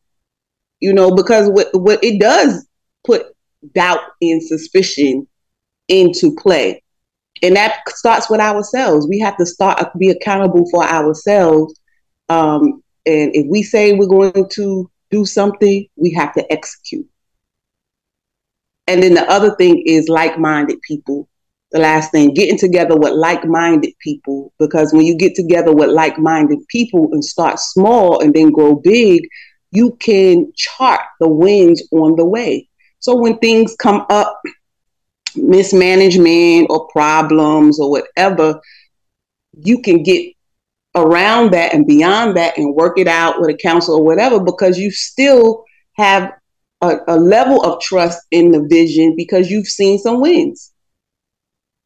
you 0.80 0.92
know, 0.92 1.14
because 1.14 1.48
what, 1.48 1.68
what 1.72 2.02
it 2.02 2.20
does 2.20 2.66
put 3.04 3.26
doubt 3.74 4.00
and 4.20 4.42
suspicion 4.42 5.26
into 5.88 6.34
play. 6.36 6.82
And 7.42 7.56
that 7.56 7.80
starts 7.88 8.28
with 8.28 8.40
ourselves. 8.40 9.06
We 9.08 9.18
have 9.20 9.36
to 9.38 9.46
start 9.46 9.82
be 9.98 10.10
accountable 10.10 10.68
for 10.70 10.84
ourselves. 10.84 11.78
Um, 12.28 12.82
and 13.06 13.34
if 13.34 13.46
we 13.48 13.62
say 13.62 13.92
we're 13.92 14.06
going 14.06 14.48
to 14.50 14.90
do 15.10 15.24
something, 15.24 15.86
we 15.96 16.12
have 16.12 16.34
to 16.34 16.52
execute. 16.52 17.06
And 18.86 19.02
then 19.02 19.14
the 19.14 19.28
other 19.30 19.54
thing 19.54 19.82
is 19.86 20.08
like 20.08 20.38
minded 20.38 20.82
people. 20.82 21.28
The 21.72 21.78
last 21.78 22.10
thing, 22.10 22.34
getting 22.34 22.58
together 22.58 22.96
with 22.96 23.12
like 23.12 23.44
minded 23.44 23.92
people, 24.00 24.52
because 24.58 24.92
when 24.92 25.06
you 25.06 25.16
get 25.16 25.36
together 25.36 25.72
with 25.72 25.90
like 25.90 26.18
minded 26.18 26.58
people 26.68 27.08
and 27.12 27.24
start 27.24 27.60
small 27.60 28.20
and 28.20 28.34
then 28.34 28.50
grow 28.50 28.74
big, 28.74 29.22
you 29.70 29.96
can 30.00 30.52
chart 30.56 31.00
the 31.20 31.28
wins 31.28 31.82
on 31.92 32.16
the 32.16 32.24
way. 32.24 32.68
So 32.98 33.14
when 33.16 33.38
things 33.38 33.76
come 33.76 34.04
up, 34.10 34.40
mismanagement 35.36 36.66
or 36.70 36.88
problems 36.88 37.78
or 37.78 37.90
whatever, 37.90 38.60
you 39.62 39.80
can 39.80 40.02
get 40.02 40.34
around 40.94 41.52
that 41.52 41.72
and 41.72 41.86
beyond 41.86 42.36
that 42.36 42.58
and 42.58 42.74
work 42.74 42.98
it 42.98 43.06
out 43.06 43.40
with 43.40 43.50
a 43.50 43.56
counsel 43.56 43.96
or 43.96 44.04
whatever 44.04 44.40
because 44.40 44.78
you 44.78 44.90
still 44.90 45.64
have 45.96 46.32
a, 46.80 46.96
a 47.08 47.16
level 47.16 47.62
of 47.62 47.80
trust 47.80 48.20
in 48.30 48.50
the 48.50 48.66
vision 48.68 49.14
because 49.16 49.50
you've 49.50 49.66
seen 49.66 49.98
some 49.98 50.20
wins. 50.20 50.69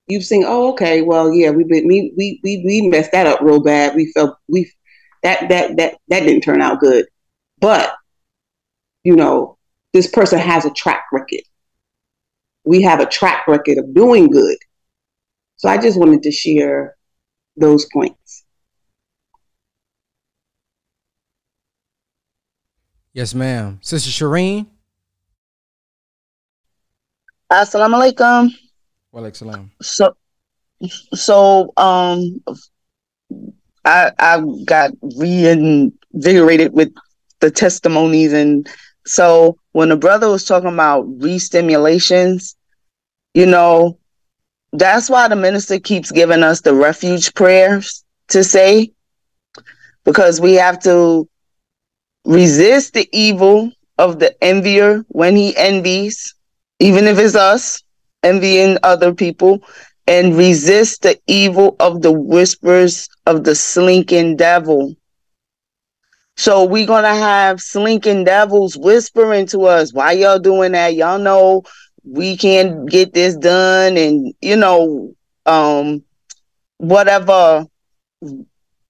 You've 0.07 0.25
seen, 0.25 0.45
oh, 0.47 0.73
okay, 0.73 1.01
well, 1.03 1.33
yeah, 1.33 1.51
we've 1.51 1.69
been 1.69 1.87
we 1.87 2.13
we 2.17 2.41
we 2.43 2.63
we 2.65 2.89
messed 2.89 3.13
that 3.13 3.27
up 3.27 3.41
real 3.41 3.61
bad. 3.61 3.95
We 3.95 4.13
felt 4.13 4.37
we 4.49 4.71
that 5.23 5.49
that 5.49 5.77
that 5.79 5.99
that 6.09 6.21
didn't 6.21 6.43
turn 6.43 6.61
out 6.61 6.81
good. 6.81 7.07
But 7.59 7.95
you 9.03 9.17
know, 9.17 9.57
this 9.95 10.07
person 10.09 10.39
has 10.39 10.67
a 10.67 10.71
track 10.71 11.05
record. 11.13 11.43
We 12.65 12.83
have 12.83 13.01
a 13.01 13.07
track 13.07 13.47
record 13.49 13.79
of 13.79 13.95
doing 13.95 14.29
good. 14.29 14.59
So 15.57 15.69
I 15.69 15.79
just 15.79 15.99
wanted 15.99 16.23
to 16.25 16.31
share 16.31 16.97
those 17.57 17.87
points. 17.93 18.45
Yes, 23.13 23.33
ma'am. 23.33 23.79
Sister 23.81 24.11
Shireen. 24.11 24.67
Assalamu 27.51 28.13
alaikum. 28.13 28.51
Walaikum 29.15 29.71
So, 29.81 30.17
so 31.13 31.73
um, 31.77 32.43
I 33.85 34.11
I 34.19 34.43
got 34.65 34.91
reinvigorated 35.17 36.73
with 36.73 36.93
the 37.41 37.51
testimonies 37.51 38.33
and 38.33 38.69
so 39.07 39.59
when 39.73 39.91
the 39.91 39.97
brother 39.97 40.29
was 40.31 40.45
talking 40.45 40.73
about 40.73 41.03
re-stimulations, 41.23 42.57
you 43.35 43.47
know, 43.47 43.99
that's 44.73 45.11
why 45.11 45.29
the 45.29 45.37
minister 45.37 45.79
keeps 45.79 46.11
giving 46.11 46.43
us 46.43 46.63
the 46.63 46.75
refuge 46.75 47.35
prayers 47.35 48.03
to 48.29 48.43
say, 48.43 48.93
because 50.05 50.41
we 50.41 50.55
have 50.55 50.81
to 50.81 51.29
resist 52.25 52.95
the 52.95 53.09
evil 53.13 53.71
of 53.99 54.19
the 54.19 54.35
envier 54.43 55.05
when 55.09 55.37
he 55.37 55.55
envies, 55.57 56.35
even 56.81 57.05
if 57.05 57.19
it's 57.19 57.37
us 57.37 57.84
envying 58.25 58.79
other 58.83 59.15
people, 59.15 59.63
and 60.09 60.37
resist 60.37 61.03
the 61.03 61.19
evil 61.29 61.77
of 61.81 62.03
the 62.03 62.13
whispers 62.13 63.09
of 63.27 63.45
the 63.45 63.55
slinking 63.55 64.37
devil 64.37 64.97
so 66.37 66.65
we're 66.65 66.87
gonna 66.87 67.15
have 67.15 67.61
slinking 67.61 68.25
devils 68.25 68.77
whispering 68.77 69.47
to 69.49 69.65
us, 69.65 69.93
why 69.95 70.13
y'all 70.13 70.39
doing 70.39 70.73
that? 70.73 70.95
Y'all 70.95 71.19
know 71.19 71.63
we 72.05 72.37
can't 72.37 72.89
get 72.89 73.13
this 73.15 73.37
done, 73.37 73.97
and 73.97 74.35
you 74.41 74.57
know, 74.57 75.15
um, 75.47 76.03
whatever 76.79 77.67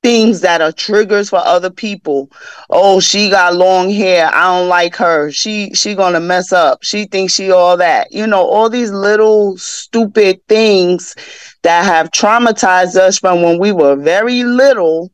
things 0.05 0.43
that 0.43 0.60
are 0.60 0.70
triggers 0.72 1.31
for 1.31 1.39
other 1.39 1.70
people. 1.70 2.31
Oh, 2.68 3.01
she 3.01 3.31
got 3.31 3.56
long 3.56 3.90
hair. 3.90 4.31
I 4.32 4.59
don't 4.59 4.68
like 4.68 4.94
her. 4.97 5.32
She 5.32 5.72
she 5.74 5.94
gonna 5.94 6.20
mess 6.20 6.52
up. 6.52 6.81
She 6.82 7.06
thinks 7.06 7.32
she 7.35 7.51
all 7.51 7.78
that. 7.78 8.12
You 8.12 8.26
know, 8.26 8.47
all 8.47 8.68
these 8.68 8.93
little 8.93 9.56
stupid 9.56 10.40
things 10.47 11.16
that 11.62 11.86
have 11.86 12.10
traumatized 12.10 12.97
us 12.97 13.18
from 13.18 13.43
when 13.43 13.59
we 13.59 13.72
were 13.72 13.97
very 13.97 14.44
little 14.44 15.10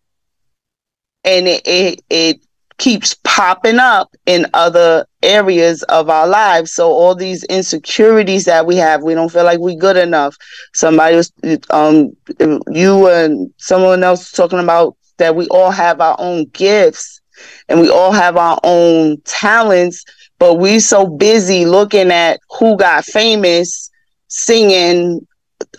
and 1.25 1.47
it 1.47 1.63
it, 1.67 2.03
it 2.11 2.41
keeps 2.81 3.15
popping 3.25 3.79
up 3.79 4.17
in 4.25 4.47
other 4.55 5.05
areas 5.23 5.83
of 5.85 6.09
our 6.09 6.27
lives. 6.27 6.73
So 6.73 6.91
all 6.91 7.15
these 7.15 7.45
insecurities 7.45 8.47
that 8.47 8.67
we 8.67 8.77
have, 8.77 9.03
we 9.03 9.13
don't 9.13 9.31
feel 9.31 9.45
like 9.45 9.59
we're 9.59 9.77
good 9.77 9.99
enough. 9.99 10.35
Somebody 10.73 11.17
was, 11.17 11.31
um, 11.69 12.17
you 12.71 13.07
and 13.07 13.53
someone 13.59 14.03
else 14.03 14.33
talking 14.33 14.59
about 14.59 14.97
that 15.19 15.37
we 15.37 15.47
all 15.49 15.71
have 15.71 16.01
our 16.01 16.17
own 16.19 16.47
gifts 16.47 17.21
and 17.69 17.81
we 17.81 17.91
all 17.91 18.13
have 18.13 18.39
our 18.39 18.59
own 18.65 19.21
talents, 19.27 20.03
but 20.39 20.55
we 20.55 20.81
so 20.81 21.07
busy 21.07 21.67
looking 21.67 22.11
at 22.11 22.41
who 22.59 22.79
got 22.79 23.05
famous 23.05 23.91
singing 24.29 25.27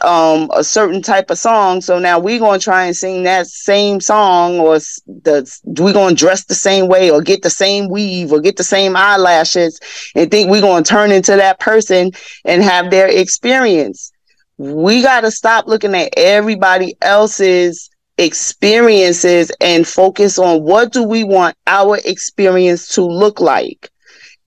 um 0.01 0.49
a 0.53 0.63
certain 0.63 1.01
type 1.01 1.29
of 1.29 1.37
song. 1.37 1.81
So 1.81 1.99
now 1.99 2.19
we're 2.19 2.39
going 2.39 2.59
to 2.59 2.63
try 2.63 2.85
and 2.85 2.95
sing 2.95 3.23
that 3.23 3.47
same 3.47 3.99
song 3.99 4.59
or 4.59 4.77
the 4.77 5.59
we're 5.63 5.93
going 5.93 6.15
to 6.15 6.19
dress 6.19 6.45
the 6.45 6.55
same 6.55 6.87
way 6.87 7.11
or 7.11 7.21
get 7.21 7.41
the 7.41 7.49
same 7.49 7.89
weave 7.89 8.31
or 8.31 8.39
get 8.39 8.57
the 8.57 8.63
same 8.63 8.95
eyelashes 8.95 9.79
and 10.15 10.31
think 10.31 10.49
we're 10.49 10.61
going 10.61 10.83
to 10.83 10.89
turn 10.89 11.11
into 11.11 11.35
that 11.35 11.59
person 11.59 12.11
and 12.45 12.63
have 12.63 12.89
their 12.89 13.07
experience. 13.07 14.11
We 14.57 15.01
got 15.01 15.21
to 15.21 15.31
stop 15.31 15.67
looking 15.67 15.95
at 15.95 16.13
everybody 16.17 16.95
else's 17.01 17.89
experiences 18.17 19.51
and 19.59 19.87
focus 19.87 20.39
on 20.39 20.63
what 20.63 20.91
do 20.91 21.03
we 21.03 21.23
want 21.23 21.55
our 21.67 21.97
experience 22.05 22.87
to 22.95 23.03
look 23.03 23.39
like 23.39 23.90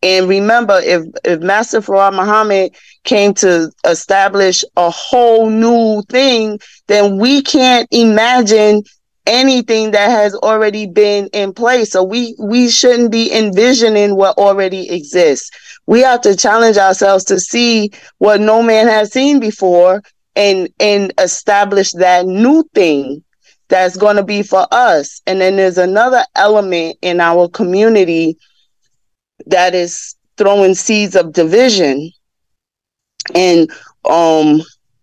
and 0.05 0.28
remember, 0.28 0.78
if 0.85 1.02
if 1.24 1.40
Master 1.40 1.81
Fard 1.81 2.14
Muhammad 2.14 2.76
came 3.05 3.32
to 3.35 3.72
establish 3.86 4.62
a 4.76 4.90
whole 4.90 5.48
new 5.48 6.02
thing, 6.10 6.60
then 6.89 7.18
we 7.18 7.40
can't 7.40 7.89
imagine 7.90 8.82
anything 9.26 9.93
that 9.93 10.10
has 10.10 10.35
already 10.35 10.86
been 10.86 11.28
in 11.32 11.55
place. 11.55 11.90
So 11.90 12.05
we 12.05 12.36
we 12.39 12.68
shouldn't 12.68 13.12
be 13.12 13.32
envisioning 13.32 14.14
what 14.14 14.36
already 14.36 14.90
exists. 14.90 15.51
We 15.86 16.01
have 16.01 16.20
to 16.20 16.36
challenge 16.36 16.76
ourselves 16.76 17.24
to 17.24 17.40
see 17.40 17.90
what 18.18 18.43
no 18.43 18.62
man 18.62 18.86
has 18.89 19.10
seen 19.10 19.40
before 19.40 20.02
and 20.36 20.68
and 20.81 21.14
establish 21.18 21.93
that 21.93 22.26
new 22.26 22.62
thing 22.74 23.24
that's 23.68 23.97
going 23.97 24.16
to 24.16 24.22
be 24.22 24.43
for 24.43 24.66
us. 24.70 25.22
And 25.26 25.40
then 25.40 25.56
there's 25.56 25.78
another 25.78 26.26
element 26.35 26.98
in 27.01 27.20
our 27.20 27.48
community 27.48 28.36
that 29.47 29.74
is 29.74 30.16
throwing 30.36 30.74
seeds 30.74 31.16
of 31.16 31.32
division 31.32 32.11
and 33.35 33.70
um 34.05 34.61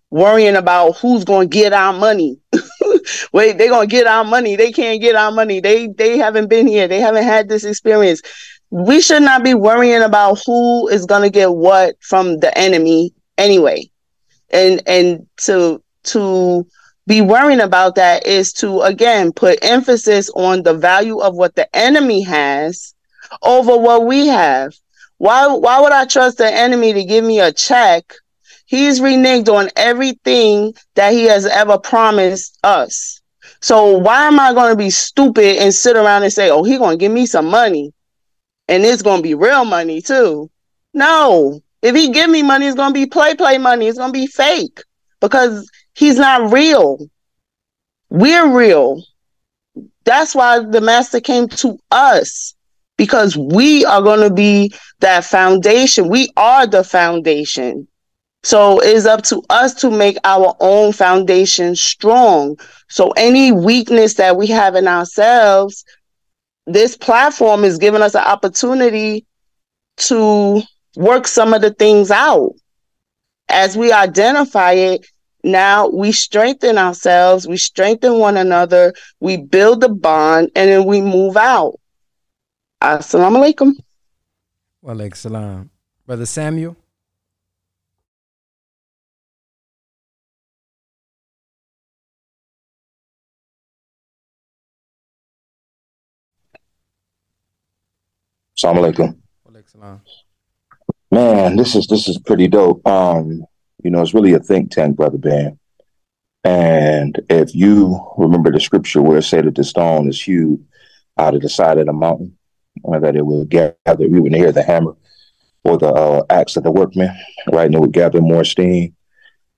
worrying 0.09 0.55
about 0.55 0.97
who's 0.97 1.23
going 1.23 1.49
to 1.49 1.57
get 1.57 1.73
our 1.73 1.93
money. 1.93 2.37
Wait, 3.33 3.57
they're 3.57 3.69
going 3.69 3.87
to 3.87 3.95
get 3.95 4.05
our 4.05 4.25
money. 4.25 4.55
They 4.55 4.71
can't 4.71 5.01
get 5.01 5.15
our 5.15 5.31
money. 5.31 5.59
They 5.59 5.87
they 5.87 6.17
haven't 6.17 6.49
been 6.49 6.67
here. 6.67 6.87
They 6.87 6.99
haven't 6.99 7.23
had 7.23 7.49
this 7.49 7.63
experience. 7.63 8.21
We 8.69 9.01
should 9.01 9.23
not 9.23 9.43
be 9.43 9.53
worrying 9.53 10.01
about 10.01 10.41
who 10.45 10.87
is 10.89 11.05
going 11.05 11.23
to 11.23 11.29
get 11.29 11.51
what 11.51 11.95
from 12.01 12.39
the 12.39 12.55
enemy 12.57 13.13
anyway. 13.37 13.89
And 14.51 14.81
and 14.85 15.27
to 15.45 15.81
to 16.03 16.67
be 17.07 17.21
worrying 17.21 17.61
about 17.61 17.95
that 17.95 18.25
is 18.25 18.53
to 18.53 18.81
again 18.81 19.31
put 19.31 19.59
emphasis 19.63 20.29
on 20.35 20.63
the 20.63 20.73
value 20.73 21.19
of 21.19 21.35
what 21.35 21.55
the 21.55 21.73
enemy 21.75 22.21
has 22.21 22.93
over 23.41 23.77
what 23.77 24.05
we 24.05 24.27
have. 24.27 24.73
Why 25.17 25.47
why 25.47 25.79
would 25.79 25.91
I 25.91 26.05
trust 26.05 26.39
the 26.39 26.51
enemy 26.51 26.93
to 26.93 27.03
give 27.03 27.23
me 27.23 27.39
a 27.39 27.51
check? 27.51 28.13
He's 28.65 28.99
reneged 28.99 29.49
on 29.49 29.69
everything 29.75 30.73
that 30.95 31.13
he 31.13 31.25
has 31.25 31.45
ever 31.45 31.77
promised 31.77 32.57
us. 32.63 33.21
So 33.61 33.97
why 33.97 34.25
am 34.27 34.39
I 34.39 34.53
going 34.53 34.71
to 34.71 34.77
be 34.77 34.89
stupid 34.89 35.57
and 35.57 35.73
sit 35.73 35.95
around 35.95 36.23
and 36.23 36.33
say, 36.33 36.49
"Oh, 36.49 36.63
he's 36.63 36.79
going 36.79 36.97
to 36.97 37.03
give 37.03 37.11
me 37.11 37.25
some 37.25 37.45
money." 37.45 37.93
And 38.67 38.83
it's 38.83 39.01
going 39.01 39.17
to 39.17 39.23
be 39.23 39.35
real 39.35 39.65
money 39.65 40.01
too. 40.01 40.49
No. 40.93 41.61
If 41.81 41.95
he 41.95 42.09
give 42.09 42.29
me 42.29 42.43
money, 42.43 42.67
it's 42.67 42.75
going 42.75 42.93
to 42.93 42.99
be 42.99 43.05
play 43.05 43.35
play 43.35 43.57
money. 43.57 43.87
It's 43.87 43.97
going 43.97 44.13
to 44.13 44.19
be 44.19 44.27
fake 44.27 44.81
because 45.19 45.69
he's 45.93 46.17
not 46.17 46.51
real. 46.51 46.97
We're 48.09 48.55
real. 48.55 49.03
That's 50.03 50.33
why 50.33 50.59
the 50.59 50.81
master 50.81 51.19
came 51.19 51.47
to 51.47 51.77
us 51.91 52.55
because 53.01 53.35
we 53.35 53.83
are 53.85 53.99
going 53.99 54.19
to 54.19 54.31
be 54.31 54.71
that 54.99 55.25
foundation. 55.25 56.07
We 56.07 56.29
are 56.37 56.67
the 56.67 56.83
foundation. 56.83 57.87
So 58.43 58.79
it's 58.79 59.07
up 59.07 59.23
to 59.23 59.41
us 59.49 59.73
to 59.81 59.89
make 59.89 60.17
our 60.23 60.55
own 60.59 60.93
foundation 60.93 61.75
strong. 61.75 62.59
So 62.89 63.09
any 63.17 63.51
weakness 63.51 64.13
that 64.15 64.37
we 64.37 64.45
have 64.49 64.75
in 64.75 64.87
ourselves, 64.87 65.83
this 66.67 66.95
platform 66.95 67.63
is 67.63 67.79
giving 67.79 68.03
us 68.03 68.13
an 68.13 68.21
opportunity 68.21 69.25
to 70.01 70.61
work 70.95 71.25
some 71.25 71.55
of 71.55 71.63
the 71.63 71.73
things 71.73 72.11
out. 72.11 72.51
As 73.49 73.75
we 73.75 73.91
identify 73.91 74.73
it, 74.73 75.07
now 75.43 75.87
we 75.87 76.11
strengthen 76.11 76.77
ourselves, 76.77 77.47
we 77.47 77.57
strengthen 77.57 78.19
one 78.19 78.37
another, 78.37 78.93
we 79.19 79.37
build 79.37 79.83
a 79.83 79.89
bond, 79.89 80.51
and 80.55 80.69
then 80.69 80.85
we 80.85 81.01
move 81.01 81.35
out. 81.35 81.79
Assalamu 82.81 83.37
alaikum. 83.37 83.75
Wa 84.81 84.93
alaikum 84.93 85.15
salam. 85.15 85.69
Brother 86.07 86.25
Samuel. 86.25 86.75
Assalamu 98.57 98.79
alaikum. 98.79 99.15
Man, 101.11 101.55
this 101.55 101.75
is 101.75 101.85
this 101.85 102.07
is 102.07 102.17
pretty 102.17 102.47
dope. 102.47 102.85
Um, 102.87 103.45
you 103.83 103.91
know, 103.91 104.01
it's 104.01 104.15
really 104.15 104.33
a 104.33 104.39
think 104.39 104.71
tank, 104.71 104.95
brother 104.95 105.19
Ben. 105.19 105.59
And 106.43 107.21
if 107.29 107.53
you 107.53 107.99
remember 108.17 108.51
the 108.51 108.59
scripture 108.59 109.03
where 109.03 109.19
it 109.19 109.23
said 109.23 109.45
that 109.45 109.53
the 109.53 109.63
stone 109.63 110.09
is 110.09 110.19
hewed 110.19 110.65
out 111.19 111.35
of 111.35 111.41
the 111.41 111.49
side 111.49 111.77
of 111.77 111.85
the 111.85 111.93
mountain, 111.93 112.37
that 113.01 113.15
it 113.15 113.25
would 113.25 113.49
gather, 113.49 113.75
we 114.07 114.19
would 114.19 114.33
hear 114.33 114.51
the 114.51 114.63
hammer 114.63 114.95
or 115.63 115.77
the 115.77 115.87
uh, 115.87 116.23
axe 116.29 116.57
of 116.57 116.63
the 116.63 116.71
workman, 116.71 117.15
right? 117.51 117.65
And 117.65 117.75
it 117.75 117.81
would 117.81 117.93
gather 117.93 118.21
more 118.21 118.43
steam 118.43 118.95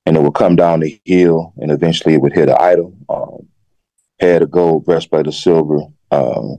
and 0.06 0.18
it 0.18 0.22
would 0.22 0.34
come 0.34 0.56
down 0.56 0.82
the 0.82 1.00
hill 1.06 1.54
and 1.58 1.72
eventually 1.72 2.14
it 2.14 2.22
would 2.22 2.34
hit 2.34 2.50
an 2.50 2.58
idol. 2.60 2.96
Um, 3.10 3.48
head 4.20 4.42
of 4.42 4.52
gold, 4.52 4.86
breastplate 4.86 5.28
of 5.28 5.36
silver, 5.36 5.80
um, 6.12 6.58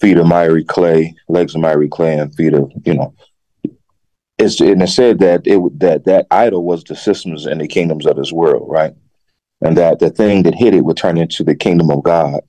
feet 0.00 0.16
of 0.16 0.26
miry 0.26 0.64
clay, 0.64 1.14
legs 1.28 1.54
of 1.54 1.60
miry 1.60 1.88
clay, 1.88 2.18
and 2.18 2.34
feet 2.34 2.54
of, 2.54 2.70
you 2.84 2.94
know, 2.94 3.14
it's, 4.38 4.60
and 4.60 4.82
it 4.82 4.88
said 4.88 5.18
that 5.20 5.46
it 5.46 5.78
that 5.78 6.04
that 6.04 6.26
idol 6.30 6.62
was 6.62 6.84
the 6.84 6.94
systems 6.94 7.46
and 7.46 7.60
the 7.60 7.66
kingdoms 7.66 8.06
of 8.06 8.16
this 8.16 8.32
world, 8.32 8.68
right? 8.68 8.94
And 9.62 9.76
that 9.78 9.98
the 9.98 10.10
thing 10.10 10.42
that 10.42 10.54
hit 10.54 10.74
it 10.74 10.84
would 10.84 10.98
turn 10.98 11.16
into 11.16 11.42
the 11.42 11.54
kingdom 11.54 11.90
of 11.90 12.02
God. 12.02 12.40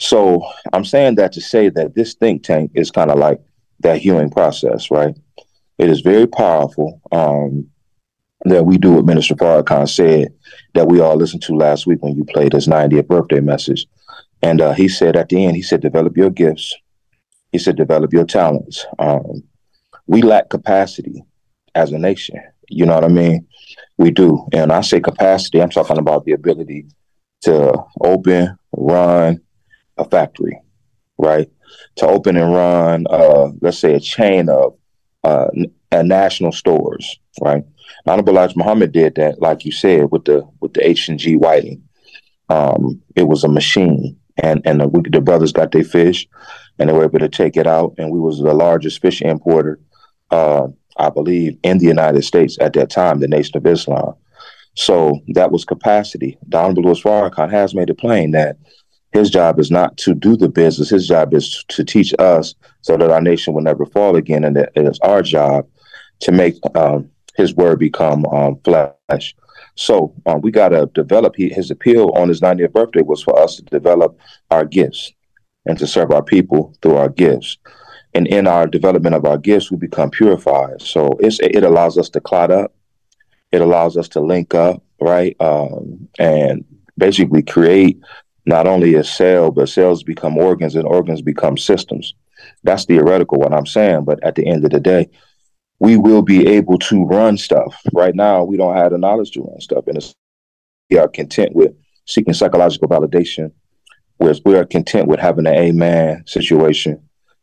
So 0.00 0.42
I'm 0.72 0.84
saying 0.84 1.16
that 1.16 1.32
to 1.32 1.40
say 1.40 1.68
that 1.68 1.94
this 1.94 2.14
think 2.14 2.42
tank 2.42 2.72
is 2.74 2.90
kind 2.90 3.10
of 3.10 3.18
like 3.18 3.40
that 3.80 3.98
healing 3.98 4.30
process, 4.30 4.90
right? 4.90 5.14
It 5.78 5.88
is 5.90 6.00
very 6.00 6.26
powerful. 6.26 7.00
Um, 7.12 7.70
that 8.46 8.64
we 8.64 8.78
do 8.78 8.92
what 8.92 9.04
Minister 9.04 9.34
Farrakhan 9.34 9.88
said 9.88 10.32
that 10.74 10.88
we 10.88 11.00
all 11.00 11.16
listened 11.16 11.42
to 11.42 11.54
last 11.54 11.86
week 11.86 12.02
when 12.02 12.16
you 12.16 12.24
played 12.24 12.54
his 12.54 12.66
90th 12.66 13.06
birthday 13.06 13.40
message. 13.40 13.86
And 14.42 14.62
uh, 14.62 14.72
he 14.72 14.88
said 14.88 15.16
at 15.16 15.28
the 15.28 15.44
end, 15.44 15.56
he 15.56 15.62
said, 15.62 15.82
develop 15.82 16.16
your 16.16 16.30
gifts. 16.30 16.74
He 17.52 17.58
said, 17.58 17.76
develop 17.76 18.12
your 18.12 18.24
talents. 18.24 18.86
Um, 18.98 19.42
we 20.06 20.22
lack 20.22 20.48
capacity 20.48 21.22
as 21.74 21.92
a 21.92 21.98
nation. 21.98 22.40
You 22.68 22.86
know 22.86 22.94
what 22.94 23.04
I 23.04 23.08
mean? 23.08 23.46
We 23.98 24.10
do. 24.10 24.48
And 24.54 24.72
I 24.72 24.80
say 24.80 25.00
capacity, 25.00 25.60
I'm 25.60 25.68
talking 25.68 25.98
about 25.98 26.24
the 26.24 26.32
ability 26.32 26.86
to 27.42 27.84
open, 28.00 28.56
run, 28.72 29.40
a 30.00 30.04
factory, 30.04 30.60
right? 31.18 31.48
To 31.96 32.06
open 32.06 32.36
and 32.36 32.52
run, 32.52 33.06
uh, 33.08 33.50
let's 33.60 33.78
say, 33.78 33.94
a 33.94 34.00
chain 34.00 34.48
of 34.48 34.76
uh, 35.22 35.48
n- 35.92 36.08
national 36.08 36.52
stores, 36.52 37.18
right? 37.40 37.64
Honorable 38.06 38.32
Elijah 38.32 38.56
Muhammad 38.56 38.92
did 38.92 39.14
that, 39.16 39.40
like 39.40 39.64
you 39.64 39.72
said, 39.72 40.10
with 40.10 40.24
the 40.24 40.48
with 40.60 40.74
the 40.74 40.86
H 40.86 41.08
and 41.08 41.18
G 41.18 41.36
Whiting. 41.36 41.82
Um, 42.48 43.00
it 43.14 43.28
was 43.28 43.44
a 43.44 43.48
machine, 43.48 44.16
and 44.38 44.62
and 44.64 44.80
the, 44.80 44.88
we, 44.88 45.02
the 45.08 45.20
brothers 45.20 45.52
got 45.52 45.72
their 45.72 45.84
fish, 45.84 46.26
and 46.78 46.88
they 46.88 46.92
were 46.92 47.04
able 47.04 47.18
to 47.18 47.28
take 47.28 47.56
it 47.56 47.66
out, 47.66 47.94
and 47.98 48.10
we 48.10 48.18
was 48.18 48.38
the 48.38 48.54
largest 48.54 49.00
fish 49.02 49.20
importer, 49.20 49.78
uh, 50.30 50.68
I 50.96 51.10
believe, 51.10 51.58
in 51.62 51.78
the 51.78 51.86
United 51.86 52.24
States 52.24 52.56
at 52.60 52.72
that 52.72 52.90
time, 52.90 53.20
the 53.20 53.28
Nation 53.28 53.56
of 53.56 53.66
Islam. 53.66 54.14
So 54.74 55.20
that 55.34 55.52
was 55.52 55.64
capacity. 55.64 56.38
Don 56.48 56.74
Louis 56.74 57.00
Farrakhan 57.00 57.50
has 57.50 57.74
made 57.74 57.90
it 57.90 57.98
plain 57.98 58.30
that 58.30 58.56
his 59.12 59.30
job 59.30 59.58
is 59.58 59.70
not 59.70 59.96
to 59.98 60.14
do 60.14 60.36
the 60.36 60.48
business. 60.48 60.90
His 60.90 61.08
job 61.08 61.34
is 61.34 61.64
to 61.68 61.84
teach 61.84 62.14
us 62.18 62.54
so 62.82 62.96
that 62.96 63.10
our 63.10 63.20
nation 63.20 63.54
will 63.54 63.62
never 63.62 63.84
fall 63.86 64.16
again. 64.16 64.44
And 64.44 64.56
it 64.56 64.70
is 64.76 64.98
our 65.00 65.22
job 65.22 65.66
to 66.20 66.32
make 66.32 66.54
um, 66.76 67.10
his 67.36 67.54
word 67.54 67.78
become 67.78 68.24
um, 68.26 68.60
flesh. 68.64 69.34
So 69.74 70.14
um, 70.26 70.40
we 70.42 70.50
got 70.50 70.68
to 70.68 70.86
develop 70.94 71.34
he, 71.36 71.48
his 71.48 71.70
appeal 71.70 72.10
on 72.14 72.28
his 72.28 72.40
90th 72.40 72.72
birthday 72.72 73.02
was 73.02 73.22
for 73.22 73.38
us 73.38 73.56
to 73.56 73.62
develop 73.62 74.18
our 74.50 74.64
gifts. 74.64 75.12
and 75.66 75.78
to 75.78 75.86
serve 75.86 76.10
our 76.10 76.22
people 76.22 76.74
through 76.80 76.96
our 76.96 77.08
gifts. 77.08 77.58
And 78.14 78.26
in 78.26 78.46
our 78.46 78.66
development 78.66 79.14
of 79.14 79.24
our 79.24 79.38
gifts, 79.38 79.70
we 79.70 79.76
become 79.76 80.10
purified. 80.10 80.82
So 80.82 81.16
it 81.20 81.62
allows 81.62 81.98
us 81.98 82.08
to 82.10 82.20
clot 82.20 82.50
up. 82.50 82.74
It 83.52 83.60
allows 83.60 83.96
us 83.96 84.08
to 84.10 84.20
link 84.20 84.54
up, 84.54 84.82
right? 85.00 85.36
Um, 85.40 86.08
and 86.18 86.64
basically 86.96 87.42
create 87.42 88.00
not 88.46 88.66
only 88.66 88.94
a 88.94 89.04
cell, 89.04 89.50
but 89.50 89.68
cells 89.68 90.02
become 90.02 90.38
organs 90.38 90.74
and 90.74 90.86
organs 90.86 91.22
become 91.22 91.56
systems. 91.56 92.14
That's 92.62 92.84
theoretical, 92.84 93.38
what 93.38 93.52
I'm 93.52 93.66
saying. 93.66 94.04
But 94.04 94.22
at 94.24 94.34
the 94.34 94.46
end 94.46 94.64
of 94.64 94.70
the 94.70 94.80
day, 94.80 95.08
we 95.78 95.96
will 95.96 96.22
be 96.22 96.46
able 96.46 96.78
to 96.78 97.04
run 97.04 97.36
stuff. 97.36 97.80
Right 97.92 98.14
now, 98.14 98.44
we 98.44 98.56
don't 98.56 98.76
have 98.76 98.92
the 98.92 98.98
knowledge 98.98 99.32
to 99.32 99.42
run 99.42 99.60
stuff. 99.60 99.86
And 99.86 100.14
we 100.90 100.98
are 100.98 101.08
content 101.08 101.54
with 101.54 101.72
seeking 102.06 102.34
psychological 102.34 102.88
validation, 102.88 103.52
whereas 104.16 104.40
we 104.44 104.56
are 104.56 104.64
content 104.64 105.08
with 105.08 105.20
having 105.20 105.46
an 105.46 105.54
amen 105.54 106.24
situation. 106.26 107.02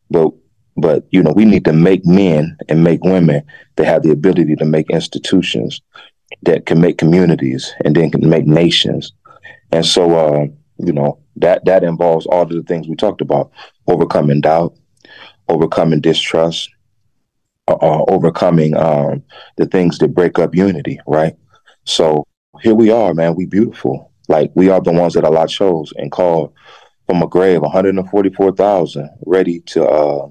But 0.10 0.32
but 0.80 1.08
you 1.10 1.24
know, 1.24 1.34
we 1.36 1.46
need 1.46 1.66
to 1.66 1.74
make 1.74 2.06
men 2.06 2.56
and 2.70 2.84
make 2.84 3.04
women 3.04 3.44
that 3.76 3.86
have 3.86 4.04
the 4.04 4.12
ability 4.12 4.56
to 4.58 4.66
make 4.66 4.92
institutions 4.92 5.82
that 6.44 6.68
can 6.68 6.80
make 6.80 7.00
communities 7.00 7.74
and 7.84 7.96
then 7.96 8.12
can 8.12 8.30
make 8.30 8.46
nations. 8.46 9.12
And 9.72 9.86
so 9.86 10.16
uh, 10.16 10.46
you 10.80 10.94
know, 10.94 11.20
that 11.38 11.66
that 11.66 11.84
involves 11.84 12.26
all 12.28 12.44
of 12.44 12.50
the 12.50 12.64
things 12.64 12.88
we 12.88 12.96
talked 12.96 13.22
about: 13.22 13.52
overcoming 13.88 14.42
doubt, 14.42 14.76
overcoming 15.48 16.02
distrust, 16.02 16.70
uh, 17.68 17.78
uh, 17.82 18.06
overcoming 18.08 18.76
um, 18.76 19.24
the 19.58 19.66
things 19.66 19.98
that 20.00 20.10
break 20.10 20.40
up 20.40 20.56
unity, 20.56 21.00
right? 21.08 21.34
So 21.86 22.26
here 22.62 22.76
we 22.76 22.92
are, 22.92 23.14
man. 23.14 23.36
We 23.36 23.46
beautiful. 23.46 24.12
Like 24.28 24.52
we 24.56 24.70
are 24.70 24.82
the 24.82 24.92
ones 24.92 25.14
that 25.14 25.24
Allah 25.24 25.48
chose 25.48 25.94
and 25.96 26.12
called 26.12 26.54
from 27.08 27.22
a 27.24 27.28
grave, 27.28 27.62
144,000, 27.62 29.10
ready 29.26 29.62
to, 29.62 29.86
uh, 29.88 30.28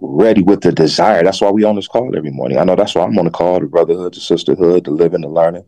ready 0.00 0.42
with 0.42 0.60
the 0.60 0.72
desire. 0.72 1.24
That's 1.24 1.40
why 1.40 1.50
we 1.50 1.64
on 1.64 1.76
this 1.76 1.88
call 1.88 2.14
every 2.14 2.30
morning. 2.30 2.58
I 2.58 2.64
know 2.64 2.76
that's 2.76 2.94
why 2.94 3.02
I'm 3.02 3.18
on 3.18 3.24
the 3.24 3.30
call, 3.30 3.58
the 3.60 3.66
brotherhood, 3.66 4.14
the 4.14 4.20
sisterhood, 4.20 4.84
the 4.84 4.90
living, 4.90 5.22
the 5.22 5.28
learning, 5.28 5.64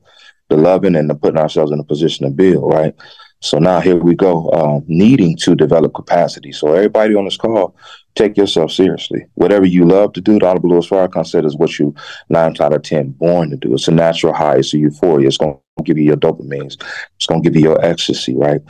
the 0.48 0.56
loving, 0.56 0.96
and 0.96 1.08
the 1.08 1.14
putting 1.14 1.40
ourselves 1.40 1.72
in 1.72 1.80
a 1.80 1.84
position 1.84 2.26
to 2.26 2.32
build, 2.32 2.70
right? 2.70 2.94
So 3.42 3.58
now 3.58 3.80
here 3.80 3.96
we 3.96 4.14
go, 4.14 4.50
um, 4.50 4.84
needing 4.86 5.34
to 5.38 5.54
develop 5.54 5.94
capacity. 5.94 6.52
So 6.52 6.74
everybody 6.74 7.14
on 7.14 7.24
this 7.24 7.38
call, 7.38 7.74
take 8.14 8.36
yourself 8.36 8.70
seriously. 8.70 9.24
Whatever 9.34 9.64
you 9.64 9.86
love 9.86 10.12
to 10.12 10.20
do, 10.20 10.38
the 10.38 10.46
Honorable 10.46 10.70
Louis 10.70 10.86
Farrakhan 10.86 11.26
said 11.26 11.46
is 11.46 11.56
what 11.56 11.78
you 11.78 11.94
nine 12.28 12.54
out 12.60 12.74
of 12.74 12.82
ten 12.82 13.10
born 13.10 13.50
to 13.50 13.56
do. 13.56 13.72
It's 13.72 13.88
a 13.88 13.92
natural 13.92 14.34
high, 14.34 14.56
it's 14.56 14.74
a 14.74 14.78
euphoria. 14.78 15.26
It's 15.26 15.38
going 15.38 15.54
to 15.54 15.84
give 15.84 15.96
you 15.96 16.04
your 16.04 16.16
dopamines. 16.16 16.82
It's 17.16 17.26
going 17.26 17.42
to 17.42 17.48
give 17.48 17.56
you 17.56 17.68
your 17.68 17.82
ecstasy, 17.82 18.36
right? 18.36 18.60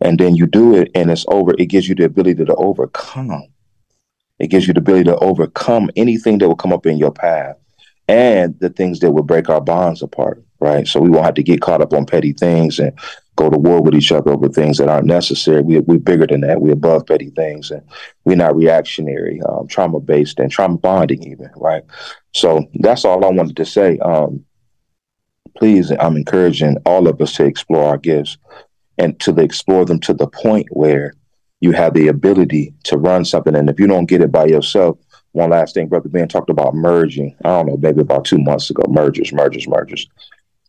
And 0.00 0.18
then 0.18 0.36
you 0.36 0.46
do 0.46 0.76
it, 0.76 0.90
and 0.94 1.10
it's 1.10 1.26
over. 1.28 1.52
It 1.58 1.66
gives 1.66 1.88
you 1.88 1.96
the 1.96 2.04
ability 2.04 2.44
to 2.44 2.54
overcome. 2.54 3.48
It 4.38 4.48
gives 4.48 4.68
you 4.68 4.74
the 4.74 4.80
ability 4.80 5.04
to 5.04 5.16
overcome 5.16 5.90
anything 5.96 6.38
that 6.38 6.48
will 6.48 6.56
come 6.56 6.72
up 6.72 6.86
in 6.86 6.98
your 6.98 7.12
path 7.12 7.56
and 8.08 8.58
the 8.58 8.70
things 8.70 9.00
that 9.00 9.12
will 9.12 9.22
break 9.22 9.48
our 9.48 9.60
bonds 9.60 10.02
apart, 10.02 10.42
right? 10.60 10.86
So 10.86 11.00
we 11.00 11.10
won't 11.10 11.24
have 11.24 11.34
to 11.34 11.42
get 11.42 11.60
caught 11.60 11.80
up 11.80 11.92
on 11.92 12.06
petty 12.06 12.32
things 12.32 12.78
and 12.78 12.92
go 13.40 13.48
to 13.48 13.58
war 13.58 13.80
with 13.80 13.94
each 13.94 14.12
other 14.12 14.30
over 14.32 14.48
things 14.48 14.76
that 14.78 14.88
aren't 14.88 15.06
necessary. 15.06 15.62
We, 15.62 15.80
we're 15.80 15.98
bigger 15.98 16.26
than 16.26 16.42
that. 16.42 16.60
We're 16.60 16.74
above 16.74 17.06
petty 17.06 17.30
things, 17.30 17.70
and 17.70 17.82
we're 18.24 18.36
not 18.36 18.54
reactionary, 18.54 19.40
um, 19.48 19.66
trauma 19.66 19.98
based, 20.00 20.38
and 20.38 20.50
trauma 20.50 20.76
bonding, 20.76 21.22
even 21.22 21.50
right. 21.56 21.82
So 22.32 22.66
that's 22.74 23.04
all 23.04 23.24
I 23.24 23.30
wanted 23.30 23.56
to 23.56 23.64
say. 23.64 23.98
Um, 23.98 24.44
please, 25.56 25.90
I'm 25.90 26.16
encouraging 26.16 26.76
all 26.84 27.08
of 27.08 27.20
us 27.20 27.34
to 27.36 27.44
explore 27.44 27.84
our 27.84 27.98
gifts 27.98 28.36
and 28.98 29.18
to 29.20 29.34
explore 29.40 29.86
them 29.86 30.00
to 30.00 30.12
the 30.12 30.26
point 30.26 30.66
where 30.70 31.14
you 31.60 31.72
have 31.72 31.94
the 31.94 32.08
ability 32.08 32.74
to 32.84 32.98
run 32.98 33.24
something. 33.24 33.54
And 33.54 33.70
if 33.70 33.80
you 33.80 33.86
don't 33.86 34.06
get 34.06 34.20
it 34.20 34.30
by 34.30 34.46
yourself, 34.46 34.98
one 35.32 35.50
last 35.50 35.74
thing, 35.74 35.88
Brother 35.88 36.08
Ben 36.08 36.28
talked 36.28 36.50
about 36.50 36.74
merging. 36.74 37.34
I 37.44 37.48
don't 37.48 37.66
know, 37.66 37.76
maybe 37.76 38.00
about 38.00 38.24
two 38.24 38.38
months 38.38 38.68
ago, 38.68 38.82
mergers, 38.88 39.32
mergers, 39.32 39.66
mergers. 39.66 40.08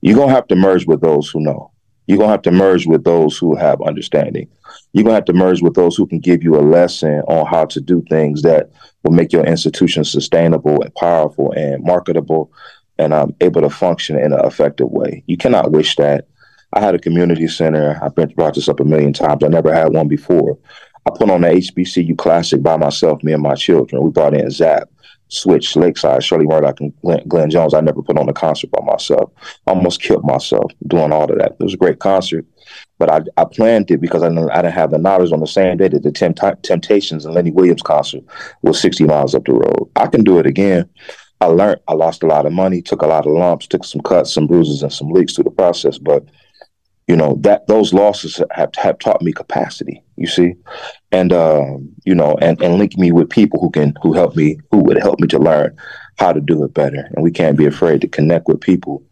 You're 0.02 0.16
going 0.16 0.30
to 0.30 0.36
have 0.36 0.48
to 0.48 0.56
merge 0.56 0.86
with 0.86 1.02
those 1.02 1.30
who 1.30 1.42
know. 1.42 1.71
You're 2.12 2.18
going 2.18 2.28
to 2.28 2.34
have 2.34 2.42
to 2.42 2.52
merge 2.52 2.86
with 2.86 3.06
those 3.06 3.38
who 3.38 3.56
have 3.56 3.82
understanding. 3.84 4.50
You're 4.92 5.06
going 5.06 5.14
to 5.14 5.16
have 5.16 5.26
to 5.26 5.34
merge 5.34 5.62
with 5.62 5.76
those 5.76 5.96
who 5.96 6.06
can 6.06 6.20
give 6.20 6.44
you 6.44 6.58
a 6.58 6.60
lesson 6.60 7.22
on 7.22 7.46
how 7.46 7.64
to 7.68 7.80
do 7.80 8.04
things 8.10 8.42
that 8.42 8.70
will 9.02 9.14
make 9.14 9.32
your 9.32 9.46
institution 9.46 10.04
sustainable 10.04 10.82
and 10.82 10.94
powerful 10.96 11.54
and 11.54 11.82
marketable 11.82 12.52
and 12.98 13.14
um, 13.14 13.34
able 13.40 13.62
to 13.62 13.70
function 13.70 14.20
in 14.20 14.34
an 14.34 14.44
effective 14.44 14.90
way. 14.92 15.24
You 15.28 15.38
cannot 15.38 15.72
wish 15.72 15.96
that. 15.96 16.28
I 16.74 16.82
had 16.82 16.96
a 16.96 17.00
community 17.00 17.48
center. 17.48 17.98
I've 18.04 18.14
been 18.14 18.34
brought 18.34 18.56
this 18.56 18.68
up 18.68 18.82
a 18.82 18.84
million 18.84 19.14
times. 19.14 19.42
I 19.42 19.48
never 19.48 19.74
had 19.74 19.94
one 19.94 20.10
before. 20.10 20.60
I 21.06 21.12
put 21.12 21.30
on 21.30 21.40
the 21.40 21.48
HBCU 21.48 22.18
Classic 22.18 22.62
by 22.62 22.76
myself, 22.76 23.24
me 23.24 23.32
and 23.32 23.42
my 23.42 23.56
children. 23.56 24.04
We 24.04 24.10
brought 24.10 24.34
in 24.34 24.52
Zap. 24.52 24.90
Switch, 25.32 25.78
Lakeside, 25.78 26.24
Shirley 26.24 26.46
Murdock, 26.46 26.82
and 26.82 26.94
Glenn, 27.02 27.26
Glenn, 27.26 27.50
Jones. 27.50 27.74
I 27.74 27.80
never 27.80 28.02
put 28.02 28.18
on 28.18 28.28
a 28.28 28.34
concert 28.34 28.70
by 28.70 28.84
myself. 28.84 29.32
Almost 29.66 30.02
killed 30.02 30.26
myself 30.26 30.72
doing 30.88 31.14
all 31.14 31.32
of 31.32 31.38
that. 31.40 31.54
It 31.58 31.64
was 31.64 31.74
a 31.74 31.78
great 31.78 32.00
concert, 32.00 32.46
but 33.00 33.10
I, 33.10 33.22
I 33.42 33.46
planned 33.46 33.90
it 33.92 34.02
because 34.02 34.24
I, 34.24 34.28
I 34.28 34.62
didn't 34.62 34.74
have 34.74 34.92
the 34.92 34.98
knowledge 34.98 35.32
on 35.32 35.40
the 35.40 35.48
same 35.48 35.78
day 35.78 35.88
that 35.88 36.04
the 36.04 36.12
Tempt- 36.12 36.64
Temptations 36.64 37.26
and 37.26 37.34
Lenny 37.34 37.52
Williams 37.52 37.82
concert 37.82 38.24
was 38.62 38.82
60 38.82 39.06
miles 39.06 39.34
up 39.34 39.46
the 39.46 39.54
road. 39.54 39.90
I 39.96 40.08
can 40.08 40.24
do 40.26 40.38
it 40.38 40.46
again. 40.46 40.90
I 41.40 41.46
learned, 41.46 41.80
I 41.88 41.94
lost 41.94 42.24
a 42.24 42.28
lot 42.28 42.46
of 42.46 42.52
money, 42.52 42.82
took 42.82 43.02
a 43.02 43.08
lot 43.08 43.26
of 43.26 43.32
lumps, 43.32 43.68
took 43.68 43.86
some 43.86 44.02
cuts, 44.02 44.34
some 44.34 44.48
bruises, 44.48 44.84
and 44.84 44.92
some 44.92 45.10
leaks 45.10 45.34
through 45.34 45.46
the 45.46 45.52
process, 45.52 45.98
but 45.98 46.26
you 47.08 47.16
know 47.16 47.38
that 47.42 47.68
those 47.68 47.94
losses 47.94 48.42
have, 48.52 48.72
have 48.76 49.00
taught 49.00 49.22
me 49.22 49.34
capacity 49.34 50.04
you 50.22 50.28
see? 50.28 50.54
And 51.12 51.34
um, 51.34 51.90
you 52.06 52.16
know 52.16 52.38
and, 52.42 52.62
and 52.62 52.76
link 52.76 52.98
me 52.98 53.12
with 53.12 53.30
people 53.30 53.60
who 53.60 53.72
can 53.72 53.94
who 54.02 54.14
help 54.14 54.36
me 54.36 54.60
who 54.72 54.78
would 54.80 54.98
help 54.98 55.20
me 55.20 55.28
to 55.30 55.40
learn 55.40 55.76
how 56.18 56.32
to 56.32 56.40
do 56.40 56.64
it 56.64 56.74
better. 56.74 57.10
And 57.14 57.24
we 57.24 57.32
can't 57.32 57.58
be 57.58 57.66
afraid 57.66 58.02
to 58.02 58.08
connect 58.08 58.48
with 58.48 58.62
people 58.62 59.04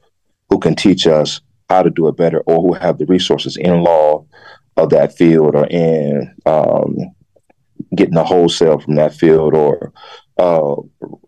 who 0.49 0.59
can 0.59 0.75
teach 0.75 1.07
us 1.07 1.41
how 1.69 1.83
to 1.83 1.89
do 1.89 2.07
it 2.07 2.17
better 2.17 2.41
or 2.41 2.61
who 2.61 2.73
have 2.73 2.97
the 2.97 3.05
resources 3.07 3.57
in 3.57 3.83
law 3.83 4.25
of 4.77 4.89
that 4.91 5.15
field 5.17 5.55
or 5.55 5.67
in 5.67 6.33
um, 6.45 6.95
getting 7.95 8.17
a 8.17 8.23
wholesale 8.23 8.79
from 8.79 8.95
that 8.95 9.13
field 9.13 9.53
or 9.53 9.91
uh, 10.37 10.75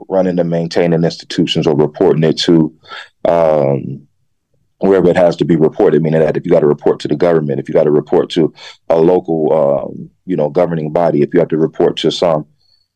running 0.10 0.40
and 0.40 0.50
maintaining 0.50 1.04
institutions 1.04 1.68
or 1.68 1.76
reporting 1.76 2.24
it 2.24 2.38
to 2.38 2.74
um, 3.26 4.08
wherever 4.82 5.10
it 5.10 5.16
has 5.16 5.36
to 5.38 5.46
be 5.46 5.56
reported, 5.56 6.02
meaning 6.02 6.22
that 6.22 6.36
if 6.36 6.46
you 6.46 6.52
got 6.52 6.62
to 6.62 6.68
report 6.68 7.00
to 7.00 7.08
the 7.08 7.16
government, 7.16 7.60
if 7.60 7.70
you 7.70 7.74
got 7.74 7.84
to 7.84 7.92
report 7.92 8.30
to 8.32 8.54
a 8.90 9.00
local, 9.00 9.54
um, 9.54 10.10
you 10.26 10.36
know, 10.36 10.50
governing 10.50 10.92
body, 10.92 11.22
if 11.22 11.34
you 11.34 11.40
have 11.40 11.50
to 11.50 11.58
report 11.58 11.98
to 11.98 12.12
some 12.12 12.46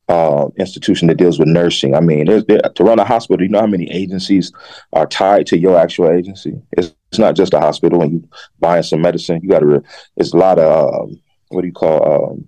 uh, 0.07 0.47
institution 0.57 1.07
that 1.07 1.17
deals 1.17 1.37
with 1.37 1.47
nursing, 1.47 1.95
I 1.95 1.99
mean, 1.99 2.25
there, 2.25 2.59
to 2.59 2.83
run 2.83 2.99
a 2.99 3.05
hospital, 3.05 3.43
you 3.43 3.51
know 3.51 3.61
how 3.61 3.67
many 3.67 3.89
agencies 3.91 4.51
are 4.93 5.05
tied 5.05 5.45
to 5.47 5.57
your 5.57 5.77
actual 5.77 6.09
agency? 6.09 6.59
It's, 6.71 6.93
it's 7.11 7.19
not 7.19 7.35
just 7.35 7.53
a 7.53 7.59
hospital. 7.59 7.99
When 7.99 8.11
you 8.11 8.29
buying 8.59 8.83
some 8.83 9.01
medicine, 9.01 9.39
you 9.43 9.49
got 9.49 9.59
to. 9.59 9.83
It's 10.17 10.33
a 10.33 10.37
lot 10.37 10.59
of 10.59 10.93
um, 10.93 11.21
what 11.49 11.61
do 11.61 11.67
you 11.67 11.73
call 11.73 12.31
um, 12.31 12.47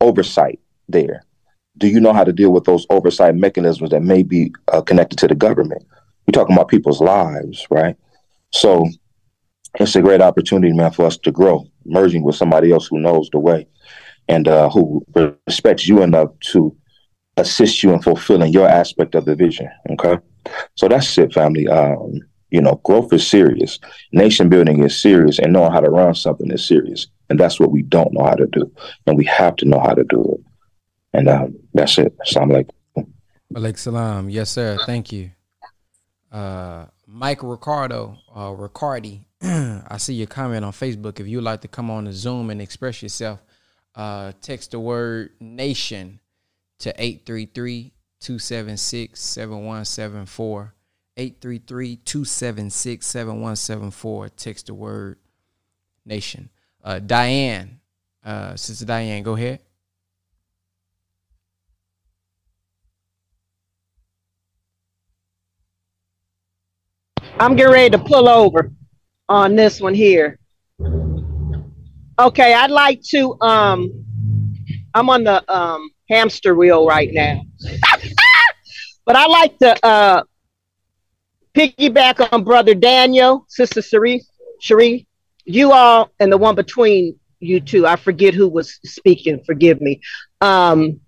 oversight 0.00 0.60
there. 0.88 1.22
Do 1.78 1.88
you 1.88 2.00
know 2.00 2.12
how 2.12 2.24
to 2.24 2.32
deal 2.32 2.52
with 2.52 2.64
those 2.64 2.86
oversight 2.88 3.34
mechanisms 3.34 3.90
that 3.90 4.02
may 4.02 4.22
be 4.22 4.52
uh, 4.72 4.82
connected 4.82 5.18
to 5.18 5.28
the 5.28 5.34
government? 5.34 5.84
We're 6.26 6.32
talking 6.32 6.54
about 6.54 6.68
people's 6.68 7.00
lives, 7.00 7.66
right? 7.70 7.96
So 8.56 8.88
it's 9.78 9.96
a 9.96 10.02
great 10.02 10.22
opportunity, 10.22 10.72
man, 10.72 10.90
for 10.90 11.06
us 11.06 11.18
to 11.18 11.30
grow, 11.30 11.66
merging 11.84 12.22
with 12.22 12.36
somebody 12.36 12.72
else 12.72 12.86
who 12.86 12.98
knows 12.98 13.28
the 13.30 13.38
way 13.38 13.66
and 14.28 14.48
uh, 14.48 14.70
who 14.70 15.04
respects 15.46 15.86
you 15.86 16.02
enough 16.02 16.30
to 16.52 16.74
assist 17.36 17.82
you 17.82 17.92
in 17.92 18.00
fulfilling 18.00 18.52
your 18.52 18.66
aspect 18.66 19.14
of 19.14 19.26
the 19.26 19.34
vision. 19.34 19.68
Okay. 19.90 20.18
So 20.74 20.88
that's 20.88 21.18
it, 21.18 21.34
family. 21.34 21.68
Um, 21.68 22.20
you 22.50 22.62
know, 22.62 22.80
growth 22.84 23.12
is 23.12 23.26
serious. 23.26 23.78
Nation 24.12 24.48
building 24.48 24.82
is 24.82 24.98
serious, 24.98 25.38
and 25.38 25.52
knowing 25.52 25.72
how 25.72 25.80
to 25.80 25.90
run 25.90 26.14
something 26.14 26.50
is 26.50 26.66
serious. 26.66 27.08
And 27.28 27.38
that's 27.38 27.60
what 27.60 27.72
we 27.72 27.82
don't 27.82 28.12
know 28.12 28.24
how 28.24 28.34
to 28.34 28.46
do. 28.46 28.72
And 29.06 29.18
we 29.18 29.24
have 29.26 29.56
to 29.56 29.66
know 29.66 29.80
how 29.80 29.94
to 29.94 30.04
do 30.04 30.22
it. 30.32 30.40
And 31.12 31.28
um, 31.28 31.56
that's 31.74 31.98
it. 31.98 32.16
Assalamu 32.18 32.64
alaikum. 32.96 33.06
Alaikum 33.52 33.78
salam. 33.78 34.30
Yes, 34.30 34.50
sir. 34.50 34.78
Thank 34.86 35.12
you. 35.12 35.32
Uh, 36.32 36.86
Mike 37.16 37.42
Ricardo, 37.42 38.18
uh, 38.36 38.50
Ricardi, 38.50 39.24
I 39.42 39.96
see 39.96 40.12
your 40.12 40.26
comment 40.26 40.66
on 40.66 40.72
Facebook. 40.72 41.18
If 41.18 41.26
you'd 41.26 41.40
like 41.40 41.62
to 41.62 41.68
come 41.68 41.90
on 41.90 42.04
the 42.04 42.12
Zoom 42.12 42.50
and 42.50 42.60
express 42.60 43.02
yourself, 43.02 43.42
uh, 43.94 44.32
text 44.42 44.72
the 44.72 44.80
word 44.80 45.30
nation 45.40 46.20
to 46.80 46.90
833 46.90 47.94
276 48.20 49.18
7174. 49.18 50.74
833 51.16 51.96
276 51.96 53.06
7174. 53.06 54.28
Text 54.28 54.66
the 54.66 54.74
word 54.74 55.18
nation. 56.04 56.50
Uh, 56.84 56.98
Diane, 56.98 57.80
uh, 58.26 58.56
Sister 58.56 58.84
Diane, 58.84 59.22
go 59.22 59.36
ahead. 59.36 59.60
I'm 67.38 67.54
getting 67.56 67.72
ready 67.72 67.90
to 67.90 67.98
pull 67.98 68.28
over 68.28 68.72
on 69.28 69.56
this 69.56 69.80
one 69.80 69.94
here. 69.94 70.38
Okay, 72.18 72.54
I'd 72.54 72.70
like 72.70 73.02
to 73.10 73.36
um 73.40 74.06
I'm 74.96 75.10
on 75.10 75.24
the 75.24 75.54
um, 75.54 75.90
hamster 76.08 76.54
wheel 76.54 76.86
right 76.86 77.10
now. 77.12 77.42
but 79.04 79.14
I 79.14 79.26
like 79.26 79.58
to 79.58 79.86
uh, 79.86 80.22
piggyback 81.54 82.32
on 82.32 82.44
Brother 82.44 82.74
Daniel, 82.74 83.44
Sister 83.48 83.82
Cherie, 83.82 84.22
Cherie, 84.58 85.06
you 85.44 85.72
all, 85.72 86.10
and 86.18 86.32
the 86.32 86.38
one 86.38 86.54
between 86.54 87.18
you 87.40 87.60
two. 87.60 87.86
I 87.86 87.96
forget 87.96 88.32
who 88.32 88.48
was 88.48 88.80
speaking. 88.84 89.42
Forgive 89.44 89.82
me. 89.82 90.00
Um, 90.40 91.00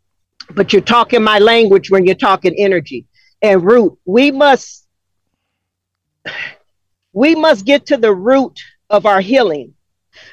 but 0.55 0.75
you're 0.75 0.83
talking 0.83 1.23
my 1.23 1.39
language 1.39 1.91
when 1.91 2.05
you're 2.05 2.15
talking 2.15 2.55
energy 2.59 3.07
and 3.41 3.65
root. 3.65 3.99
We 4.05 4.31
must 4.31 4.87
we 7.13 7.35
must 7.35 7.65
get 7.65 7.87
to 7.87 7.97
the 7.97 8.15
root 8.15 8.59
of 8.91 9.07
our 9.07 9.21
healing 9.21 9.75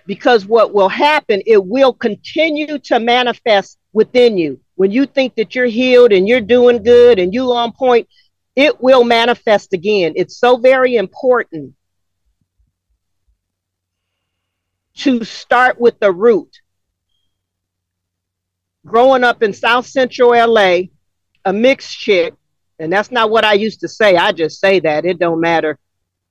because 0.06 0.46
what 0.46 0.74
will 0.74 0.90
happen 0.90 1.42
it 1.46 1.64
will 1.64 1.94
continue 1.94 2.80
to 2.80 3.00
manifest 3.00 3.78
within 3.94 4.38
you. 4.38 4.60
When 4.76 4.92
you 4.92 5.06
think 5.06 5.36
that 5.36 5.56
you're 5.56 5.66
healed 5.66 6.12
and 6.12 6.28
you're 6.28 6.42
doing 6.42 6.84
good 6.84 7.20
and 7.20 7.34
you 7.34 7.52
on 7.54 7.72
point 7.72 8.08
it 8.56 8.82
will 8.82 9.04
manifest 9.04 9.74
again. 9.74 10.14
It's 10.16 10.38
so 10.38 10.58
very 10.58 10.96
important 10.96 11.74
to 14.98 15.24
start 15.26 15.80
with 15.80 16.00
the 16.00 16.12
root. 16.12 16.50
Growing 18.86 19.24
up 19.24 19.44
in 19.44 19.54
south 19.54 19.88
central 19.88 20.30
la 20.30 20.80
a 21.46 21.54
mixed 21.54 21.98
chick 21.98 22.34
and 22.80 22.92
that's 22.92 23.12
not 23.12 23.30
what 23.30 23.46
i 23.46 23.54
used 23.54 23.80
to 23.80 23.88
say 23.88 24.16
i 24.16 24.32
just 24.32 24.60
say 24.60 24.80
that 24.80 25.06
it 25.06 25.20
don't 25.20 25.40
matter 25.40 25.78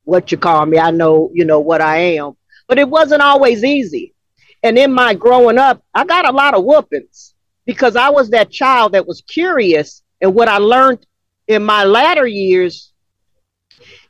what 0.04 0.30
you 0.30 0.38
call 0.38 0.64
me 0.66 0.78
i 0.78 0.90
know 0.90 1.30
you 1.34 1.44
know 1.44 1.60
what 1.60 1.80
i 1.80 1.96
am 1.96 2.34
but 2.66 2.78
it 2.78 2.88
wasn't 2.88 3.22
always 3.22 3.64
easy. 3.64 4.14
And 4.62 4.78
in 4.78 4.92
my 4.92 5.14
growing 5.14 5.58
up, 5.58 5.82
I 5.94 6.04
got 6.04 6.28
a 6.28 6.32
lot 6.32 6.54
of 6.54 6.64
whoopings 6.64 7.34
because 7.66 7.96
I 7.96 8.10
was 8.10 8.30
that 8.30 8.50
child 8.50 8.92
that 8.92 9.06
was 9.06 9.22
curious. 9.22 10.02
And 10.20 10.34
what 10.34 10.48
I 10.48 10.58
learned 10.58 11.04
in 11.46 11.62
my 11.64 11.84
latter 11.84 12.26
years 12.26 12.92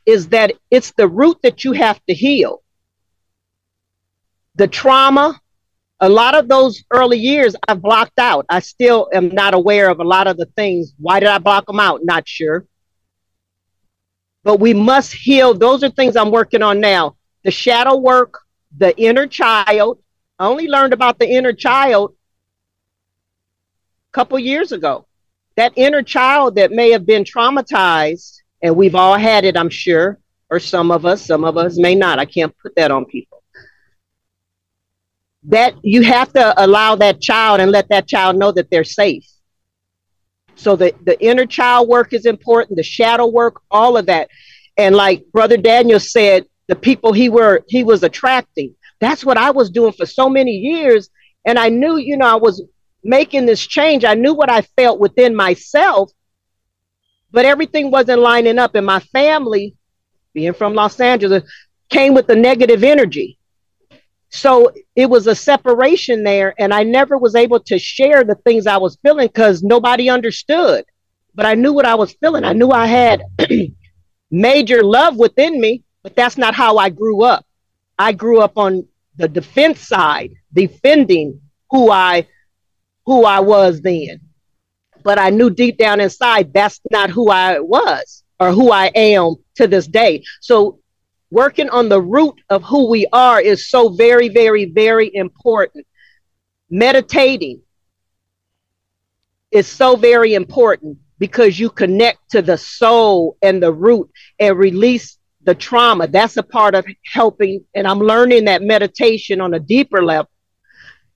is 0.05 0.29
that 0.29 0.53
it's 0.71 0.93
the 0.95 1.07
root 1.07 1.37
that 1.43 1.63
you 1.63 1.73
have 1.73 2.03
to 2.05 2.13
heal. 2.13 2.61
The 4.55 4.67
trauma, 4.67 5.41
a 5.99 6.07
lot 6.07 6.35
of 6.35 6.47
those 6.47 6.81
early 6.91 7.17
years 7.17 7.55
I've 7.67 7.81
blocked 7.81 8.19
out. 8.19 8.45
I 8.47 8.59
still 8.59 9.09
am 9.13 9.29
not 9.29 9.53
aware 9.53 9.89
of 9.89 9.99
a 9.99 10.03
lot 10.03 10.27
of 10.27 10.37
the 10.37 10.45
things. 10.55 10.93
Why 10.97 11.19
did 11.19 11.27
I 11.27 11.39
block 11.39 11.65
them 11.65 11.79
out? 11.79 12.01
Not 12.03 12.27
sure. 12.27 12.65
But 14.45 14.59
we 14.59 14.75
must 14.75 15.11
heal. 15.11 15.55
Those 15.55 15.83
are 15.83 15.89
things 15.89 16.15
I'm 16.15 16.29
working 16.29 16.61
on 16.61 16.79
now. 16.79 17.17
The 17.43 17.49
shadow 17.51 17.97
work, 17.97 18.39
the 18.77 18.95
inner 18.95 19.25
child. 19.25 19.99
I 20.37 20.45
only 20.45 20.67
learned 20.67 20.93
about 20.93 21.17
the 21.17 21.27
inner 21.27 21.51
child 21.51 22.15
a 24.09 24.13
couple 24.13 24.37
years 24.37 24.71
ago. 24.71 25.07
That 25.55 25.73
inner 25.75 26.03
child 26.03 26.55
that 26.55 26.71
may 26.71 26.91
have 26.91 27.07
been 27.07 27.23
traumatized, 27.23 28.41
and 28.61 28.75
we've 28.75 28.93
all 28.93 29.17
had 29.17 29.45
it, 29.45 29.57
I'm 29.57 29.69
sure, 29.69 30.19
or 30.51 30.59
some 30.59 30.91
of 30.91 31.07
us, 31.07 31.25
some 31.25 31.43
of 31.43 31.57
us 31.57 31.79
may 31.79 31.95
not. 31.95 32.19
I 32.19 32.25
can't 32.25 32.55
put 32.59 32.75
that 32.75 32.91
on 32.91 33.05
people. 33.05 33.41
That 35.45 35.73
you 35.81 36.03
have 36.03 36.31
to 36.33 36.53
allow 36.63 36.95
that 36.97 37.19
child 37.19 37.61
and 37.61 37.71
let 37.71 37.89
that 37.89 38.07
child 38.07 38.35
know 38.35 38.51
that 38.51 38.69
they're 38.69 38.83
safe. 38.83 39.25
So 40.55 40.75
the, 40.75 40.93
the 41.03 41.21
inner 41.23 41.45
child 41.45 41.87
work 41.87 42.13
is 42.13 42.25
important, 42.25 42.77
the 42.77 42.83
shadow 42.83 43.27
work, 43.27 43.61
all 43.69 43.97
of 43.97 44.05
that. 44.07 44.29
And 44.77 44.95
like 44.95 45.25
Brother 45.31 45.57
Daniel 45.57 45.99
said, 45.99 46.45
the 46.67 46.75
people 46.75 47.13
he 47.13 47.29
were 47.29 47.63
he 47.67 47.83
was 47.83 48.03
attracting. 48.03 48.75
That's 48.99 49.23
what 49.23 49.37
I 49.37 49.51
was 49.51 49.69
doing 49.69 49.93
for 49.93 50.05
so 50.05 50.29
many 50.29 50.51
years. 50.51 51.09
And 51.45 51.59
I 51.59 51.69
knew, 51.69 51.97
you 51.97 52.17
know, 52.17 52.25
I 52.25 52.35
was 52.35 52.63
making 53.03 53.45
this 53.45 53.65
change. 53.65 54.03
I 54.03 54.15
knew 54.15 54.33
what 54.33 54.49
I 54.49 54.61
felt 54.61 54.99
within 54.99 55.35
myself, 55.35 56.11
but 57.31 57.45
everything 57.45 57.91
wasn't 57.91 58.21
lining 58.21 58.57
up. 58.57 58.73
And 58.73 58.85
my 58.85 58.99
family, 58.99 59.75
being 60.33 60.53
from 60.53 60.73
Los 60.73 60.99
Angeles, 60.99 61.43
came 61.89 62.15
with 62.15 62.25
the 62.25 62.35
negative 62.35 62.83
energy. 62.83 63.37
So 64.35 64.71
it 64.95 65.09
was 65.09 65.27
a 65.27 65.35
separation 65.35 66.23
there. 66.23 66.53
And 66.59 66.73
I 66.73 66.83
never 66.83 67.17
was 67.17 67.35
able 67.35 67.59
to 67.61 67.79
share 67.79 68.23
the 68.23 68.35
things 68.35 68.67
I 68.67 68.77
was 68.77 68.97
feeling 69.01 69.27
because 69.27 69.63
nobody 69.63 70.09
understood. 70.09 70.85
But 71.33 71.45
I 71.45 71.55
knew 71.55 71.73
what 71.73 71.85
I 71.85 71.95
was 71.95 72.13
feeling. 72.13 72.43
I 72.43 72.53
knew 72.53 72.71
I 72.71 72.85
had 72.85 73.23
major 74.31 74.83
love 74.83 75.17
within 75.17 75.59
me 75.59 75.83
but 76.05 76.15
that's 76.15 76.37
not 76.37 76.53
how 76.53 76.77
I 76.77 76.91
grew 76.91 77.23
up. 77.23 77.47
I 77.97 78.11
grew 78.11 78.39
up 78.39 78.59
on 78.59 78.87
the 79.15 79.27
defense 79.27 79.79
side, 79.79 80.33
defending 80.53 81.41
who 81.71 81.89
I 81.89 82.27
who 83.07 83.25
I 83.25 83.39
was 83.39 83.81
then. 83.81 84.21
But 85.03 85.17
I 85.17 85.31
knew 85.31 85.49
deep 85.49 85.79
down 85.79 85.99
inside 85.99 86.53
that's 86.53 86.79
not 86.91 87.09
who 87.09 87.31
I 87.31 87.59
was 87.59 88.23
or 88.39 88.51
who 88.51 88.71
I 88.71 88.91
am 88.93 89.37
to 89.55 89.65
this 89.65 89.87
day. 89.87 90.23
So 90.41 90.77
working 91.31 91.69
on 91.69 91.89
the 91.89 92.01
root 92.01 92.35
of 92.49 92.63
who 92.63 92.89
we 92.89 93.07
are 93.11 93.41
is 93.41 93.69
so 93.69 93.89
very, 93.89 94.29
very, 94.29 94.65
very 94.65 95.11
important. 95.13 95.85
Meditating 96.69 97.61
is 99.51 99.67
so 99.67 99.95
very 99.95 100.33
important 100.33 100.97
because 101.19 101.59
you 101.59 101.69
connect 101.69 102.29
to 102.31 102.41
the 102.41 102.57
soul 102.57 103.37
and 103.41 103.61
the 103.61 103.71
root 103.71 104.09
and 104.39 104.57
release 104.57 105.17
the 105.43 105.55
trauma. 105.55 106.07
That's 106.07 106.37
a 106.37 106.43
part 106.43 106.75
of 106.75 106.85
helping. 107.05 107.63
And 107.73 107.87
I'm 107.87 107.99
learning 107.99 108.45
that 108.45 108.61
meditation 108.61 109.39
on 109.39 109.53
a 109.53 109.59
deeper 109.59 110.03
level 110.03 110.29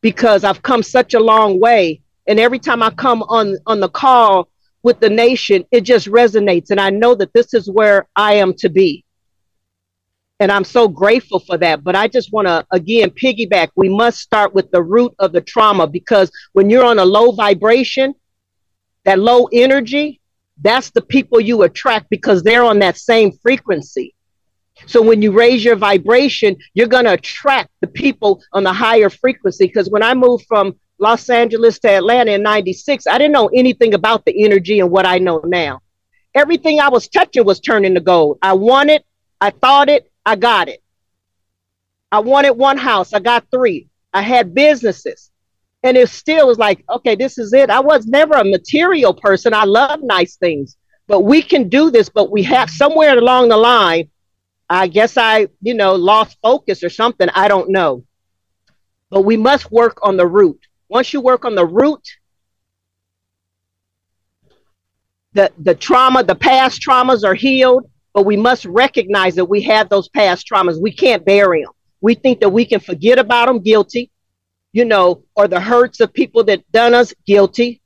because 0.02 0.44
I've 0.44 0.62
come 0.62 0.84
such 0.84 1.14
a 1.14 1.20
long 1.20 1.60
way. 1.60 2.02
And 2.28 2.40
every 2.40 2.60
time 2.60 2.82
I 2.82 2.92
come 2.92 3.24
on, 3.24 3.58
on 3.66 3.80
the 3.80 3.90
call 3.90 4.48
with 4.84 5.00
the 5.00 5.10
nation, 5.10 5.66
it 5.72 5.82
just 5.82 6.08
resonates. 6.08 6.70
And 6.70 6.80
I 6.80 6.90
know 6.90 7.16
that 7.16 7.34
this 7.34 7.54
is 7.54 7.70
where 7.70 8.08
I 8.16 8.36
am 8.36 8.54
to 8.56 8.70
be. 8.70 9.04
And 10.40 10.52
I'm 10.52 10.64
so 10.64 10.88
grateful 10.88 11.40
for 11.40 11.58
that. 11.58 11.84
But 11.84 11.96
I 11.96 12.08
just 12.08 12.32
want 12.32 12.48
to, 12.48 12.66
again, 12.72 13.10
piggyback. 13.10 13.70
We 13.76 13.90
must 13.90 14.20
start 14.20 14.54
with 14.54 14.72
the 14.72 14.82
root 14.82 15.14
of 15.20 15.34
the 15.34 15.42
trauma 15.42 15.86
because 15.86 16.32
when 16.54 16.70
you're 16.70 16.86
on 16.86 17.00
a 17.00 17.06
low 17.06 17.32
vibration, 17.32 18.14
that 19.04 19.20
low 19.20 19.50
energy, 19.52 20.22
that's 20.62 20.92
the 20.92 21.02
people 21.02 21.40
you 21.40 21.64
attract 21.64 22.10
because 22.10 22.44
they're 22.44 22.64
on 22.64 22.80
that 22.80 22.98
same 22.98 23.32
frequency. 23.42 24.14
So 24.86 25.02
when 25.02 25.22
you 25.22 25.32
raise 25.32 25.64
your 25.64 25.76
vibration, 25.76 26.56
you're 26.74 26.88
going 26.88 27.06
to 27.06 27.14
attract 27.14 27.70
the 27.82 27.88
people 27.88 28.42
on 28.54 28.64
the 28.64 28.72
higher 28.72 29.10
frequency. 29.10 29.68
Because 29.68 29.90
when 29.90 30.04
I 30.04 30.14
moved 30.14 30.46
from 30.48 30.80
Los 31.00 31.30
Angeles 31.30 31.80
to 31.80 31.90
Atlanta 31.90 32.32
in 32.32 32.44
96, 32.44 33.08
I 33.08 33.18
didn't 33.18 33.34
know 33.34 33.50
anything 33.54 33.94
about 33.94 34.26
the 34.26 34.44
energy 34.44 34.80
and 34.80 34.90
what 34.90 35.06
I 35.06 35.18
know 35.18 35.42
now. 35.46 35.82
Everything 36.36 36.80
I 36.80 36.90
was 36.90 37.08
touching 37.10 37.46
was 37.46 37.60
turning 37.60 37.96
to 37.96 38.00
gold. 38.00 38.38
I 38.42 38.54
wanted, 38.54 39.04
I 39.42 39.50
thought 39.50 39.90
it, 39.90 40.09
I 40.26 40.36
got 40.36 40.68
it. 40.68 40.82
I 42.12 42.20
wanted 42.20 42.52
one 42.52 42.78
house, 42.78 43.14
I 43.14 43.20
got 43.20 43.46
three. 43.52 43.88
I 44.14 44.22
had 44.22 44.54
businesses. 44.54 45.32
And 45.84 45.96
it 45.96 46.10
still 46.10 46.48
was 46.48 46.58
like, 46.58 46.84
okay, 46.90 47.16
this 47.16 47.38
is 47.38 47.54
it. 47.54 47.70
I 47.70 47.80
was 47.80 48.06
never 48.06 48.34
a 48.34 48.44
material 48.44 49.14
person. 49.14 49.54
I 49.54 49.64
love 49.64 50.02
nice 50.04 50.36
things, 50.36 50.76
but 51.08 51.22
we 51.22 51.42
can 51.42 51.70
do 51.70 51.90
this. 51.90 52.10
But 52.10 52.32
we 52.32 52.44
have 52.44 52.70
somewhere 52.70 53.18
along 53.18 53.50
the 53.50 53.58
line, 53.58 54.10
I 54.70 54.88
guess 54.88 55.18
I, 55.18 55.48
you 55.62 55.74
know, 55.74 55.96
lost 55.96 56.38
focus 56.42 56.84
or 56.84 56.90
something. 56.90 57.30
I 57.34 57.48
don't 57.48 57.70
know. 57.70 58.04
But 59.10 59.22
we 59.22 59.38
must 59.38 59.72
work 59.72 60.00
on 60.04 60.18
the 60.18 60.28
root. 60.28 60.60
Once 60.90 61.14
you 61.14 61.22
work 61.22 61.46
on 61.46 61.56
the 61.56 61.66
root, 61.66 62.06
the, 65.34 65.52
the 65.60 65.76
trauma, 65.76 66.24
the 66.24 66.36
past 66.36 66.82
traumas 66.82 67.24
are 67.24 67.36
healed, 67.36 67.89
but 68.14 68.26
we 68.26 68.38
must 68.38 68.66
recognize 68.66 69.36
that 69.36 69.46
we 69.46 69.62
have 69.62 69.90
those 69.90 70.10
past 70.10 70.48
traumas. 70.48 70.82
We 70.82 70.92
can't 70.92 71.26
bury 71.26 71.64
them. 71.64 71.72
We 72.02 72.16
think 72.16 72.40
that 72.42 72.50
we 72.50 72.66
can 72.66 72.80
forget 72.80 73.20
about 73.20 73.48
them, 73.48 73.60
guilty, 73.60 74.12
you 74.72 74.86
know, 74.86 75.24
or 75.36 75.48
the 75.48 75.60
hurts 75.60 76.00
of 76.00 76.14
people 76.14 76.44
that 76.46 76.70
done 76.72 76.94
us, 76.94 77.14
guilty. 77.26 77.82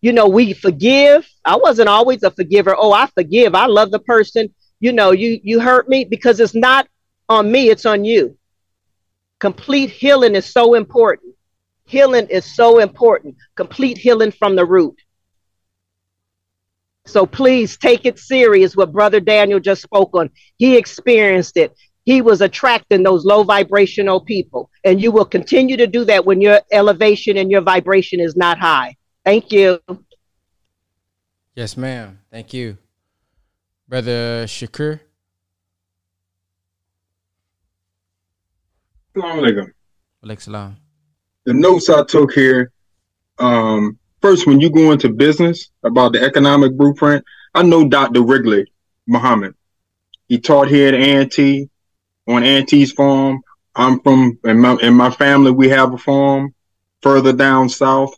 You 0.00 0.12
know, 0.12 0.26
we 0.26 0.52
forgive. 0.52 1.28
I 1.44 1.56
wasn't 1.56 1.88
always 1.88 2.22
a 2.22 2.30
forgiver. 2.30 2.74
Oh, 2.76 2.92
I 2.92 3.06
forgive. 3.06 3.54
I 3.54 3.66
love 3.66 3.90
the 3.90 4.00
person 4.00 4.52
you 4.82 4.92
know, 4.92 5.12
you 5.12 5.38
you 5.44 5.60
hurt 5.60 5.88
me 5.88 6.04
because 6.04 6.40
it's 6.40 6.56
not 6.56 6.88
on 7.28 7.50
me, 7.50 7.70
it's 7.70 7.86
on 7.86 8.04
you. 8.04 8.36
Complete 9.38 9.90
healing 9.90 10.34
is 10.34 10.44
so 10.44 10.74
important. 10.74 11.36
Healing 11.84 12.26
is 12.26 12.44
so 12.56 12.80
important. 12.80 13.36
Complete 13.54 13.96
healing 13.96 14.32
from 14.32 14.56
the 14.56 14.64
root. 14.66 14.96
So 17.04 17.26
please 17.26 17.76
take 17.76 18.06
it 18.06 18.18
serious 18.18 18.76
what 18.76 18.92
Brother 18.92 19.20
Daniel 19.20 19.58
just 19.58 19.82
spoke 19.82 20.10
on. 20.14 20.30
He 20.56 20.76
experienced 20.76 21.56
it. 21.56 21.74
He 22.04 22.22
was 22.22 22.40
attracting 22.40 23.02
those 23.02 23.24
low 23.24 23.42
vibrational 23.42 24.20
people. 24.20 24.70
And 24.84 25.00
you 25.00 25.10
will 25.10 25.24
continue 25.24 25.76
to 25.76 25.86
do 25.86 26.04
that 26.04 26.24
when 26.24 26.40
your 26.40 26.60
elevation 26.70 27.36
and 27.36 27.50
your 27.50 27.60
vibration 27.60 28.20
is 28.20 28.36
not 28.36 28.58
high. 28.58 28.96
Thank 29.24 29.52
you. 29.52 29.80
Yes, 31.54 31.76
ma'am. 31.76 32.20
Thank 32.30 32.54
you. 32.54 32.78
Brother 33.88 34.46
Shakur. 34.46 35.00
Assalamu 39.14 39.42
alaikum. 39.42 39.66
Alaikum 40.24 40.40
salam. 40.40 40.76
The 41.44 41.52
notes 41.52 41.90
I 41.90 42.04
took 42.04 42.32
here 42.32 42.72
Um, 43.38 43.98
first, 44.22 44.46
when 44.46 44.60
you 44.60 44.70
go 44.70 44.92
into 44.92 45.12
business 45.12 45.70
about 45.82 46.12
the 46.12 46.22
economic 46.22 46.76
blueprint, 46.76 47.24
I 47.54 47.62
know 47.62 47.88
Dr. 47.88 48.22
Ridgely 48.22 48.72
Muhammad. 49.06 49.54
He 50.28 50.38
taught 50.38 50.68
here 50.68 50.88
at 50.88 50.94
A&T 50.94 51.68
on 52.28 52.42
A&T's 52.42 52.92
farm. 52.92 53.42
I'm 53.74 54.00
from 54.00 54.38
in 54.44 54.60
my, 54.60 54.76
in 54.80 54.94
my 54.94 55.10
family. 55.10 55.50
We 55.50 55.68
have 55.68 55.92
a 55.92 55.98
farm 55.98 56.54
further 57.02 57.32
down 57.32 57.68
south. 57.68 58.14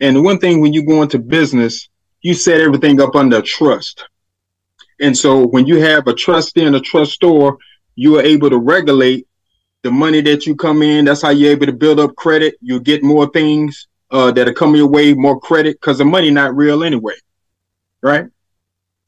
And 0.00 0.16
the 0.16 0.22
one 0.22 0.38
thing 0.38 0.60
when 0.60 0.72
you 0.72 0.86
go 0.86 1.02
into 1.02 1.18
business, 1.18 1.88
you 2.22 2.34
set 2.34 2.60
everything 2.60 3.00
up 3.00 3.14
under 3.16 3.42
trust. 3.42 4.04
And 5.00 5.16
so 5.16 5.46
when 5.46 5.66
you 5.66 5.80
have 5.80 6.06
a 6.06 6.14
trustee 6.14 6.64
and 6.64 6.76
a 6.76 6.80
trustor, 6.80 7.56
you 7.96 8.18
are 8.18 8.22
able 8.22 8.48
to 8.50 8.58
regulate 8.58 9.26
the 9.82 9.90
money 9.90 10.20
that 10.22 10.46
you 10.46 10.54
come 10.54 10.82
in. 10.82 11.04
That's 11.04 11.22
how 11.22 11.30
you're 11.30 11.50
able 11.50 11.66
to 11.66 11.72
build 11.72 11.98
up 11.98 12.14
credit. 12.14 12.54
You 12.60 12.80
get 12.80 13.02
more 13.02 13.28
things 13.28 13.88
uh, 14.12 14.30
that 14.30 14.46
are 14.46 14.52
coming 14.52 14.76
your 14.76 14.88
way, 14.88 15.14
more 15.14 15.40
credit, 15.40 15.80
because 15.80 15.98
the 15.98 16.04
money 16.04 16.30
not 16.30 16.54
real 16.54 16.84
anyway, 16.84 17.14
right? 18.02 18.26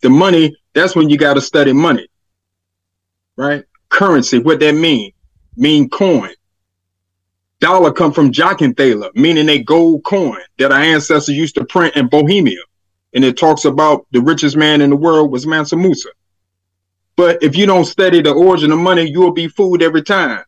The 0.01 0.10
money, 0.10 0.56
that's 0.72 0.97
when 0.97 1.10
you 1.10 1.18
got 1.18 1.35
to 1.35 1.40
study 1.40 1.72
money, 1.72 2.09
right? 3.36 3.64
Currency, 3.90 4.39
what 4.39 4.60
that 4.60 4.74
mean? 4.74 5.12
Mean 5.56 5.89
coin. 5.89 6.31
Dollar 7.60 7.93
come 7.93 8.12
from 8.12 8.32
Joachimsthaler, 8.32 9.14
meaning 9.14 9.48
a 9.48 9.62
gold 9.62 10.05
coin 10.05 10.40
that 10.59 10.72
our 10.72 10.81
ancestors 10.81 11.36
used 11.36 11.55
to 11.55 11.64
print 11.64 11.94
in 11.97 12.09
Bohemia. 12.09 12.60
And 13.14 13.24
it 13.24 13.39
talks 13.39 13.64
about 13.64 14.06
the 14.10 14.20
richest 14.20 14.56
man 14.56 14.81
in 14.81 14.90
the 14.90 14.97
world 14.97 15.31
was 15.31 15.47
Mansa 15.47 15.76
Musa. 15.76 16.09
But 17.16 17.43
if 17.43 17.56
you 17.56 17.64
don't 17.64 17.85
study 17.85 18.20
the 18.20 18.32
origin 18.32 18.72
of 18.72 18.81
money, 18.81 19.09
you'll 19.09 19.32
be 19.32 19.47
fooled 19.47 19.82
every 19.82 20.02
time. 20.02 20.43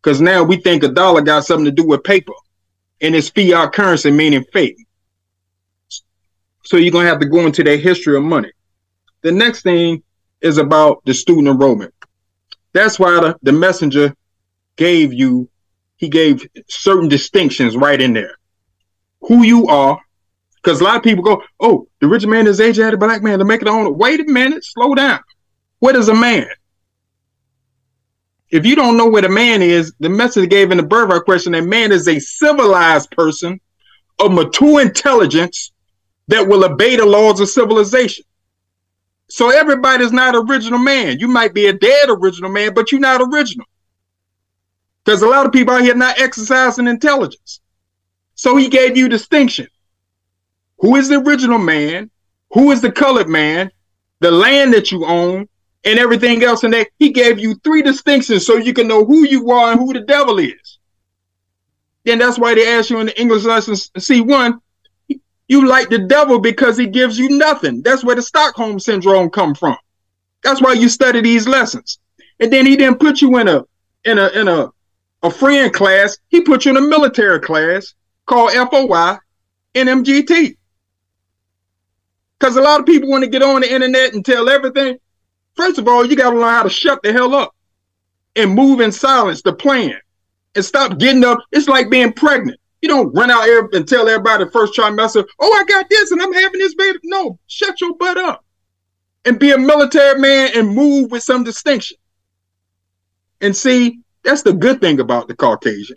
Because 0.00 0.22
now 0.22 0.42
we 0.42 0.56
think 0.56 0.82
a 0.82 0.88
dollar 0.88 1.20
got 1.20 1.44
something 1.44 1.66
to 1.66 1.70
do 1.70 1.84
with 1.84 2.02
paper 2.02 2.32
and 3.00 3.14
it's 3.14 3.28
fiat 3.28 3.72
currency, 3.72 4.10
meaning 4.10 4.44
fake. 4.52 4.86
So 6.64 6.76
you're 6.76 6.92
to 6.92 7.10
have 7.10 7.20
to 7.20 7.26
go 7.26 7.46
into 7.46 7.64
that 7.64 7.78
history 7.78 8.16
of 8.16 8.22
money. 8.22 8.52
The 9.22 9.32
next 9.32 9.62
thing 9.62 10.02
is 10.40 10.58
about 10.58 11.02
the 11.04 11.14
student 11.14 11.48
enrollment. 11.48 11.94
That's 12.72 12.98
why 12.98 13.20
the, 13.20 13.36
the 13.42 13.52
messenger 13.52 14.14
gave 14.76 15.12
you, 15.12 15.48
he 15.96 16.08
gave 16.08 16.46
certain 16.68 17.08
distinctions 17.08 17.76
right 17.76 18.00
in 18.00 18.12
there. 18.12 18.36
Who 19.22 19.42
you 19.42 19.66
are, 19.66 19.98
because 20.56 20.80
a 20.80 20.84
lot 20.84 20.96
of 20.96 21.02
people 21.02 21.24
go, 21.24 21.42
oh, 21.58 21.88
the 22.00 22.06
rich 22.06 22.26
man 22.26 22.46
is 22.46 22.60
age, 22.60 22.76
the 22.76 22.96
black 22.96 23.22
man 23.22 23.38
to 23.38 23.44
make 23.44 23.62
it 23.62 23.68
on. 23.68 23.96
Wait 23.96 24.20
a 24.20 24.24
minute, 24.24 24.64
slow 24.64 24.94
down. 24.94 25.20
What 25.78 25.96
is 25.96 26.08
a 26.08 26.14
man? 26.14 26.46
If 28.50 28.64
you 28.64 28.74
don't 28.74 28.96
know 28.96 29.06
what 29.06 29.24
a 29.24 29.28
man 29.28 29.60
is, 29.62 29.92
the 30.00 30.08
message 30.08 30.48
gave 30.48 30.70
in 30.70 30.78
the 30.78 30.82
birthright 30.82 31.24
question, 31.24 31.54
a 31.54 31.62
man 31.62 31.92
is 31.92 32.08
a 32.08 32.18
civilized 32.18 33.10
person 33.10 33.60
of 34.18 34.32
mature 34.32 34.80
intelligence 34.80 35.72
that 36.28 36.48
will 36.48 36.64
obey 36.64 36.96
the 36.96 37.06
laws 37.06 37.40
of 37.40 37.48
civilization. 37.48 38.24
So 39.28 39.50
everybody's 39.50 40.12
not 40.12 40.34
original 40.34 40.78
man. 40.78 41.18
You 41.18 41.28
might 41.28 41.52
be 41.52 41.66
a 41.66 41.72
dead 41.72 42.08
original 42.08 42.50
man, 42.50 42.72
but 42.72 42.90
you're 42.90 43.00
not 43.00 43.20
original. 43.20 43.66
There's 45.04 45.22
a 45.22 45.28
lot 45.28 45.46
of 45.46 45.52
people 45.52 45.74
out 45.74 45.82
here 45.82 45.94
not 45.94 46.18
exercising 46.18 46.88
intelligence. 46.88 47.60
So 48.34 48.56
he 48.56 48.68
gave 48.68 48.96
you 48.96 49.08
distinction. 49.08 49.68
Who 50.78 50.96
is 50.96 51.08
the 51.08 51.20
original 51.20 51.58
man? 51.58 52.10
Who 52.52 52.70
is 52.70 52.80
the 52.80 52.92
colored 52.92 53.28
man? 53.28 53.70
The 54.20 54.30
land 54.30 54.72
that 54.74 54.90
you 54.90 55.04
own, 55.04 55.48
and 55.84 55.98
everything 55.98 56.42
else 56.42 56.64
and 56.64 56.72
that 56.72 56.88
he 56.98 57.10
gave 57.10 57.38
you 57.38 57.54
three 57.56 57.82
distinctions 57.82 58.46
so 58.46 58.56
you 58.56 58.72
can 58.72 58.88
know 58.88 59.04
who 59.04 59.26
you 59.26 59.50
are 59.50 59.72
and 59.72 59.80
who 59.80 59.92
the 59.92 60.00
devil 60.00 60.38
is. 60.38 60.78
Then 62.04 62.18
that's 62.18 62.38
why 62.38 62.54
they 62.54 62.66
ask 62.66 62.90
you 62.90 63.00
in 63.00 63.06
the 63.06 63.20
english 63.20 63.44
lessons 63.44 63.90
c1 63.90 64.60
you 65.48 65.66
like 65.66 65.88
the 65.88 65.98
devil 65.98 66.38
because 66.38 66.76
he 66.76 66.86
gives 66.86 67.18
you 67.18 67.30
nothing. 67.30 67.82
That's 67.82 68.04
where 68.04 68.14
the 68.14 68.22
stockholm 68.22 68.78
syndrome 68.78 69.30
come 69.30 69.54
from. 69.54 69.76
That's 70.44 70.60
why 70.60 70.74
you 70.74 70.88
study 70.88 71.22
these 71.22 71.48
lessons. 71.48 71.98
And 72.38 72.52
then 72.52 72.66
he 72.66 72.76
didn't 72.76 73.00
put 73.00 73.22
you 73.22 73.38
in 73.38 73.48
a 73.48 73.64
in 74.04 74.18
a 74.18 74.28
in 74.28 74.46
a 74.46 74.70
a 75.22 75.30
friend 75.30 75.72
class. 75.72 76.18
He 76.28 76.42
put 76.42 76.64
you 76.64 76.72
in 76.72 76.76
a 76.76 76.86
military 76.86 77.40
class 77.40 77.94
called 78.26 78.52
foi 78.52 79.18
nmgt 79.74 80.56
because 82.38 82.56
a 82.56 82.60
lot 82.60 82.80
of 82.80 82.86
people 82.86 83.08
want 83.08 83.24
to 83.24 83.30
get 83.30 83.42
on 83.42 83.60
the 83.60 83.72
internet 83.72 84.14
and 84.14 84.24
tell 84.24 84.48
everything 84.48 84.98
First 85.58 85.76
of 85.78 85.88
all, 85.88 86.06
you 86.06 86.14
got 86.14 86.30
to 86.30 86.38
learn 86.38 86.54
how 86.54 86.62
to 86.62 86.70
shut 86.70 87.02
the 87.02 87.12
hell 87.12 87.34
up 87.34 87.52
and 88.36 88.54
move 88.54 88.80
in 88.80 88.92
silence, 88.92 89.42
the 89.42 89.52
plan, 89.52 89.98
and 90.54 90.64
stop 90.64 90.98
getting 90.98 91.24
up. 91.24 91.40
It's 91.50 91.66
like 91.66 91.90
being 91.90 92.12
pregnant. 92.12 92.60
You 92.80 92.88
don't 92.88 93.12
run 93.12 93.28
out 93.28 93.42
here 93.42 93.68
and 93.72 93.86
tell 93.86 94.08
everybody 94.08 94.44
the 94.44 94.52
first 94.52 94.74
trimester, 94.74 95.26
oh, 95.40 95.52
I 95.52 95.64
got 95.64 95.90
this 95.90 96.12
and 96.12 96.22
I'm 96.22 96.32
having 96.32 96.60
this 96.60 96.76
baby. 96.76 97.00
No, 97.02 97.40
shut 97.48 97.80
your 97.80 97.96
butt 97.96 98.16
up 98.18 98.44
and 99.24 99.40
be 99.40 99.50
a 99.50 99.58
military 99.58 100.20
man 100.20 100.50
and 100.54 100.76
move 100.76 101.10
with 101.10 101.24
some 101.24 101.42
distinction. 101.42 101.96
And 103.40 103.56
see, 103.56 103.98
that's 104.22 104.42
the 104.42 104.52
good 104.52 104.80
thing 104.80 105.00
about 105.00 105.26
the 105.26 105.34
Caucasian. 105.34 105.96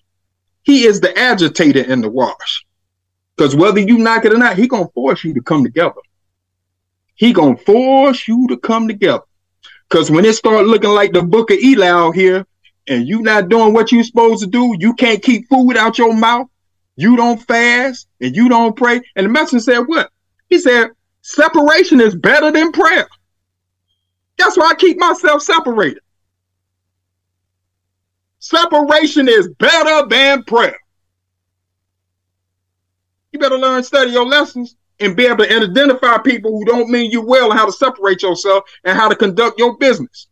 He 0.63 0.85
is 0.85 1.01
the 1.01 1.15
agitator 1.15 1.81
in 1.81 2.01
the 2.01 2.09
wash. 2.09 2.65
Because 3.35 3.55
whether 3.55 3.79
you 3.79 3.99
knock 3.99 4.25
it 4.25 4.33
or 4.33 4.39
not, 4.39 4.57
he 4.57 4.67
gonna 4.67 4.89
force 4.95 5.23
you 5.23 5.35
to 5.35 5.41
come 5.41 5.63
together. 5.63 6.01
He 7.13 7.31
gonna 7.31 7.57
force 7.57 8.27
you 8.27 8.47
to 8.47 8.57
come 8.57 8.87
together. 8.87 9.21
Because 9.91 10.09
when 10.09 10.23
it 10.23 10.35
start 10.35 10.65
looking 10.67 10.91
like 10.91 11.11
the 11.11 11.21
book 11.21 11.51
of 11.51 11.57
Eli 11.57 11.89
out 11.89 12.15
here, 12.15 12.45
and 12.87 13.05
you 13.05 13.21
not 13.21 13.49
doing 13.49 13.73
what 13.73 13.91
you 13.91 14.01
supposed 14.05 14.41
to 14.41 14.47
do, 14.47 14.73
you 14.79 14.93
can't 14.93 15.21
keep 15.21 15.49
food 15.49 15.75
out 15.75 15.97
your 15.97 16.15
mouth, 16.15 16.47
you 16.95 17.17
don't 17.17 17.41
fast, 17.45 18.07
and 18.21 18.33
you 18.33 18.47
don't 18.47 18.73
pray. 18.75 19.01
And 19.17 19.25
the 19.25 19.29
messenger 19.29 19.61
said, 19.61 19.79
What? 19.79 20.09
He 20.47 20.59
said, 20.59 20.91
Separation 21.23 21.99
is 21.99 22.15
better 22.15 22.51
than 22.51 22.71
prayer. 22.71 23.07
That's 24.37 24.57
why 24.57 24.69
I 24.69 24.75
keep 24.75 24.97
myself 24.97 25.41
separated. 25.41 26.01
Separation 28.39 29.27
is 29.27 29.49
better 29.59 30.07
than 30.07 30.43
prayer. 30.45 30.77
You 33.33 33.39
better 33.39 33.57
learn, 33.57 33.83
study 33.83 34.11
your 34.11 34.25
lessons, 34.25 34.77
and 35.01 35.15
be 35.15 35.25
able 35.25 35.45
to 35.45 35.55
identify 35.55 36.17
people 36.17 36.51
who 36.51 36.65
don't 36.65 36.89
mean 36.89 37.11
you 37.11 37.21
well 37.21 37.49
and 37.51 37.59
how 37.59 37.65
to 37.65 37.71
separate 37.71 38.21
yourself 38.21 38.63
and 38.83 38.97
how 38.97 39.09
to 39.09 39.15
conduct 39.15 39.59
your 39.59 39.77
business 39.77 40.27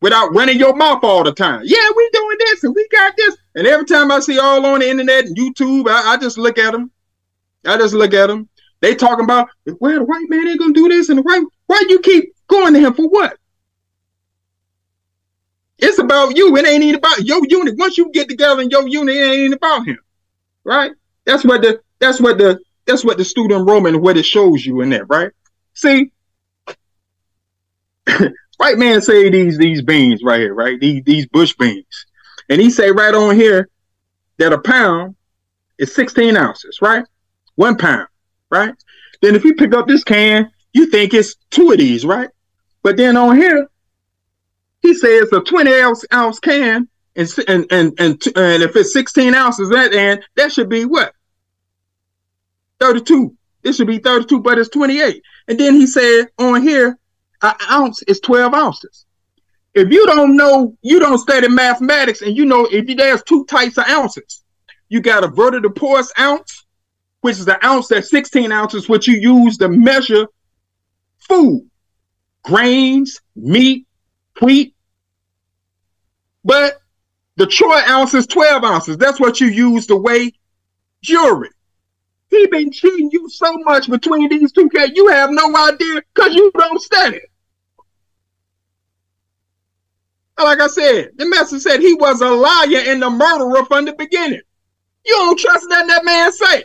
without 0.00 0.34
running 0.34 0.58
your 0.58 0.74
mouth 0.74 1.02
all 1.04 1.22
the 1.22 1.32
time. 1.32 1.62
Yeah, 1.64 1.90
we 1.96 2.10
doing 2.12 2.36
this 2.40 2.64
and 2.64 2.74
we 2.74 2.86
got 2.88 3.14
this. 3.16 3.36
And 3.54 3.66
every 3.66 3.86
time 3.86 4.10
I 4.10 4.20
see 4.20 4.38
all 4.38 4.64
on 4.66 4.80
the 4.80 4.88
internet 4.88 5.26
and 5.26 5.36
YouTube, 5.36 5.88
I, 5.88 6.14
I 6.14 6.16
just 6.16 6.38
look 6.38 6.58
at 6.58 6.72
them. 6.72 6.90
I 7.64 7.76
just 7.76 7.94
look 7.94 8.14
at 8.14 8.26
them. 8.26 8.48
They 8.80 8.96
talking 8.96 9.24
about, 9.24 9.48
well, 9.78 10.00
the 10.00 10.04
white 10.04 10.28
man 10.28 10.48
ain't 10.48 10.58
gonna 10.58 10.72
do 10.72 10.88
this 10.88 11.08
and 11.08 11.18
the 11.18 11.22
white, 11.22 11.44
why 11.66 11.82
you 11.88 12.00
keep 12.00 12.34
going 12.48 12.74
to 12.74 12.80
him 12.80 12.94
for 12.94 13.08
what? 13.08 13.38
It's 15.78 15.98
about 15.98 16.36
you. 16.36 16.56
It 16.56 16.66
ain't 16.66 16.82
even 16.82 16.96
about 16.96 17.24
your 17.24 17.40
unit. 17.48 17.76
Once 17.76 17.96
you 17.98 18.10
get 18.12 18.28
together 18.28 18.60
in 18.60 18.70
your 18.70 18.86
unit, 18.88 19.16
it 19.16 19.30
ain't 19.30 19.54
about 19.54 19.86
him. 19.86 19.98
Right? 20.64 20.92
That's 21.24 21.44
what 21.44 21.62
the 21.62 21.80
that's 21.98 22.20
what 22.20 22.38
the 22.38 22.60
that's 22.86 23.04
what 23.04 23.18
the 23.18 23.24
student 23.24 23.60
enrollment 23.60 24.00
what 24.00 24.16
it 24.16 24.24
shows 24.24 24.64
you 24.64 24.80
in 24.80 24.90
there, 24.90 25.04
right? 25.06 25.30
See, 25.74 26.10
white 28.56 28.78
man 28.78 29.00
say 29.00 29.30
these 29.30 29.58
these 29.58 29.82
beans 29.82 30.22
right 30.22 30.40
here, 30.40 30.54
right? 30.54 30.78
These 30.80 31.04
these 31.04 31.26
bush 31.26 31.54
beans, 31.54 32.06
and 32.48 32.60
he 32.60 32.70
say 32.70 32.90
right 32.90 33.14
on 33.14 33.36
here 33.36 33.68
that 34.38 34.52
a 34.52 34.58
pound 34.58 35.14
is 35.78 35.94
16 35.94 36.36
ounces, 36.36 36.78
right? 36.82 37.04
One 37.54 37.76
pound, 37.76 38.08
right? 38.50 38.74
Then 39.20 39.34
if 39.34 39.44
you 39.44 39.54
pick 39.54 39.74
up 39.74 39.86
this 39.86 40.04
can, 40.04 40.50
you 40.72 40.86
think 40.86 41.14
it's 41.14 41.36
two 41.50 41.70
of 41.70 41.78
these, 41.78 42.04
right? 42.04 42.28
But 42.82 42.96
then 42.96 43.16
on 43.16 43.36
here, 43.36 43.68
he 44.80 44.94
says 44.94 45.32
a 45.32 45.40
20 45.40 45.72
ounce 45.80 46.04
ounce 46.12 46.40
can, 46.40 46.88
and 47.14 47.28
and 47.46 47.66
and 47.70 47.92
and, 47.98 48.22
and 48.36 48.62
if 48.62 48.74
it's 48.74 48.92
16 48.92 49.34
ounces, 49.34 49.68
that 49.70 49.94
and 49.94 50.22
that 50.36 50.52
should 50.52 50.68
be 50.68 50.84
what 50.84 51.14
32. 52.82 53.36
This 53.62 53.76
should 53.76 53.86
be 53.86 53.98
32, 53.98 54.40
but 54.40 54.58
it's 54.58 54.68
28. 54.70 55.22
And 55.46 55.58
then 55.58 55.74
he 55.74 55.86
said 55.86 56.26
on 56.38 56.62
here, 56.62 56.98
an 57.42 57.54
ounce 57.70 58.02
is 58.02 58.18
12 58.20 58.52
ounces. 58.54 59.06
If 59.74 59.90
you 59.90 60.04
don't 60.06 60.36
know, 60.36 60.76
you 60.82 60.98
don't 60.98 61.18
study 61.18 61.48
mathematics, 61.48 62.22
and 62.22 62.36
you 62.36 62.44
know 62.44 62.66
if 62.66 62.88
you, 62.88 62.94
there's 62.96 63.22
two 63.22 63.44
types 63.46 63.78
of 63.78 63.84
ounces, 63.88 64.42
you 64.88 65.00
got 65.00 65.24
a 65.24 65.28
avoirdupois 65.28 66.08
ounce, 66.18 66.66
which 67.20 67.38
is 67.38 67.44
the 67.44 67.64
ounce 67.64 67.88
that's 67.88 68.10
16 68.10 68.50
ounces, 68.50 68.88
which 68.88 69.06
you 69.06 69.14
use 69.14 69.56
to 69.58 69.68
measure 69.68 70.26
food, 71.20 71.70
grains, 72.42 73.20
meat, 73.36 73.86
wheat. 74.42 74.74
But 76.44 76.82
the 77.36 77.46
troy 77.46 77.80
ounce 77.88 78.12
is 78.12 78.26
12 78.26 78.64
ounces. 78.64 78.96
That's 78.96 79.20
what 79.20 79.40
you 79.40 79.46
use 79.46 79.86
to 79.86 79.96
weigh 79.96 80.32
jewelry. 81.00 81.50
He 82.32 82.46
been 82.46 82.72
cheating 82.72 83.10
you 83.12 83.28
so 83.28 83.52
much 83.58 83.90
between 83.90 84.30
these 84.30 84.52
two 84.52 84.70
cats. 84.70 84.92
You 84.94 85.08
have 85.08 85.30
no 85.30 85.54
idea 85.54 86.00
because 86.14 86.34
you 86.34 86.50
don't 86.56 86.80
study. 86.80 87.20
Like 90.38 90.60
I 90.60 90.66
said, 90.66 91.10
the 91.16 91.26
message 91.26 91.60
said 91.60 91.80
he 91.80 91.92
was 91.92 92.22
a 92.22 92.30
liar 92.30 92.84
and 92.86 93.04
a 93.04 93.10
murderer 93.10 93.66
from 93.66 93.84
the 93.84 93.92
beginning. 93.92 94.40
You 95.04 95.12
don't 95.12 95.38
trust 95.38 95.66
nothing 95.68 95.88
that 95.88 96.06
man 96.06 96.32
say. 96.32 96.64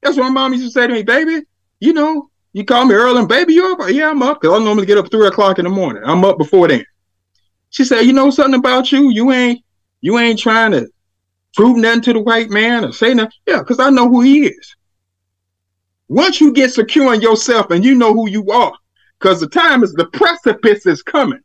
That's 0.00 0.16
what 0.16 0.22
my 0.22 0.30
mom 0.30 0.52
used 0.52 0.66
to 0.66 0.70
say 0.70 0.86
to 0.86 0.92
me, 0.92 1.02
baby. 1.02 1.42
You 1.80 1.92
know, 1.94 2.30
you 2.52 2.64
call 2.64 2.84
me 2.84 2.94
early 2.94 3.18
and 3.18 3.28
baby, 3.28 3.54
you 3.54 3.72
up? 3.72 3.90
Yeah, 3.90 4.10
I'm 4.10 4.22
up. 4.22 4.40
Cause 4.40 4.52
I 4.52 4.62
normally 4.62 4.86
get 4.86 4.98
up 4.98 5.10
three 5.10 5.26
o'clock 5.26 5.58
in 5.58 5.64
the 5.64 5.70
morning. 5.70 6.04
I'm 6.06 6.24
up 6.24 6.38
before 6.38 6.68
then. 6.68 6.84
She 7.70 7.82
said, 7.84 8.02
you 8.02 8.12
know 8.12 8.30
something 8.30 8.54
about 8.54 8.92
you? 8.92 9.10
You 9.10 9.32
ain't 9.32 9.64
you 10.00 10.16
ain't 10.16 10.38
trying 10.38 10.70
to 10.72 10.88
prove 11.54 11.76
nothing 11.76 12.02
to 12.02 12.12
the 12.12 12.20
white 12.20 12.50
man 12.50 12.84
or 12.84 12.92
say 12.92 13.14
nothing. 13.14 13.32
Yeah, 13.46 13.58
because 13.58 13.80
I 13.80 13.90
know 13.90 14.08
who 14.08 14.20
he 14.20 14.46
is. 14.46 14.76
Once 16.08 16.40
you 16.40 16.52
get 16.52 16.72
secure 16.72 17.14
in 17.14 17.20
yourself 17.20 17.70
and 17.70 17.84
you 17.84 17.94
know 17.94 18.12
who 18.12 18.28
you 18.28 18.50
are, 18.50 18.72
because 19.18 19.40
the 19.40 19.48
time 19.48 19.82
is 19.84 19.92
the 19.92 20.06
precipice 20.06 20.86
is 20.86 21.02
coming. 21.02 21.40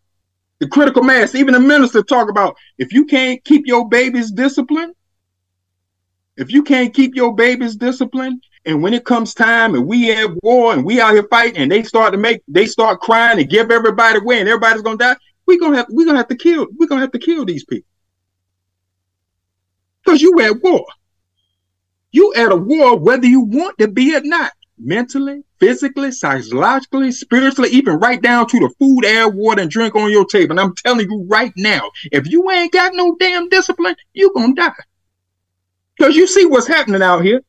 The 0.59 0.67
critical 0.67 1.03
mass, 1.03 1.35
even 1.35 1.53
the 1.53 1.59
minister 1.59 2.01
talk 2.01 2.29
about 2.29 2.55
if 2.77 2.93
you 2.93 3.05
can't 3.05 3.43
keep 3.43 3.67
your 3.67 3.87
babies 3.87 4.31
disciplined, 4.31 4.95
if 6.37 6.51
you 6.51 6.63
can't 6.63 6.93
keep 6.93 7.15
your 7.15 7.35
babies 7.35 7.75
disciplined, 7.75 8.41
and 8.65 8.81
when 8.81 8.93
it 8.93 9.05
comes 9.05 9.33
time 9.33 9.75
and 9.75 9.85
we 9.85 10.07
have 10.07 10.35
war 10.41 10.73
and 10.73 10.83
we 10.83 10.99
out 10.99 11.13
here 11.13 11.27
fighting 11.29 11.57
and 11.57 11.71
they 11.71 11.83
start 11.83 12.13
to 12.13 12.17
make 12.17 12.41
they 12.47 12.65
start 12.65 12.99
crying 12.99 13.39
and 13.39 13.49
give 13.49 13.69
everybody 13.69 14.19
away 14.19 14.39
and 14.39 14.49
everybody's 14.49 14.81
gonna 14.81 14.97
die, 14.97 15.15
we 15.45 15.59
gonna 15.59 15.77
have 15.77 15.87
we 15.91 16.05
gonna 16.05 16.17
have 16.17 16.27
to 16.27 16.35
kill 16.35 16.65
we're 16.77 16.87
gonna 16.87 17.01
have 17.01 17.11
to 17.11 17.19
kill 17.19 17.45
these 17.45 17.65
people. 17.65 17.87
Because 20.05 20.21
you 20.21 20.39
at 20.41 20.61
war. 20.61 20.85
You 22.11 22.33
at 22.35 22.51
a 22.51 22.55
war 22.55 22.97
whether 22.97 23.25
you 23.25 23.41
want 23.41 23.77
to 23.79 23.87
be 23.87 24.15
or 24.15 24.21
not. 24.21 24.51
Mentally, 24.77 25.43
physically, 25.57 26.11
psychologically, 26.11 27.11
spiritually, 27.11 27.69
even 27.69 27.95
right 27.95 28.21
down 28.21 28.45
to 28.47 28.59
the 28.59 28.69
food, 28.77 29.05
air, 29.05 29.29
water, 29.29 29.61
and 29.61 29.71
drink 29.71 29.95
on 29.95 30.11
your 30.11 30.25
table. 30.25 30.51
And 30.51 30.59
I'm 30.59 30.75
telling 30.75 31.09
you 31.09 31.25
right 31.29 31.53
now, 31.55 31.89
if 32.11 32.27
you 32.27 32.49
ain't 32.51 32.73
got 32.73 32.93
no 32.93 33.15
damn 33.17 33.47
discipline, 33.47 33.95
you 34.13 34.33
gonna 34.35 34.53
die. 34.53 34.73
Because 35.97 36.15
you 36.15 36.27
see 36.27 36.45
what's 36.45 36.67
happening 36.67 37.01
out 37.01 37.23
here. 37.23 37.41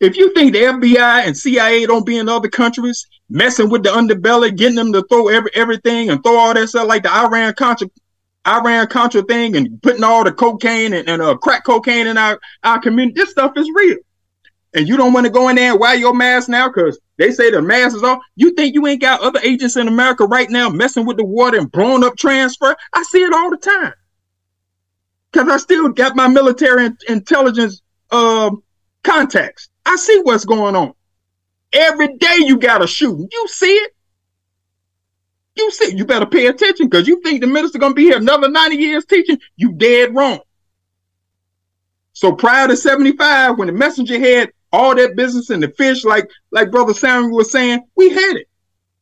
If 0.00 0.16
you 0.16 0.32
think 0.32 0.52
the 0.52 0.60
FBI 0.60 1.26
and 1.26 1.36
CIA 1.36 1.86
don't 1.86 2.06
be 2.06 2.16
in 2.16 2.28
other 2.28 2.48
countries 2.48 3.06
messing 3.28 3.68
with 3.68 3.82
the 3.82 3.90
underbelly, 3.90 4.56
getting 4.56 4.74
them 4.74 4.92
to 4.94 5.02
throw 5.02 5.28
every 5.28 5.50
everything 5.54 6.10
and 6.10 6.22
throw 6.24 6.36
all 6.36 6.54
that 6.54 6.68
stuff 6.68 6.88
like 6.88 7.02
the 7.02 7.12
Iran 7.12 7.54
Contra 7.54 7.88
Iran 8.46 8.88
Contra 8.88 9.22
thing 9.22 9.56
and 9.56 9.80
putting 9.82 10.04
all 10.04 10.24
the 10.24 10.32
cocaine 10.32 10.92
and, 10.92 11.08
and 11.08 11.22
uh, 11.22 11.36
crack 11.36 11.64
cocaine 11.64 12.06
in 12.06 12.18
our, 12.18 12.40
our 12.64 12.80
community, 12.80 13.20
this 13.20 13.30
stuff 13.30 13.52
is 13.56 13.70
real. 13.74 13.98
And 14.74 14.88
you 14.88 14.96
don't 14.96 15.12
want 15.12 15.26
to 15.26 15.32
go 15.32 15.48
in 15.48 15.56
there 15.56 15.72
and 15.72 15.80
wear 15.80 15.94
your 15.94 16.14
mask 16.14 16.48
now 16.48 16.68
because 16.68 16.98
they 17.18 17.30
say 17.30 17.50
the 17.50 17.60
mask 17.60 17.96
is 17.96 18.02
off. 18.02 18.22
You 18.36 18.52
think 18.54 18.74
you 18.74 18.86
ain't 18.86 19.02
got 19.02 19.20
other 19.20 19.40
agents 19.42 19.76
in 19.76 19.86
America 19.86 20.24
right 20.24 20.48
now 20.48 20.70
messing 20.70 21.04
with 21.04 21.18
the 21.18 21.24
water 21.24 21.58
and 21.58 21.70
blowing 21.70 22.02
up 22.02 22.16
transfer? 22.16 22.74
I 22.94 23.02
see 23.04 23.22
it 23.22 23.34
all 23.34 23.50
the 23.50 23.58
time. 23.58 23.92
Because 25.30 25.48
I 25.48 25.58
still 25.58 25.88
got 25.90 26.16
my 26.16 26.26
military 26.26 26.90
intelligence 27.08 27.82
uh, 28.10 28.50
contacts. 29.04 29.68
I 29.84 29.96
see 29.96 30.20
what's 30.22 30.44
going 30.44 30.74
on. 30.74 30.94
Every 31.72 32.16
day 32.16 32.36
you 32.38 32.58
got 32.58 32.82
a 32.82 32.86
shooting. 32.86 33.28
You 33.30 33.48
see 33.48 33.72
it. 33.74 33.94
You 35.54 35.70
see, 35.70 35.94
you 35.94 36.04
better 36.04 36.26
pay 36.26 36.46
attention 36.46 36.88
because 36.88 37.06
you 37.06 37.20
think 37.20 37.40
the 37.40 37.46
minister 37.46 37.78
gonna 37.78 37.94
be 37.94 38.04
here 38.04 38.16
another 38.16 38.48
90 38.48 38.76
years 38.76 39.04
teaching, 39.04 39.38
you 39.56 39.72
dead 39.72 40.14
wrong. 40.14 40.40
So 42.14 42.32
prior 42.32 42.68
to 42.68 42.76
75, 42.76 43.58
when 43.58 43.66
the 43.66 43.72
messenger 43.72 44.18
had 44.18 44.52
all 44.72 44.94
that 44.94 45.16
business 45.16 45.50
and 45.50 45.62
the 45.62 45.68
fish, 45.68 46.04
like 46.04 46.30
like 46.50 46.70
Brother 46.70 46.94
Samuel 46.94 47.36
was 47.36 47.50
saying, 47.50 47.82
we 47.96 48.10
had 48.10 48.36
it. 48.36 48.48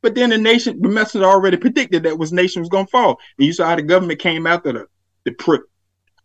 But 0.03 0.15
then 0.15 0.31
the 0.31 0.39
nation, 0.39 0.81
the 0.81 0.89
messenger 0.89 1.27
already 1.27 1.57
predicted 1.57 2.03
that 2.03 2.19
was 2.19 2.33
nation 2.33 2.63
was 2.63 2.69
gonna 2.69 2.87
fall. 2.87 3.19
And 3.39 3.47
you 3.47 3.53
saw 3.53 3.69
how 3.69 3.77
the 3.77 3.83
government 3.83 4.19
came 4.21 4.47
after 4.47 4.73
the 4.73 4.87
the 5.25 5.33
print, 5.33 5.63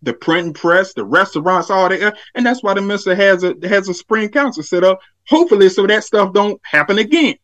the 0.01 0.13
print 0.13 0.45
and 0.47 0.55
press, 0.55 0.93
the 0.93 1.03
restaurants, 1.03 1.69
all 1.69 1.89
that, 1.89 2.17
and 2.33 2.45
that's 2.45 2.63
why 2.63 2.73
the 2.73 2.81
minister 2.81 3.13
has 3.13 3.43
a 3.43 3.55
has 3.63 3.89
a 3.89 3.93
spring 3.93 4.29
council 4.29 4.63
set 4.63 4.83
up, 4.83 4.99
hopefully 5.27 5.69
so 5.69 5.85
that 5.85 6.03
stuff 6.03 6.33
don't 6.33 6.59
happen 6.63 6.97
again. 6.97 7.35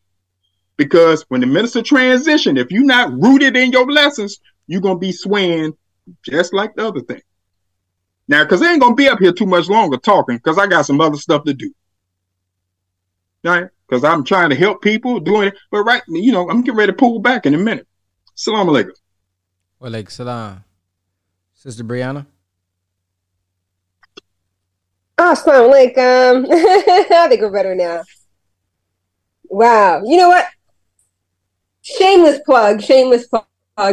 Because 0.76 1.24
when 1.28 1.40
the 1.40 1.46
minister 1.46 1.82
transition, 1.82 2.56
if 2.56 2.70
you're 2.70 2.84
not 2.84 3.12
rooted 3.12 3.56
in 3.56 3.72
your 3.72 3.90
lessons, 3.90 4.40
you're 4.66 4.80
gonna 4.80 4.98
be 4.98 5.12
swaying 5.12 5.74
just 6.22 6.52
like 6.52 6.74
the 6.74 6.86
other 6.86 7.00
thing. 7.00 7.20
Now, 8.28 8.44
because 8.44 8.62
I 8.62 8.72
ain't 8.72 8.80
gonna 8.80 8.94
be 8.94 9.08
up 9.08 9.18
here 9.18 9.32
too 9.32 9.46
much 9.46 9.68
longer 9.68 9.96
talking, 9.96 10.36
because 10.36 10.58
I 10.58 10.66
got 10.66 10.86
some 10.86 11.00
other 11.00 11.18
stuff 11.18 11.44
to 11.44 11.54
do. 11.54 11.72
Right? 13.44 13.68
Because 13.88 14.04
I'm 14.04 14.24
trying 14.24 14.50
to 14.50 14.56
help 14.56 14.82
people 14.82 15.20
doing 15.20 15.48
it. 15.48 15.54
But 15.70 15.82
right, 15.82 16.02
you 16.08 16.32
know, 16.32 16.48
I'm 16.48 16.62
getting 16.62 16.78
ready 16.78 16.92
to 16.92 16.96
pull 16.96 17.18
back 17.18 17.44
in 17.44 17.54
a 17.54 17.58
minute. 17.58 17.86
Salam 18.34 18.68
alaikum. 18.68 18.92
Wa 19.78 19.88
alaikum 19.88 20.10
salam. 20.10 20.64
Sister 21.54 21.84
Brianna. 21.84 22.26
Assalamu 25.18 25.70
alaikum. 25.70 26.46
I 26.50 27.28
think 27.28 27.40
we're 27.42 27.52
better 27.52 27.74
now. 27.74 28.02
Wow. 29.44 30.02
You 30.04 30.16
know 30.16 30.28
what? 30.28 30.46
Shameless 31.82 32.40
plug, 32.46 32.80
shameless 32.80 33.26
plug, 33.26 33.44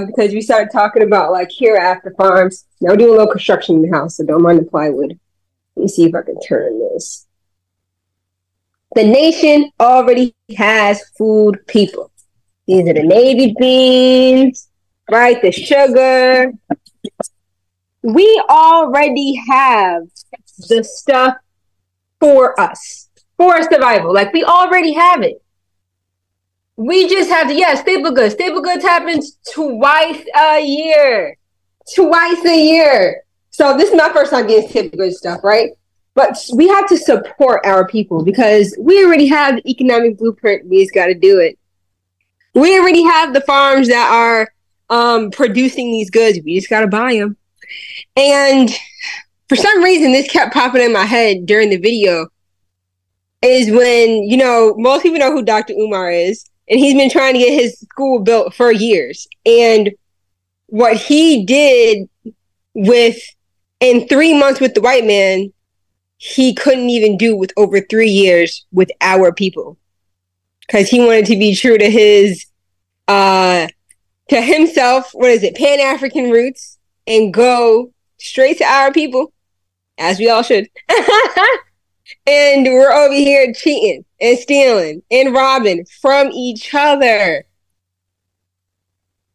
because 0.08 0.32
we 0.32 0.42
started 0.42 0.70
talking 0.72 1.04
about 1.04 1.32
like 1.32 1.52
hereafter 1.52 2.14
farms. 2.18 2.66
Now 2.80 2.92
we're 2.92 2.98
doing 2.98 3.10
a 3.10 3.18
little 3.18 3.32
construction 3.32 3.76
in 3.76 3.82
the 3.82 3.98
house, 3.98 4.18
so 4.18 4.26
don't 4.26 4.42
mind 4.42 4.60
the 4.60 4.64
plywood. 4.64 5.20
Let 5.76 5.84
me 5.84 5.88
see 5.88 6.06
if 6.06 6.16
I 6.16 6.22
can 6.22 6.40
turn 6.40 6.80
this. 6.80 7.26
The 8.96 9.04
nation 9.04 9.72
already 9.80 10.36
has 10.58 11.02
food 11.18 11.66
people. 11.68 12.12
These 12.68 12.88
are 12.90 12.94
the 12.94 13.04
navy 13.04 13.56
beans, 13.60 14.70
right? 15.10 15.42
The 15.42 15.52
sugar. 15.52 16.52
We 18.02 18.44
already 18.50 19.36
have 19.50 20.04
the 20.70 20.84
stuff 20.84 21.36
for 22.20 22.60
us, 22.60 23.10
for 23.38 23.62
survival. 23.64 24.14
Like 24.14 24.34
we 24.34 24.44
already 24.44 24.94
have 24.94 25.22
it. 25.22 25.42
We 26.80 27.10
just 27.10 27.30
have 27.30 27.50
to, 27.50 27.54
yeah, 27.54 27.76
staple 27.76 28.12
goods. 28.12 28.36
Staple 28.36 28.62
goods 28.62 28.86
happens 28.86 29.38
twice 29.54 30.24
a 30.34 30.66
year. 30.66 31.38
Twice 31.94 32.46
a 32.46 32.58
year. 32.58 33.24
So 33.50 33.76
this 33.76 33.90
is 33.90 33.98
my 33.98 34.08
first 34.14 34.32
time 34.32 34.48
getting 34.48 34.70
staple 34.70 34.98
goods 34.98 35.18
stuff, 35.18 35.44
right? 35.44 35.72
But 36.16 36.38
we 36.56 36.70
have 36.70 36.88
to 36.88 36.96
support 36.96 37.66
our 37.66 37.86
people 37.86 38.24
because 38.24 38.74
we 38.80 39.04
already 39.04 39.28
have 39.28 39.58
the 39.58 39.70
economic 39.70 40.18
blueprint. 40.18 40.70
We 40.70 40.82
just 40.82 40.94
got 40.94 41.08
to 41.08 41.14
do 41.14 41.40
it. 41.40 41.60
We 42.54 42.80
already 42.80 43.04
have 43.04 43.34
the 43.34 43.42
farms 43.42 43.90
that 43.90 44.10
are 44.10 44.48
um, 44.90 45.32
producing 45.32 45.92
these 45.92 46.10
goods. 46.10 46.40
We 46.46 46.56
just 46.56 46.70
got 46.70 46.82
to 46.82 46.88
buy 46.88 47.16
them. 47.16 47.36
And 48.16 48.74
for 49.50 49.58
some 49.58 49.84
reason, 49.84 50.14
this 50.14 50.32
kept 50.32 50.54
popping 50.54 50.82
in 50.82 50.94
my 50.94 51.04
head 51.04 51.46
during 51.46 51.72
the 51.72 51.78
video. 51.78 52.28
Is 53.42 53.70
when, 53.70 54.24
you 54.24 54.38
know, 54.38 54.76
most 54.78 55.04
people 55.04 55.20
know 55.20 55.34
who 55.34 55.44
Dr. 55.44 55.74
Umar 55.74 56.10
is 56.10 56.49
and 56.70 56.80
he's 56.80 56.94
been 56.94 57.10
trying 57.10 57.34
to 57.34 57.40
get 57.40 57.54
his 57.54 57.80
school 57.80 58.20
built 58.20 58.54
for 58.54 58.72
years. 58.72 59.28
And 59.46 59.92
what 60.68 60.96
he 60.98 61.46
did 61.46 62.08
with 62.74 63.18
in 63.80 64.08
three 64.08 64.38
months 64.38 64.60
with 64.60 64.76
the 64.76 64.82
white 64.82 65.06
man, 65.06 65.52
he 66.18 66.54
couldn't 66.54 66.90
even 66.90 67.18
do 67.18 67.36
with 67.36 67.52
over 67.58 67.82
three 67.82 68.10
years 68.10 68.66
with 68.72 68.92
our 69.02 69.34
people. 69.34 69.78
Because 70.62 70.90
he 70.90 71.00
wanted 71.00 71.26
to 71.28 71.38
be 71.38 71.56
true 71.56 71.78
to 71.78 71.90
his 71.90 72.46
uh 73.08 73.68
to 74.30 74.42
himself, 74.42 75.10
what 75.14 75.32
is 75.32 75.42
it, 75.42 75.56
Pan 75.56 75.80
African 75.80 76.30
roots, 76.30 76.78
and 77.08 77.34
go 77.34 77.92
straight 78.20 78.60
to 78.60 78.66
our 78.66 78.92
people, 78.92 79.34
as 79.98 80.20
we 80.20 80.30
all 80.30 80.44
should. 80.44 80.68
and 82.26 82.66
we're 82.66 82.92
over 82.92 83.14
here 83.14 83.54
cheating 83.54 84.06
and 84.20 84.38
stealing 84.38 85.02
and 85.12 85.34
robbing 85.34 85.86
from 86.02 86.30
each 86.32 86.74
other. 86.74 87.46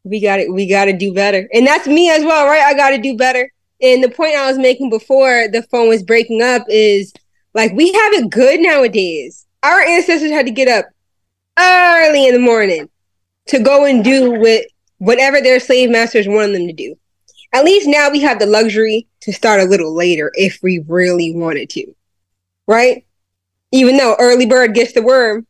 We 0.04 0.20
got 0.20 0.40
it. 0.40 0.52
we 0.52 0.68
got 0.68 0.84
to 0.86 0.92
do 0.92 1.14
better, 1.14 1.48
and 1.52 1.66
that's 1.66 1.86
me 1.86 2.10
as 2.10 2.22
well, 2.24 2.46
right? 2.46 2.62
I 2.62 2.74
got 2.74 2.90
to 2.90 2.98
do 2.98 3.16
better. 3.16 3.50
And 3.80 4.02
the 4.02 4.10
point 4.10 4.36
I 4.36 4.48
was 4.48 4.58
making 4.58 4.90
before 4.90 5.48
the 5.48 5.62
phone 5.70 5.88
was 5.88 6.02
breaking 6.02 6.42
up 6.42 6.62
is 6.68 7.12
like 7.54 7.72
we 7.72 7.92
have 7.92 8.12
it 8.12 8.30
good 8.30 8.60
nowadays. 8.60 9.46
Our 9.62 9.80
ancestors 9.80 10.30
had 10.30 10.46
to 10.46 10.52
get 10.52 10.68
up 10.68 10.86
early 11.58 12.28
in 12.28 12.34
the 12.34 12.40
morning 12.40 12.88
to 13.46 13.58
go 13.58 13.84
and 13.84 14.04
do 14.04 14.32
what 14.32 14.66
whatever 14.98 15.40
their 15.40 15.60
slave 15.60 15.90
masters 15.90 16.28
wanted 16.28 16.54
them 16.54 16.66
to 16.66 16.72
do. 16.72 16.94
At 17.52 17.64
least 17.64 17.86
now 17.88 18.10
we 18.10 18.20
have 18.20 18.38
the 18.38 18.46
luxury 18.46 19.06
to 19.20 19.32
start 19.32 19.60
a 19.60 19.64
little 19.64 19.94
later 19.94 20.32
if 20.34 20.58
we 20.62 20.84
really 20.86 21.34
wanted 21.34 21.70
to 21.70 21.94
right? 22.66 23.04
Even 23.72 23.96
though 23.96 24.16
early 24.18 24.46
bird 24.46 24.74
gets 24.74 24.92
the 24.92 25.02
worm 25.02 25.46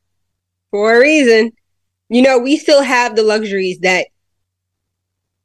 for 0.71 0.95
a 0.95 1.01
reason, 1.01 1.53
you 2.09 2.23
know, 2.23 2.39
we 2.39 2.57
still 2.57 2.83
have 2.83 3.17
the 3.17 3.23
luxuries 3.23 3.79
that 3.81 4.07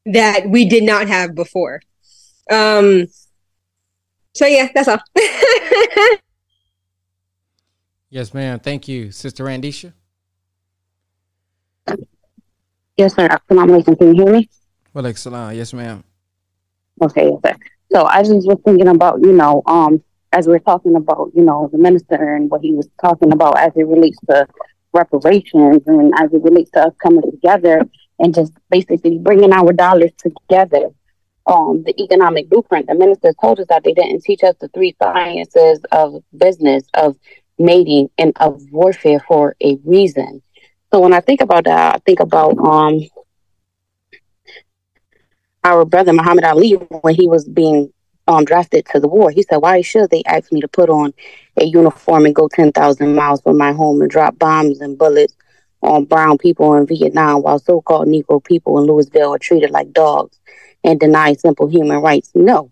that 0.05 0.49
we 0.49 0.65
did 0.65 0.83
not 0.83 1.07
have 1.07 1.35
before. 1.35 1.81
Um 2.49 3.07
so 4.33 4.45
yeah, 4.45 4.69
that's 4.73 4.87
all. 4.87 4.99
yes, 8.09 8.33
ma'am. 8.33 8.59
Thank 8.59 8.87
you, 8.87 9.11
Sister 9.11 9.43
Randisha. 9.43 9.93
Yes, 12.97 13.15
sir. 13.15 13.27
Assalamu 13.27 13.81
alaikum. 13.81 13.97
Can 13.97 14.13
you 14.13 14.23
hear 14.23 14.33
me? 14.33 14.49
Well, 14.93 15.05
excellent. 15.05 15.55
Yes, 15.55 15.73
ma'am. 15.73 16.03
Okay, 17.01 17.29
yes, 17.29 17.39
sir. 17.45 17.55
So 17.91 18.03
I 18.05 18.21
just 18.23 18.45
was 18.45 18.57
thinking 18.65 18.87
about, 18.89 19.19
you 19.21 19.31
know, 19.31 19.63
um, 19.65 20.03
as 20.31 20.47
we're 20.47 20.60
talking 20.60 20.95
about, 20.95 21.31
you 21.34 21.43
know, 21.43 21.69
the 21.72 21.77
minister 21.77 22.35
and 22.35 22.49
what 22.49 22.61
he 22.61 22.73
was 22.73 22.88
talking 23.01 23.31
about 23.31 23.57
as 23.57 23.72
it 23.76 23.88
relates 23.88 24.18
to 24.30 24.45
reparations 24.93 25.81
and 25.88 26.14
as 26.19 26.31
it 26.34 26.43
relates 26.43 26.72
to 26.72 26.81
us 26.81 26.93
coming 27.01 27.22
together 27.30 27.81
and 28.19 28.34
just 28.34 28.53
basically 28.69 29.18
bringing 29.18 29.53
our 29.53 29.72
dollars 29.73 30.11
together. 30.18 30.89
Um, 31.47 31.84
the 31.84 31.99
economic 31.99 32.49
blueprint, 32.49 32.88
the 32.88 32.93
minister 32.95 33.34
told 33.41 33.60
us 33.60 33.68
that 33.69 33.84
they 33.84 33.93
didn't 33.93 34.22
teach 34.23 34.43
us 34.43 34.56
the 34.60 34.68
three 34.69 34.95
sciences 35.01 35.80
of 35.91 36.23
business, 36.38 36.84
of 36.93 37.18
mating, 37.57 38.10
and 38.19 38.34
of 38.39 38.61
warfare 38.72 39.19
for 39.27 39.56
a 39.64 39.77
reason. 39.84 40.43
So 40.93 40.99
when 40.99 41.14
I 41.14 41.22
think 41.22 41.41
about 41.41 41.65
that, 41.65 41.95
I 41.95 41.99
think 41.99 42.19
about 42.19 42.57
um 42.60 42.99
our 45.64 45.85
brother 45.85 46.14
Muhammad 46.14 46.43
Ali 46.45 46.73
when 46.73 47.15
he 47.15 47.27
was 47.27 47.47
being 47.47 47.91
um, 48.30 48.45
drafted 48.45 48.85
to 48.85 48.99
the 48.99 49.07
war. 49.07 49.31
He 49.31 49.41
said, 49.43 49.57
Why 49.57 49.81
should 49.81 50.11
they 50.11 50.23
ask 50.26 50.51
me 50.51 50.61
to 50.61 50.68
put 50.68 50.89
on 50.89 51.14
a 51.57 51.65
uniform 51.65 52.26
and 52.26 52.35
go 52.35 52.47
10,000 52.47 53.15
miles 53.15 53.41
from 53.41 53.57
my 53.57 53.73
home 53.73 54.01
and 54.01 54.10
drop 54.10 54.38
bombs 54.38 54.80
and 54.80 54.97
bullets 54.97 55.34
on 55.81 56.06
brown 56.06 56.38
people 56.38 56.76
in 56.76 56.85
Vietnam 56.85 57.41
while 57.41 57.57
so 57.57 57.81
called 57.81 58.07
Negro 58.07 58.43
people 58.43 58.77
in 58.77 58.85
Louisville 58.85 59.34
are 59.34 59.39
treated 59.39 59.72
like 59.72 59.91
dogs 59.91 60.39
and 60.84 60.99
denied 60.99 61.39
simple 61.39 61.68
human 61.68 61.97
rights? 62.01 62.31
No, 62.35 62.72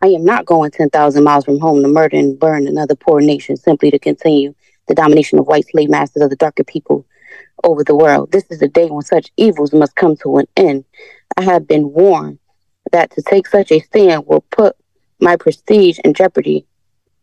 I 0.00 0.06
am 0.06 0.24
not 0.24 0.46
going 0.46 0.70
10,000 0.70 1.22
miles 1.22 1.44
from 1.44 1.60
home 1.60 1.82
to 1.82 1.88
murder 1.88 2.16
and 2.16 2.38
burn 2.38 2.66
another 2.66 2.94
poor 2.94 3.20
nation 3.20 3.56
simply 3.56 3.90
to 3.90 3.98
continue 3.98 4.54
the 4.88 4.94
domination 4.94 5.38
of 5.38 5.46
white 5.46 5.66
slave 5.70 5.90
masters 5.90 6.22
of 6.22 6.30
the 6.30 6.36
darker 6.36 6.64
people 6.64 7.04
over 7.62 7.84
the 7.84 7.94
world. 7.94 8.32
This 8.32 8.44
is 8.50 8.62
a 8.62 8.68
day 8.68 8.88
when 8.88 9.04
such 9.04 9.30
evils 9.36 9.74
must 9.74 9.96
come 9.96 10.16
to 10.16 10.38
an 10.38 10.46
end. 10.56 10.86
I 11.36 11.42
have 11.42 11.68
been 11.68 11.92
warned 11.92 12.38
that 12.92 13.10
to 13.12 13.22
take 13.22 13.46
such 13.46 13.70
a 13.70 13.80
stand 13.80 14.26
will 14.26 14.42
put 14.50 14.76
my 15.20 15.36
prestige 15.36 15.98
in 16.04 16.14
jeopardy 16.14 16.66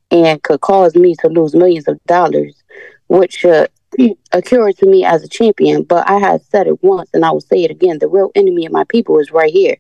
and 0.10 0.44
could 0.44 0.62
cause 0.62 0.96
me 0.96 1.16
to 1.16 1.28
lose 1.28 1.56
millions 1.56 1.88
of 1.88 2.04
dollars, 2.06 2.62
which 3.08 3.34
should 3.34 3.70
occur 4.32 4.72
to 4.74 4.86
me 4.86 5.06
as 5.06 5.24
a 5.24 5.28
champion. 5.28 5.84
But 5.84 6.10
I 6.10 6.20
have 6.20 6.42
said 6.44 6.68
it 6.68 6.84
once 6.84 7.10
and 7.14 7.26
I 7.26 7.32
will 7.32 7.42
say 7.42 7.64
it 7.64 7.72
again 7.72 8.00
the 8.00 8.08
real 8.08 8.32
enemy 8.36 8.66
of 8.66 8.72
my 8.72 8.84
people 8.86 9.20
is 9.20 9.32
right 9.32 9.52
here. 9.52 9.78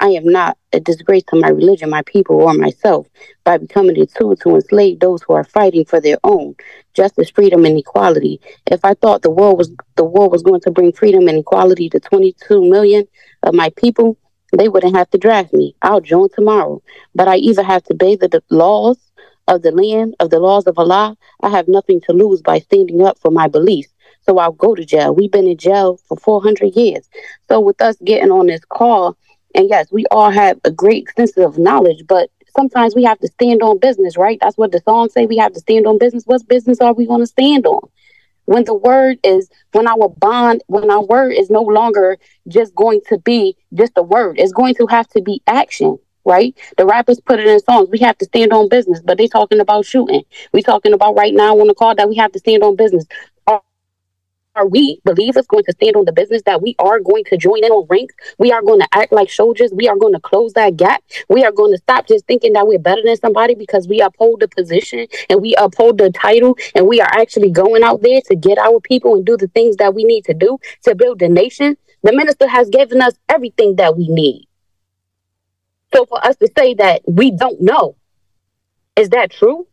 I 0.00 0.08
am 0.08 0.26
not 0.28 0.58
a 0.72 0.80
disgrace 0.80 1.22
to 1.28 1.36
my 1.36 1.48
religion, 1.48 1.88
my 1.88 2.02
people, 2.02 2.36
or 2.36 2.52
myself 2.52 3.06
by 3.44 3.58
becoming 3.58 3.98
a 3.98 4.06
tool 4.06 4.36
to 4.36 4.56
enslave 4.56 5.00
those 5.00 5.22
who 5.22 5.34
are 5.34 5.44
fighting 5.44 5.84
for 5.84 6.00
their 6.00 6.18
own 6.24 6.56
justice, 6.94 7.30
freedom, 7.30 7.64
and 7.64 7.78
equality. 7.78 8.40
If 8.66 8.84
I 8.84 8.94
thought 8.94 9.22
the 9.22 9.30
world 9.30 9.56
was 9.56 9.70
the 9.96 10.04
war 10.04 10.28
was 10.28 10.42
going 10.42 10.60
to 10.62 10.70
bring 10.70 10.92
freedom 10.92 11.28
and 11.28 11.38
equality 11.38 11.88
to 11.90 12.00
22 12.00 12.68
million 12.68 13.06
of 13.44 13.54
my 13.54 13.70
people, 13.76 14.18
they 14.56 14.68
wouldn't 14.68 14.96
have 14.96 15.10
to 15.10 15.18
draft 15.18 15.52
me. 15.52 15.74
I'll 15.82 16.00
join 16.00 16.28
tomorrow. 16.34 16.82
But 17.14 17.28
I 17.28 17.36
either 17.36 17.62
have 17.62 17.82
to 17.84 17.94
obey 17.94 18.16
the, 18.16 18.42
laws 18.50 18.98
of 19.48 19.62
the 19.62 19.70
land, 19.70 20.14
of 20.20 20.30
the 20.30 20.38
laws 20.38 20.66
of 20.66 20.78
Allah. 20.78 21.16
I 21.42 21.48
have 21.50 21.68
nothing 21.68 22.00
to 22.02 22.12
lose 22.12 22.42
by 22.42 22.58
standing 22.60 23.02
up 23.02 23.18
for 23.18 23.30
my 23.30 23.48
beliefs. 23.48 23.90
So 24.22 24.38
I'll 24.38 24.52
go 24.52 24.74
to 24.74 24.84
jail. 24.84 25.14
We've 25.14 25.30
been 25.30 25.46
in 25.46 25.58
jail 25.58 25.98
for 26.08 26.16
400 26.16 26.74
years. 26.74 27.08
So 27.48 27.60
with 27.60 27.80
us 27.82 27.96
getting 28.04 28.30
on 28.30 28.46
this 28.46 28.64
call, 28.64 29.16
and 29.54 29.68
yes, 29.68 29.92
we 29.92 30.06
all 30.10 30.30
have 30.30 30.58
a 30.64 30.70
great 30.70 31.02
extensive 31.02 31.58
knowledge, 31.58 32.04
but 32.08 32.30
sometimes 32.56 32.94
we 32.94 33.04
have 33.04 33.18
to 33.20 33.28
stand 33.28 33.62
on 33.62 33.78
business, 33.78 34.16
right? 34.16 34.38
That's 34.40 34.56
what 34.56 34.72
the 34.72 34.80
song 34.80 35.10
say. 35.10 35.26
We 35.26 35.36
have 35.36 35.52
to 35.52 35.60
stand 35.60 35.86
on 35.86 35.98
business. 35.98 36.24
What 36.26 36.46
business 36.48 36.80
are 36.80 36.94
we 36.94 37.06
going 37.06 37.20
to 37.20 37.26
stand 37.26 37.66
on? 37.66 37.88
When 38.46 38.64
the 38.64 38.74
word 38.74 39.18
is 39.24 39.48
when 39.72 39.86
our 39.88 40.08
bond 40.08 40.62
when 40.66 40.90
our 40.90 41.04
word 41.04 41.32
is 41.32 41.50
no 41.50 41.62
longer 41.62 42.18
just 42.48 42.74
going 42.74 43.00
to 43.08 43.18
be 43.18 43.56
just 43.74 43.92
a 43.96 44.02
word 44.02 44.38
it's 44.38 44.52
going 44.52 44.74
to 44.74 44.86
have 44.86 45.08
to 45.08 45.22
be 45.22 45.42
action 45.46 45.98
right? 46.26 46.56
The 46.78 46.86
rappers 46.86 47.20
put 47.20 47.38
it 47.40 47.46
in 47.46 47.60
songs 47.60 47.88
we 47.90 47.98
have 47.98 48.18
to 48.18 48.24
stand 48.24 48.52
on 48.52 48.68
business 48.68 49.00
but 49.04 49.18
they 49.18 49.26
talking 49.28 49.60
about 49.60 49.84
shooting. 49.86 50.22
We 50.52 50.62
talking 50.62 50.92
about 50.92 51.16
right 51.16 51.34
now 51.34 51.58
on 51.58 51.66
the 51.66 51.74
call 51.74 51.94
that 51.94 52.08
we 52.08 52.16
have 52.16 52.32
to 52.32 52.38
stand 52.38 52.62
on 52.62 52.76
business 52.76 53.04
are 54.54 54.66
we 54.66 55.00
believers 55.04 55.46
going 55.46 55.64
to 55.64 55.72
stand 55.72 55.96
on 55.96 56.04
the 56.04 56.12
business 56.12 56.42
that 56.46 56.62
we 56.62 56.76
are 56.78 57.00
going 57.00 57.24
to 57.24 57.36
join 57.36 57.64
in 57.64 57.72
on 57.72 57.86
ranks? 57.88 58.14
We 58.38 58.52
are 58.52 58.62
going 58.62 58.80
to 58.80 58.88
act 58.92 59.12
like 59.12 59.30
soldiers. 59.30 59.72
We 59.72 59.88
are 59.88 59.96
going 59.96 60.12
to 60.12 60.20
close 60.20 60.52
that 60.52 60.76
gap. 60.76 61.02
We 61.28 61.44
are 61.44 61.50
going 61.50 61.72
to 61.72 61.78
stop 61.78 62.06
just 62.06 62.26
thinking 62.26 62.52
that 62.52 62.66
we're 62.66 62.78
better 62.78 63.02
than 63.04 63.16
somebody 63.16 63.54
because 63.54 63.88
we 63.88 64.00
uphold 64.00 64.40
the 64.40 64.48
position 64.48 65.06
and 65.28 65.40
we 65.40 65.54
uphold 65.56 65.98
the 65.98 66.10
title 66.10 66.56
and 66.74 66.86
we 66.86 67.00
are 67.00 67.10
actually 67.12 67.50
going 67.50 67.82
out 67.82 68.02
there 68.02 68.20
to 68.26 68.36
get 68.36 68.58
our 68.58 68.80
people 68.80 69.14
and 69.14 69.26
do 69.26 69.36
the 69.36 69.48
things 69.48 69.76
that 69.76 69.94
we 69.94 70.04
need 70.04 70.24
to 70.26 70.34
do 70.34 70.58
to 70.84 70.94
build 70.94 71.18
the 71.18 71.28
nation. 71.28 71.76
The 72.02 72.12
minister 72.12 72.46
has 72.46 72.68
given 72.68 73.02
us 73.02 73.14
everything 73.28 73.76
that 73.76 73.96
we 73.96 74.08
need. 74.08 74.46
So 75.92 76.06
for 76.06 76.24
us 76.24 76.36
to 76.36 76.48
say 76.56 76.74
that 76.74 77.02
we 77.06 77.30
don't 77.30 77.60
know, 77.60 77.96
is 78.96 79.08
that 79.10 79.30
true? 79.30 79.66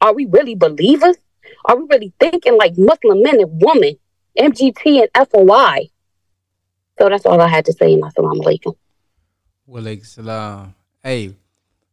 Are 0.00 0.14
we 0.14 0.26
really 0.26 0.54
believers? 0.54 1.16
Are 1.66 1.76
we 1.76 1.86
really 1.90 2.12
thinking 2.18 2.56
like 2.56 2.76
Muslim 2.76 3.22
men 3.22 3.40
and 3.40 3.62
women, 3.62 3.96
MGT 4.38 5.06
and 5.14 5.28
FOI? 5.28 5.90
So 6.98 7.08
that's 7.08 7.26
all 7.26 7.40
I 7.40 7.48
had 7.48 7.64
to 7.66 7.72
say. 7.72 7.92
in 7.92 8.00
Assalamu 8.00 8.42
alaikum. 8.42 8.74
Walaikum 9.68 10.06
salam. 10.06 10.74
Hey, 11.02 11.34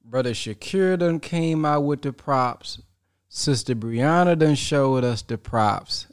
brother 0.03 0.31
Shakir 0.31 0.99
done 0.99 1.19
came 1.19 1.65
out 1.65 1.81
with 1.81 2.01
the 2.01 2.11
props. 2.11 2.81
Sister 3.29 3.75
Brianna 3.75 4.37
done 4.37 4.55
showed 4.55 5.03
us 5.03 5.21
the 5.21 5.37
props. 5.37 6.07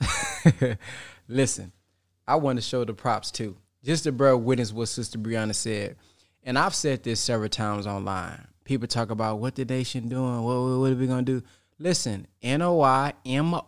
Listen, 1.29 1.73
I 2.27 2.37
want 2.37 2.59
to 2.59 2.63
show 2.63 2.85
the 2.85 2.95
props 2.95 3.31
too. 3.31 3.57
Just 3.83 4.05
to 4.05 4.13
bear 4.13 4.37
witness 4.37 4.73
what 4.73 4.89
Sister 4.89 5.19
Brianna 5.19 5.55
said. 5.55 5.97
And 6.43 6.59
I've 6.59 6.75
said 6.75 7.03
this 7.03 7.21
several 7.21 7.49
times 7.49 7.87
online. 7.87 8.47
People 8.65 8.89
talk 8.89 9.11
about 9.11 9.39
what 9.39 9.55
the 9.55 9.65
nation 9.65 10.09
doing, 10.09 10.43
what, 10.43 10.79
what 10.79 10.93
are 10.93 10.95
we 10.95 11.07
gonna 11.07 11.23
do? 11.23 11.43
Listen, 11.81 12.29
N-O-I-M-O-A 12.41 13.65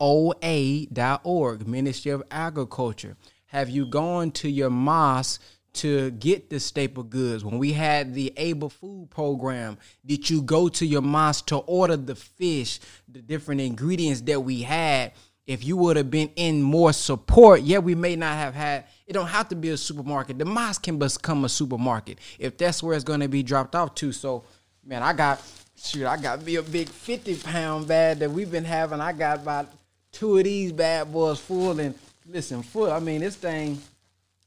dot 0.87 1.21
org, 1.25 1.67
Ministry 1.67 2.13
of 2.13 2.23
Agriculture. 2.31 3.17
Have 3.47 3.69
you 3.69 3.87
gone 3.87 4.31
to 4.33 4.49
your 4.49 4.71
mosque 4.71 5.43
to 5.75 6.13
get 6.13 6.49
the 6.49 6.61
staple 6.61 7.03
goods? 7.03 7.45
When 7.45 7.59
we 7.59 7.73
had 7.73 8.15
the 8.15 8.33
Able 8.37 8.69
Food 8.69 9.11
Program, 9.11 9.77
did 10.05 10.31
you 10.31 10.43
go 10.43 10.69
to 10.69 10.87
your 10.87 11.03
mosque 11.03 11.47
to 11.47 11.57
order 11.57 11.97
the 11.97 12.15
fish, 12.15 12.79
the 13.09 13.21
different 13.21 13.61
ingredients 13.61 14.21
that 14.23 14.41
we 14.41 14.63
had? 14.63 15.11
If 15.45 15.65
you 15.65 15.77
would 15.77 15.97
have 15.97 16.11
been 16.11 16.31
in 16.37 16.63
more 16.63 16.93
support, 16.93 17.63
yeah, 17.63 17.79
we 17.79 17.97
may 17.97 18.15
not 18.15 18.37
have 18.37 18.55
had. 18.55 18.85
It 19.09 19.15
don't 19.15 19.27
have 19.27 19.49
to 19.49 19.57
be 19.57 19.71
a 19.71 19.77
supermarket. 19.77 20.39
The 20.39 20.45
mosque 20.45 20.85
can 20.85 20.99
become 20.99 21.45
a 21.45 21.49
supermarket 21.49 22.21
if 22.39 22.57
that's 22.57 22.85
where 22.85 22.95
it's 22.95 23.05
going 23.05 23.21
to 23.21 23.29
be 23.29 23.43
dropped 23.43 23.75
off 23.75 23.97
to. 23.97 24.13
So, 24.13 24.45
man, 24.85 25.03
I 25.03 25.13
got 25.13 25.41
Shoot, 25.79 26.07
I 26.07 26.17
got 26.17 26.43
me 26.43 26.57
a 26.57 26.63
big 26.63 26.89
50 26.89 27.37
pound 27.37 27.87
bag 27.87 28.19
that 28.19 28.31
we've 28.31 28.51
been 28.51 28.65
having. 28.65 29.01
I 29.01 29.13
got 29.13 29.39
about 29.39 29.71
two 30.11 30.39
of 30.39 30.45
these 30.45 30.73
bad 30.73 31.13
boys 31.13 31.39
full. 31.39 31.79
And 31.79 31.95
listen, 32.27 32.63
full. 32.63 32.91
I 32.91 32.99
mean, 32.99 33.21
this 33.21 33.37
thing, 33.37 33.81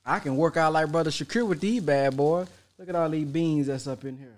I 0.05 0.19
can 0.19 0.35
work 0.35 0.57
out 0.57 0.73
like 0.73 0.91
Brother 0.91 1.11
Shakir 1.11 1.47
with 1.47 1.59
these 1.59 1.81
bad 1.81 2.17
boys. 2.17 2.47
Look 2.77 2.89
at 2.89 2.95
all 2.95 3.09
these 3.09 3.27
beans 3.27 3.67
that's 3.67 3.87
up 3.87 4.03
in 4.05 4.17
here. 4.17 4.35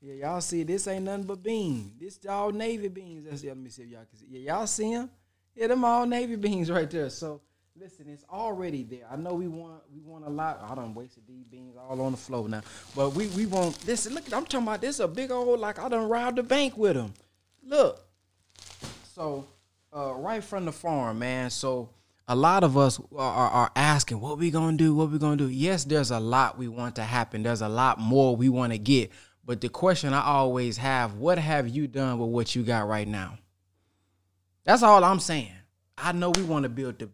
Yeah, 0.00 0.26
y'all 0.26 0.40
see 0.40 0.62
this 0.62 0.86
ain't 0.86 1.04
nothing 1.04 1.24
but 1.24 1.42
beans. 1.42 1.92
This 1.98 2.18
all 2.28 2.52
navy 2.52 2.88
beans. 2.88 3.24
That's 3.28 3.42
let 3.42 3.56
me 3.56 3.70
see 3.70 3.82
if 3.82 3.88
y'all 3.88 4.04
can 4.08 4.18
see. 4.18 4.26
Yeah, 4.28 4.52
y'all 4.52 4.66
see 4.66 4.94
them? 4.94 5.10
Yeah, 5.56 5.66
them 5.68 5.84
all 5.84 6.06
navy 6.06 6.36
beans 6.36 6.70
right 6.70 6.88
there. 6.88 7.10
So 7.10 7.40
Listen, 7.80 8.06
it's 8.08 8.24
already 8.28 8.82
there. 8.82 9.06
I 9.08 9.14
know 9.14 9.34
we 9.34 9.46
want 9.46 9.82
we 9.94 10.00
want 10.00 10.26
a 10.26 10.28
lot. 10.28 10.60
I 10.68 10.74
don't 10.74 10.94
wasted 10.94 11.22
these 11.28 11.44
beans 11.44 11.76
all 11.76 12.00
on 12.00 12.10
the 12.10 12.18
floor 12.18 12.48
now, 12.48 12.62
but 12.96 13.10
we 13.10 13.28
we 13.28 13.46
want 13.46 13.78
this. 13.80 14.10
Look, 14.10 14.24
I'm 14.32 14.46
talking 14.46 14.66
about 14.66 14.80
this 14.80 14.98
a 14.98 15.06
big 15.06 15.30
old 15.30 15.60
like 15.60 15.78
I 15.78 15.88
done 15.88 16.08
robbed 16.08 16.38
the 16.38 16.42
bank 16.42 16.76
with 16.76 16.94
them. 16.94 17.14
Look, 17.64 18.04
so 19.14 19.46
uh, 19.94 20.14
right 20.14 20.42
from 20.42 20.64
the 20.64 20.72
farm, 20.72 21.20
man. 21.20 21.50
So 21.50 21.90
a 22.26 22.34
lot 22.34 22.64
of 22.64 22.76
us 22.76 23.00
are, 23.16 23.48
are 23.48 23.70
asking, 23.76 24.20
what 24.20 24.38
we 24.38 24.50
gonna 24.50 24.76
do? 24.76 24.96
What 24.96 25.12
we 25.12 25.18
gonna 25.18 25.36
do? 25.36 25.48
Yes, 25.48 25.84
there's 25.84 26.10
a 26.10 26.18
lot 26.18 26.58
we 26.58 26.66
want 26.66 26.96
to 26.96 27.04
happen. 27.04 27.44
There's 27.44 27.62
a 27.62 27.68
lot 27.68 28.00
more 28.00 28.34
we 28.34 28.48
want 28.48 28.72
to 28.72 28.78
get. 28.78 29.12
But 29.44 29.60
the 29.60 29.68
question 29.68 30.12
I 30.12 30.24
always 30.24 30.78
have, 30.78 31.14
what 31.14 31.38
have 31.38 31.68
you 31.68 31.86
done 31.86 32.18
with 32.18 32.30
what 32.30 32.56
you 32.56 32.64
got 32.64 32.88
right 32.88 33.06
now? 33.06 33.38
That's 34.64 34.82
all 34.82 35.04
I'm 35.04 35.20
saying. 35.20 35.52
I 35.96 36.12
know 36.12 36.30
we 36.30 36.42
want 36.42 36.64
to 36.64 36.68
build 36.68 36.98
the 36.98 37.08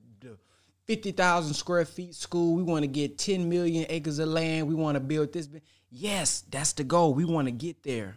50,000 0.86 1.54
square 1.54 1.84
feet 1.84 2.14
school. 2.14 2.54
We 2.54 2.62
want 2.62 2.82
to 2.82 2.88
get 2.88 3.18
10 3.18 3.48
million 3.48 3.86
acres 3.88 4.18
of 4.18 4.28
land. 4.28 4.68
We 4.68 4.74
want 4.74 4.96
to 4.96 5.00
build 5.00 5.32
this. 5.32 5.48
Yes, 5.90 6.44
that's 6.50 6.72
the 6.72 6.84
goal. 6.84 7.14
We 7.14 7.24
want 7.24 7.48
to 7.48 7.52
get 7.52 7.82
there. 7.82 8.16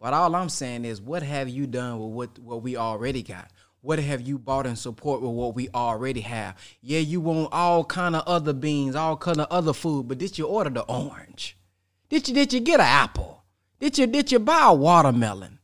But 0.00 0.14
all 0.14 0.34
I'm 0.34 0.48
saying 0.48 0.84
is, 0.84 1.00
what 1.00 1.22
have 1.22 1.48
you 1.48 1.66
done 1.66 2.00
with 2.00 2.10
what, 2.12 2.38
what 2.40 2.62
we 2.62 2.76
already 2.76 3.22
got? 3.22 3.50
What 3.82 3.98
have 3.98 4.20
you 4.20 4.38
bought 4.38 4.66
in 4.66 4.76
support 4.76 5.22
with 5.22 5.30
what 5.30 5.54
we 5.54 5.68
already 5.74 6.20
have? 6.20 6.56
Yeah, 6.80 7.00
you 7.00 7.20
want 7.20 7.52
all 7.52 7.84
kind 7.84 8.14
of 8.14 8.22
other 8.26 8.52
beans, 8.52 8.94
all 8.94 9.16
kind 9.16 9.40
of 9.40 9.48
other 9.50 9.72
food, 9.72 10.08
but 10.08 10.18
did 10.18 10.38
you 10.38 10.46
order 10.46 10.70
the 10.70 10.82
orange? 10.82 11.56
Did 12.08 12.28
you 12.28 12.34
did 12.34 12.52
you 12.52 12.60
get 12.60 12.78
an 12.78 12.86
apple? 12.86 13.42
Did 13.80 13.98
you 13.98 14.06
did 14.06 14.30
you 14.30 14.38
buy 14.38 14.66
a 14.66 14.74
watermelon? 14.74 15.58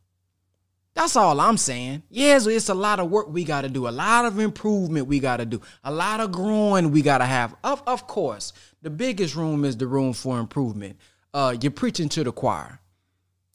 That's 0.99 1.15
all 1.15 1.39
I'm 1.39 1.55
saying. 1.55 2.03
Yes, 2.09 2.45
it's 2.45 2.67
a 2.67 2.73
lot 2.73 2.99
of 2.99 3.09
work 3.09 3.29
we 3.29 3.45
got 3.45 3.61
to 3.61 3.69
do, 3.69 3.87
a 3.87 3.89
lot 3.89 4.25
of 4.25 4.37
improvement 4.37 5.07
we 5.07 5.21
got 5.21 5.37
to 5.37 5.45
do, 5.45 5.61
a 5.85 5.93
lot 5.93 6.19
of 6.19 6.33
growing 6.33 6.91
we 6.91 7.01
got 7.01 7.19
to 7.19 7.25
have. 7.25 7.55
Of 7.63 7.81
of 7.87 8.05
course, 8.05 8.51
the 8.81 8.89
biggest 8.89 9.33
room 9.33 9.63
is 9.63 9.77
the 9.77 9.87
room 9.87 10.11
for 10.11 10.37
improvement. 10.41 10.97
Uh, 11.33 11.55
you're 11.61 11.71
preaching 11.71 12.09
to 12.09 12.25
the 12.25 12.33
choir. 12.33 12.81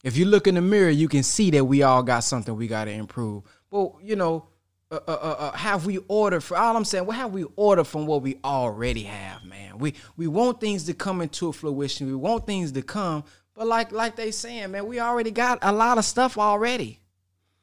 If 0.03 0.17
you 0.17 0.25
look 0.25 0.47
in 0.47 0.55
the 0.55 0.61
mirror, 0.61 0.89
you 0.89 1.07
can 1.07 1.21
see 1.21 1.51
that 1.51 1.63
we 1.63 1.83
all 1.83 2.01
got 2.01 2.21
something 2.21 2.55
we 2.55 2.65
got 2.65 2.85
to 2.85 2.91
improve. 2.91 3.43
Well, 3.69 3.99
you 4.01 4.15
know, 4.15 4.47
uh, 4.89 5.01
uh, 5.07 5.11
uh, 5.11 5.35
uh, 5.37 5.51
have 5.51 5.85
we 5.85 5.99
ordered 6.07 6.41
for 6.41 6.57
all 6.57 6.75
I'm 6.75 6.83
saying? 6.83 7.05
What 7.05 7.17
have 7.17 7.31
we 7.31 7.45
ordered 7.55 7.83
from 7.85 8.07
what 8.07 8.23
we 8.23 8.39
already 8.43 9.03
have, 9.03 9.43
man? 9.43 9.77
We 9.77 9.93
we 10.17 10.25
want 10.25 10.59
things 10.59 10.85
to 10.85 10.95
come 10.95 11.21
into 11.21 11.51
fruition. 11.51 12.07
We 12.07 12.15
want 12.15 12.47
things 12.47 12.71
to 12.71 12.81
come, 12.81 13.23
but 13.53 13.67
like 13.67 13.91
like 13.91 14.15
they 14.15 14.31
saying, 14.31 14.71
man, 14.71 14.87
we 14.87 14.99
already 14.99 15.29
got 15.29 15.59
a 15.61 15.71
lot 15.71 15.99
of 15.99 16.05
stuff 16.05 16.39
already. 16.39 17.01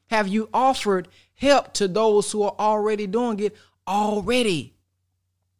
Have 0.07 0.27
you 0.27 0.49
offered 0.53 1.07
help 1.35 1.73
to 1.75 1.87
those 1.87 2.31
who 2.31 2.43
are 2.43 2.55
already 2.59 3.07
doing 3.07 3.39
it 3.39 3.55
already? 3.87 4.75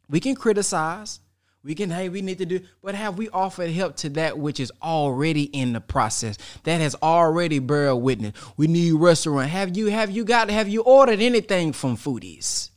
We 0.09 0.19
can 0.19 0.35
criticize, 0.35 1.19
we 1.63 1.75
can, 1.75 1.89
hey, 1.89 2.09
we 2.09 2.21
need 2.21 2.39
to 2.39 2.45
do, 2.45 2.59
but 2.83 2.93
have 2.93 3.17
we 3.17 3.29
offered 3.29 3.69
help 3.71 3.95
to 3.97 4.09
that 4.09 4.37
which 4.37 4.59
is 4.59 4.71
already 4.81 5.43
in 5.43 5.73
the 5.73 5.81
process, 5.81 6.37
that 6.63 6.81
has 6.81 6.93
already 7.01 7.59
bear 7.59 7.95
witness? 7.95 8.33
We 8.57 8.67
need 8.67 8.93
restaurant. 8.93 9.49
Have 9.49 9.77
you, 9.77 9.87
have 9.87 10.11
you 10.11 10.25
got, 10.25 10.49
have 10.49 10.67
you 10.67 10.81
ordered 10.81 11.21
anything 11.21 11.71
from 11.71 11.95
foodies? 11.95 12.69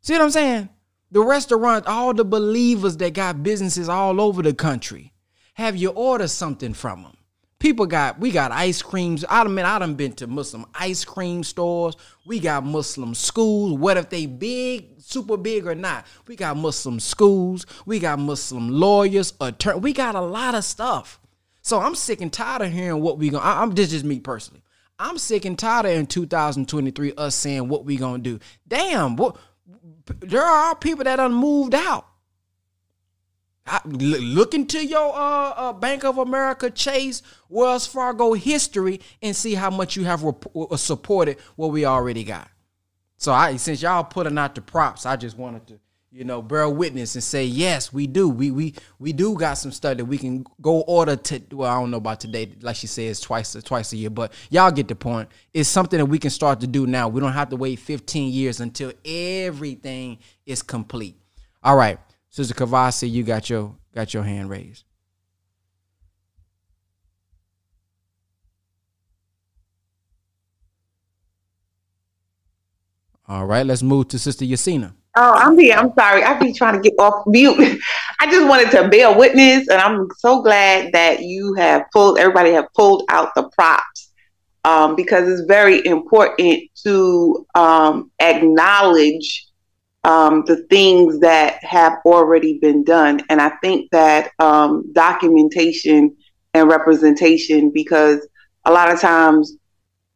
See 0.00 0.12
what 0.14 0.22
I'm 0.22 0.30
saying? 0.30 0.68
The 1.12 1.22
restaurant, 1.22 1.86
all 1.86 2.12
the 2.12 2.24
believers 2.24 2.96
that 2.98 3.14
got 3.14 3.42
businesses 3.42 3.88
all 3.88 4.20
over 4.20 4.42
the 4.42 4.54
country, 4.54 5.12
have 5.54 5.76
you 5.76 5.90
ordered 5.90 6.28
something 6.28 6.74
from 6.74 7.02
them? 7.04 7.16
People 7.60 7.84
got 7.84 8.18
we 8.18 8.30
got 8.30 8.52
ice 8.52 8.80
creams. 8.80 9.22
I 9.28 9.44
done, 9.44 9.58
I 9.58 9.78
done 9.78 9.94
been 9.94 10.12
to 10.14 10.26
Muslim 10.26 10.64
ice 10.74 11.04
cream 11.04 11.44
stores. 11.44 11.94
We 12.24 12.40
got 12.40 12.64
Muslim 12.64 13.14
schools. 13.14 13.78
What 13.78 13.98
if 13.98 14.08
they 14.08 14.24
big, 14.24 14.98
super 14.98 15.36
big 15.36 15.66
or 15.66 15.74
not? 15.74 16.06
We 16.26 16.36
got 16.36 16.56
Muslim 16.56 16.98
schools. 16.98 17.66
We 17.84 17.98
got 17.98 18.18
Muslim 18.18 18.70
lawyers, 18.70 19.34
attorney. 19.42 19.80
We 19.80 19.92
got 19.92 20.14
a 20.14 20.22
lot 20.22 20.54
of 20.54 20.64
stuff. 20.64 21.20
So 21.60 21.78
I'm 21.78 21.94
sick 21.94 22.22
and 22.22 22.32
tired 22.32 22.62
of 22.62 22.72
hearing 22.72 23.02
what 23.02 23.18
we 23.18 23.28
gonna. 23.28 23.44
I'm 23.44 23.72
this 23.72 23.92
is 23.92 24.04
me 24.04 24.20
personally. 24.20 24.62
I'm 24.98 25.18
sick 25.18 25.44
and 25.44 25.58
tired 25.58 25.84
of 25.84 25.92
in 25.92 26.06
2023 26.06 27.12
us 27.18 27.34
saying 27.34 27.68
what 27.68 27.84
we 27.84 27.96
gonna 27.96 28.22
do. 28.22 28.38
Damn, 28.66 29.16
what 29.16 29.36
there 30.20 30.42
are 30.42 30.74
people 30.76 31.04
that 31.04 31.16
done 31.16 31.34
moved 31.34 31.74
out. 31.74 32.06
I, 33.70 33.80
look 33.86 34.52
into 34.52 34.84
your 34.84 35.14
uh, 35.14 35.50
uh, 35.50 35.72
Bank 35.72 36.04
of 36.04 36.18
America, 36.18 36.70
Chase, 36.70 37.22
Wells 37.48 37.86
Fargo 37.86 38.32
history 38.32 39.00
and 39.22 39.34
see 39.34 39.54
how 39.54 39.70
much 39.70 39.96
you 39.96 40.04
have 40.04 40.24
rep- 40.24 40.56
uh, 40.56 40.76
supported 40.76 41.38
what 41.54 41.68
we 41.68 41.84
already 41.84 42.24
got. 42.24 42.50
So 43.16 43.32
I, 43.32 43.56
since 43.56 43.82
y'all 43.82 44.02
putting 44.02 44.36
out 44.38 44.56
the 44.56 44.60
props, 44.60 45.06
I 45.06 45.14
just 45.14 45.38
wanted 45.38 45.66
to, 45.68 45.78
you 46.10 46.24
know, 46.24 46.42
bear 46.42 46.68
witness 46.68 47.14
and 47.14 47.22
say 47.22 47.44
yes, 47.44 47.92
we 47.92 48.08
do. 48.08 48.28
We 48.28 48.50
we 48.50 48.74
we 48.98 49.12
do 49.12 49.36
got 49.36 49.54
some 49.54 49.70
stuff 49.70 49.98
that 49.98 50.04
we 50.04 50.18
can 50.18 50.44
go 50.60 50.80
order 50.80 51.14
to. 51.14 51.42
Well, 51.52 51.70
I 51.70 51.78
don't 51.78 51.92
know 51.92 51.98
about 51.98 52.18
today, 52.18 52.50
like 52.62 52.76
she 52.76 52.88
says, 52.88 53.20
twice 53.20 53.52
twice 53.62 53.92
a 53.92 53.96
year, 53.96 54.10
but 54.10 54.32
y'all 54.48 54.72
get 54.72 54.88
the 54.88 54.96
point. 54.96 55.28
It's 55.54 55.68
something 55.68 55.98
that 55.98 56.06
we 56.06 56.18
can 56.18 56.30
start 56.30 56.60
to 56.60 56.66
do 56.66 56.86
now. 56.86 57.08
We 57.08 57.20
don't 57.20 57.34
have 57.34 57.50
to 57.50 57.56
wait 57.56 57.78
15 57.78 58.32
years 58.32 58.58
until 58.58 58.92
everything 59.04 60.18
is 60.46 60.62
complete. 60.62 61.16
All 61.62 61.76
right. 61.76 61.98
Sister 62.30 62.54
Kavasi, 62.54 63.10
you 63.10 63.24
got 63.24 63.50
your 63.50 63.76
got 63.94 64.14
your 64.14 64.22
hand 64.22 64.48
raised. 64.48 64.84
All 73.26 73.46
right, 73.46 73.66
let's 73.66 73.82
move 73.82 74.08
to 74.08 74.18
Sister 74.18 74.44
Yasina. 74.44 74.92
Oh, 75.16 75.32
I'm 75.34 75.58
here. 75.58 75.76
I'm 75.76 75.92
sorry. 75.94 76.22
I've 76.22 76.40
been 76.40 76.54
trying 76.54 76.80
to 76.80 76.80
get 76.80 76.98
off 76.98 77.24
mute. 77.26 77.80
I 78.20 78.30
just 78.30 78.48
wanted 78.48 78.70
to 78.72 78.88
bear 78.88 79.16
witness, 79.16 79.68
and 79.68 79.80
I'm 79.80 80.06
so 80.18 80.40
glad 80.40 80.92
that 80.92 81.22
you 81.22 81.54
have 81.54 81.84
pulled. 81.92 82.18
Everybody 82.18 82.52
have 82.52 82.66
pulled 82.74 83.04
out 83.08 83.34
the 83.34 83.48
props 83.50 84.12
um, 84.64 84.94
because 84.94 85.28
it's 85.28 85.46
very 85.48 85.84
important 85.84 86.62
to 86.84 87.46
um, 87.56 88.10
acknowledge 88.20 89.49
um, 90.04 90.44
the 90.46 90.64
things 90.68 91.20
that 91.20 91.62
have 91.62 91.98
already 92.04 92.58
been 92.58 92.84
done. 92.84 93.22
And 93.28 93.40
I 93.40 93.50
think 93.62 93.90
that 93.90 94.30
um, 94.38 94.92
documentation 94.92 96.16
and 96.54 96.68
representation, 96.68 97.70
because 97.70 98.26
a 98.64 98.72
lot 98.72 98.90
of 98.90 99.00
times 99.00 99.56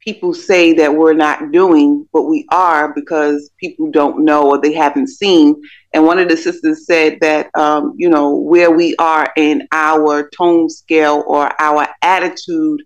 people 0.01 0.35
say 0.35 0.75
that 0.75 0.95
we're 0.95 1.15
not 1.15 1.51
doing, 1.51 2.07
but 2.13 2.23
we 2.23 2.47
are 2.51 2.93
because 2.95 3.51
people 3.59 3.91
don't 3.91 4.25
know 4.25 4.51
or 4.51 4.61
they 4.61 4.73
haven't 4.73 5.09
seen. 5.09 5.61
And 5.93 6.05
one 6.05 6.19
of 6.19 6.29
the 6.29 6.37
sisters 6.37 6.87
said 6.87 7.19
that, 7.21 7.51
um, 7.57 7.95
you 7.97 8.11
know, 8.11 8.37
where 8.37 8.71
we 8.71 8.95
are 8.97 9.33
in 9.37 9.67
our 9.73 10.29
tone 10.31 10.69
scale 10.69 11.25
or 11.27 11.51
our 11.61 11.89
attitude 12.03 12.83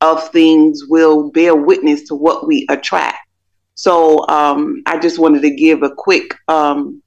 of 0.00 0.30
things 0.30 0.82
will 0.88 1.30
bear 1.30 1.54
witness 1.54 2.08
to 2.08 2.14
what 2.14 2.46
we 2.46 2.66
attract. 2.70 3.18
So 3.74 4.26
um, 4.28 4.82
I 4.86 4.98
just 4.98 5.18
wanted 5.18 5.42
to 5.42 5.54
give 5.54 5.82
a 5.82 5.90
quick 5.90 6.34
um, 6.48 7.02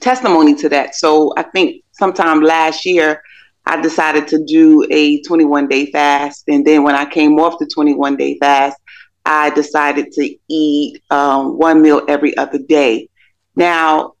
testimony 0.00 0.54
to 0.56 0.68
that. 0.68 0.94
So 0.94 1.32
I 1.36 1.42
think 1.42 1.82
sometime 1.92 2.40
last 2.40 2.84
year, 2.84 3.22
I 3.66 3.80
decided 3.80 4.26
to 4.28 4.42
do 4.44 4.86
a 4.90 5.20
21 5.22 5.68
day 5.68 5.90
fast. 5.90 6.44
And 6.48 6.66
then 6.66 6.82
when 6.84 6.94
I 6.94 7.04
came 7.04 7.38
off 7.38 7.58
the 7.58 7.66
21 7.66 8.16
day 8.16 8.38
fast, 8.38 8.78
I 9.26 9.50
decided 9.50 10.10
to 10.12 10.34
eat 10.48 11.02
um, 11.10 11.58
one 11.58 11.82
meal 11.82 12.02
every 12.08 12.34
other 12.38 12.58
day. 12.58 13.10
Now, 13.56 14.14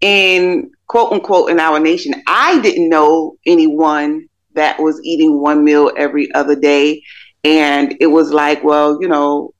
in 0.00 0.70
quote 0.86 1.12
unquote, 1.12 1.50
in 1.50 1.58
our 1.58 1.80
nation, 1.80 2.14
I 2.28 2.60
didn't 2.60 2.88
know 2.88 3.36
anyone 3.44 4.28
that 4.54 4.80
was 4.80 5.00
eating 5.02 5.40
one 5.40 5.64
meal 5.64 5.90
every 5.96 6.32
other 6.32 6.54
day. 6.54 7.02
And 7.42 7.96
it 8.00 8.06
was 8.06 8.32
like, 8.32 8.62
well, 8.62 8.98
you 9.00 9.08
know, 9.08 9.52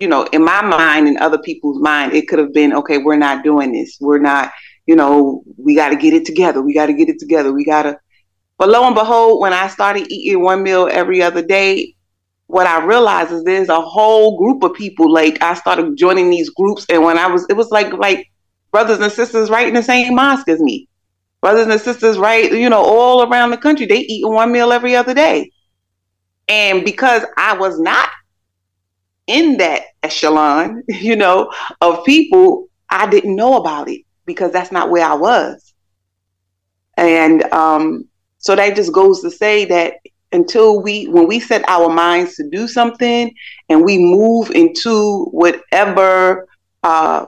you 0.00 0.08
know, 0.08 0.24
in 0.32 0.42
my 0.42 0.62
mind 0.62 1.06
and 1.06 1.18
other 1.18 1.38
people's 1.38 1.80
mind, 1.80 2.14
it 2.14 2.26
could 2.26 2.38
have 2.38 2.54
been, 2.54 2.72
okay, 2.72 2.98
we're 2.98 3.16
not 3.16 3.44
doing 3.44 3.72
this. 3.72 3.98
We're 4.00 4.18
not, 4.18 4.50
you 4.86 4.96
know, 4.96 5.44
we 5.58 5.74
got 5.74 5.90
to 5.90 5.96
get 5.96 6.14
it 6.14 6.24
together. 6.24 6.62
We 6.62 6.72
got 6.72 6.86
to 6.86 6.94
get 6.94 7.10
it 7.10 7.18
together. 7.18 7.52
We 7.52 7.64
got 7.64 7.82
to. 7.82 8.00
But 8.56 8.70
lo 8.70 8.86
and 8.86 8.94
behold, 8.94 9.40
when 9.40 9.52
I 9.52 9.68
started 9.68 10.10
eating 10.10 10.42
one 10.42 10.62
meal 10.62 10.88
every 10.90 11.22
other 11.22 11.42
day, 11.42 11.94
what 12.46 12.66
I 12.66 12.84
realized 12.84 13.30
is 13.30 13.44
there's 13.44 13.68
a 13.68 13.80
whole 13.80 14.38
group 14.38 14.62
of 14.62 14.74
people. 14.74 15.12
Like 15.12 15.42
I 15.42 15.54
started 15.54 15.96
joining 15.96 16.30
these 16.30 16.50
groups, 16.50 16.86
and 16.88 17.04
when 17.04 17.18
I 17.18 17.26
was, 17.28 17.46
it 17.48 17.56
was 17.56 17.70
like 17.70 17.92
like 17.92 18.30
brothers 18.72 19.00
and 19.00 19.12
sisters 19.12 19.50
right 19.50 19.68
in 19.68 19.74
the 19.74 19.82
same 19.82 20.14
mosque 20.14 20.48
as 20.48 20.60
me. 20.60 20.88
Brothers 21.40 21.68
and 21.68 21.80
sisters, 21.80 22.18
right, 22.18 22.52
you 22.52 22.68
know, 22.68 22.82
all 22.82 23.22
around 23.22 23.50
the 23.50 23.56
country, 23.56 23.86
they 23.86 24.00
eat 24.00 24.26
one 24.26 24.52
meal 24.52 24.72
every 24.72 24.94
other 24.96 25.14
day. 25.14 25.52
And 26.48 26.84
because 26.84 27.24
I 27.38 27.56
was 27.56 27.78
not 27.78 28.10
in 29.30 29.56
that 29.58 29.82
echelon, 30.02 30.82
you 30.88 31.16
know, 31.16 31.50
of 31.80 32.04
people, 32.04 32.68
I 32.90 33.08
didn't 33.08 33.36
know 33.36 33.56
about 33.56 33.88
it 33.88 34.02
because 34.26 34.52
that's 34.52 34.72
not 34.72 34.90
where 34.90 35.06
I 35.06 35.14
was. 35.14 35.72
And 36.96 37.44
um, 37.52 38.08
so 38.38 38.56
that 38.56 38.76
just 38.76 38.92
goes 38.92 39.22
to 39.22 39.30
say 39.30 39.64
that 39.66 39.94
until 40.32 40.82
we, 40.82 41.06
when 41.06 41.26
we 41.26 41.40
set 41.40 41.66
our 41.68 41.88
minds 41.88 42.36
to 42.36 42.48
do 42.50 42.68
something 42.68 43.32
and 43.68 43.84
we 43.84 43.98
move 43.98 44.50
into 44.50 45.24
whatever, 45.26 46.46
uh, 46.82 47.26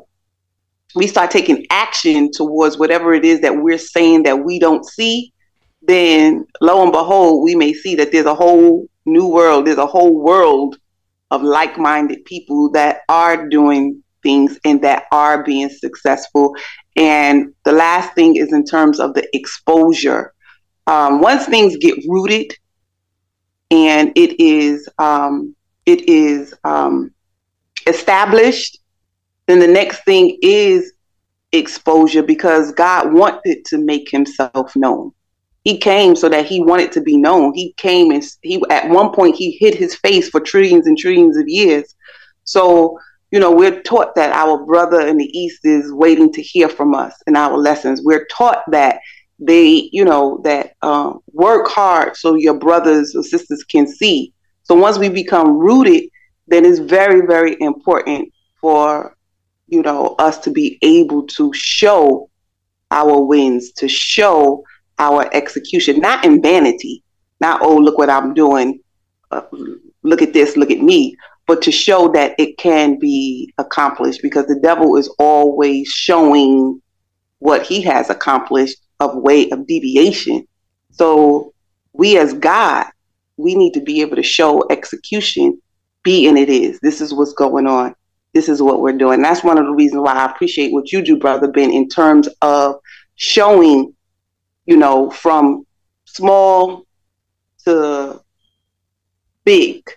we 0.95 1.07
start 1.07 1.31
taking 1.31 1.67
action 1.71 2.31
towards 2.31 2.77
whatever 2.77 3.15
it 3.15 3.25
is 3.25 3.41
that 3.41 3.57
we're 3.57 3.79
saying 3.79 4.25
that 4.25 4.45
we 4.45 4.59
don't 4.59 4.85
see, 4.85 5.33
then 5.81 6.47
lo 6.61 6.83
and 6.83 6.93
behold, 6.93 7.43
we 7.43 7.55
may 7.55 7.73
see 7.73 7.95
that 7.95 8.13
there's 8.13 8.27
a 8.27 8.35
whole 8.35 8.87
new 9.07 9.27
world, 9.27 9.67
there's 9.67 9.79
a 9.79 9.87
whole 9.87 10.21
world 10.21 10.77
of 11.33 11.43
like 11.43 11.79
minded 11.79 12.25
people 12.27 12.71
that 12.71 13.01
are 13.09 13.49
doing 13.49 14.03
things 14.23 14.59
and 14.65 14.83
that 14.83 15.05
are 15.11 15.43
being 15.43 15.71
successful. 15.71 16.55
And 16.97 17.55
the 17.65 17.73
last 17.73 18.15
thing 18.15 18.37
is 18.37 18.53
in 18.53 18.65
terms 18.65 19.01
of 19.01 19.15
the 19.15 19.27
exposure. 19.35 20.33
Um, 20.87 21.21
once 21.21 21.47
things 21.47 21.77
get 21.79 21.95
rooted 22.07 22.53
and 23.71 24.13
it 24.15 24.39
is 24.39 24.89
um, 24.99 25.57
it 25.87 26.09
is 26.09 26.55
um, 26.65 27.13
established, 27.87 28.79
then 29.47 29.59
the 29.59 29.67
next 29.67 30.05
thing 30.05 30.39
is 30.43 30.93
exposure 31.53 32.23
because 32.23 32.73
God 32.73 33.13
wanted 33.13 33.65
to 33.67 33.79
make 33.79 34.11
himself 34.11 34.77
known. 34.77 35.13
He 35.65 35.79
came 35.79 36.17
so 36.17 36.29
that 36.29 36.47
he 36.47 36.63
wanted 36.63 36.91
to 36.93 37.01
be 37.01 37.17
known. 37.17 37.55
He 37.55 37.73
came 37.77 38.11
and 38.11 38.25
he 38.43 38.63
at 38.69 38.89
one 38.89 39.13
point 39.13 39.37
he 39.37 39.53
hid 39.53 39.75
his 39.75 39.95
face 39.95 40.29
for 40.29 40.41
trillions 40.41 40.87
and 40.87 40.99
trillions 40.99 41.37
of 41.37 41.49
years. 41.49 41.95
So, 42.45 42.99
you 43.31 43.39
know, 43.39 43.53
we're 43.53 43.81
taught 43.83 44.15
that 44.17 44.33
our 44.33 44.65
brother 44.65 45.07
in 45.07 45.17
the 45.17 45.39
East 45.39 45.65
is 45.65 45.93
waiting 45.93 46.33
to 46.33 46.43
hear 46.43 46.69
from 46.69 46.95
us 46.95 47.15
in 47.27 47.37
our 47.37 47.57
lessons. 47.57 48.03
We're 48.03 48.27
taught 48.27 48.69
that 48.73 48.99
they, 49.39 49.89
you 49.93 50.05
know, 50.05 50.41
that 50.45 50.75
um, 50.83 51.21
work 51.33 51.69
hard 51.69 52.17
so 52.17 52.35
your 52.35 52.59
brothers 52.59 53.15
or 53.15 53.23
sisters 53.23 53.65
can 53.65 53.87
see. 53.87 54.33
So 54.65 54.75
once 54.75 54.99
we 54.99 55.09
become 55.09 55.59
rooted, 55.59 56.05
then 56.49 56.65
it's 56.65 56.79
very, 56.79 57.27
very 57.27 57.57
important 57.61 58.33
for, 58.61 59.17
you 59.69 59.83
know, 59.83 60.15
us 60.19 60.39
to 60.39 60.51
be 60.51 60.79
able 60.83 61.27
to 61.29 61.53
show 61.55 62.29
our 62.91 63.23
wins, 63.23 63.73
to 63.73 63.89
show 63.89 64.65
our 65.03 65.29
execution, 65.35 65.99
not 65.99 66.25
in 66.25 66.41
vanity, 66.41 67.03
not 67.41 67.61
oh 67.61 67.77
look 67.77 67.99
what 67.99 68.09
I'm 68.09 68.35
doing, 68.35 68.81
uh, 69.33 69.43
look 70.03 70.23
at 70.23 70.33
this, 70.33 70.57
look 70.57 70.71
at 70.71 70.81
me, 70.81 71.17
but 71.47 71.61
to 71.63 71.73
show 71.73 72.09
that 72.13 72.35
it 72.39 72.57
can 72.57 72.99
be 72.99 73.53
accomplished 73.59 74.23
because 74.23 74.47
the 74.47 74.61
devil 74.63 74.97
is 74.97 75.09
always 75.19 75.89
showing 75.89 76.81
what 77.41 77.67
he 77.67 77.83
has 77.83 78.09
accomplished 78.11 78.79
of 79.01 79.17
way 79.17 79.51
of 79.51 79.67
deviation. 79.67 80.47
So 80.93 81.53
we 81.93 82.17
as 82.17 82.33
God, 82.35 82.87
we 83.37 83.57
need 83.57 83.75
to 83.75 83.81
be 83.81 84.01
able 84.03 84.17
to 84.17 84.23
show 84.23 84.65
execution, 84.71 85.61
be 86.05 86.29
and 86.29 86.39
it 86.39 86.49
is. 86.49 86.79
This 86.81 87.01
is 87.01 87.13
what's 87.13 87.33
going 87.33 87.67
on. 87.67 87.95
This 88.35 88.49
is 88.49 88.63
what 88.63 88.81
we're 88.81 88.97
doing. 88.97 89.21
That's 89.21 89.45
one 89.45 89.59
of 89.59 89.67
the 89.67 89.73
reasons 89.73 90.03
why 90.03 90.13
I 90.13 90.31
appreciate 90.31 90.73
what 90.73 90.93
you 90.93 91.03
do, 91.03 91.19
brother 91.19 91.49
Ben, 91.49 91.71
in 91.71 91.89
terms 91.89 92.29
of 92.41 92.77
showing, 93.17 93.95
you 94.67 94.77
know, 94.77 95.11
from 95.11 95.67
small 96.05 96.87
to 97.65 98.21
big 99.45 99.89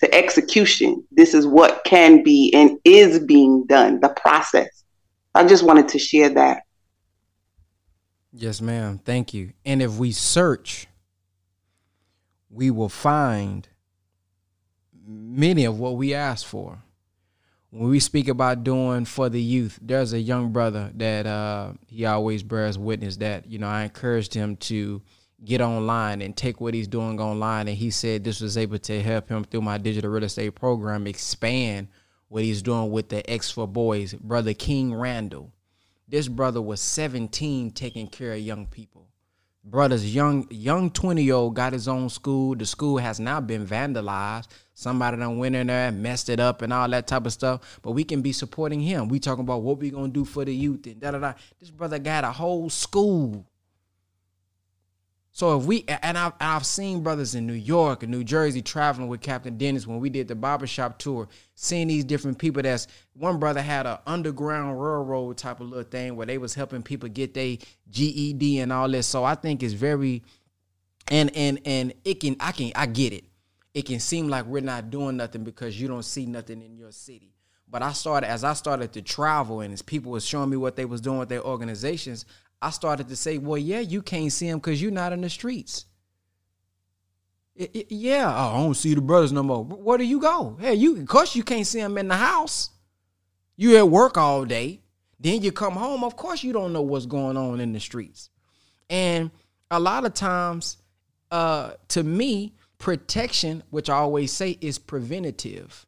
to 0.00 0.14
execution. 0.14 1.04
This 1.12 1.34
is 1.34 1.46
what 1.46 1.84
can 1.84 2.22
be 2.22 2.52
and 2.54 2.78
is 2.84 3.20
being 3.20 3.64
done, 3.66 4.00
the 4.00 4.08
process. 4.10 4.84
I 5.34 5.44
just 5.44 5.62
wanted 5.62 5.88
to 5.88 5.98
share 5.98 6.28
that. 6.30 6.64
Yes, 8.32 8.60
ma'am. 8.60 8.98
Thank 9.04 9.34
you. 9.34 9.52
And 9.64 9.82
if 9.82 9.98
we 9.98 10.10
search, 10.10 10.88
we 12.50 12.70
will 12.70 12.88
find 12.88 13.68
many 15.06 15.64
of 15.64 15.78
what 15.78 15.96
we 15.96 16.14
asked 16.14 16.46
for. 16.46 16.82
When 17.72 17.88
we 17.88 18.00
speak 18.00 18.28
about 18.28 18.64
doing 18.64 19.06
for 19.06 19.30
the 19.30 19.40
youth, 19.40 19.78
there's 19.80 20.12
a 20.12 20.20
young 20.20 20.52
brother 20.52 20.90
that 20.96 21.26
uh, 21.26 21.72
he 21.86 22.04
always 22.04 22.42
bears 22.42 22.76
witness 22.76 23.16
that, 23.16 23.46
you 23.46 23.58
know, 23.58 23.66
I 23.66 23.84
encouraged 23.84 24.34
him 24.34 24.56
to 24.56 25.00
get 25.42 25.62
online 25.62 26.20
and 26.20 26.36
take 26.36 26.60
what 26.60 26.74
he's 26.74 26.86
doing 26.86 27.18
online. 27.18 27.68
And 27.68 27.76
he 27.78 27.90
said 27.90 28.24
this 28.24 28.42
was 28.42 28.58
able 28.58 28.78
to 28.80 29.02
help 29.02 29.30
him 29.30 29.44
through 29.44 29.62
my 29.62 29.78
digital 29.78 30.10
real 30.10 30.24
estate 30.24 30.54
program 30.54 31.06
expand 31.06 31.88
what 32.28 32.42
he's 32.42 32.60
doing 32.60 32.90
with 32.90 33.08
the 33.08 33.28
X 33.28 33.50
for 33.50 33.66
Boys, 33.66 34.12
brother 34.12 34.52
King 34.52 34.94
Randall. 34.94 35.50
This 36.06 36.28
brother 36.28 36.60
was 36.60 36.78
17 36.82 37.70
taking 37.70 38.06
care 38.06 38.34
of 38.34 38.40
young 38.40 38.66
people. 38.66 39.08
Brother's 39.64 40.14
young 40.14 40.46
young 40.50 40.90
20 40.90 41.22
year 41.22 41.34
old 41.36 41.54
got 41.54 41.72
his 41.72 41.88
own 41.88 42.10
school. 42.10 42.54
The 42.54 42.66
school 42.66 42.98
has 42.98 43.18
now 43.18 43.40
been 43.40 43.66
vandalized. 43.66 44.48
Somebody 44.82 45.16
done 45.16 45.38
went 45.38 45.54
in 45.54 45.68
there 45.68 45.88
and 45.88 46.02
messed 46.02 46.28
it 46.28 46.40
up 46.40 46.62
and 46.62 46.72
all 46.72 46.88
that 46.88 47.06
type 47.06 47.24
of 47.24 47.32
stuff. 47.32 47.80
But 47.82 47.92
we 47.92 48.04
can 48.04 48.20
be 48.20 48.32
supporting 48.32 48.80
him. 48.80 49.08
We 49.08 49.18
talking 49.20 49.44
about 49.44 49.62
what 49.62 49.78
we 49.78 49.90
gonna 49.90 50.08
do 50.08 50.24
for 50.24 50.44
the 50.44 50.54
youth 50.54 50.86
and 50.86 51.00
da 51.00 51.12
da 51.12 51.18
da. 51.18 51.32
This 51.60 51.70
brother 51.70 51.98
got 51.98 52.24
a 52.24 52.32
whole 52.32 52.68
school 52.68 53.46
so 55.34 55.58
if 55.58 55.64
we 55.64 55.84
and 55.88 56.18
I've, 56.18 56.34
I've 56.38 56.66
seen 56.66 57.02
brothers 57.02 57.34
in 57.34 57.46
New 57.46 57.54
York 57.54 58.02
and 58.02 58.12
New 58.12 58.22
Jersey 58.22 58.60
traveling 58.60 59.08
with 59.08 59.22
Captain 59.22 59.56
Dennis 59.56 59.86
when 59.86 59.98
we 59.98 60.10
did 60.10 60.28
the 60.28 60.34
barbershop 60.34 60.98
tour, 60.98 61.26
seeing 61.54 61.88
these 61.88 62.04
different 62.04 62.36
people. 62.38 62.60
That's 62.60 62.86
one 63.14 63.38
brother 63.38 63.62
had 63.62 63.86
a 63.86 64.02
underground 64.06 64.80
railroad 64.80 65.38
type 65.38 65.60
of 65.60 65.68
little 65.68 65.84
thing 65.84 66.16
where 66.16 66.26
they 66.26 66.36
was 66.36 66.54
helping 66.54 66.82
people 66.82 67.08
get 67.08 67.32
their 67.32 67.56
GED 67.90 68.58
and 68.58 68.70
all 68.70 68.90
this. 68.90 69.06
So 69.06 69.24
I 69.24 69.34
think 69.34 69.62
it's 69.62 69.72
very 69.72 70.22
and 71.08 71.34
and 71.34 71.60
and 71.64 71.94
it 72.04 72.20
can 72.20 72.36
I 72.38 72.52
can 72.52 72.70
I 72.76 72.84
get 72.84 73.14
it. 73.14 73.24
It 73.74 73.86
can 73.86 74.00
seem 74.00 74.28
like 74.28 74.44
we're 74.44 74.60
not 74.60 74.90
doing 74.90 75.16
nothing 75.16 75.44
because 75.44 75.80
you 75.80 75.88
don't 75.88 76.04
see 76.04 76.26
nothing 76.26 76.60
in 76.62 76.76
your 76.76 76.92
city. 76.92 77.32
But 77.68 77.82
I 77.82 77.92
started 77.92 78.28
as 78.28 78.44
I 78.44 78.52
started 78.52 78.92
to 78.92 79.02
travel 79.02 79.62
and 79.62 79.72
as 79.72 79.80
people 79.80 80.12
was 80.12 80.26
showing 80.26 80.50
me 80.50 80.58
what 80.58 80.76
they 80.76 80.84
was 80.84 81.00
doing 81.00 81.18
with 81.18 81.30
their 81.30 81.42
organizations, 81.42 82.26
I 82.60 82.70
started 82.70 83.08
to 83.08 83.16
say, 83.16 83.38
well, 83.38 83.56
yeah, 83.56 83.80
you 83.80 84.02
can't 84.02 84.30
see 84.30 84.50
them 84.50 84.58
because 84.58 84.80
you're 84.80 84.90
not 84.90 85.12
in 85.12 85.22
the 85.22 85.30
streets. 85.30 85.86
It, 87.54 87.74
it, 87.74 87.86
yeah, 87.92 88.26
oh, 88.28 88.54
I 88.54 88.62
don't 88.62 88.74
see 88.74 88.94
the 88.94 89.00
brothers 89.00 89.32
no 89.32 89.42
more. 89.42 89.64
Where 89.64 89.98
do 89.98 90.04
you 90.04 90.20
go? 90.20 90.56
Hey, 90.60 90.74
you 90.74 90.98
of 90.98 91.06
course 91.06 91.34
you 91.34 91.42
can't 91.42 91.66
see 91.66 91.80
them 91.80 91.98
in 91.98 92.08
the 92.08 92.16
house. 92.16 92.70
You 93.56 93.76
at 93.76 93.88
work 93.88 94.16
all 94.16 94.44
day. 94.44 94.80
Then 95.18 95.42
you 95.42 95.52
come 95.52 95.74
home. 95.74 96.02
Of 96.02 96.16
course 96.16 96.42
you 96.42 96.52
don't 96.52 96.72
know 96.72 96.82
what's 96.82 97.06
going 97.06 97.36
on 97.36 97.60
in 97.60 97.72
the 97.72 97.80
streets. 97.80 98.30
And 98.90 99.30
a 99.70 99.78
lot 99.78 100.04
of 100.04 100.14
times, 100.14 100.78
uh, 101.30 101.72
to 101.88 102.02
me, 102.02 102.54
protection, 102.82 103.62
which 103.70 103.88
I 103.88 103.94
always 103.94 104.32
say, 104.32 104.58
is 104.60 104.76
preventative. 104.76 105.86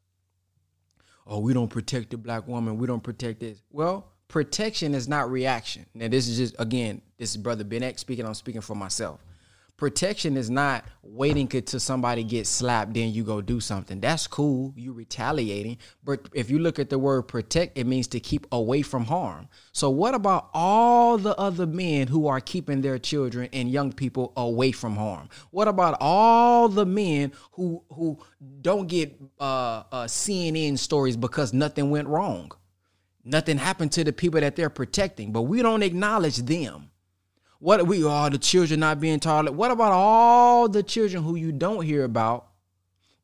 Oh, 1.27 1.41
we 1.41 1.53
don't 1.53 1.69
protect 1.69 2.11
the 2.11 2.17
black 2.17 2.47
woman. 2.47 2.79
We 2.79 2.87
don't 2.87 3.03
protect 3.03 3.41
this. 3.41 3.61
Well, 3.73 4.13
protection 4.29 4.95
is 4.95 5.09
not 5.09 5.29
reaction. 5.29 5.87
Now, 5.93 6.07
this 6.07 6.29
is 6.29 6.39
just 6.39 6.55
again, 6.59 7.03
this 7.19 7.31
is 7.31 7.37
Brother 7.37 7.65
Ben 7.65 7.83
X 7.83 8.01
speaking. 8.01 8.25
I'm 8.25 8.35
speaking 8.35 8.61
for 8.61 8.77
myself. 8.77 9.24
Protection 9.77 10.37
is 10.37 10.51
not 10.51 10.85
waiting 11.03 11.49
until 11.53 11.81
somebody 11.81 12.23
gets 12.23 12.49
slapped, 12.49 12.95
then 12.95 13.13
you 13.13 13.25
go 13.25 13.41
do 13.41 13.59
something. 13.59 14.01
That's 14.01 14.29
cool. 14.29 14.73
You 14.77 14.93
retaliating. 14.93 15.79
But 16.05 16.29
if 16.33 16.49
you 16.49 16.61
look 16.61 16.79
at 16.79 16.91
the 16.91 16.99
word 16.99 17.23
protect, 17.23 17.77
it 17.77 17.85
means 17.85 18.07
to 18.09 18.21
keep 18.21 18.47
away 18.53 18.83
from 18.83 19.05
harm. 19.05 19.49
So 19.73 19.91
what 19.91 20.15
about 20.15 20.49
all 20.55 21.19
the 21.19 21.37
other 21.37 21.67
men 21.67 22.07
who 22.07 22.29
are 22.29 22.41
keeping 22.41 22.83
their 22.83 22.99
children 23.01 23.49
and 23.53 23.69
young 23.69 23.93
people 23.93 24.33
away 24.37 24.71
from 24.71 24.95
harm? 24.95 25.29
What 25.51 25.67
about 25.67 25.97
all 26.01 26.69
the 26.69 26.87
men 26.87 27.33
who 27.53 27.83
who 27.91 28.19
don't 28.61 28.87
get 28.87 29.21
uh, 29.41 29.83
uh, 29.91 30.05
CNN 30.05 30.79
stories 30.79 31.17
because 31.17 31.53
nothing 31.53 31.91
went 31.91 32.07
wrong? 32.07 32.53
Nothing 33.25 33.59
happened 33.59 33.91
to 33.93 34.05
the 34.05 34.13
people 34.13 34.41
that 34.41 34.55
they're 34.55 34.71
protecting, 34.71 35.33
but 35.33 35.43
we 35.43 35.63
don't 35.63 35.83
acknowledge 35.83 36.37
them. 36.37 36.91
What 37.65 37.87
we 37.87 38.05
are 38.05 38.29
the 38.29 38.37
children 38.37 38.81
not 38.81 39.01
being 39.01 39.21
taught. 39.21 39.49
What 39.55 39.71
about 39.71 39.93
all 39.93 40.69
the 40.69 40.83
children 40.83 41.23
who 41.23 41.35
you 41.35 41.51
don't 41.51 41.83
hear 41.83 42.05
about 42.05 42.49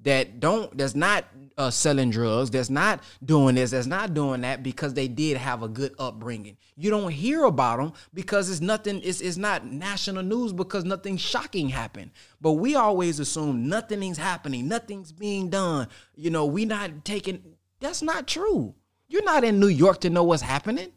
that 0.01 0.41
don't 0.41 0.75
that's 0.79 0.95
not 0.95 1.27
uh, 1.59 1.69
selling 1.69 2.09
drugs, 2.09 2.49
that's 2.49 2.71
not 2.71 3.03
doing 3.23 3.57
this, 3.57 3.73
that's 3.73 3.87
not 3.87 4.15
doing 4.15 4.41
that 4.41 4.63
because 4.63 4.95
they 4.95 5.09
did 5.09 5.37
have 5.37 5.63
a 5.63 5.69
good 5.69 5.95
upbringing. 5.99 6.57
You 6.75 6.89
don't 6.89 7.11
hear 7.11 7.45
about 7.45 7.81
them 7.81 7.93
because 8.15 8.49
it's 8.49 8.63
nothing. 8.63 9.03
It's 9.05 9.21
it's 9.21 9.37
not 9.37 9.67
national 9.67 10.23
news 10.23 10.55
because 10.55 10.87
nothing 10.87 11.19
shocking 11.19 11.69
happened. 11.69 12.11
But 12.41 12.53
we 12.53 12.77
always 12.77 13.21
assume 13.21 13.69
nothing's 13.69 14.17
happening, 14.17 14.69
nothing's 14.69 15.13
being 15.13 15.51
done. 15.51 15.89
You 16.15 16.31
know, 16.31 16.47
we 16.47 16.65
not 16.65 17.05
taking. 17.05 17.43
That's 17.81 18.01
not 18.01 18.27
true. 18.27 18.75
You're 19.07 19.23
not 19.23 19.45
in 19.45 19.61
New 19.61 19.69
York 19.69 20.01
to 20.01 20.09
know 20.09 20.25
what's 20.25 20.41
happening. 20.41 20.93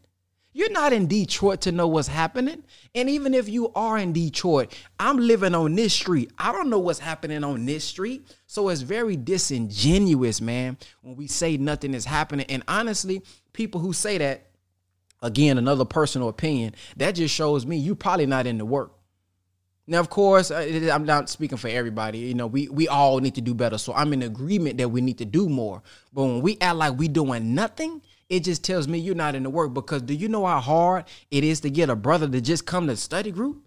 You're 0.56 0.70
not 0.70 0.92
in 0.92 1.08
Detroit 1.08 1.62
to 1.62 1.72
know 1.72 1.88
what's 1.88 2.06
happening. 2.06 2.62
And 2.94 3.10
even 3.10 3.34
if 3.34 3.48
you 3.48 3.72
are 3.74 3.98
in 3.98 4.12
Detroit, 4.12 4.72
I'm 5.00 5.18
living 5.18 5.52
on 5.52 5.74
this 5.74 5.92
street. 5.92 6.30
I 6.38 6.52
don't 6.52 6.70
know 6.70 6.78
what's 6.78 7.00
happening 7.00 7.42
on 7.42 7.66
this 7.66 7.82
street. 7.84 8.32
So 8.46 8.68
it's 8.68 8.82
very 8.82 9.16
disingenuous, 9.16 10.40
man, 10.40 10.78
when 11.02 11.16
we 11.16 11.26
say 11.26 11.56
nothing 11.56 11.92
is 11.92 12.04
happening. 12.04 12.46
And 12.48 12.62
honestly, 12.68 13.22
people 13.52 13.80
who 13.80 13.92
say 13.92 14.16
that, 14.18 14.46
again, 15.22 15.58
another 15.58 15.84
personal 15.84 16.28
opinion, 16.28 16.76
that 16.98 17.16
just 17.16 17.34
shows 17.34 17.66
me 17.66 17.76
you're 17.76 17.96
probably 17.96 18.26
not 18.26 18.46
in 18.46 18.58
the 18.58 18.64
work. 18.64 18.92
Now, 19.88 19.98
of 19.98 20.08
course, 20.08 20.52
uh, 20.52 20.88
I'm 20.92 21.04
not 21.04 21.28
speaking 21.28 21.58
for 21.58 21.68
everybody. 21.68 22.20
You 22.20 22.34
know, 22.34 22.46
we 22.46 22.68
we 22.68 22.88
all 22.88 23.18
need 23.18 23.34
to 23.34 23.42
do 23.42 23.54
better. 23.54 23.76
So 23.76 23.92
I'm 23.92 24.12
in 24.14 24.22
agreement 24.22 24.78
that 24.78 24.88
we 24.88 25.02
need 25.02 25.18
to 25.18 25.26
do 25.26 25.48
more. 25.48 25.82
But 26.12 26.22
when 26.22 26.40
we 26.40 26.56
act 26.60 26.76
like 26.76 26.94
we're 26.94 27.10
doing 27.10 27.54
nothing, 27.54 28.00
it 28.28 28.40
just 28.40 28.64
tells 28.64 28.88
me 28.88 28.98
you're 28.98 29.14
not 29.14 29.34
in 29.34 29.42
the 29.42 29.50
work. 29.50 29.74
Because 29.74 30.02
do 30.02 30.14
you 30.14 30.28
know 30.28 30.46
how 30.46 30.60
hard 30.60 31.04
it 31.30 31.44
is 31.44 31.60
to 31.60 31.70
get 31.70 31.90
a 31.90 31.96
brother 31.96 32.28
to 32.28 32.40
just 32.40 32.66
come 32.66 32.86
to 32.86 32.96
study 32.96 33.30
group? 33.30 33.62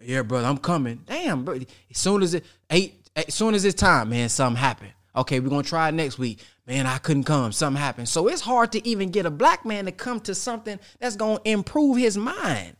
Yeah, 0.00 0.22
brother, 0.22 0.46
I'm 0.46 0.58
coming. 0.58 1.02
Damn, 1.06 1.44
bro. 1.44 1.54
As 1.54 1.66
soon 1.98 2.22
as 2.22 2.34
it 2.34 2.44
eight, 2.70 3.08
as 3.14 3.34
soon 3.34 3.54
as 3.54 3.64
it's 3.64 3.80
time, 3.80 4.10
man, 4.10 4.28
something 4.28 4.60
happened. 4.60 4.92
Okay, 5.14 5.40
we're 5.40 5.50
gonna 5.50 5.62
try 5.62 5.90
next 5.90 6.18
week. 6.18 6.40
Man, 6.66 6.86
I 6.86 6.98
couldn't 6.98 7.24
come. 7.24 7.52
Something 7.52 7.80
happened. 7.80 8.08
So 8.08 8.28
it's 8.28 8.40
hard 8.40 8.72
to 8.72 8.88
even 8.88 9.10
get 9.10 9.26
a 9.26 9.30
black 9.30 9.64
man 9.64 9.86
to 9.86 9.92
come 9.92 10.20
to 10.20 10.34
something 10.34 10.78
that's 11.00 11.16
gonna 11.16 11.40
improve 11.44 11.96
his 11.96 12.16
mind 12.16 12.76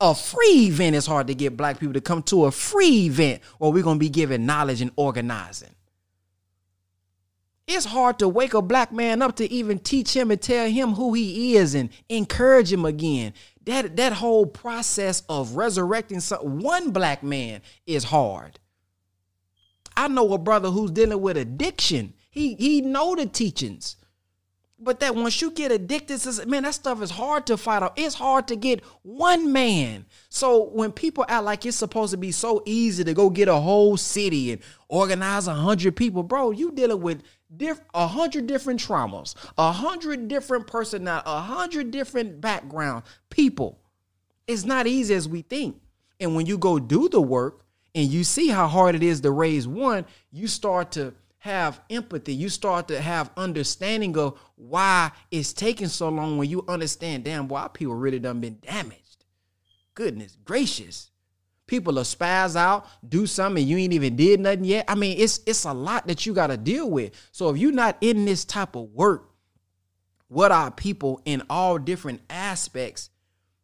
a 0.00 0.14
free 0.14 0.66
event 0.68 0.94
is 0.94 1.06
hard 1.06 1.26
to 1.26 1.34
get 1.34 1.56
black 1.56 1.80
people 1.80 1.94
to 1.94 2.00
come 2.00 2.22
to 2.24 2.44
a 2.44 2.50
free 2.50 3.06
event 3.06 3.42
where 3.58 3.70
we're 3.70 3.82
to 3.82 3.94
be 3.96 4.08
giving 4.08 4.46
knowledge 4.46 4.80
and 4.80 4.92
organizing. 4.96 5.70
It's 7.70 7.84
hard 7.84 8.18
to 8.20 8.28
wake 8.28 8.54
a 8.54 8.62
black 8.62 8.92
man 8.92 9.20
up 9.20 9.36
to 9.36 9.52
even 9.52 9.78
teach 9.78 10.16
him 10.16 10.30
and 10.30 10.40
tell 10.40 10.70
him 10.70 10.94
who 10.94 11.12
he 11.12 11.54
is 11.54 11.74
and 11.74 11.90
encourage 12.08 12.72
him 12.72 12.86
again. 12.86 13.34
That, 13.66 13.94
that 13.96 14.14
whole 14.14 14.46
process 14.46 15.22
of 15.28 15.54
resurrecting 15.54 16.20
some, 16.20 16.60
one 16.60 16.92
black 16.92 17.22
man 17.22 17.60
is 17.86 18.04
hard. 18.04 18.58
I 19.94 20.08
know 20.08 20.32
a 20.32 20.38
brother 20.38 20.70
who's 20.70 20.92
dealing 20.92 21.20
with 21.20 21.36
addiction. 21.36 22.14
He 22.30 22.54
he 22.54 22.80
know 22.80 23.14
the 23.14 23.26
teachings. 23.26 23.96
But 24.80 25.00
that 25.00 25.16
once 25.16 25.40
you 25.42 25.50
get 25.50 25.72
addicted, 25.72 26.46
man, 26.46 26.62
that 26.62 26.74
stuff 26.74 27.02
is 27.02 27.10
hard 27.10 27.46
to 27.46 27.56
fight 27.56 27.82
off. 27.82 27.94
It's 27.96 28.14
hard 28.14 28.46
to 28.48 28.56
get 28.56 28.84
one 29.02 29.52
man. 29.52 30.06
So 30.28 30.68
when 30.70 30.92
people 30.92 31.24
act 31.28 31.44
like 31.44 31.66
it's 31.66 31.76
supposed 31.76 32.12
to 32.12 32.16
be 32.16 32.30
so 32.30 32.62
easy 32.64 33.02
to 33.02 33.12
go 33.12 33.28
get 33.28 33.48
a 33.48 33.56
whole 33.56 33.96
city 33.96 34.52
and 34.52 34.62
organize 34.88 35.48
a 35.48 35.54
hundred 35.54 35.96
people, 35.96 36.22
bro, 36.22 36.52
you 36.52 36.70
dealing 36.70 37.00
with 37.00 37.22
a 37.92 38.06
hundred 38.06 38.46
different 38.46 38.78
traumas, 38.78 39.34
a 39.56 39.72
hundred 39.72 40.28
different 40.28 40.68
personality, 40.68 41.24
a 41.26 41.40
hundred 41.40 41.90
different 41.90 42.40
background 42.40 43.02
people. 43.30 43.80
It's 44.46 44.64
not 44.64 44.86
easy 44.86 45.14
as 45.14 45.28
we 45.28 45.42
think. 45.42 45.80
And 46.20 46.36
when 46.36 46.46
you 46.46 46.56
go 46.56 46.78
do 46.78 47.08
the 47.08 47.20
work, 47.20 47.64
and 47.94 48.08
you 48.08 48.22
see 48.22 48.48
how 48.48 48.68
hard 48.68 48.94
it 48.94 49.02
is 49.02 49.22
to 49.22 49.30
raise 49.30 49.66
one, 49.66 50.04
you 50.30 50.46
start 50.46 50.92
to 50.92 51.14
have 51.38 51.80
empathy. 51.88 52.34
You 52.34 52.48
start 52.48 52.88
to 52.88 53.00
have 53.00 53.30
understanding 53.36 54.16
of 54.18 54.38
why 54.56 55.12
it's 55.30 55.52
taking 55.52 55.88
so 55.88 56.08
long 56.08 56.36
when 56.36 56.50
you 56.50 56.64
understand, 56.68 57.24
damn, 57.24 57.48
why 57.48 57.68
people 57.68 57.94
really 57.94 58.18
done 58.18 58.40
been 58.40 58.58
damaged. 58.60 59.24
Goodness 59.94 60.36
gracious. 60.44 61.10
People 61.66 61.98
are 61.98 62.04
spaz 62.04 62.56
out, 62.56 62.86
do 63.06 63.26
something, 63.26 63.66
you 63.66 63.76
ain't 63.76 63.92
even 63.92 64.16
did 64.16 64.40
nothing 64.40 64.64
yet. 64.64 64.86
I 64.88 64.94
mean, 64.94 65.18
it's 65.18 65.40
it's 65.46 65.64
a 65.64 65.72
lot 65.72 66.06
that 66.06 66.24
you 66.24 66.32
gotta 66.32 66.56
deal 66.56 66.90
with. 66.90 67.12
So 67.30 67.50
if 67.50 67.58
you're 67.58 67.72
not 67.72 67.98
in 68.00 68.24
this 68.24 68.44
type 68.44 68.74
of 68.74 68.90
work, 68.90 69.30
what 70.28 70.50
are 70.50 70.70
people 70.70 71.20
in 71.24 71.42
all 71.50 71.78
different 71.78 72.22
aspects? 72.30 73.10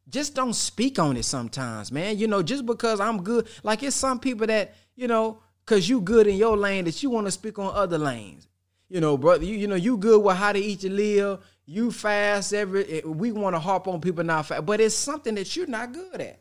Just 0.08 0.34
don't 0.34 0.52
speak 0.52 0.98
on 0.98 1.16
it 1.16 1.24
sometimes, 1.24 1.90
man. 1.90 2.18
You 2.18 2.26
know, 2.26 2.42
just 2.42 2.66
because 2.66 3.00
I'm 3.00 3.22
good, 3.22 3.48
like 3.62 3.82
it's 3.82 3.96
some 3.96 4.20
people 4.20 4.46
that, 4.48 4.74
you 4.96 5.08
know, 5.08 5.38
cause 5.66 5.88
you 5.88 6.00
good 6.00 6.26
in 6.26 6.36
your 6.36 6.56
lane 6.56 6.84
that 6.84 7.02
you 7.02 7.10
want 7.10 7.26
to 7.26 7.30
speak 7.30 7.58
on 7.58 7.74
other 7.74 7.98
lanes. 7.98 8.48
You 8.88 9.00
know, 9.00 9.16
brother, 9.16 9.44
you, 9.44 9.56
you 9.56 9.66
know, 9.66 9.74
you 9.74 9.96
good 9.96 10.22
with 10.22 10.36
how 10.36 10.52
to 10.52 10.58
eat 10.58 10.80
to 10.80 10.90
live. 10.90 11.40
You 11.66 11.90
fast 11.90 12.52
every 12.52 12.84
eh, 12.84 13.00
we 13.04 13.32
want 13.32 13.56
to 13.56 13.60
harp 13.60 13.88
on 13.88 14.00
people 14.00 14.24
not 14.24 14.46
fast, 14.46 14.66
but 14.66 14.80
it's 14.80 14.94
something 14.94 15.34
that 15.36 15.56
you're 15.56 15.66
not 15.66 15.92
good 15.92 16.20
at. 16.20 16.40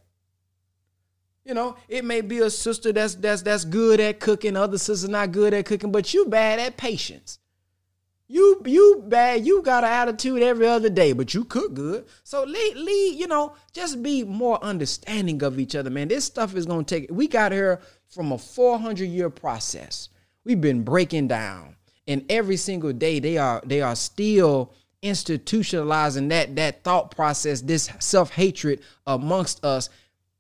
You 1.46 1.54
know, 1.54 1.76
it 1.90 2.06
may 2.06 2.22
be 2.22 2.40
a 2.40 2.50
sister 2.50 2.94
that's 2.94 3.16
that's 3.16 3.42
that's 3.42 3.66
good 3.66 4.00
at 4.00 4.20
cooking, 4.20 4.56
other 4.56 4.78
sisters 4.78 5.10
not 5.10 5.32
good 5.32 5.54
at 5.54 5.66
cooking, 5.66 5.92
but 5.92 6.14
you 6.14 6.26
bad 6.26 6.60
at 6.60 6.78
patience. 6.78 7.40
You 8.28 8.62
you 8.66 9.04
bad, 9.08 9.46
you 9.46 9.62
got 9.62 9.84
an 9.84 9.92
attitude 9.92 10.42
every 10.42 10.68
other 10.68 10.90
day, 10.90 11.12
but 11.12 11.34
you 11.34 11.44
cook 11.44 11.74
good. 11.74 12.06
So 12.24 12.44
lead, 12.44 12.78
lead, 12.78 13.20
you 13.20 13.28
know, 13.28 13.56
just 13.74 14.02
be 14.02 14.24
more 14.24 14.64
understanding 14.64 15.44
of 15.44 15.60
each 15.60 15.76
other, 15.76 15.90
man. 15.90 16.08
This 16.08 16.26
stuff 16.26 16.56
is 16.56 16.66
gonna 16.66 16.84
take. 16.84 17.10
We 17.12 17.28
got 17.28 17.52
here 17.52 17.82
from 18.14 18.32
a 18.32 18.38
400 18.38 19.06
year 19.06 19.30
process. 19.30 20.10
We've 20.46 20.62
been 20.62 20.84
breaking 20.84 21.28
down, 21.28 21.76
and 22.08 22.26
every 22.30 22.58
single 22.58 22.94
day 22.94 23.20
they 23.20 23.38
are 23.38 23.62
they 23.66 23.82
are 23.82 23.96
still 23.96 24.74
institutionalizing 25.02 26.30
that 26.30 26.56
that 26.56 26.84
thought 26.84 27.12
process, 27.12 27.62
this 27.62 27.90
self 28.00 28.32
hatred 28.32 28.82
amongst 29.08 29.64
us 29.66 29.90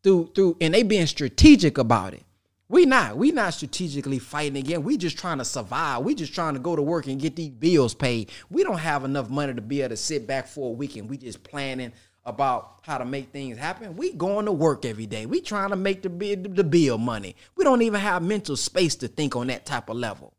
through 0.03 0.31
through 0.35 0.57
and 0.61 0.73
they 0.73 0.83
being 0.83 1.07
strategic 1.07 1.77
about 1.77 2.13
it. 2.13 2.23
We 2.69 2.85
not. 2.85 3.17
We 3.17 3.31
not 3.31 3.53
strategically 3.53 4.19
fighting 4.19 4.57
again. 4.57 4.83
We 4.83 4.97
just 4.97 5.17
trying 5.17 5.37
to 5.37 5.45
survive. 5.45 6.03
We 6.03 6.15
just 6.15 6.33
trying 6.33 6.55
to 6.55 6.59
go 6.59 6.75
to 6.75 6.81
work 6.81 7.07
and 7.07 7.21
get 7.21 7.35
these 7.35 7.49
bills 7.49 7.93
paid. 7.93 8.31
We 8.49 8.63
don't 8.63 8.79
have 8.79 9.03
enough 9.03 9.29
money 9.29 9.53
to 9.53 9.61
be 9.61 9.81
able 9.81 9.89
to 9.89 9.97
sit 9.97 10.25
back 10.25 10.47
for 10.47 10.69
a 10.69 10.73
week 10.73 10.95
and 10.95 11.09
we 11.09 11.17
just 11.17 11.43
planning 11.43 11.93
about 12.25 12.79
how 12.81 12.97
to 12.97 13.05
make 13.05 13.31
things 13.31 13.57
happen. 13.57 13.95
We 13.95 14.13
going 14.13 14.45
to 14.45 14.51
work 14.51 14.85
every 14.85 15.05
day. 15.05 15.25
We 15.25 15.41
trying 15.41 15.69
to 15.69 15.75
make 15.75 16.03
the 16.03 16.09
the 16.09 16.63
bill 16.63 16.97
money. 16.97 17.35
We 17.55 17.63
don't 17.63 17.81
even 17.81 17.99
have 17.99 18.23
mental 18.23 18.55
space 18.55 18.95
to 18.97 19.07
think 19.07 19.35
on 19.35 19.47
that 19.47 19.65
type 19.65 19.89
of 19.89 19.97
level. 19.97 20.33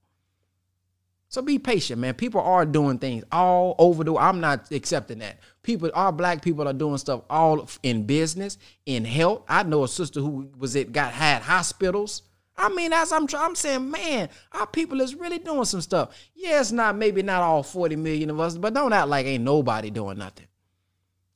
So 1.29 1.43
be 1.43 1.59
patient, 1.59 2.01
man. 2.01 2.15
People 2.15 2.41
are 2.41 2.65
doing 2.65 2.99
things 2.99 3.25
all 3.33 3.75
over 3.79 4.05
the. 4.05 4.17
I'm 4.17 4.41
not 4.41 4.71
accepting 4.71 5.19
that. 5.19 5.41
People, 5.65 5.91
our 5.93 6.13
black 6.13 6.43
people 6.43 6.69
are 6.69 6.73
doing 6.73 6.97
stuff 6.97 7.23
all 7.29 7.69
in 7.83 8.07
business, 8.07 8.57
in 8.87 9.05
health. 9.05 9.43
I 9.49 9.65
know 9.65 9.83
a 9.83 9.89
sister 9.89 10.21
who 10.21 10.49
was 10.57 10.77
it 10.77 10.93
got 10.93 11.13
had 11.13 11.43
hospitals. 11.43 12.23
I 12.57 12.69
mean, 12.69 12.93
as 12.93 13.11
I'm 13.11 13.27
I'm 13.37 13.57
saying, 13.57 13.91
man, 13.91 14.29
our 14.53 14.67
people 14.69 15.01
is 15.01 15.17
really 15.17 15.39
doing 15.39 15.65
some 15.65 15.81
stuff. 15.81 16.17
Yeah, 16.37 16.61
it's 16.61 16.71
not 16.71 16.97
maybe 16.97 17.21
not 17.23 17.43
all 17.43 17.65
40 17.65 17.97
million 17.97 18.31
of 18.31 18.39
us, 18.39 18.57
but 18.57 18.73
don't 18.73 18.93
act 18.93 19.09
like 19.09 19.27
ain't 19.27 19.43
nobody 19.43 19.91
doing 19.91 20.19
nothing. 20.19 20.47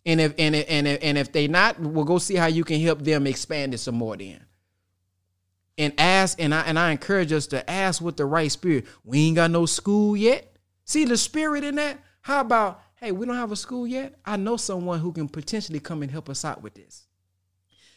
And 0.07 0.21
if 0.21 0.35
and 0.39 0.55
and 0.55 0.87
if, 0.87 0.99
and 1.03 1.19
if 1.19 1.33
they 1.33 1.49
not, 1.49 1.79
we'll 1.81 2.05
go 2.05 2.19
see 2.19 2.37
how 2.37 2.47
you 2.47 2.65
can 2.65 2.81
help 2.81 3.03
them 3.03 3.27
expand 3.27 3.75
it 3.75 3.79
some 3.79 3.97
more. 3.97 4.17
Then 4.17 4.41
and 5.79 5.95
ask 5.97 6.41
and 6.41 6.55
I 6.55 6.63
and 6.63 6.79
I 6.79 6.91
encourage 6.91 7.33
us 7.33 7.47
to 7.49 7.69
ask 7.71 8.03
with 8.03 8.17
the 8.17 8.27
right 8.27 8.51
spirit. 8.51 8.87
We 9.05 9.27
ain't 9.27 9.37
got 9.37 9.51
no 9.51 9.65
school 9.65 10.17
yet. 10.17 10.57
See 10.85 11.05
the 11.05 11.17
spirit 11.17 11.65
in 11.65 11.77
that? 11.77 11.99
How 12.23 12.41
about, 12.41 12.83
hey, 12.97 13.13
we 13.13 13.25
don't 13.25 13.37
have 13.37 13.53
a 13.53 13.57
school 13.57 13.87
yet? 13.87 14.17
I 14.25 14.37
know 14.37 14.57
someone 14.57 14.99
who 14.99 15.13
can 15.13 15.29
potentially 15.29 15.81
come 15.81 16.03
and 16.03 16.11
help 16.11 16.29
us 16.29 16.45
out 16.45 16.63
with 16.63 16.75
this. 16.75 17.07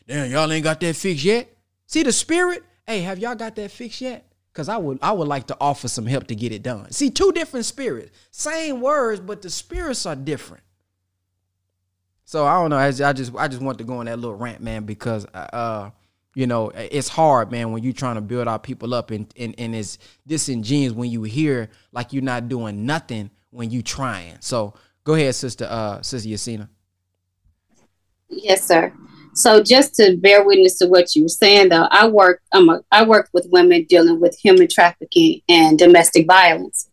Damn, 0.08 0.30
y'all 0.30 0.52
ain't 0.52 0.64
got 0.64 0.80
that 0.82 0.96
fixed 0.96 1.24
yet. 1.24 1.50
See 1.88 2.04
the 2.04 2.12
spirit? 2.12 2.64
Hey, 2.86 3.02
have 3.02 3.18
y'all 3.18 3.36
got 3.36 3.56
that 3.56 3.72
fixed 3.72 4.02
yet? 4.02 4.28
Cause 4.54 4.68
I 4.68 4.76
would 4.76 5.00
I 5.02 5.14
would 5.14 5.30
like 5.30 5.48
to 5.48 5.58
offer 5.62 5.88
some 5.88 6.06
help 6.06 6.28
to 6.28 6.36
get 6.36 6.52
it 6.52 6.62
done. 6.62 6.92
See, 6.92 7.10
two 7.10 7.32
different 7.32 7.66
spirits, 7.66 8.12
same 8.32 8.82
words, 8.82 9.22
but 9.22 9.42
the 9.42 9.50
spirits 9.50 10.06
are 10.06 10.16
different. 10.16 10.64
So 12.32 12.46
I 12.46 12.62
don't 12.62 12.70
know. 12.70 12.78
I 12.78 12.92
just 13.12 13.36
I 13.36 13.50
just 13.50 13.62
want 13.62 13.78
to 13.80 13.84
go 13.84 13.96
on 13.96 14.06
that 14.06 14.18
little 14.18 14.38
rant, 14.38 14.62
man, 14.62 14.86
because 14.86 15.26
uh 15.34 15.90
you 16.34 16.48
know 16.48 16.70
it's 16.70 17.10
hard 17.10 17.52
man 17.52 17.74
when 17.74 17.84
you're 17.84 17.92
trying 17.92 18.16
to 18.16 18.22
build 18.22 18.48
our 18.48 18.58
people 18.58 18.94
up 18.94 19.12
and, 19.12 19.28
and, 19.38 19.54
and 19.58 19.76
it's 19.76 19.98
disingenuous 20.26 20.94
when 20.94 21.12
you 21.12 21.24
hear 21.24 21.70
like 21.92 22.14
you're 22.14 22.24
not 22.24 22.48
doing 22.48 22.86
nothing 22.86 23.32
when 23.50 23.70
you're 23.70 23.82
trying. 23.82 24.38
So 24.40 24.76
go 25.04 25.16
ahead 25.16 25.36
sister 25.36 25.68
uh 25.70 26.02
sister 26.02 26.30
yasina 26.30 26.70
yes 28.30 28.66
sir. 28.66 28.94
So 29.34 29.62
just 29.62 29.96
to 29.96 30.16
bear 30.16 30.46
witness 30.46 30.78
to 30.78 30.88
what 30.88 31.14
you 31.14 31.24
were 31.24 31.28
saying 31.28 31.68
though 31.68 31.90
i 31.92 32.08
work 32.08 32.42
i'm 32.54 32.70
a, 32.70 32.80
i 32.94 33.04
work 33.04 33.28
with 33.34 33.46
women 33.52 33.84
dealing 33.90 34.22
with 34.22 34.40
human 34.40 34.70
trafficking 34.70 35.42
and 35.50 35.78
domestic 35.78 36.28
violence. 36.28 36.88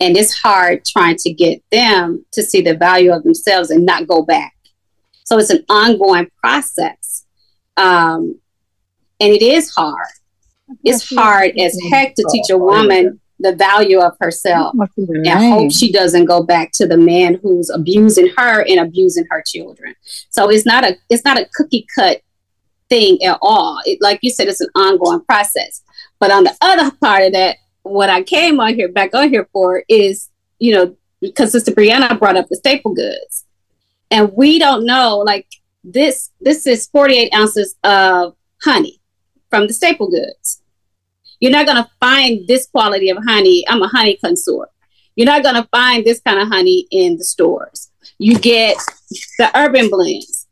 And 0.00 0.16
it's 0.16 0.34
hard 0.34 0.84
trying 0.84 1.18
to 1.18 1.32
get 1.32 1.62
them 1.70 2.26
to 2.32 2.42
see 2.42 2.62
the 2.62 2.76
value 2.76 3.12
of 3.12 3.22
themselves 3.22 3.70
and 3.70 3.86
not 3.86 4.08
go 4.08 4.22
back 4.22 4.51
so 5.24 5.38
it's 5.38 5.50
an 5.50 5.64
ongoing 5.68 6.28
process 6.40 7.24
um, 7.76 8.40
and 9.20 9.32
it 9.32 9.42
is 9.42 9.70
hard. 9.70 10.08
It's 10.84 11.14
hard 11.14 11.58
as 11.58 11.78
heck 11.90 12.14
to 12.14 12.26
teach 12.32 12.50
a 12.50 12.58
woman 12.58 13.20
the 13.38 13.54
value 13.56 13.98
of 13.98 14.12
herself 14.20 14.74
and 14.96 15.26
hope 15.26 15.72
she 15.72 15.90
doesn't 15.90 16.26
go 16.26 16.42
back 16.42 16.70
to 16.72 16.86
the 16.86 16.96
man 16.96 17.38
who's 17.42 17.70
abusing 17.70 18.28
her 18.36 18.64
and 18.68 18.78
abusing 18.78 19.26
her 19.30 19.42
children. 19.44 19.94
So 20.30 20.48
it's 20.48 20.64
not 20.64 20.84
a 20.84 20.96
it's 21.10 21.24
not 21.24 21.38
a 21.38 21.48
cookie 21.54 21.86
cut 21.94 22.20
thing 22.88 23.22
at 23.22 23.38
all. 23.42 23.80
It, 23.84 23.98
like 24.00 24.20
you 24.22 24.30
said, 24.30 24.48
it's 24.48 24.60
an 24.60 24.68
ongoing 24.74 25.24
process. 25.24 25.82
But 26.20 26.30
on 26.30 26.44
the 26.44 26.56
other 26.60 26.94
part 27.00 27.24
of 27.24 27.32
that, 27.32 27.56
what 27.82 28.10
I 28.10 28.22
came 28.22 28.60
on 28.60 28.74
here 28.74 28.88
back 28.88 29.14
on 29.14 29.28
here 29.28 29.48
for 29.52 29.82
is, 29.88 30.28
you 30.60 30.74
know, 30.74 30.96
because 31.20 31.52
Sister 31.52 31.72
Brianna 31.72 32.18
brought 32.18 32.36
up 32.36 32.48
the 32.48 32.56
staple 32.56 32.94
goods. 32.94 33.44
And 34.12 34.30
we 34.34 34.58
don't 34.58 34.84
know, 34.84 35.18
like 35.18 35.46
this, 35.82 36.30
this 36.40 36.66
is 36.66 36.86
48 36.88 37.34
ounces 37.34 37.74
of 37.82 38.36
honey 38.62 39.00
from 39.48 39.66
the 39.66 39.72
staple 39.72 40.10
goods. 40.10 40.62
You're 41.40 41.50
not 41.50 41.66
going 41.66 41.82
to 41.82 41.90
find 41.98 42.46
this 42.46 42.66
quality 42.66 43.08
of 43.08 43.18
honey. 43.26 43.64
I'm 43.66 43.82
a 43.82 43.88
honey 43.88 44.18
connoisseur. 44.22 44.68
You're 45.16 45.26
not 45.26 45.42
going 45.42 45.56
to 45.56 45.68
find 45.70 46.04
this 46.04 46.20
kind 46.20 46.38
of 46.38 46.48
honey 46.48 46.86
in 46.90 47.16
the 47.16 47.24
stores. 47.24 47.90
You 48.18 48.38
get 48.38 48.76
the 49.38 49.50
urban 49.58 49.88
blends 49.88 50.46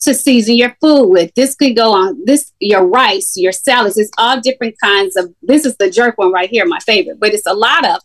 to 0.00 0.14
season 0.14 0.56
your 0.56 0.76
food 0.80 1.08
with. 1.08 1.34
This 1.34 1.54
could 1.54 1.76
go 1.76 1.92
on 1.92 2.24
this 2.24 2.52
your 2.58 2.86
rice, 2.86 3.34
your 3.36 3.52
salads. 3.52 3.98
It's 3.98 4.10
all 4.18 4.40
different 4.40 4.76
kinds 4.82 5.16
of. 5.16 5.34
This 5.42 5.64
is 5.64 5.76
the 5.76 5.90
jerk 5.90 6.16
one 6.18 6.32
right 6.32 6.48
here, 6.48 6.64
my 6.66 6.80
favorite, 6.80 7.20
but 7.20 7.34
it's 7.34 7.46
a 7.46 7.54
lot 7.54 7.86
of. 7.86 8.00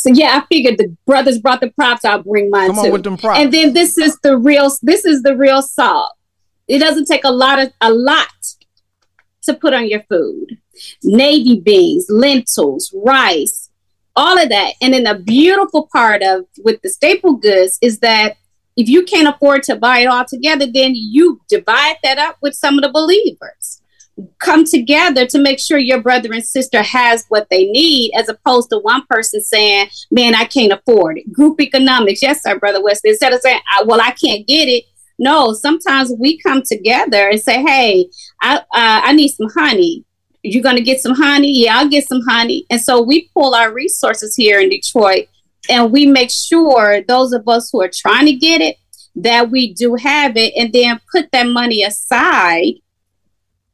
So 0.00 0.10
yeah, 0.14 0.40
I 0.40 0.46
figured 0.46 0.78
the 0.78 0.96
brothers 1.04 1.38
brought 1.38 1.60
the 1.60 1.70
props. 1.70 2.06
I'll 2.06 2.22
bring 2.22 2.48
mine 2.48 2.68
Come 2.68 2.76
too. 2.76 2.82
on 2.86 2.92
with 2.92 3.04
them 3.04 3.18
props. 3.18 3.38
And 3.38 3.52
then 3.52 3.74
this 3.74 3.98
is 3.98 4.18
the 4.22 4.38
real. 4.38 4.70
This 4.80 5.04
is 5.04 5.22
the 5.22 5.36
real 5.36 5.60
salt. 5.60 6.14
It 6.68 6.78
doesn't 6.78 7.04
take 7.04 7.24
a 7.24 7.30
lot 7.30 7.58
of 7.58 7.70
a 7.82 7.92
lot 7.92 8.28
to 9.42 9.52
put 9.52 9.74
on 9.74 9.88
your 9.88 10.02
food 10.08 10.58
navy 11.02 11.60
beans, 11.60 12.06
lentils, 12.08 12.94
rice, 13.04 13.68
all 14.16 14.38
of 14.38 14.48
that. 14.48 14.72
And 14.80 14.94
then 14.94 15.04
the 15.04 15.16
beautiful 15.16 15.86
part 15.92 16.22
of 16.22 16.46
with 16.64 16.80
the 16.80 16.88
staple 16.88 17.34
goods 17.34 17.78
is 17.82 17.98
that 17.98 18.38
if 18.76 18.88
you 18.88 19.04
can't 19.04 19.28
afford 19.28 19.64
to 19.64 19.76
buy 19.76 19.98
it 19.98 20.06
all 20.06 20.24
together, 20.24 20.64
then 20.64 20.92
you 20.94 21.42
divide 21.50 21.96
that 22.02 22.16
up 22.16 22.36
with 22.40 22.54
some 22.54 22.78
of 22.78 22.82
the 22.84 22.90
believers. 22.90 23.79
Come 24.38 24.64
together 24.64 25.26
to 25.26 25.38
make 25.38 25.58
sure 25.58 25.78
your 25.78 26.00
brother 26.00 26.32
and 26.32 26.44
sister 26.44 26.82
has 26.82 27.24
what 27.28 27.48
they 27.50 27.66
need, 27.66 28.12
as 28.14 28.28
opposed 28.28 28.70
to 28.70 28.78
one 28.78 29.04
person 29.08 29.42
saying, 29.42 29.88
Man, 30.10 30.34
I 30.34 30.44
can't 30.44 30.72
afford 30.72 31.18
it. 31.18 31.32
Group 31.32 31.60
economics. 31.60 32.22
Yes, 32.22 32.42
sir, 32.42 32.58
Brother 32.58 32.82
West. 32.82 33.02
Instead 33.04 33.32
of 33.32 33.40
saying, 33.40 33.60
Well, 33.84 34.00
I 34.00 34.10
can't 34.10 34.46
get 34.46 34.68
it, 34.68 34.84
no, 35.20 35.52
sometimes 35.52 36.10
we 36.18 36.38
come 36.38 36.62
together 36.62 37.28
and 37.28 37.38
say, 37.38 37.62
"Hey, 37.62 38.08
I 38.40 38.56
uh, 38.56 38.62
I 38.72 39.12
need 39.12 39.28
some 39.28 39.50
honey. 39.54 40.02
You're 40.42 40.62
gonna 40.62 40.80
get 40.80 41.00
some 41.00 41.14
honey? 41.14 41.52
Yeah, 41.52 41.76
I'll 41.76 41.90
get 41.90 42.08
some 42.08 42.22
honey." 42.26 42.64
And 42.70 42.80
so 42.80 43.02
we 43.02 43.28
pull 43.34 43.54
our 43.54 43.70
resources 43.70 44.34
here 44.34 44.60
in 44.60 44.70
Detroit, 44.70 45.26
and 45.68 45.92
we 45.92 46.06
make 46.06 46.30
sure 46.30 47.02
those 47.06 47.34
of 47.34 47.46
us 47.46 47.68
who 47.70 47.82
are 47.82 47.90
trying 47.94 48.24
to 48.26 48.32
get 48.32 48.62
it 48.62 48.76
that 49.16 49.50
we 49.50 49.74
do 49.74 49.94
have 49.96 50.38
it, 50.38 50.54
and 50.56 50.72
then 50.72 50.98
put 51.12 51.30
that 51.32 51.46
money 51.46 51.82
aside. 51.84 52.76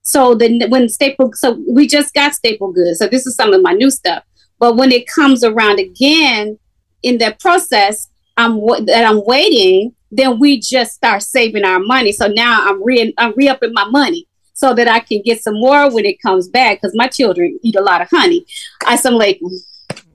So 0.07 0.35
then, 0.35 0.62
when 0.69 0.89
staple, 0.89 1.33
so 1.35 1.61
we 1.69 1.87
just 1.87 2.15
got 2.15 2.35
staple 2.35 2.73
goods. 2.73 2.99
So 3.01 3.09
this 3.09 3.27
is 3.27 3.35
some 3.35 3.53
of 3.53 3.61
my 3.61 3.73
new 3.73 3.91
stuff. 3.91 4.23
But 4.59 4.77
when 4.77 4.93
it 4.93 5.07
comes 5.07 5.43
around 5.43 5.81
again 5.81 6.59
in 7.03 7.19
that 7.19 7.41
process, 7.41 8.09
I'm 8.37 8.61
that 8.87 9.05
I'm 9.05 9.24
waiting 9.24 9.93
then 10.12 10.39
we 10.39 10.61
just 10.61 10.93
start 10.93 11.23
saving 11.23 11.65
our 11.65 11.81
money. 11.81 12.12
So 12.12 12.28
now 12.28 12.66
I'm 12.69 12.83
re 12.83 13.12
I'm 13.19 13.35
re-upping 13.37 13.73
my 13.73 13.89
money. 13.89 14.27
so 14.57 14.73
that 14.73 14.89
I 14.89 15.01
can 15.01 15.20
get 15.23 15.43
some 15.43 15.61
more 15.61 15.93
when 15.93 16.07
it 16.07 16.20
comes 16.23 16.49
back 16.49 16.78
because 16.78 16.97
my 16.97 17.09
children 17.09 17.59
eat 17.62 17.77
a 17.77 17.83
lot 17.83 18.01
of 18.01 18.09
honey. 18.09 18.47
Assalamu 18.85 19.20
alaikum. 19.20 19.51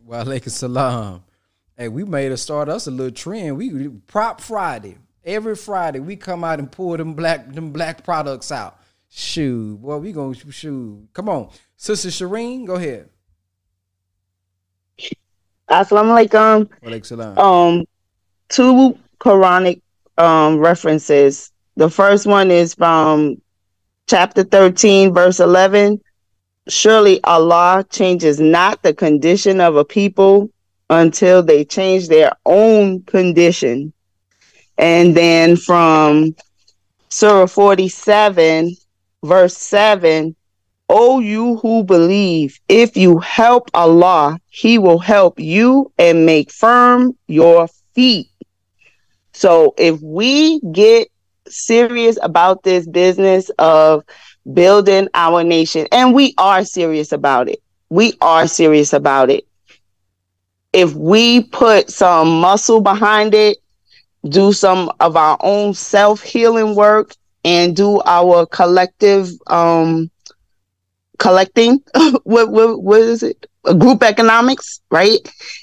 Wa 0.03 0.23
alaikum 0.23 0.49
salam. 0.49 1.23
Hey, 1.77 1.89
we 1.89 2.03
made 2.05 2.31
a 2.31 2.37
start 2.37 2.67
us 2.67 2.87
a 2.87 2.91
little 2.91 3.13
trend. 3.13 3.55
We 3.55 3.89
prop 4.07 4.41
Friday. 4.41 4.97
Every 5.23 5.55
Friday 5.55 5.99
we 5.99 6.15
come 6.15 6.43
out 6.43 6.57
and 6.57 6.71
pull 6.71 6.97
them 6.97 7.13
black 7.13 7.53
them 7.53 7.71
black 7.71 8.03
products 8.03 8.51
out. 8.51 8.80
Shoot, 9.13 9.81
boy, 9.81 9.97
we 9.97 10.13
gonna 10.13 10.33
shoot. 10.33 11.09
Come 11.13 11.27
on. 11.27 11.49
Sister 11.75 12.07
Shireen, 12.07 12.65
go 12.65 12.75
ahead. 12.75 13.09
Assalamu 15.69 16.27
alaikum. 16.81 17.37
Um, 17.37 17.85
two 18.47 18.97
Quranic 19.19 19.81
um 20.17 20.59
references. 20.59 21.51
The 21.75 21.89
first 21.89 22.25
one 22.25 22.51
is 22.51 22.73
from 22.73 23.41
chapter 24.07 24.43
13, 24.43 25.13
verse 25.13 25.41
11. 25.41 25.99
Surely 26.69 27.21
Allah 27.25 27.85
changes 27.89 28.39
not 28.39 28.81
the 28.81 28.93
condition 28.93 29.59
of 29.59 29.75
a 29.75 29.83
people 29.83 30.49
until 30.89 31.43
they 31.43 31.65
change 31.65 32.07
their 32.07 32.31
own 32.45 33.03
condition. 33.03 33.91
And 34.77 35.15
then 35.17 35.57
from 35.57 36.33
Surah 37.09 37.45
47, 37.45 38.75
verse 39.23 39.57
7 39.57 40.35
O 40.89 41.19
you 41.19 41.55
who 41.57 41.83
believe, 41.83 42.59
if 42.67 42.97
you 42.97 43.19
help 43.19 43.69
Allah, 43.73 44.37
He 44.49 44.77
will 44.77 44.99
help 44.99 45.39
you 45.39 45.89
and 45.97 46.25
make 46.25 46.51
firm 46.51 47.17
your 47.27 47.67
feet. 47.95 48.27
So 49.31 49.73
if 49.77 50.01
we 50.01 50.59
get 50.71 51.07
serious 51.47 52.17
about 52.21 52.63
this 52.63 52.85
business 52.87 53.49
of 53.57 54.03
building 54.53 55.07
our 55.13 55.43
nation, 55.43 55.87
and 55.93 56.13
we 56.13 56.33
are 56.37 56.65
serious 56.65 57.13
about 57.13 57.47
it, 57.47 57.59
we 57.89 58.13
are 58.19 58.47
serious 58.47 58.91
about 58.91 59.29
it. 59.29 59.45
If 60.73 60.93
we 60.93 61.43
put 61.43 61.89
some 61.89 62.41
muscle 62.41 62.81
behind 62.81 63.33
it, 63.33 63.57
do 64.27 64.51
some 64.51 64.91
of 64.99 65.15
our 65.15 65.37
own 65.41 65.73
self 65.73 66.21
healing 66.21 66.75
work, 66.75 67.15
and 67.43 67.75
do 67.75 68.01
our 68.05 68.45
collective 68.45 69.29
um, 69.47 70.09
collecting 71.17 71.79
what, 72.23 72.51
what 72.51 72.81
what 72.81 73.01
is 73.01 73.23
it? 73.23 73.45
Group 73.77 74.03
economics 74.03 74.81
right? 74.89 75.19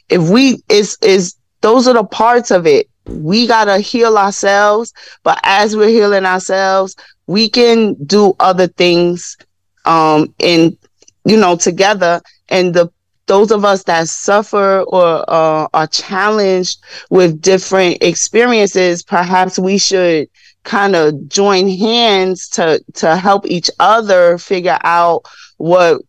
If 0.09 0.31
we 0.31 0.63
is 0.69 0.97
is 1.03 1.35
those 1.61 1.89
are 1.89 1.95
the 1.95 2.05
parts 2.05 2.51
of 2.51 2.67
it. 2.67 2.89
We 3.07 3.47
gotta 3.47 3.79
heal 3.79 4.17
ourselves 4.19 4.93
but 5.25 5.41
as 5.43 5.77
we're 5.77 5.89
healing 5.89 6.25
ourselves 6.27 6.95
we 7.27 7.49
can 7.49 7.95
do 8.05 8.35
other 8.39 8.69
things 8.69 9.37
um 9.85 10.33
and 10.41 10.77
you 11.25 11.37
know 11.37 11.57
together. 11.57 12.21
And 12.49 12.75
the 12.75 12.91
those 13.27 13.51
of 13.51 13.65
us 13.65 13.85
that 13.85 14.09
suffer 14.09 14.81
or 14.89 15.25
uh, 15.29 15.69
are 15.75 15.87
challenged 15.89 16.79
with 17.11 17.41
different 17.43 17.99
experiences 18.03 19.03
perhaps 19.03 19.59
we 19.59 19.77
should 19.79 20.29
kind 20.69 20.95
of 20.95 21.28
join 21.28 21.66
hands 21.66 22.49
to 22.51 22.85
to 22.95 23.16
help 23.16 23.47
each 23.47 23.70
other 23.81 24.36
figure 24.36 24.78
out 24.85 25.23
what 25.57 26.03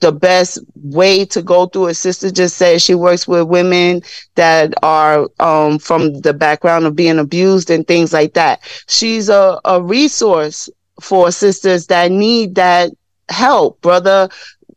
the 0.00 0.12
best 0.12 0.60
way 0.76 1.24
to 1.24 1.42
go 1.42 1.66
through 1.66 1.88
it. 1.88 1.94
Sister 1.94 2.30
just 2.30 2.56
said 2.56 2.80
she 2.80 2.94
works 2.94 3.26
with 3.26 3.48
women 3.48 4.02
that 4.36 4.72
are 4.82 5.28
um, 5.40 5.78
from 5.78 6.20
the 6.20 6.32
background 6.32 6.86
of 6.86 6.94
being 6.94 7.18
abused 7.18 7.70
and 7.70 7.86
things 7.86 8.12
like 8.12 8.34
that. 8.34 8.60
She's 8.86 9.28
a, 9.28 9.58
a 9.64 9.82
resource 9.82 10.68
for 11.00 11.32
sisters 11.32 11.86
that 11.88 12.12
need 12.12 12.54
that 12.54 12.92
help. 13.28 13.80
Brother 13.80 14.28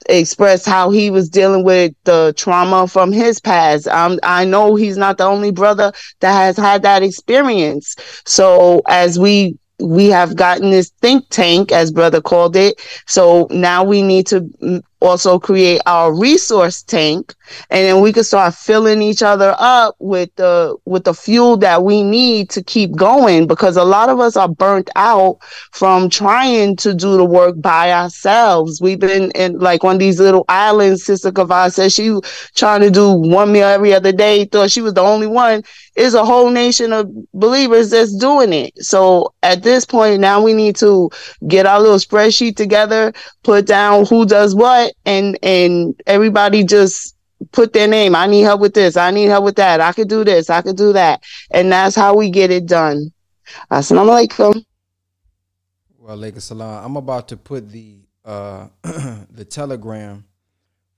expressed 0.09 0.65
how 0.65 0.89
he 0.89 1.09
was 1.09 1.29
dealing 1.29 1.63
with 1.63 1.93
the 2.03 2.33
trauma 2.37 2.87
from 2.87 3.11
his 3.11 3.39
past. 3.39 3.87
Um, 3.87 4.19
I 4.23 4.45
know 4.45 4.75
he's 4.75 4.97
not 4.97 5.17
the 5.17 5.25
only 5.25 5.51
brother 5.51 5.91
that 6.19 6.33
has 6.33 6.57
had 6.57 6.83
that 6.83 7.03
experience. 7.03 7.95
So 8.25 8.81
as 8.87 9.19
we 9.19 9.57
we 9.79 10.07
have 10.07 10.35
gotten 10.35 10.69
this 10.69 10.91
think 11.01 11.27
tank, 11.29 11.71
as 11.71 11.91
brother 11.91 12.21
called 12.21 12.55
it. 12.55 12.79
So 13.07 13.47
now 13.49 13.83
we 13.83 14.01
need 14.01 14.27
to 14.27 14.83
also 15.01 15.39
create 15.39 15.81
our 15.85 16.13
resource 16.13 16.83
tank, 16.83 17.33
and 17.69 17.85
then 17.85 18.01
we 18.01 18.13
can 18.13 18.23
start 18.23 18.53
filling 18.53 19.01
each 19.01 19.21
other 19.21 19.55
up 19.57 19.95
with 19.99 20.33
the 20.35 20.75
with 20.85 21.03
the 21.03 21.13
fuel 21.13 21.57
that 21.57 21.83
we 21.83 22.03
need 22.03 22.49
to 22.51 22.63
keep 22.63 22.95
going. 22.95 23.47
Because 23.47 23.77
a 23.77 23.83
lot 23.83 24.09
of 24.09 24.19
us 24.19 24.37
are 24.37 24.47
burnt 24.47 24.89
out 24.95 25.39
from 25.71 26.09
trying 26.09 26.75
to 26.77 26.93
do 26.93 27.17
the 27.17 27.25
work 27.25 27.59
by 27.61 27.91
ourselves. 27.91 28.79
We've 28.81 28.99
been 28.99 29.31
in 29.31 29.59
like 29.59 29.83
of 29.83 29.99
these 29.99 30.19
little 30.19 30.45
islands. 30.47 31.03
Sister 31.03 31.31
Kava 31.31 31.71
said 31.71 31.91
she 31.91 32.17
trying 32.55 32.81
to 32.81 32.91
do 32.91 33.11
one 33.11 33.51
meal 33.51 33.67
every 33.67 33.93
other 33.93 34.11
day. 34.11 34.45
Thought 34.45 34.71
she 34.71 34.81
was 34.81 34.93
the 34.93 35.01
only 35.01 35.27
one. 35.27 35.63
Is 35.95 36.13
a 36.13 36.23
whole 36.23 36.49
nation 36.49 36.93
of 36.93 37.11
believers 37.33 37.89
that's 37.89 38.15
doing 38.15 38.53
it. 38.53 38.77
So 38.77 39.33
at 39.43 39.63
this 39.63 39.85
point 39.85 40.21
now 40.21 40.41
we 40.41 40.53
need 40.53 40.77
to 40.77 41.09
get 41.47 41.65
our 41.65 41.81
little 41.81 41.97
spreadsheet 41.97 42.55
together, 42.55 43.11
put 43.43 43.65
down 43.65 44.05
who 44.05 44.25
does 44.25 44.55
what, 44.55 44.90
and 45.05 45.37
and 45.43 46.01
everybody 46.07 46.63
just 46.63 47.15
put 47.51 47.73
their 47.73 47.87
name. 47.87 48.15
I 48.15 48.27
need 48.27 48.41
help 48.41 48.61
with 48.61 48.73
this. 48.73 48.97
I 48.97 49.11
need 49.11 49.25
help 49.25 49.43
with 49.43 49.55
that. 49.55 49.81
I 49.81 49.91
could 49.93 50.09
do 50.09 50.23
this. 50.23 50.49
I 50.49 50.61
could 50.61 50.77
do 50.77 50.93
that. 50.93 51.23
And 51.49 51.71
that's 51.71 51.95
how 51.95 52.15
we 52.15 52.29
get 52.29 52.51
it 52.51 52.65
done. 52.65 53.11
Assalamu 53.71 54.27
alaikum. 54.27 54.65
Well, 55.97 56.17
alaikum 56.17 56.41
salam. 56.41 56.85
I'm 56.85 56.97
about 56.97 57.27
to 57.29 57.37
put 57.37 57.69
the 57.69 57.97
uh 58.23 58.67
the 58.83 59.45
telegram 59.45 60.25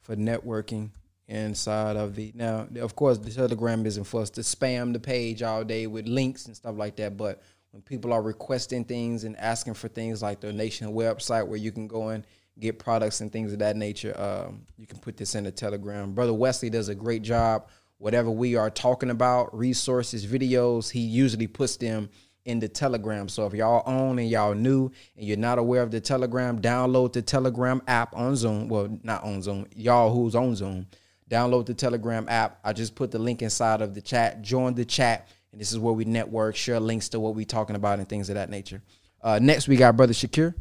for 0.01 0.15
networking 0.15 0.89
inside 1.27 1.95
of 1.95 2.15
the 2.15 2.33
now 2.35 2.67
of 2.81 2.95
course 2.95 3.17
the 3.17 3.31
telegram 3.31 3.85
isn't 3.85 4.03
for 4.03 4.21
us 4.21 4.29
to 4.29 4.41
spam 4.41 4.91
the 4.91 4.99
page 4.99 5.41
all 5.41 5.63
day 5.63 5.87
with 5.87 6.05
links 6.05 6.47
and 6.47 6.55
stuff 6.55 6.75
like 6.75 6.97
that 6.97 7.15
but 7.15 7.41
when 7.71 7.81
people 7.81 8.11
are 8.11 8.21
requesting 8.21 8.83
things 8.83 9.23
and 9.23 9.37
asking 9.37 9.73
for 9.73 9.87
things 9.87 10.21
like 10.21 10.41
the 10.41 10.51
nation 10.51 10.91
website 10.91 11.47
where 11.47 11.57
you 11.57 11.71
can 11.71 11.87
go 11.87 12.09
and 12.09 12.27
get 12.59 12.79
products 12.79 13.21
and 13.21 13.31
things 13.31 13.51
of 13.51 13.59
that 13.59 13.75
nature 13.75 14.19
um, 14.19 14.61
you 14.77 14.85
can 14.85 14.99
put 14.99 15.17
this 15.17 15.35
in 15.35 15.43
the 15.43 15.51
telegram. 15.51 16.13
Brother 16.13 16.33
wesley 16.33 16.69
does 16.69 16.89
a 16.89 16.95
great 16.95 17.21
job. 17.23 17.67
Whatever 17.97 18.29
we 18.29 18.55
are 18.55 18.69
talking 18.69 19.09
about 19.09 19.55
resources 19.57 20.25
videos 20.25 20.89
he 20.89 20.99
usually 20.99 21.47
puts 21.47 21.77
them 21.77 22.09
in 22.45 22.59
the 22.59 22.67
telegram. 22.67 23.29
So 23.29 23.45
if 23.45 23.53
y'all 23.53 23.83
own 23.85 24.19
and 24.19 24.29
y'all 24.29 24.53
new 24.53 24.91
and 25.17 25.25
you're 25.25 25.37
not 25.37 25.57
aware 25.57 25.81
of 25.81 25.91
the 25.91 26.01
telegram 26.01 26.61
download 26.61 27.13
the 27.13 27.21
telegram 27.21 27.81
app 27.87 28.15
on 28.15 28.35
zoom. 28.35 28.67
Well 28.67 28.99
not 29.03 29.23
on 29.23 29.41
zoom 29.41 29.65
y'all 29.75 30.13
who's 30.13 30.35
on 30.35 30.55
zoom. 30.55 30.87
Download 31.29 31.65
the 31.65 31.73
telegram 31.73 32.27
app. 32.29 32.59
I 32.63 32.73
just 32.73 32.93
put 32.93 33.09
the 33.09 33.17
link 33.17 33.41
inside 33.41 33.81
of 33.81 33.95
the 33.95 34.01
chat. 34.01 34.41
Join 34.41 34.75
the 34.75 34.85
chat. 34.85 35.29
And 35.51 35.59
this 35.59 35.71
is 35.71 35.79
where 35.79 35.93
we 35.93 36.05
network 36.05 36.55
share 36.55 36.79
links 36.79 37.09
to 37.09 37.19
what 37.19 37.33
we're 37.33 37.45
talking 37.45 37.75
about 37.75 37.97
and 37.97 38.07
things 38.07 38.29
of 38.29 38.35
that 38.35 38.49
nature. 38.49 38.83
Uh, 39.21 39.39
next 39.41 39.67
we 39.67 39.75
got 39.75 39.97
brother 39.97 40.13
shakir 40.13 40.53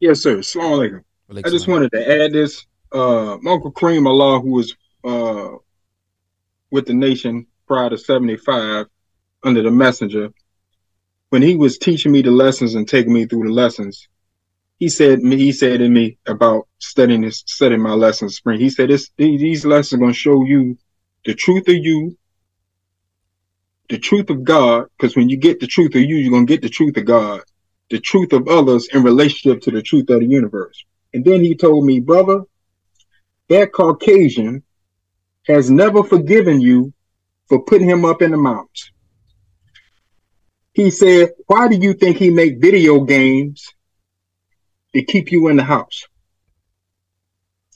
Yes, 0.00 0.20
sir. 0.20 0.38
Assalamu 0.38 1.02
alaikum. 1.30 1.44
I 1.44 1.50
just 1.50 1.66
wanted 1.66 1.90
to 1.92 2.22
add 2.24 2.32
this. 2.32 2.64
Uh, 2.92 3.34
Uncle 3.34 3.72
Kareem 3.72 4.06
Allah, 4.06 4.40
who 4.40 4.52
was 4.52 4.74
uh, 5.04 5.56
with 6.70 6.86
the 6.86 6.94
nation 6.94 7.46
prior 7.66 7.90
to 7.90 7.98
75 7.98 8.86
under 9.42 9.62
the 9.62 9.70
messenger, 9.70 10.30
when 11.30 11.42
he 11.42 11.56
was 11.56 11.78
teaching 11.78 12.12
me 12.12 12.22
the 12.22 12.30
lessons 12.30 12.76
and 12.76 12.88
taking 12.88 13.12
me 13.12 13.26
through 13.26 13.44
the 13.44 13.52
lessons, 13.52 14.08
he 14.78 14.88
said 14.88 15.20
he 15.20 15.50
said 15.50 15.80
to 15.80 15.88
me 15.88 16.16
about 16.26 16.68
studying 16.78 17.22
this 17.22 17.42
studying 17.46 17.82
my 17.82 17.92
lessons 17.92 18.36
spring. 18.36 18.60
He 18.60 18.70
said 18.70 18.88
this 18.88 19.10
these 19.16 19.66
lessons 19.66 19.94
are 19.94 20.02
gonna 20.02 20.14
show 20.14 20.44
you 20.44 20.78
the 21.26 21.34
truth 21.34 21.68
of 21.68 21.74
you, 21.74 22.16
the 23.88 23.98
truth 23.98 24.30
of 24.30 24.44
God, 24.44 24.86
because 24.96 25.16
when 25.16 25.28
you 25.28 25.36
get 25.36 25.58
the 25.58 25.66
truth 25.66 25.94
of 25.96 26.02
you, 26.02 26.16
you're 26.16 26.32
gonna 26.32 26.46
get 26.46 26.62
the 26.62 26.68
truth 26.68 26.96
of 26.96 27.04
God 27.04 27.42
the 27.90 27.98
truth 27.98 28.32
of 28.32 28.48
others 28.48 28.88
in 28.92 29.02
relationship 29.02 29.62
to 29.62 29.70
the 29.70 29.82
truth 29.82 30.10
of 30.10 30.20
the 30.20 30.26
universe. 30.26 30.84
And 31.14 31.24
then 31.24 31.40
he 31.40 31.54
told 31.54 31.84
me, 31.84 32.00
brother, 32.00 32.42
that 33.48 33.72
Caucasian 33.72 34.62
has 35.46 35.70
never 35.70 36.04
forgiven 36.04 36.60
you 36.60 36.92
for 37.48 37.62
putting 37.62 37.88
him 37.88 38.04
up 38.04 38.20
in 38.20 38.30
the 38.30 38.36
mountains. 38.36 38.92
He 40.72 40.90
said, 40.90 41.30
why 41.46 41.68
do 41.68 41.76
you 41.76 41.94
think 41.94 42.18
he 42.18 42.30
make 42.30 42.60
video 42.60 43.00
games 43.00 43.72
to 44.94 45.02
keep 45.02 45.32
you 45.32 45.48
in 45.48 45.56
the 45.56 45.64
house? 45.64 46.06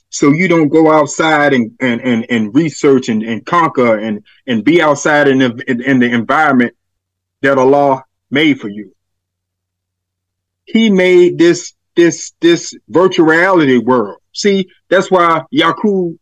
So 0.09 0.31
you 0.31 0.47
don't 0.47 0.69
go 0.69 0.91
outside 0.91 1.53
and, 1.53 1.75
and, 1.81 1.99
and, 2.01 2.25
and 2.29 2.53
research 2.53 3.09
and, 3.09 3.23
and 3.23 3.43
conquer 3.43 3.97
and, 3.97 4.23
and 4.45 4.63
be 4.63 4.79
outside 4.79 5.27
in 5.27 5.39
the, 5.39 5.63
in, 5.67 5.81
in 5.81 5.99
the 5.99 6.13
environment 6.13 6.75
that 7.41 7.57
Allah 7.57 8.05
made 8.29 8.61
for 8.61 8.69
you 8.69 8.92
he 10.65 10.89
made 10.89 11.37
this 11.37 11.73
this 11.95 12.33
this 12.41 12.73
virtual 12.89 13.27
reality 13.27 13.77
world. 13.77 14.19
See, 14.33 14.67
that's 14.89 15.11
why 15.11 15.43
Yakub 15.51 16.17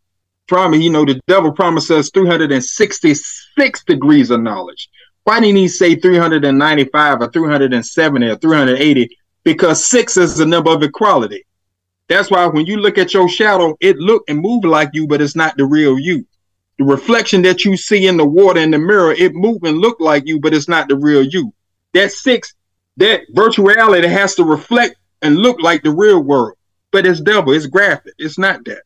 promised, 0.48 0.84
you 0.84 0.90
know, 0.90 1.06
the 1.06 1.20
devil 1.28 1.52
promised 1.52 1.92
us 1.92 2.12
366 2.14 3.84
degrees 3.86 4.32
of 4.32 4.42
knowledge. 4.42 4.90
Why 5.24 5.40
didn't 5.40 5.58
he 5.58 5.68
say 5.68 5.96
395 5.96 7.22
or 7.22 7.32
370 7.32 8.28
or 8.28 8.36
380? 8.36 9.18
Because 9.44 9.86
six 9.86 10.18
is 10.18 10.36
the 10.36 10.46
number 10.46 10.72
of 10.72 10.84
equality. 10.84 11.46
That's 12.10 12.30
why 12.30 12.46
when 12.48 12.66
you 12.66 12.78
look 12.78 12.98
at 12.98 13.14
your 13.14 13.30
shadow, 13.30 13.78
it 13.80 13.96
look 13.98 14.24
and 14.28 14.40
move 14.40 14.66
like 14.66 14.90
you, 14.94 15.08
but 15.08 15.22
it's 15.22 15.36
not 15.36 15.56
the 15.56 15.66
real 15.66 15.98
you. 15.98 16.26
The 16.78 16.84
reflection 16.84 17.42
that 17.44 17.64
you 17.64 17.78
see 17.78 18.08
in 18.08 18.18
the 18.18 18.26
water 18.26 18.60
in 18.60 18.72
the 18.72 18.78
mirror, 18.78 19.14
it 19.14 19.34
move 19.34 19.64
and 19.64 19.78
look 19.78 20.02
like 20.02 20.24
you, 20.26 20.40
but 20.40 20.54
it's 20.54 20.68
not 20.68 20.90
the 20.90 20.98
real 20.98 21.24
you. 21.24 21.54
That 21.94 22.12
six, 22.12 22.54
that 22.98 23.22
virtual 23.32 23.66
reality 23.66 24.08
has 24.08 24.36
to 24.36 24.44
reflect 24.44 24.96
and 25.22 25.38
look 25.38 25.62
like 25.62 25.84
the 25.84 25.92
real 25.92 26.22
world, 26.22 26.58
but 26.92 27.06
it's 27.06 27.22
double, 27.22 27.54
it's 27.54 27.66
graphic, 27.66 28.14
it's 28.18 28.38
not 28.38 28.64
that. 28.66 28.84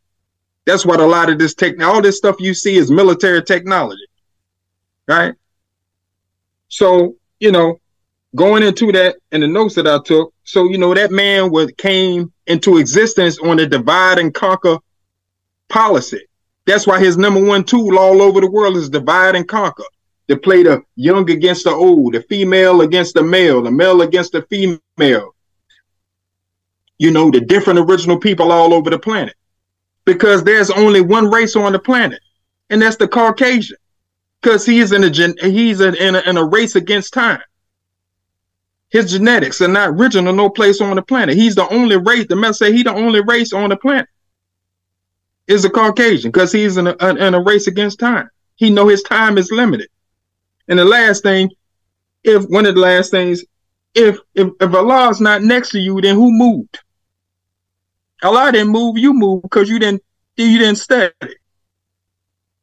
That's 0.66 0.86
what 0.86 1.00
a 1.00 1.06
lot 1.06 1.30
of 1.30 1.38
this 1.40 1.54
tech, 1.54 1.82
all 1.82 2.02
this 2.02 2.18
stuff 2.18 2.38
you 2.40 2.54
see 2.54 2.78
is 2.78 2.92
military 2.92 3.44
technology, 3.44 4.06
right? 5.08 5.34
So 6.68 7.16
you 7.40 7.52
know, 7.52 7.80
going 8.36 8.64
into 8.64 8.92
that 8.92 9.18
and 9.32 9.44
the 9.44 9.48
notes 9.48 9.76
that 9.76 9.88
I 9.88 10.00
took, 10.04 10.34
so 10.44 10.66
you 10.70 10.78
know 10.78 10.94
that 10.94 11.12
man 11.12 11.52
was 11.52 11.72
came 11.78 12.32
into 12.48 12.78
existence 12.78 13.40
on 13.40 13.58
the 13.58 13.68
divide 13.68 14.20
and 14.20 14.34
conquer 14.34 14.78
policy. 15.70 16.22
That's 16.66 16.88
why 16.88 17.00
his 17.00 17.18
number 17.18 17.44
one 17.44 17.64
tool 17.64 17.98
all 17.98 18.22
over 18.22 18.42
the 18.42 18.50
world 18.50 18.76
is 18.78 18.90
divide 18.90 19.36
and 19.36 19.48
conquer. 19.48 19.84
To 20.28 20.38
play 20.38 20.64
the 20.64 20.82
young 20.96 21.30
against 21.30 21.66
the 21.66 21.72
old, 21.72 22.14
the 22.14 22.22
female 22.24 22.82
against 22.82 23.14
the 23.14 23.24
male, 23.24 23.62
the 23.62 23.72
male 23.72 24.02
against 24.02 24.32
the 24.32 24.42
female. 24.44 25.36
You 26.98 27.12
know, 27.12 27.30
the 27.30 27.42
different 27.42 27.80
original 27.80 28.20
people 28.20 28.52
all 28.52 28.74
over 28.74 28.90
the 28.90 28.98
planet. 28.98 29.36
Because 30.06 30.44
there's 30.44 30.72
only 30.72 31.02
one 31.02 31.30
race 31.30 31.56
on 31.56 31.74
the 31.74 31.80
planet, 31.80 32.20
and 32.70 32.82
that's 32.82 32.96
the 32.96 33.08
Caucasian. 33.08 33.78
Because 34.42 34.66
he's 34.66 34.92
in 34.92 35.04
a 35.04 35.10
gen- 35.10 35.36
he's 35.42 35.82
in, 35.82 35.96
in, 35.96 36.16
a, 36.16 36.20
in 36.22 36.38
a 36.38 36.44
race 36.44 36.76
against 36.76 37.14
time. 37.14 37.42
His 38.90 39.12
genetics 39.12 39.62
are 39.62 39.68
not 39.68 39.90
original 39.90 40.34
no 40.34 40.50
place 40.50 40.80
on 40.80 40.96
the 40.96 41.02
planet. 41.02 41.36
He's 41.36 41.56
the 41.56 41.68
only 41.70 41.98
race. 41.98 42.28
The 42.28 42.36
man 42.36 42.54
say 42.54 42.72
he 42.72 42.84
the 42.84 42.94
only 42.94 43.22
race 43.22 43.52
on 43.52 43.70
the 43.70 43.78
planet 43.78 44.08
is 45.48 45.66
a 45.66 45.70
Caucasian 45.70 46.32
because 46.32 46.52
he's 46.52 46.78
in 46.78 46.88
a, 46.88 46.96
in 47.02 47.34
a 47.34 47.42
race 47.42 47.68
against 47.68 48.00
time. 48.00 48.30
He 48.56 48.70
know 48.70 48.88
his 48.88 49.04
time 49.04 49.38
is 49.38 49.52
limited. 49.52 49.90
And 50.68 50.80
the 50.80 50.86
last 50.86 51.24
thing, 51.24 51.52
if 52.24 52.44
one 52.46 52.66
of 52.66 52.76
the 52.76 52.82
last 52.82 53.12
things, 53.12 53.44
if 53.94 54.18
if, 54.34 54.50
if 54.60 54.74
Allah 54.74 55.10
is 55.10 55.22
not 55.22 55.44
next 55.44 55.70
to 55.72 55.80
you, 55.80 56.00
then 56.02 56.16
who 56.16 56.32
moved? 56.32 56.80
Allah 58.24 58.52
didn't 58.52 58.72
move, 58.72 58.98
you 58.98 59.14
moved 59.14 59.44
because 59.44 59.70
you 59.70 59.80
didn't 59.80 60.04
you 60.36 60.58
didn't 60.58 60.78
study. 60.78 61.14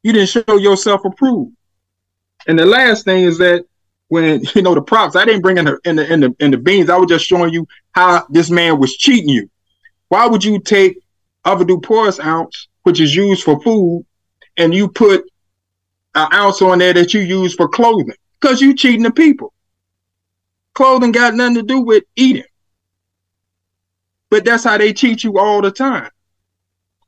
You 0.03 0.13
didn't 0.13 0.29
show 0.29 0.57
yourself 0.57 1.05
approved. 1.05 1.55
And 2.47 2.59
the 2.59 2.65
last 2.65 3.05
thing 3.05 3.23
is 3.23 3.37
that 3.37 3.65
when 4.09 4.43
you 4.55 4.61
know 4.61 4.75
the 4.75 4.81
props, 4.81 5.15
I 5.15 5.25
didn't 5.25 5.41
bring 5.41 5.57
in 5.57 5.65
the 5.65 5.79
in 5.85 5.95
the 5.95 6.13
in 6.13 6.19
the 6.19 6.35
in 6.39 6.51
the 6.51 6.57
beans. 6.57 6.89
I 6.89 6.97
was 6.97 7.09
just 7.09 7.25
showing 7.25 7.53
you 7.53 7.67
how 7.91 8.25
this 8.29 8.49
man 8.49 8.79
was 8.79 8.95
cheating 8.95 9.29
you. 9.29 9.49
Why 10.09 10.27
would 10.27 10.43
you 10.43 10.59
take 10.59 10.99
avoirdupois 11.45 11.83
porous 11.83 12.19
ounce 12.19 12.67
which 12.83 12.99
is 12.99 13.15
used 13.15 13.43
for 13.43 13.61
food, 13.61 14.05
and 14.57 14.73
you 14.73 14.87
put 14.89 15.25
an 16.15 16.27
ounce 16.33 16.61
on 16.61 16.79
there 16.79 16.93
that 16.93 17.13
you 17.13 17.21
use 17.21 17.55
for 17.55 17.67
clothing 17.67 18.15
because 18.39 18.61
you 18.61 18.75
cheating 18.75 19.03
the 19.03 19.11
people. 19.11 19.53
Clothing 20.73 21.11
got 21.11 21.33
nothing 21.35 21.55
to 21.55 21.63
do 21.63 21.81
with 21.81 22.03
eating. 22.15 22.43
But 24.29 24.45
that's 24.45 24.63
how 24.63 24.77
they 24.77 24.93
teach 24.93 25.23
you 25.23 25.37
all 25.37 25.61
the 25.61 25.71
time. 25.71 26.09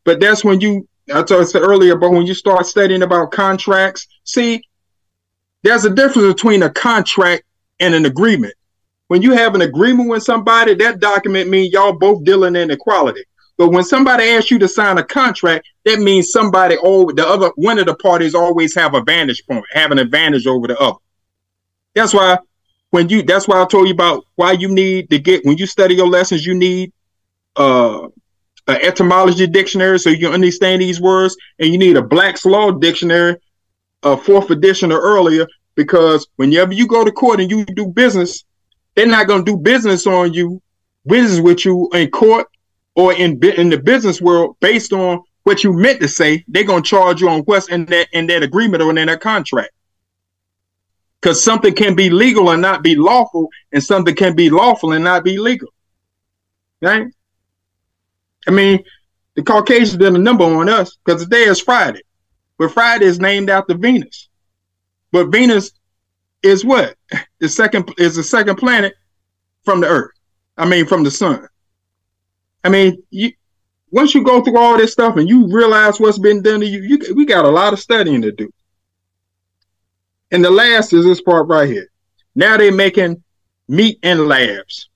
But 0.04 0.20
that's 0.20 0.44
when 0.44 0.62
you, 0.62 0.88
I 1.14 1.24
told 1.24 1.52
you 1.52 1.60
earlier, 1.60 1.96
but 1.96 2.12
when 2.12 2.28
you 2.28 2.36
start 2.36 2.68
studying 2.68 3.02
about 3.02 3.32
contracts, 3.32 4.08
see, 4.24 4.62
there's 5.64 5.86
a 5.86 5.90
difference 5.90 6.34
between 6.34 6.62
a 6.62 6.70
contract 6.70 7.44
and 7.80 7.96
an 7.96 8.06
agreement. 8.06 8.54
When 9.08 9.22
you 9.22 9.34
have 9.34 9.56
an 9.56 9.62
agreement 9.62 10.10
with 10.10 10.24
somebody, 10.24 10.76
that 10.76 11.00
document 11.00 11.50
means 11.50 11.74
y'all 11.74 11.98
both 11.98 12.24
dealing 12.24 12.56
in 12.56 12.72
equality. 12.72 13.24
But 13.58 13.70
when 13.70 13.84
somebody 13.84 14.26
asks 14.26 14.52
you 14.52 14.60
to 14.60 14.68
sign 14.68 14.98
a 14.98 15.04
contract, 15.04 15.68
that 15.86 16.00
means 16.00 16.32
somebody 16.32 16.76
or 16.78 17.14
the 17.14 17.26
other 17.26 17.52
one 17.56 17.80
of 17.80 17.86
the 17.86 17.96
parties 17.96 18.36
always 18.36 18.76
have 18.76 18.94
a 18.96 19.02
vantage 19.02 19.46
point, 19.46 19.66
have 19.72 19.92
an 19.92 20.00
advantage 20.00 20.46
over 20.46 20.68
the 20.68 20.78
other. 20.78 20.98
That's 21.94 22.14
why 22.14 22.38
when 22.90 23.08
you 23.08 23.24
that's 23.24 23.48
why 23.48 23.62
I 23.62 23.66
told 23.66 23.88
you 23.88 23.94
about 23.94 24.26
why 24.36 24.54
you 24.54 24.68
need 24.68 25.10
to 25.10 25.20
get 25.20 25.46
when 25.46 25.58
you 25.58 25.68
study 25.68 25.96
your 25.96 26.08
lessons, 26.08 26.46
you 26.46 26.54
need 26.54 26.92
uh 27.56 28.08
etymology 28.68 29.48
dictionary 29.48 30.00
so 30.00 30.10
you 30.10 30.18
can 30.18 30.34
understand 30.34 30.82
these 30.82 31.00
words, 31.00 31.38
and 31.60 31.72
you 31.72 31.78
need 31.78 31.96
a 31.96 32.02
Black's 32.02 32.46
Law 32.46 32.72
dictionary, 32.72 33.38
a 34.04 34.18
fourth 34.18 34.50
edition 34.50 34.92
or 34.92 35.00
earlier, 35.00 35.48
because 35.76 36.28
whenever 36.36 36.74
you 36.74 36.88
go 36.88 37.06
to 37.06 37.12
court 37.12 37.40
and 37.40 37.50
you 37.50 37.64
do 37.64 37.88
business, 37.88 38.44
they're 38.96 39.06
not 39.06 39.28
gonna 39.28 39.44
do 39.44 39.56
business 39.56 40.08
on 40.08 40.34
you, 40.34 40.62
business 41.06 41.40
with 41.40 41.64
you 41.64 41.90
in 41.94 42.10
court 42.10 42.48
or 42.96 43.14
in 43.14 43.44
in 43.44 43.70
the 43.70 43.78
business 43.78 44.22
world 44.22 44.56
based 44.60 44.94
on 44.94 45.22
what 45.44 45.64
you 45.64 45.72
meant 45.74 46.02
to 46.02 46.08
say, 46.08 46.44
they're 46.48 46.64
gonna 46.64 46.82
charge 46.82 47.22
you 47.22 47.30
on 47.30 47.42
what's 47.42 47.70
in 47.70 47.86
that 47.86 48.08
in 48.14 48.28
that 48.28 48.44
agreement 48.44 48.82
or 48.82 48.90
in 48.90 49.08
that 49.08 49.22
contract. 49.22 49.72
Because 51.22 51.44
something 51.44 51.74
can 51.74 51.96
be 51.96 52.10
legal 52.10 52.52
and 52.52 52.62
not 52.62 52.84
be 52.84 52.96
lawful, 52.96 53.50
and 53.72 53.84
something 53.84 54.16
can 54.16 54.36
be 54.36 54.50
lawful 54.50 54.94
and 54.94 55.04
not 55.04 55.24
be 55.24 55.38
legal. 55.38 55.70
Right? 56.82 57.08
I 58.48 58.52
mean, 58.52 58.84
the 59.36 59.44
Caucasians 59.44 59.98
did 59.98 60.14
a 60.14 60.18
number 60.18 60.46
on 60.46 60.70
us 60.70 60.98
because 61.04 61.24
today 61.24 61.44
is 61.44 61.60
Friday. 61.60 62.02
But 62.58 62.72
Friday 62.72 63.06
is 63.06 63.20
named 63.20 63.50
after 63.50 63.76
Venus. 63.76 64.30
But 65.12 65.28
Venus 65.28 65.72
is 66.42 66.64
what? 66.64 66.96
The 67.40 67.50
second 67.50 67.94
is 67.98 68.16
the 68.16 68.24
second 68.24 68.56
planet 68.56 68.96
from 69.66 69.82
the 69.82 69.88
Earth. 69.88 70.12
I 70.58 70.66
mean, 70.66 70.86
from 70.86 71.04
the 71.04 71.12
sun. 71.12 71.48
I 72.66 72.70
mean, 72.70 73.04
you 73.12 73.32
once 73.92 74.16
you 74.16 74.24
go 74.24 74.42
through 74.44 74.58
all 74.58 74.76
this 74.76 74.92
stuff 74.92 75.18
and 75.18 75.30
you 75.30 75.48
realize 75.48 76.00
what's 76.00 76.18
been 76.18 76.42
done 76.42 76.62
to 76.62 76.66
you, 76.66 76.82
you 76.82 77.16
we 77.16 77.24
got 77.24 77.46
a 77.46 77.50
lot 77.50 77.74
of 77.74 77.80
studying 77.80 78.24
to 78.24 78.32
do. 78.32 78.52
And 80.32 80.44
the 80.44 80.50
last 80.50 80.92
is 80.92 81.06
this 81.06 81.22
part 81.22 81.48
right 81.48 81.70
here. 81.70 81.88
Now 82.34 82.58
they're 82.58 82.74
making 82.74 83.24
meat 83.68 84.00
in 84.02 84.28
labs, 84.28 84.90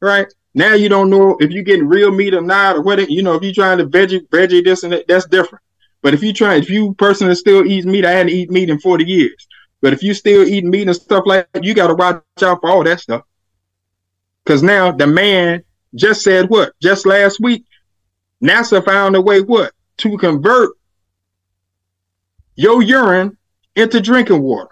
right? 0.00 0.26
Now 0.52 0.74
you 0.74 0.88
don't 0.88 1.10
know 1.10 1.36
if 1.38 1.52
you're 1.52 1.62
getting 1.62 1.86
real 1.86 2.10
meat 2.10 2.34
or 2.34 2.40
not, 2.40 2.76
or 2.76 2.82
whether 2.82 3.02
you 3.02 3.22
know 3.22 3.36
if 3.36 3.42
you're 3.44 3.54
trying 3.54 3.78
to 3.78 3.86
veggie 3.86 4.26
veggie 4.28 4.64
this 4.64 4.82
and 4.82 4.92
that, 4.92 5.06
that's 5.06 5.26
different. 5.26 5.62
But 6.02 6.12
if 6.12 6.24
you 6.24 6.32
try, 6.32 6.56
if 6.56 6.68
you 6.68 6.94
person 6.94 7.28
that 7.28 7.36
still 7.36 7.64
eats 7.64 7.86
meat, 7.86 8.04
I 8.04 8.10
hadn't 8.10 8.32
eaten 8.32 8.52
meat 8.52 8.68
in 8.68 8.80
40 8.80 9.04
years. 9.04 9.46
But 9.80 9.92
if 9.92 10.02
you 10.02 10.12
still 10.12 10.42
eating 10.42 10.70
meat 10.70 10.88
and 10.88 10.96
stuff 10.96 11.22
like 11.24 11.48
that, 11.52 11.62
you 11.62 11.72
got 11.72 11.86
to 11.86 11.94
watch 11.94 12.22
out 12.42 12.60
for 12.60 12.68
all 12.68 12.82
that 12.82 12.98
stuff. 12.98 13.22
Because 14.44 14.64
now 14.64 14.90
the 14.90 15.06
man 15.06 15.62
just 15.94 16.22
said 16.22 16.48
what? 16.48 16.72
Just 16.80 17.06
last 17.06 17.40
week, 17.40 17.64
NASA 18.42 18.84
found 18.84 19.16
a 19.16 19.20
way 19.20 19.40
what? 19.40 19.72
To 19.98 20.16
convert 20.16 20.70
your 22.54 22.82
urine 22.82 23.36
into 23.76 24.00
drinking 24.00 24.42
water. 24.42 24.70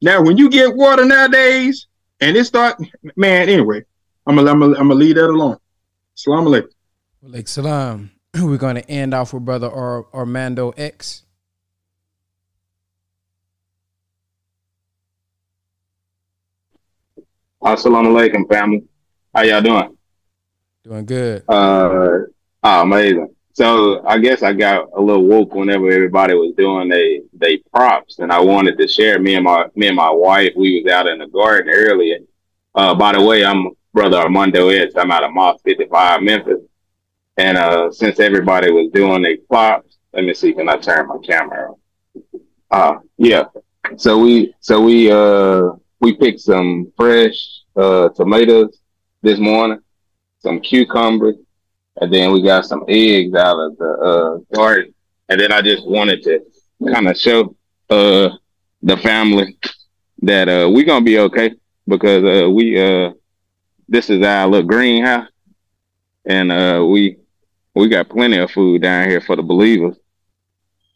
Now, 0.00 0.22
when 0.22 0.36
you 0.36 0.48
get 0.48 0.76
water 0.76 1.04
nowadays, 1.04 1.86
and 2.20 2.36
it 2.36 2.44
start, 2.44 2.80
man, 3.16 3.48
anyway, 3.48 3.82
I'm 4.26 4.36
gonna, 4.36 4.50
I'm 4.50 4.60
gonna, 4.60 4.78
I'm 4.78 4.88
gonna 4.88 4.94
leave 4.94 5.16
that 5.16 5.28
alone. 5.28 5.56
Salam 6.14 6.44
alaikum. 6.44 6.70
Like 7.22 7.48
salam. 7.48 8.10
We're 8.34 8.58
gonna 8.58 8.84
end 8.88 9.14
off 9.14 9.32
with 9.32 9.44
brother 9.44 9.70
Ar- 9.70 10.06
Armando 10.12 10.70
X. 10.76 11.24
Assalamu 17.62 18.08
alaikum, 18.08 18.48
family. 18.48 18.84
How 19.38 19.44
y'all 19.44 19.60
doing? 19.60 19.96
Doing 20.82 21.06
good. 21.06 21.44
Uh, 21.48 22.26
oh, 22.64 22.82
amazing. 22.82 23.32
So 23.52 24.04
I 24.04 24.18
guess 24.18 24.42
I 24.42 24.52
got 24.52 24.88
a 24.96 25.00
little 25.00 25.26
woke 25.26 25.54
whenever 25.54 25.88
everybody 25.92 26.34
was 26.34 26.56
doing 26.56 26.88
they 26.88 27.20
they 27.34 27.58
props, 27.72 28.18
and 28.18 28.32
I 28.32 28.40
wanted 28.40 28.76
to 28.78 28.88
share. 28.88 29.20
Me 29.20 29.36
and 29.36 29.44
my 29.44 29.66
me 29.76 29.86
and 29.86 29.94
my 29.94 30.10
wife, 30.10 30.54
we 30.56 30.82
was 30.82 30.92
out 30.92 31.06
in 31.06 31.20
the 31.20 31.28
garden 31.28 31.72
earlier. 31.72 32.18
Uh, 32.74 32.96
by 32.96 33.12
the 33.12 33.22
way, 33.22 33.44
I'm 33.44 33.68
brother 33.92 34.16
Armando 34.16 34.70
X. 34.70 34.94
I'm 34.96 35.12
out 35.12 35.22
of 35.22 35.32
Mosque 35.32 35.62
55, 35.64 36.20
Memphis. 36.20 36.62
And 37.36 37.58
uh, 37.58 37.92
since 37.92 38.18
everybody 38.18 38.72
was 38.72 38.90
doing 38.92 39.22
their 39.22 39.36
props, 39.48 39.98
let 40.14 40.24
me 40.24 40.34
see, 40.34 40.52
can 40.52 40.68
I 40.68 40.78
turn 40.78 41.06
my 41.06 41.18
camera 41.18 41.70
on? 41.70 41.76
Uh, 42.72 42.98
yeah. 43.18 43.44
So 43.98 44.18
we 44.18 44.52
so 44.58 44.80
we 44.80 45.12
uh 45.12 45.62
we 46.00 46.16
picked 46.16 46.40
some 46.40 46.92
fresh 46.96 47.60
uh 47.76 48.08
tomatoes 48.08 48.80
this 49.22 49.38
morning, 49.38 49.80
some 50.40 50.60
cucumbers, 50.60 51.36
and 52.00 52.12
then 52.12 52.32
we 52.32 52.42
got 52.42 52.64
some 52.64 52.84
eggs 52.88 53.34
out 53.34 53.58
of 53.58 53.76
the 53.78 53.90
uh, 53.90 54.56
garden. 54.56 54.94
And 55.28 55.40
then 55.40 55.52
I 55.52 55.60
just 55.60 55.86
wanted 55.86 56.22
to 56.24 56.40
kind 56.92 57.08
of 57.08 57.18
show 57.18 57.54
uh, 57.90 58.30
the 58.82 58.96
family 58.98 59.58
that 60.22 60.48
uh, 60.48 60.68
we're 60.70 60.84
gonna 60.84 61.04
be 61.04 61.18
okay 61.18 61.52
because 61.86 62.24
uh, 62.24 62.50
we 62.50 62.80
uh, 62.80 63.12
this 63.88 64.10
is 64.10 64.24
our 64.24 64.46
little 64.46 64.66
greenhouse, 64.66 65.28
and 66.24 66.52
uh, 66.52 66.84
we 66.88 67.18
we 67.74 67.88
got 67.88 68.08
plenty 68.08 68.38
of 68.38 68.50
food 68.50 68.82
down 68.82 69.08
here 69.08 69.20
for 69.20 69.36
the 69.36 69.42
believers. 69.42 69.96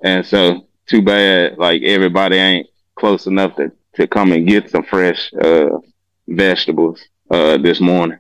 And 0.04 0.26
so, 0.26 0.66
too 0.86 1.02
bad 1.02 1.58
like 1.58 1.82
everybody 1.82 2.36
ain't 2.36 2.66
close 2.96 3.26
enough 3.26 3.56
to, 3.56 3.70
to 3.94 4.06
come 4.06 4.32
and 4.32 4.46
get 4.46 4.70
some 4.70 4.82
fresh 4.82 5.32
uh, 5.34 5.78
vegetables 6.26 7.00
uh, 7.32 7.56
this 7.58 7.80
morning. 7.80 8.18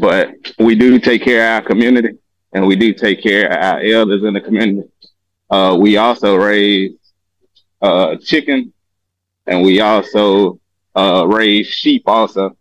But 0.00 0.34
we 0.58 0.74
do 0.74 0.98
take 0.98 1.22
care 1.22 1.42
of 1.56 1.62
our 1.62 1.68
community 1.68 2.18
and 2.52 2.66
we 2.66 2.76
do 2.76 2.92
take 2.92 3.22
care 3.22 3.46
of 3.46 3.56
our 3.56 3.80
elders 3.80 4.24
in 4.24 4.34
the 4.34 4.40
community. 4.40 4.88
Uh, 5.50 5.76
we 5.80 5.96
also 5.96 6.36
raise 6.36 6.92
uh, 7.82 8.16
chicken 8.16 8.72
and 9.46 9.62
we 9.62 9.80
also 9.80 10.58
uh, 10.96 11.26
raise 11.26 11.66
sheep 11.66 12.04
also. 12.06 12.56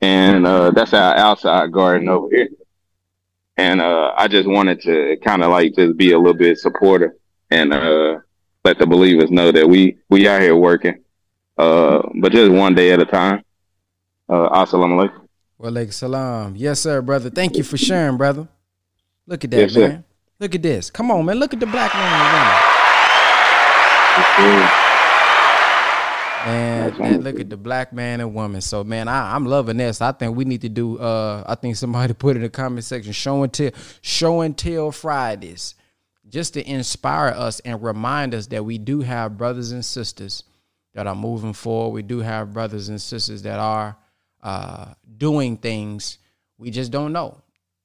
And 0.00 0.46
uh, 0.46 0.70
that's 0.72 0.92
our 0.92 1.16
outside 1.16 1.72
garden 1.72 2.08
over 2.08 2.28
here. 2.34 2.48
And 3.56 3.80
uh, 3.80 4.12
I 4.16 4.28
just 4.28 4.48
wanted 4.48 4.80
to 4.82 5.16
kind 5.24 5.42
of 5.42 5.50
like 5.50 5.74
just 5.74 5.96
be 5.96 6.12
a 6.12 6.18
little 6.18 6.34
bit 6.34 6.58
supportive 6.58 7.12
and 7.50 7.72
uh, 7.72 8.18
let 8.64 8.78
the 8.78 8.86
believers 8.86 9.30
know 9.30 9.50
that 9.52 9.68
we 9.68 9.98
we 10.10 10.28
out 10.28 10.42
here 10.42 10.56
working, 10.56 11.02
uh, 11.56 12.02
but 12.20 12.32
just 12.32 12.52
one 12.52 12.74
day 12.74 12.92
at 12.92 13.00
a 13.00 13.06
time. 13.06 13.42
Uh, 14.28 14.48
assalamu 14.50 14.94
alaikum. 15.00 15.20
Wa 15.58 15.68
alaikum 15.70 15.92
salam. 15.92 16.56
Yes, 16.56 16.80
sir, 16.80 17.00
brother. 17.02 17.30
Thank 17.30 17.56
you 17.56 17.62
for 17.62 17.76
sharing, 17.76 18.16
brother. 18.16 18.48
Look 19.26 19.44
at 19.44 19.50
that, 19.52 19.60
Yes, 19.60 19.72
sir. 19.72 19.88
man. 19.88 20.04
Look 20.38 20.54
at 20.54 20.62
this. 20.62 20.90
Come 20.90 21.10
on, 21.10 21.24
man. 21.24 21.38
Look 21.38 21.54
at 21.54 21.60
the 21.60 21.66
black 21.66 21.94
man 21.94 22.12
and 22.12 22.32
woman. 22.32 22.62
Man, 26.46 26.98
man, 27.00 27.20
look 27.22 27.40
at 27.40 27.50
the 27.50 27.56
black 27.56 27.92
man 27.92 28.20
and 28.20 28.32
woman. 28.34 28.60
So, 28.60 28.84
man, 28.84 29.08
I, 29.08 29.34
I'm 29.34 29.46
loving 29.46 29.78
this. 29.78 30.00
I 30.00 30.12
think 30.12 30.36
we 30.36 30.44
need 30.44 30.60
to 30.60 30.68
do. 30.68 30.98
Uh, 30.98 31.42
I 31.46 31.54
think 31.56 31.74
somebody 31.76 32.14
put 32.18 32.36
in 32.36 32.42
the 32.42 32.48
comment 32.48 32.84
section 32.84 33.12
show 33.12 33.42
and 33.42 33.52
tell, 33.52 33.70
show 34.00 34.42
and 34.42 34.56
tell 34.56 34.92
Fridays, 34.92 35.74
just 36.28 36.54
to 36.54 36.70
inspire 36.70 37.34
us 37.36 37.58
and 37.60 37.82
remind 37.82 38.32
us 38.34 38.46
that 38.48 38.64
we 38.64 38.78
do 38.78 39.00
have 39.00 39.36
brothers 39.36 39.72
and 39.72 39.84
sisters 39.84 40.44
that 40.94 41.06
are 41.08 41.16
moving 41.16 41.52
forward. 41.52 41.94
We 41.94 42.02
do 42.02 42.20
have 42.20 42.52
brothers 42.52 42.88
and 42.88 43.00
sisters 43.00 43.42
that 43.42 43.58
are 43.58 43.96
uh, 44.46 44.94
doing 45.18 45.56
things 45.56 46.18
we 46.56 46.70
just 46.70 46.92
don't 46.92 47.12
know. 47.12 47.42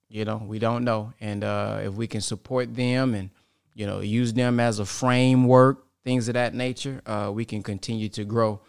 You 0.10 0.26
know, 0.26 0.44
we 0.46 0.60
don't 0.60 0.84
know, 0.84 1.12
and 1.20 1.44
uh, 1.44 1.80
if 1.84 1.94
we 1.94 2.06
can 2.06 2.22
support 2.22 2.76
them 2.76 3.16
and 3.16 3.30
you 3.74 3.88
know 3.88 4.02
use 4.02 4.34
them 4.34 4.60
as 4.60 4.80
a 4.80 4.86
framework, 4.86 5.86
things 6.04 6.28
of 6.28 6.36
that 6.36 6.54
nature, 6.54 7.02
uh, 7.06 7.32
we 7.34 7.46
can 7.46 7.64
continue 7.64 8.10
to 8.10 8.26
grow 8.26 8.60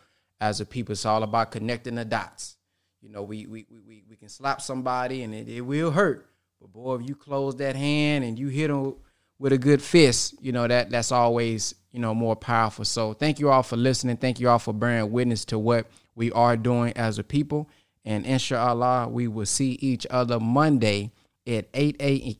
as 0.40 0.60
a 0.60 0.64
people. 0.64 0.92
It's 0.92 1.04
all 1.04 1.22
about 1.22 1.50
connecting 1.50 1.96
the 1.96 2.04
dots. 2.04 2.56
You 3.02 3.10
know, 3.10 3.22
we 3.22 3.46
we 3.46 3.66
we 3.68 4.04
we, 4.08 4.16
can 4.16 4.28
slap 4.28 4.62
somebody 4.62 5.22
and 5.24 5.34
it, 5.34 5.48
it 5.48 5.60
will 5.60 5.90
hurt, 5.90 6.30
but 6.60 6.72
boy, 6.72 6.94
if 6.94 7.08
you 7.08 7.16
close 7.16 7.56
that 7.56 7.74
hand 7.76 8.24
and 8.24 8.38
you 8.38 8.48
hit 8.48 8.68
them 8.68 8.94
with 9.38 9.52
a 9.52 9.58
good 9.58 9.82
fist, 9.82 10.36
you 10.40 10.52
know 10.52 10.66
that 10.66 10.88
that's 10.90 11.12
always 11.12 11.74
you 11.90 11.98
know 11.98 12.14
more 12.14 12.36
powerful. 12.36 12.84
So 12.84 13.12
thank 13.12 13.40
you 13.40 13.50
all 13.50 13.64
for 13.64 13.76
listening. 13.76 14.16
Thank 14.16 14.38
you 14.38 14.48
all 14.48 14.60
for 14.60 14.72
bearing 14.72 15.10
witness 15.10 15.44
to 15.46 15.58
what 15.58 15.88
we 16.14 16.30
are 16.32 16.56
doing 16.56 16.92
as 16.94 17.18
a 17.18 17.24
people. 17.24 17.68
And 18.04 18.26
inshallah, 18.26 19.08
we 19.08 19.28
will 19.28 19.46
see 19.46 19.72
each 19.80 20.06
other 20.10 20.40
Monday 20.40 21.12
at 21.46 21.66
8 21.72 21.96
a 22.00 22.38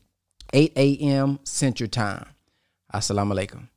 8 0.53 0.73
a.m. 0.75 1.39
Central 1.43 1.89
Time. 1.89 2.27
Assalamu 2.93 3.33
alaikum. 3.33 3.67